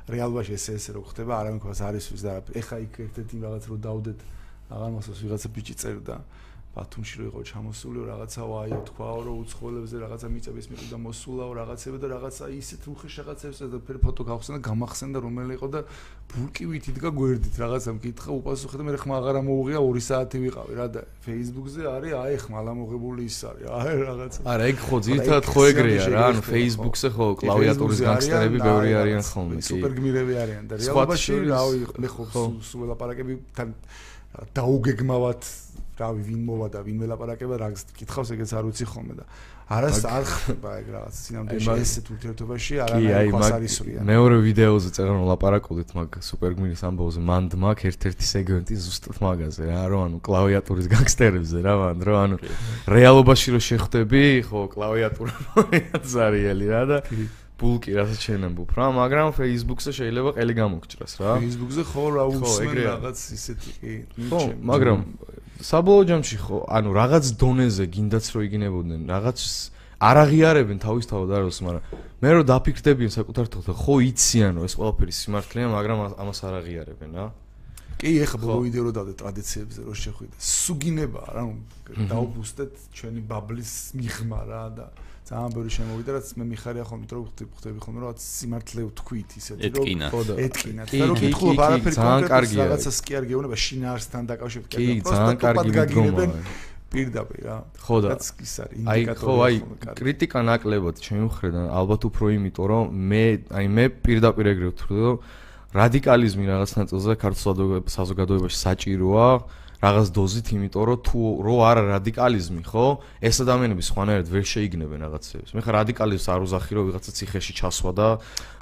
რეალობაში 0.07 0.51
ესე 0.55 0.71
ესე 0.77 0.91
რო 0.93 1.01
ხდება, 1.09 1.33
არავინ 1.41 1.59
ქვას 1.59 1.81
არის 1.83 2.05
ვის 2.13 2.21
და 2.21 2.31
ეხლა 2.53 2.77
იქ 2.85 2.93
ერთ-ერთი 3.07 3.35
რაღაც 3.43 3.63
რო 3.67 3.75
დაუდეთ 3.81 4.19
აღარ 4.71 4.91
მოსოს 4.93 5.19
ვიღაცა 5.25 5.47
ბიჭი 5.57 5.73
წერდა. 5.81 6.15
ბათუმში 6.77 7.15
რო 7.17 7.25
იყო 7.33 7.41
ჩამოსულიო 7.49 8.03
რაღაცა 8.05 8.41
ვაიო 8.53 8.79
თქვაო 8.85 9.19
რომ 9.25 9.37
უცხოელებზე 9.41 9.97
რაღაცა 10.03 10.27
მიწების 10.29 10.65
მიყიდა 10.71 10.97
მოსულაო 11.01 11.51
რაღაცები 11.57 11.97
და 11.97 12.07
რაღაცა 12.13 12.43
ისეთ 12.53 12.81
რუხი 12.85 13.09
რაღაცებს 13.17 13.57
და 13.73 13.79
ფერ 13.87 13.97
ფოტო 14.05 14.21
გავხსნა 14.29 14.57
გამახსენდა 14.61 15.17
რომელი 15.25 15.53
იყო 15.57 15.67
და 15.73 15.81
ბურკივით 16.27 16.85
იდგა 16.91 17.09
გვერდით 17.17 17.55
რაღაცა 17.57 17.91
მკითხა 17.97 18.29
უპასუხე 18.37 18.75
და 18.77 18.83
მე 18.85 18.99
ხმა 19.01 19.15
აღარა 19.17 19.41
მოუღია 19.47 19.79
2 19.81 20.03
საათი 20.07 20.37
ვიყავი 20.43 20.73
რა 20.77 20.87
და 20.93 21.01
Facebook-ზე 21.25 21.81
არის 21.87 22.13
აი 22.21 22.35
ხმა 22.45 22.59
ლამოღებული 22.67 23.21
ის 23.25 23.39
არის 23.47 23.65
აი 23.73 23.95
რაღაცა. 24.05 24.39
არა 24.53 24.63
ეგ 24.67 24.77
ხო 24.85 24.97
ძირთად 25.07 25.43
ხო 25.47 25.61
ეგრეა 25.71 26.03
რა 26.13 26.25
ანუ 26.29 26.41
Facebook-ზე 26.51 27.09
ხო 27.15 27.27
კლავიატურის 27.41 27.99
განგსტერები 28.05 28.57
ბევრი 28.67 28.91
არიან 29.01 29.23
ხოლმე 29.23 29.55
კი. 29.57 29.65
სუპერ 29.71 29.91
გმირები 29.97 30.33
არიან 30.43 30.63
და 30.67 30.73
რეალობაში 30.83 31.31
რავი 31.47 31.79
მე 32.03 32.07
ხო 32.11 32.23
სულ 32.69 32.85
ლაპარაკები 32.91 33.33
თან 33.55 33.69
დაუგეგმავად 34.53 35.41
რავი 35.97 36.21
ვინ 36.27 36.41
მოვა 36.47 36.67
და 36.73 36.81
ვინ 36.85 36.97
მელაპარაკება 37.03 37.57
რა 37.61 37.69
გითხავს 37.97 38.33
ეგეც 38.35 38.51
არ 38.57 38.67
ვიცი 38.69 38.85
ხოლმე 38.87 39.15
და 39.17 39.25
არას 39.67 39.99
არ 40.07 40.23
ხდება 40.31 40.73
ეგ 40.79 40.87
რაღაც 40.95 41.15
სინამდვილეში 41.27 41.83
ესეთ 41.83 42.11
ურთიერთობაში 42.15 42.77
არანაირი 42.85 43.31
ხასარისვრია 43.35 44.05
მეორე 44.07 44.37
ვიდეოზე 44.45 44.91
წერან 44.95 45.25
ლაპარაკობდით 45.27 45.91
მაგ 45.97 46.19
სუპერგმირის 46.23 46.83
ამბავზე 46.87 47.23
მანდ 47.27 47.57
მაგ 47.65 47.83
ერთ-ერთი 47.91 48.25
სეგმენტი 48.31 48.77
ზუსტად 48.85 49.19
მაგაზე 49.27 49.67
რა 49.67 49.83
რომ 49.91 50.05
ანუ 50.07 50.21
კლავიატურის 50.23 50.87
განგსტერებზე 50.93 51.65
რა 51.67 51.73
მანდ 51.83 52.07
რომ 52.07 52.17
ანუ 52.21 52.37
რეალობაში 52.95 53.47
რო 53.57 53.61
შეხვდები 53.67 54.23
ხო 54.47 54.61
კლავიატურა 54.71 55.35
ზარიელი 56.15 56.67
რა 56.71 56.83
და 56.87 56.97
ბულკი 57.57 57.95
რასაც 57.97 58.21
შენამბობ 58.21 58.73
რა, 58.77 58.87
მაგრამ 58.93 59.31
Facebook-ზე 59.33 59.91
შეიძლება 59.97 60.33
ყელი 60.37 60.53
გამოგჭრას 60.61 61.13
რა. 61.17 61.31
Facebook-ზე 61.41 61.83
ხო 61.89 62.03
რა 62.13 62.25
უსმენ 62.29 62.75
რაღაც 62.85 63.17
ისეთი 63.33 63.71
კი. 63.81 63.93
ხო, 64.29 64.41
მაგრამ 64.61 64.99
საბოლოო 65.61 66.03
ჯამში 66.07 66.37
ხო, 66.37 66.57
ანუ 66.69 66.89
რაღაც 66.93 67.25
დონეზე 67.41 67.85
გინდაც 67.89 68.25
რო 68.33 68.39
იგინებოდნენ, 68.47 69.01
რაღაც 69.09 69.39
არ 69.97 70.17
აღიარებენ 70.21 70.77
თავის 70.77 71.05
თავად 71.09 71.29
აროს, 71.33 71.57
მაგრამ 71.65 71.83
მე 72.21 72.29
რო 72.37 72.41
დაფიქრდებიან 72.45 73.11
საკუთარ 73.17 73.45
თავს, 73.49 73.65
ხო 73.81 73.95
იციან 74.07 74.51
რომ 74.61 74.63
ეს 74.69 74.73
ყველაფერი 74.77 75.13
სიმართლეა, 75.17 75.67
მაგრამ 75.73 75.97
ამას 76.21 76.39
არ 76.45 76.53
აღიარებენ 76.61 77.11
რა. 77.17 77.25
კი, 77.97 78.09
ეხა 78.21 78.37
ბოლო 78.37 78.61
ვიდეო 78.69 78.83
რო 78.85 78.91
დავდე 78.93 79.13
ტრადიციებზე 79.17 79.79
რო 79.89 79.93
შეხვიდე. 79.97 80.35
სუგინება 80.37 81.21
რა, 81.33 81.43
დაუბუსტეთ 82.13 82.73
ჩვენი 82.93 83.21
ბაბლის 83.25 83.73
მიღმა 83.97 84.41
რა 84.45 84.63
და 84.77 84.85
ძალიან 85.27 85.51
ბევრი 85.57 85.71
შემოვიდა 85.77 86.11
რაც 86.17 86.27
მე 86.39 86.45
მიხარია 86.51 86.85
ხოლმე 86.87 87.05
რომ 87.11 87.25
ხვდები 87.27 87.79
ხოლმე 87.83 87.99
რომ 88.03 88.15
სიმართლე 88.23 88.81
ვთქვით 88.87 89.29
ისეთი 89.41 89.69
რომ 89.75 89.85
ეტკინა 90.47 90.83
და 90.87 91.03
რომ 91.11 91.17
კითხულობ 91.19 91.59
არაფერი 91.67 91.95
კონკრეტულად 91.99 92.63
რაღაცას 92.63 92.97
კი 93.03 93.11
არ 93.19 93.23
გეუბნება 93.31 93.57
შინაარსთან 93.67 94.23
დაკავშირებით 94.31 94.69
კი 94.77 94.87
ძალიან 95.11 95.37
კარგი 95.43 95.69
მიდგომა 95.77 96.25
პირდაპირ 96.87 97.41
რა. 97.43 97.57
ხო 97.83 97.97
და 98.03 98.15
ის 98.15 98.53
არის 98.63 98.79
ინდიკატორი. 98.79 99.27
ხო, 99.27 99.33
აი 99.43 99.55
კრიტიკა 99.99 100.39
ნაკლებად 100.47 100.95
ჩემი 101.03 101.21
მხრიდან, 101.27 101.65
ალბათ 101.67 102.01
უფრო 102.07 102.25
იმიტომ, 102.37 102.65
რომ 102.71 102.83
მე 103.11 103.23
აი 103.51 103.65
მე 103.75 103.85
პირდაპირ 104.07 104.45
ეგრე 104.55 104.67
ვთვლი, 104.71 104.99
რომ 105.03 105.17
რადიკალიზმი 105.75 106.45
რაღაც 106.47 106.71
ნაწილზე 106.79 107.11
ქართულ 107.19 107.67
საზოგადოებაში 107.91 108.57
საჭიროა. 108.63 109.29
რაღაც 109.77 110.07
დოზით, 110.09 110.47
იმიტომ 110.57 110.83
რომ 110.89 110.99
თუ 111.05 111.19
რო 111.45 111.55
არა 111.69 111.83
რადიკალიზმი, 111.93 112.61
ხო? 112.65 112.85
ეს 113.21 113.35
ადამიანები 113.45 113.83
სხვანაირად 113.85 114.27
ვერ 114.33 114.45
შეიგნებენ 114.47 114.99
რაღაცებს. 115.05 115.49
მე 115.53 115.61
ხა 115.61 115.71
რადიკალიზმს 115.77 116.27
არ 116.33 116.41
უზახი 116.47 116.71
რომ 116.77 116.83
ვიღაცა 116.89 117.11
ციხეში 117.17 117.53
ჩასვა 117.61 117.91
და 117.93 118.07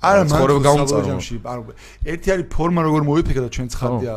არა 0.05 0.23
მაგრამ 0.29 0.59
გამწაროში 0.65 1.37
ერთი 2.05 2.27
არის 2.35 2.47
ფორმა 2.53 2.81
როგორ 2.85 3.01
მოიფიქრა 3.09 3.41
და 3.45 3.49
ჩვენ 3.55 3.67
ცხადია 3.73 4.13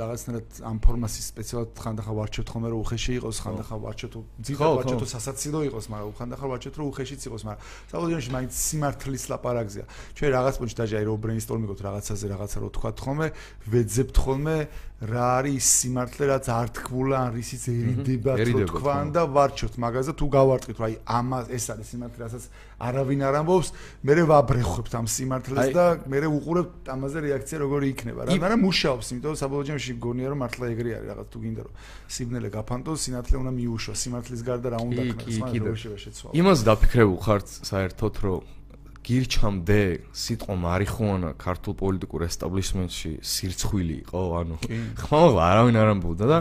რაღაცნაირად 0.00 0.46
ამ 0.70 0.76
ფორმას 0.82 1.14
სპეციალურად 1.30 1.70
ხანდახა 1.84 2.12
ვარჩევთ 2.18 2.48
ხოლმე 2.50 2.68
რომ 2.72 2.80
უხეში 2.82 3.12
იყოს 3.20 3.36
ხანდახა 3.44 3.76
ვარჩევთ 3.84 4.14
ძითა 4.48 4.66
ვარჩევთ 4.80 5.02
სასაცილო 5.14 5.60
იყოს 5.70 5.86
მაგრამ 5.92 6.10
ხანდახა 6.18 6.46
ვარჩევთ 6.50 6.74
რომ 6.80 6.86
უხეშიც 6.90 7.22
იყოს 7.30 7.42
მაგრამ 7.46 7.62
საბოლოოში 7.92 8.30
მაინც 8.34 8.52
სიმართლის 8.64 9.24
ლაპარაკზია 9.30 9.84
ჩვენ 10.18 10.30
რაღაც 10.34 10.54
პონჩი 10.60 10.76
დაჟე 10.80 10.94
აი 10.98 11.04
რო 11.06 11.14
ბრეინსტორმი 11.20 11.66
გქოთ 11.70 11.80
რაღაცაზე 11.86 12.26
რაღაცა 12.34 12.58
რო 12.64 12.68
თქვათ 12.74 12.98
ხოლმე 13.04 13.26
ვეძებთ 13.70 14.16
ხოლმე 14.24 14.56
რა 15.00 15.26
არის 15.40 15.64
სიმართლე 15.80 16.26
რაც 16.28 16.46
არ 16.52 16.70
თქმულა 16.76 17.16
ან 17.24 17.30
რისიც 17.32 17.62
ერიდება 17.72 18.32
თქო 18.36 18.64
თქვან 18.68 19.12
და 19.16 19.22
ვარჩევთ 19.32 19.74
მაგაზე 19.80 20.12
თუ 20.12 20.26
გავარტყით 20.36 20.76
რომ 20.76 20.86
აი 20.88 20.94
ამას 21.16 21.46
ეს 21.56 21.64
არის 21.72 21.86
სიმართლე 21.88 22.20
რასაც 22.20 22.44
არავინ 22.84 23.20
არ 23.24 23.34
ამბობს. 23.40 23.68
მე 24.04 24.12
ვაბრეხებთ 24.28 24.92
ამ 25.00 25.06
სიმართლეს 25.08 25.72
და 25.72 25.84
მე 26.04 26.18
უყურებ 26.28 26.68
ამაზე 26.92 27.18
რეაქცია 27.24 27.58
როგორი 27.64 27.86
იქნება 27.96 28.20
რა. 28.28 28.36
მაგრამ 28.44 28.60
მუშაობს 28.60 29.06
იმიტომ 29.16 29.34
საბოლოო 29.40 29.64
ჯამში 29.72 29.92
გონია 30.04 30.28
რომ 30.36 30.38
მართლა 30.44 30.64
ეგრე 30.68 30.90
არის 31.00 31.08
რაღაც 31.08 31.26
თუ 31.32 31.38
გინდა 31.48 31.62
რომ 31.64 31.74
სიბნელე 32.12 32.48
გაფანტო 32.60 32.90
სინათლე 33.00 33.36
უნდა 33.40 33.52
მიუშვა 33.56 33.94
სიმართლის 34.04 34.42
გარდა 34.44 34.68
რა 34.68 34.78
უნდა 34.84 35.02
ქნა 35.16 35.32
სხვა 35.32 35.46
როგორ 35.48 35.76
შევა 35.80 36.36
იმას 36.40 36.58
დაფიქრებულ 36.68 37.18
ხარ 37.24 37.40
საერთოდ 37.48 38.14
რომ 38.20 38.59
გირჩამდე 39.00 39.80
სიტყვა 40.12 40.54
მარიხუანა 40.60 41.30
ქართულ 41.40 41.74
პოლიტიკურ 41.80 42.24
ესტაბლიშმენტში 42.26 43.12
სირცხვილი 43.24 43.96
იყო 44.04 44.20
ანუ 44.40 44.56
ხმამა 45.00 45.44
არავინ 45.50 45.78
არ 45.80 45.92
ამბობდა 45.94 46.26
და 46.30 46.38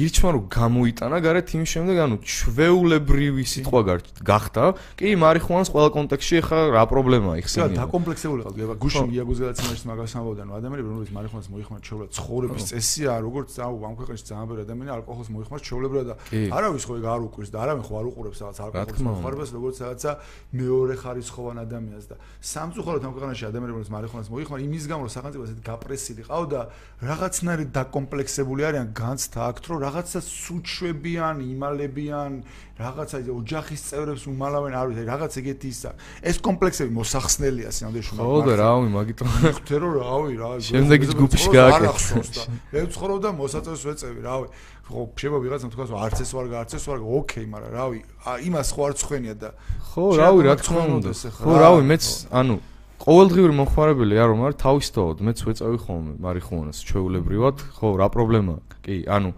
გირჩმა 0.00 0.30
რომ 0.32 0.44
გამოიტანა 0.48 1.16
გარეთ 1.20 1.48
იმის 1.60 1.70
შემდეგ 1.76 1.96
ანუ 2.00 2.16
ჩვეულებრივი 2.24 3.44
სიტყვა 3.52 3.80
გახდა. 4.24 4.62
კი 4.96 5.08
მარიხუანას 5.20 5.68
ყველა 5.68 5.88
კონტექსში 5.92 6.34
ახლა 6.40 6.60
რა 6.72 6.84
პრობლემაა 6.88 7.36
იხსენია? 7.44 7.68
და 7.68 7.76
დაკომპლექსებული 7.84 8.40
ყავდა 8.48 8.76
გუშინ 8.80 9.12
იაგოს 9.12 9.38
გადაცემაში 9.44 9.84
მაგას 9.90 10.12
ამბობდნენ 10.16 10.46
რომ 10.48 10.56
ადამიანები 10.56 10.88
რომლებიც 10.88 11.10
მარიხუანას 11.20 11.48
მოიხმართ 11.52 11.82
ჩვეულებრივ 11.84 12.16
ცხოვრების 12.16 12.64
წესია 12.70 13.12
როგორც 13.20 13.50
აუ 13.60 13.74
ამ 13.90 13.94
ქვეყანაში 14.00 14.24
ძალიან 14.30 14.46
ბევრი 14.48 14.60
ადამიანი 14.64 14.90
ალკოჰოლს 14.96 15.28
მოიხმართ 15.36 15.62
ჩვეულებრივ 15.68 16.02
და 16.08 16.14
არავის 16.56 16.84
ხო 16.88 16.94
ეგ 16.96 17.04
არ 17.12 17.20
უკვირს 17.28 17.50
და 17.52 17.58
არავინ 17.60 17.84
ხო 17.84 17.94
არ 18.00 18.06
უყურებს 18.08 18.38
რაღაც 18.40 18.58
ალკოჰოლს 18.64 19.02
მოხმარებას 19.04 19.50
როგორც 19.52 19.76
რაღაცა 19.84 20.12
მეორე 20.60 20.94
ხარისხოვან 21.02 21.56
ადამიანს 21.60 22.06
და 22.08 22.16
სამწუხაროდ 22.40 23.02
ამ 23.04 23.12
ქვეყანაში 23.20 23.44
ადამიანები 23.52 23.76
რომლებიც 23.76 23.92
მარიხუანას 24.00 24.28
მოიხმართ 24.32 24.60
იმის 24.64 24.84
გამო 24.88 25.00
რომ 25.04 25.12
სახელმწიფო 25.12 25.44
ესეთ 25.44 25.60
გაპრესილი 25.60 26.22
ყავდა 26.30 26.60
რაღაცნაირად 27.04 27.68
დაკომპლექსებული 27.80 28.62
არიან 28.70 28.88
განცდა 28.96 29.40
აქ 29.50 29.56
რომ 29.70 29.89
რაღაცა 29.90 30.20
სუჩვებიან, 30.22 31.36
იმალებიან, 31.50 32.32
რაღაცა 32.78 33.18
ოჯახის 33.26 33.80
წევრებს 33.90 34.24
უმალავენ, 34.30 34.72
არ 34.78 34.86
ვიცი, 34.94 35.02
რაღაც 35.10 35.32
ეგეთი 35.42 35.68
ისა. 35.74 35.90
ეს 36.22 36.36
კომპლექსები 36.38 36.90
მოსახსნელია 36.94 37.70
სინამდვილეში. 37.74 38.12
ხო 38.14 38.38
და 38.46 38.54
რავი, 38.54 38.88
მაგითო. 38.94 39.24
ხვდე 39.50 39.76
რომ 39.82 39.92
რავი, 39.98 40.32
რა. 40.38 40.50
შემდეგი 40.62 41.06
ჯგუფში 41.10 41.48
გააკეთე. 41.50 42.42
მე 42.70 42.80
ვცხოვრობ 42.86 43.18
და 43.18 43.30
მოსაწევს 43.34 43.82
ვეწევი, 43.90 44.20
რავი. 44.22 44.46
ხო, 44.86 45.00
შეიძლება 45.18 45.38
ვიღაცამ 45.44 45.70
თქვას, 45.74 45.88
რომ 45.90 45.98
არც 46.06 46.18
ეს 46.22 46.30
ვარ, 46.34 46.44
არც 46.62 46.72
ეს 46.78 46.84
ვარ, 46.86 46.98
ოკეი, 46.98 47.46
მაგრამ 47.50 47.70
რავი, 47.74 47.98
იმას 48.46 48.68
ხო 48.74 48.80
არ 48.86 48.94
ცხენია 49.00 49.34
და 49.38 49.50
ხო, 49.90 50.04
რავი, 50.18 50.40
რა 50.46 50.54
თქმა 50.58 50.82
უნდა. 50.98 51.10
ხო, 51.34 51.52
რავი, 51.62 51.82
მეც, 51.90 52.04
ანუ 52.30 52.54
ყოველდღიური 53.00 53.54
მომხმარებელი 53.56 54.14
არ 54.20 54.30
ვარ, 54.40 54.52
თავისთავად 54.60 55.16
მეც 55.24 55.38
ვეწევი 55.46 55.78
ხოლმე 55.80 56.12
მარიხუანას 56.20 56.78
ჩვეულებრივად. 56.84 57.56
ხო, 57.80 57.88
რა 57.96 58.06
პრობლემაა? 58.12 58.60
კი, 58.84 58.96
ანუ 59.08 59.30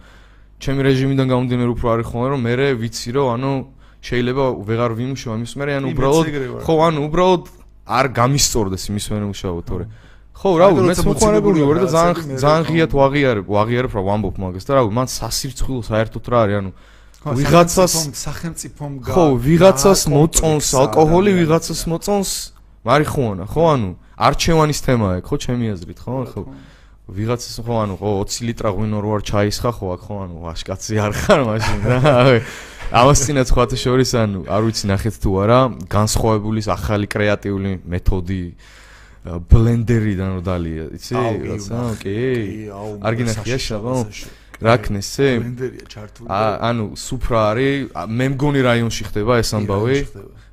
ჩემი 0.62 0.80
რეჟიმიდან 0.86 1.26
გამომდინარე 1.32 1.70
უფრო 1.74 1.86
არის 1.92 2.06
ხოლმე 2.06 2.28
რომ 2.32 2.40
მე 2.46 2.54
ვიცი 2.82 3.10
რომ 3.18 3.26
ანუ 3.34 3.52
შეიძლება 4.02 4.44
ვეღარ 4.66 4.92
ვიმუშაო 4.98 5.34
იმის 5.38 5.52
მერე 5.58 5.72
ანუ 5.78 5.86
უბრალოდ 5.94 6.26
ხო 6.66 6.74
ანუ 6.86 7.00
უბრალოდ 7.06 7.42
არ 7.98 8.06
გამისწორდეს 8.18 8.84
იმის 8.90 9.06
მერე 9.12 9.24
მუშაო 9.30 9.60
თორე 9.66 9.84
ხო 10.42 10.50
რა 10.58 10.68
ვიცი 10.74 10.86
მეც 10.90 11.00
მოხარებული 11.06 11.58
ვარ 11.66 11.78
და 11.82 11.88
ძალიან 11.92 12.38
ძალიან 12.42 12.64
ღიად 12.70 12.92
ვაღიარებ 12.98 13.46
ვაღიარებ 13.46 13.92
რა 13.94 14.02
ვამბობ 14.06 14.36
მაგას 14.42 14.64
და 14.66 14.72
რა 14.74 14.82
ვიცი 14.86 14.96
მან 14.98 15.08
სასირცხვილო 15.18 15.82
საერთოდ 15.86 16.24
რა 16.30 16.38
არის 16.42 16.56
ანუ 16.62 16.70
ვიღაცას 17.22 17.94
სახელმწიფომ 18.18 18.92
ხო 19.06 19.24
ვიღაცას 19.38 20.00
მოწონს 20.10 20.66
ალკოჰოლი 20.82 21.32
ვიღაცას 21.38 21.80
მოწონს 21.86 22.30
მარიხუანა 22.82 23.44
ხო 23.46 23.62
ანუ 23.74 23.90
არჩევანის 24.18 24.80
თემაა 24.82 25.22
ხო 25.22 25.34
ჩემი 25.38 25.66
აზრით 25.74 25.98
ხო. 26.02 26.16
ხო 26.26 26.42
ვიღაცის 27.16 27.56
ხო 27.62 27.74
ანუ 27.84 27.94
ხო 28.00 28.10
20 28.24 28.46
ლიტრა 28.48 28.70
ღვინო 28.76 28.98
რო 29.04 29.10
არ 29.16 29.22
ჩაისხა 29.28 29.70
ხო 29.78 29.86
აქ 29.94 30.02
ხო 30.06 30.16
ანუ 30.24 30.36
ვაშკაცი 30.42 30.94
არ 31.04 31.12
ხარ 31.20 31.40
მაშინ 31.48 31.80
რა 31.88 31.98
ამას 32.92 33.18
წინაც 33.24 33.48
ხოთა 33.56 33.76
შორის 33.80 34.12
ანუ 34.20 34.40
არ 34.52 34.62
ვიცი 34.68 34.84
ნახეთ 34.92 35.16
თუ 35.22 35.30
არა 35.42 35.58
განსხვავებული 35.88 36.60
ახალი 36.76 37.06
კრეატიული 37.08 37.72
მეთოდი 37.88 38.42
ბლენდერიდან 39.22 40.30
რო 40.36 40.42
დალია 40.44 40.84
იცი 40.98 41.14
რაცა 41.16 41.80
კი 42.02 42.16
არ 43.00 43.12
გინახია 43.22 43.58
შაბო 43.64 43.94
რაკნესი 44.66 45.30
ბლენდერია 45.40 45.86
ჩართული 45.88 46.26
ანუ 46.68 46.84
სუფრა 46.98 47.40
არის 47.52 47.96
მე 48.18 48.26
მგონი 48.34 48.60
რაიონში 48.66 49.02
ხდება 49.08 49.40
ეს 49.42 49.50
ამბავი? 49.56 49.98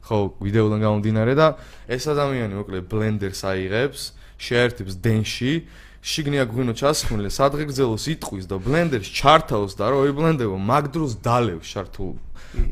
ხო 0.09 0.17
ვიდეოდან 0.41 0.79
გამომდინარე 0.85 1.33
და 1.37 1.47
ეს 1.85 2.07
ადამიანი 2.09 2.53
მოკლედ 2.57 2.85
ბლენდერს 2.89 3.41
აიღებს 3.45 4.01
შეერთებს 4.41 4.95
დენში 5.05 5.53
შიგნია 5.99 6.47
გვინო 6.47 6.73
ჩასხმული, 6.79 7.27
სადღეგრძელოს 7.27 8.05
იტყვის 8.15 8.45
და 8.47 8.55
ბლენდერს 8.63 9.09
ჩართავს 9.11 9.73
და 9.75 9.85
რო 9.91 10.07
იბლენდებო, 10.09 10.55
მაგ 10.55 10.83
დროს 10.95 11.19
დალევ 11.19 11.59
შართულ 11.59 12.15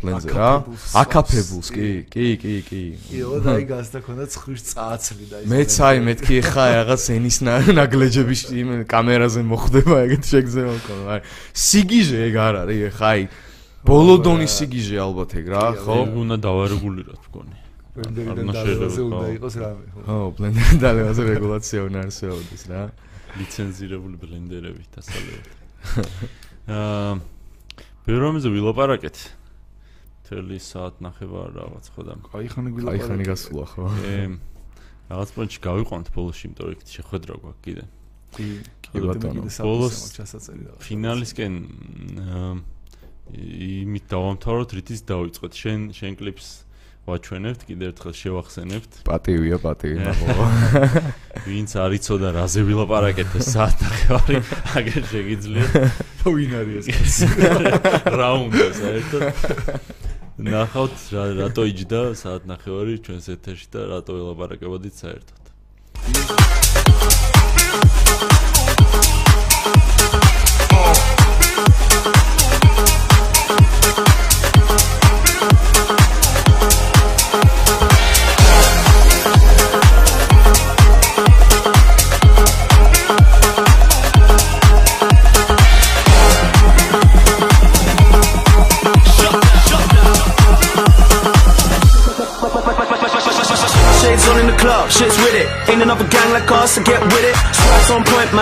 ბლენდზე 0.01 0.29
რა. 0.31 0.51
აკაფებულს, 0.95 1.67
კი, 1.75 1.89
კი, 2.07 2.27
კი, 2.39 2.55
კი. 2.65 2.81
იო, 3.13 3.43
და 3.43 3.59
აი 3.59 3.65
გასდა 3.67 3.99
ქონდა 4.01 4.25
ცხრის 4.31 4.63
წააცლი 4.71 5.25
და 5.27 5.37
ის. 5.43 5.49
მეც 5.51 5.71
აი 5.85 5.97
მეთქი 6.07 6.37
ხა 6.47 6.65
რაღაც 6.71 7.03
ენის 7.13 7.37
ნაგლეჯების 7.77 8.41
იმ 8.57 8.69
კამერაზე 8.89 9.41
მოხდება 9.43 9.95
ეგეთ 10.07 10.23
შეგზევა 10.31 10.73
მქონდა. 10.81 11.05
აი 11.13 11.21
სიგიჟე 11.67 12.17
ეგ 12.31 12.35
არ 12.47 12.55
არის, 12.63 12.79
ხა 12.97 13.07
აი 13.11 13.21
ბოლოდონის 13.85 14.51
სიგიჟე 14.57 14.97
ალბათ 15.03 15.31
ეგ 15.37 15.45
რა, 15.51 15.65
ხო? 15.83 15.97
უნდა 16.15 16.35
დავარეგულიროთ 16.47 17.23
მგონი. 17.27 17.55
ბლენდერიდან 17.97 18.49
დალევაზე 18.55 19.01
უნდა 19.03 19.25
იყოს 19.37 19.55
რამე, 19.61 19.85
ხო? 19.93 19.99
ხო, 20.07 20.17
ბლენდერიდან 20.37 20.79
დალევაზე 20.85 21.21
რეგულაცია 21.37 21.79
უნდა 21.87 21.99
არსებობდეს 22.07 22.63
რა. 22.71 22.81
ლიცენზირებული 23.35 24.15
ბლენდერები 24.21 24.83
დასალევად. 24.95 25.49
აა 26.77 27.17
ბერომეზე 28.07 28.49
ვილაპარაკეთ. 28.53 29.17
თელი 30.27 30.59
საათ 30.63 31.01
ნახევარ 31.03 31.51
რაღაც 31.55 31.85
ხო 31.91 32.03
და 32.07 32.15
აი 32.35 32.47
ხანი 32.51 32.71
ვილაპარაკეთ. 32.75 33.03
აი 33.03 33.07
ხანი 33.07 33.25
გასულა 33.27 33.65
ხო? 33.71 33.83
ე 34.07 34.15
რაღაც 35.07 35.29
პონჩი 35.35 35.59
გავიყვანთ 35.63 36.07
ბოლოში, 36.15 36.43
იმიტომ 36.47 36.65
რომ 36.67 36.87
შეხვედრა 36.91 37.33
გვაქვს 37.43 37.63
კიდე. 37.67 37.83
კი, 38.35 38.47
კი 38.83 39.03
ბატონო. 39.07 39.43
ბოლოს 39.47 39.97
ჩასაწერი 40.15 40.63
რაღაც. 40.67 40.81
ფინალისკენ 40.83 41.53
იმით 43.87 44.05
დავამთავროთ, 44.11 44.69
რითიც 44.77 44.99
დავიწყოთ. 45.07 45.51
შენ 45.63 45.79
შენ 45.95 46.11
კლიპს 46.19 46.47
ვაჩვენებთ, 47.07 47.61
კიდევ 47.63 47.87
ერთხელ 47.93 48.13
შევახსენებთ. 48.19 48.91
პატივია, 49.07 49.57
პატივი, 49.63 49.97
მაგო. 50.03 50.27
ვინც 51.47 51.71
არ 51.79 51.91
იცოდა 51.97 52.29
რაზე 52.35 52.61
ვილაპარაკეთ 52.67 53.31
ეს 53.39 53.47
საათნახევარი, 53.55 54.35
აგერ 54.75 55.03
შეგიძლიათ. 55.13 55.71
თუ 56.19 56.27
ვინ 56.35 56.51
არის 56.59 56.91
ეს? 56.91 57.15
რა 58.19 58.29
უნდა 58.43 58.67
საერთოდ? 58.81 59.23
ნახავთ 60.51 60.95
რა 61.15 61.23
რატო 61.39 61.63
იჯდა 61.71 62.01
საათნახევარი 62.19 62.99
ჩვენს 63.07 63.25
ეთერში 63.39 63.67
და 63.71 63.87
რატო 63.95 64.11
ვილაპარაკებოდით 64.19 64.95
საერთოდ. 64.99 65.43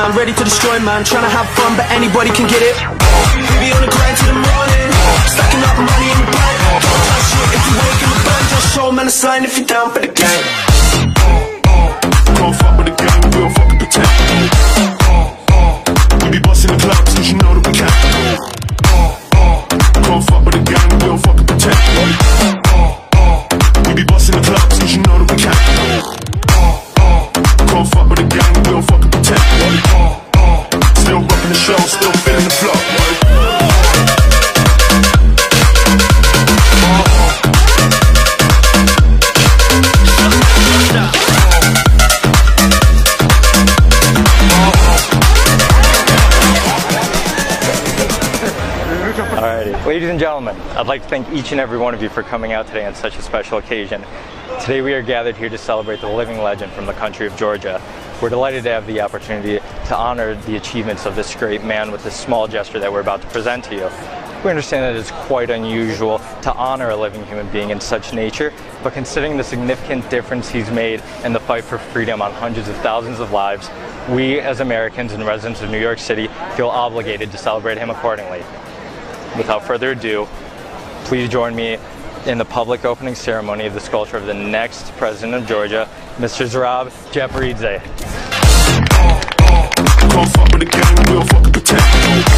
Man, 0.08 0.18
ready 0.18 0.34
to 0.34 0.44
destroy, 0.44 0.80
man. 0.80 1.04
Trying 1.04 1.24
to 1.24 1.30
have 1.30 1.48
fun, 1.56 1.76
but 1.78 1.90
anybody 1.92 2.30
can 2.30 2.48
get 2.48 2.62
it. 2.62 2.76
We 3.36 3.56
be 3.62 3.72
on 3.74 3.82
the 3.82 3.90
grind 3.90 4.18
till 4.18 4.34
the 4.34 4.40
morning. 4.40 4.88
Stacking 5.26 5.64
up 5.64 5.78
money 5.78 6.10
in 6.12 6.18
the 6.22 6.30
bank. 6.32 6.56
Don't 6.84 7.04
touch 7.10 7.26
shit 7.30 7.50
if 7.58 7.64
you 7.68 7.76
wake 7.82 8.02
in 8.04 8.10
the 8.14 8.22
band. 8.26 8.46
Just 8.50 8.76
show 8.76 8.92
man 8.92 9.08
a 9.08 9.10
sign 9.10 9.44
if 9.44 9.58
you're 9.58 9.68
down 9.68 9.92
for 9.92 10.00
the 10.00 10.08
game. 10.08 10.46
Don't 12.38 12.56
fuck 12.56 12.78
with 12.78 12.88
the 12.88 12.96
gang, 12.96 13.22
we 13.24 13.30
don't 13.32 13.54
fucking 13.54 13.80
pretend. 13.80 14.95
And 50.16 50.20
gentlemen, 50.22 50.56
I'd 50.78 50.88
like 50.88 51.02
to 51.02 51.10
thank 51.10 51.30
each 51.34 51.52
and 51.52 51.60
every 51.60 51.78
one 51.78 51.94
of 51.94 52.02
you 52.02 52.08
for 52.08 52.24
coming 52.24 52.54
out 52.54 52.68
today 52.68 52.86
on 52.86 52.96
such 52.96 53.18
a 53.18 53.22
special 53.22 53.58
occasion. 53.58 54.02
Today 54.62 54.80
we 54.80 54.94
are 54.94 55.02
gathered 55.02 55.36
here 55.36 55.50
to 55.50 55.58
celebrate 55.58 56.00
the 56.00 56.08
living 56.08 56.42
legend 56.42 56.72
from 56.72 56.86
the 56.86 56.94
country 56.94 57.28
of 57.28 57.36
Georgia. 57.36 57.82
We're 58.22 58.30
delighted 58.30 58.64
to 58.64 58.70
have 58.70 58.88
the 58.88 59.02
opportunity 59.02 59.60
to 59.60 59.94
honor 59.94 60.36
the 60.44 60.56
achievements 60.56 61.06
of 61.06 61.18
this 61.18 61.36
great 61.36 61.66
man 61.66 61.92
with 61.92 62.06
this 62.06 62.16
small 62.16 62.48
gesture 62.48 62.80
that 62.80 62.90
we're 62.90 63.02
about 63.02 63.24
to 63.24 63.28
present 63.28 63.66
to 63.66 63.76
you. 63.76 63.90
We 64.42 64.52
understand 64.52 64.84
that 64.84 64.98
it's 64.98 65.12
quite 65.28 65.50
unusual 65.50 66.20
to 66.44 66.54
honor 66.54 66.92
a 66.92 66.96
living 66.96 67.26
human 67.26 67.50
being 67.50 67.72
in 67.72 67.82
such 67.82 68.14
nature, 68.14 68.54
but 68.84 68.94
considering 68.94 69.36
the 69.36 69.44
significant 69.44 70.10
difference 70.10 70.48
he's 70.48 70.72
made 70.72 71.04
in 71.26 71.34
the 71.34 71.42
fight 71.42 71.66
for 71.66 71.78
freedom 71.78 72.22
on 72.22 72.32
hundreds 72.32 72.70
of 72.70 72.78
thousands 72.78 73.20
of 73.20 73.34
lives, 73.34 73.70
we 74.10 74.40
as 74.40 74.62
Americans 74.62 75.12
and 75.12 75.26
residents 75.26 75.62
of 75.62 75.72
New 75.72 75.82
York 75.82 76.00
City 76.00 76.30
feel 76.56 76.70
obligated 76.70 77.34
to 77.34 77.38
celebrate 77.38 77.78
him 77.78 77.90
accordingly 77.90 78.46
without 79.38 79.64
further 79.66 79.92
ado, 79.92 80.28
please 81.06 81.30
join 81.30 81.56
me 81.56 81.78
in 82.26 82.38
the 82.38 82.46
public 82.46 82.86
opening 82.86 83.16
ceremony 83.16 83.66
of 83.66 83.74
the 83.74 83.80
sculpture 83.80 84.18
of 84.18 84.26
the 84.26 84.34
next 84.34 84.92
president 84.94 85.36
of 85.36 85.48
Georgia, 85.48 85.88
Mr. 86.18 86.48
Zarab 86.48 86.90
Jeparidze. 87.12 87.82
Don't 90.10 90.30
fuck 90.30 90.52
with 90.52 90.62
the 90.62 90.66
gang, 90.66 90.96
we 90.98 91.04
don't 91.06 91.28
fucking 91.30 91.52
pretend 91.52 92.36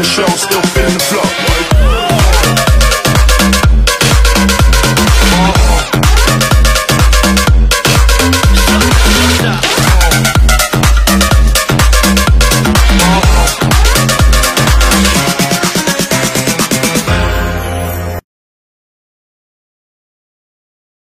the 0.00 0.06
show, 0.06 0.24
still 0.28 0.79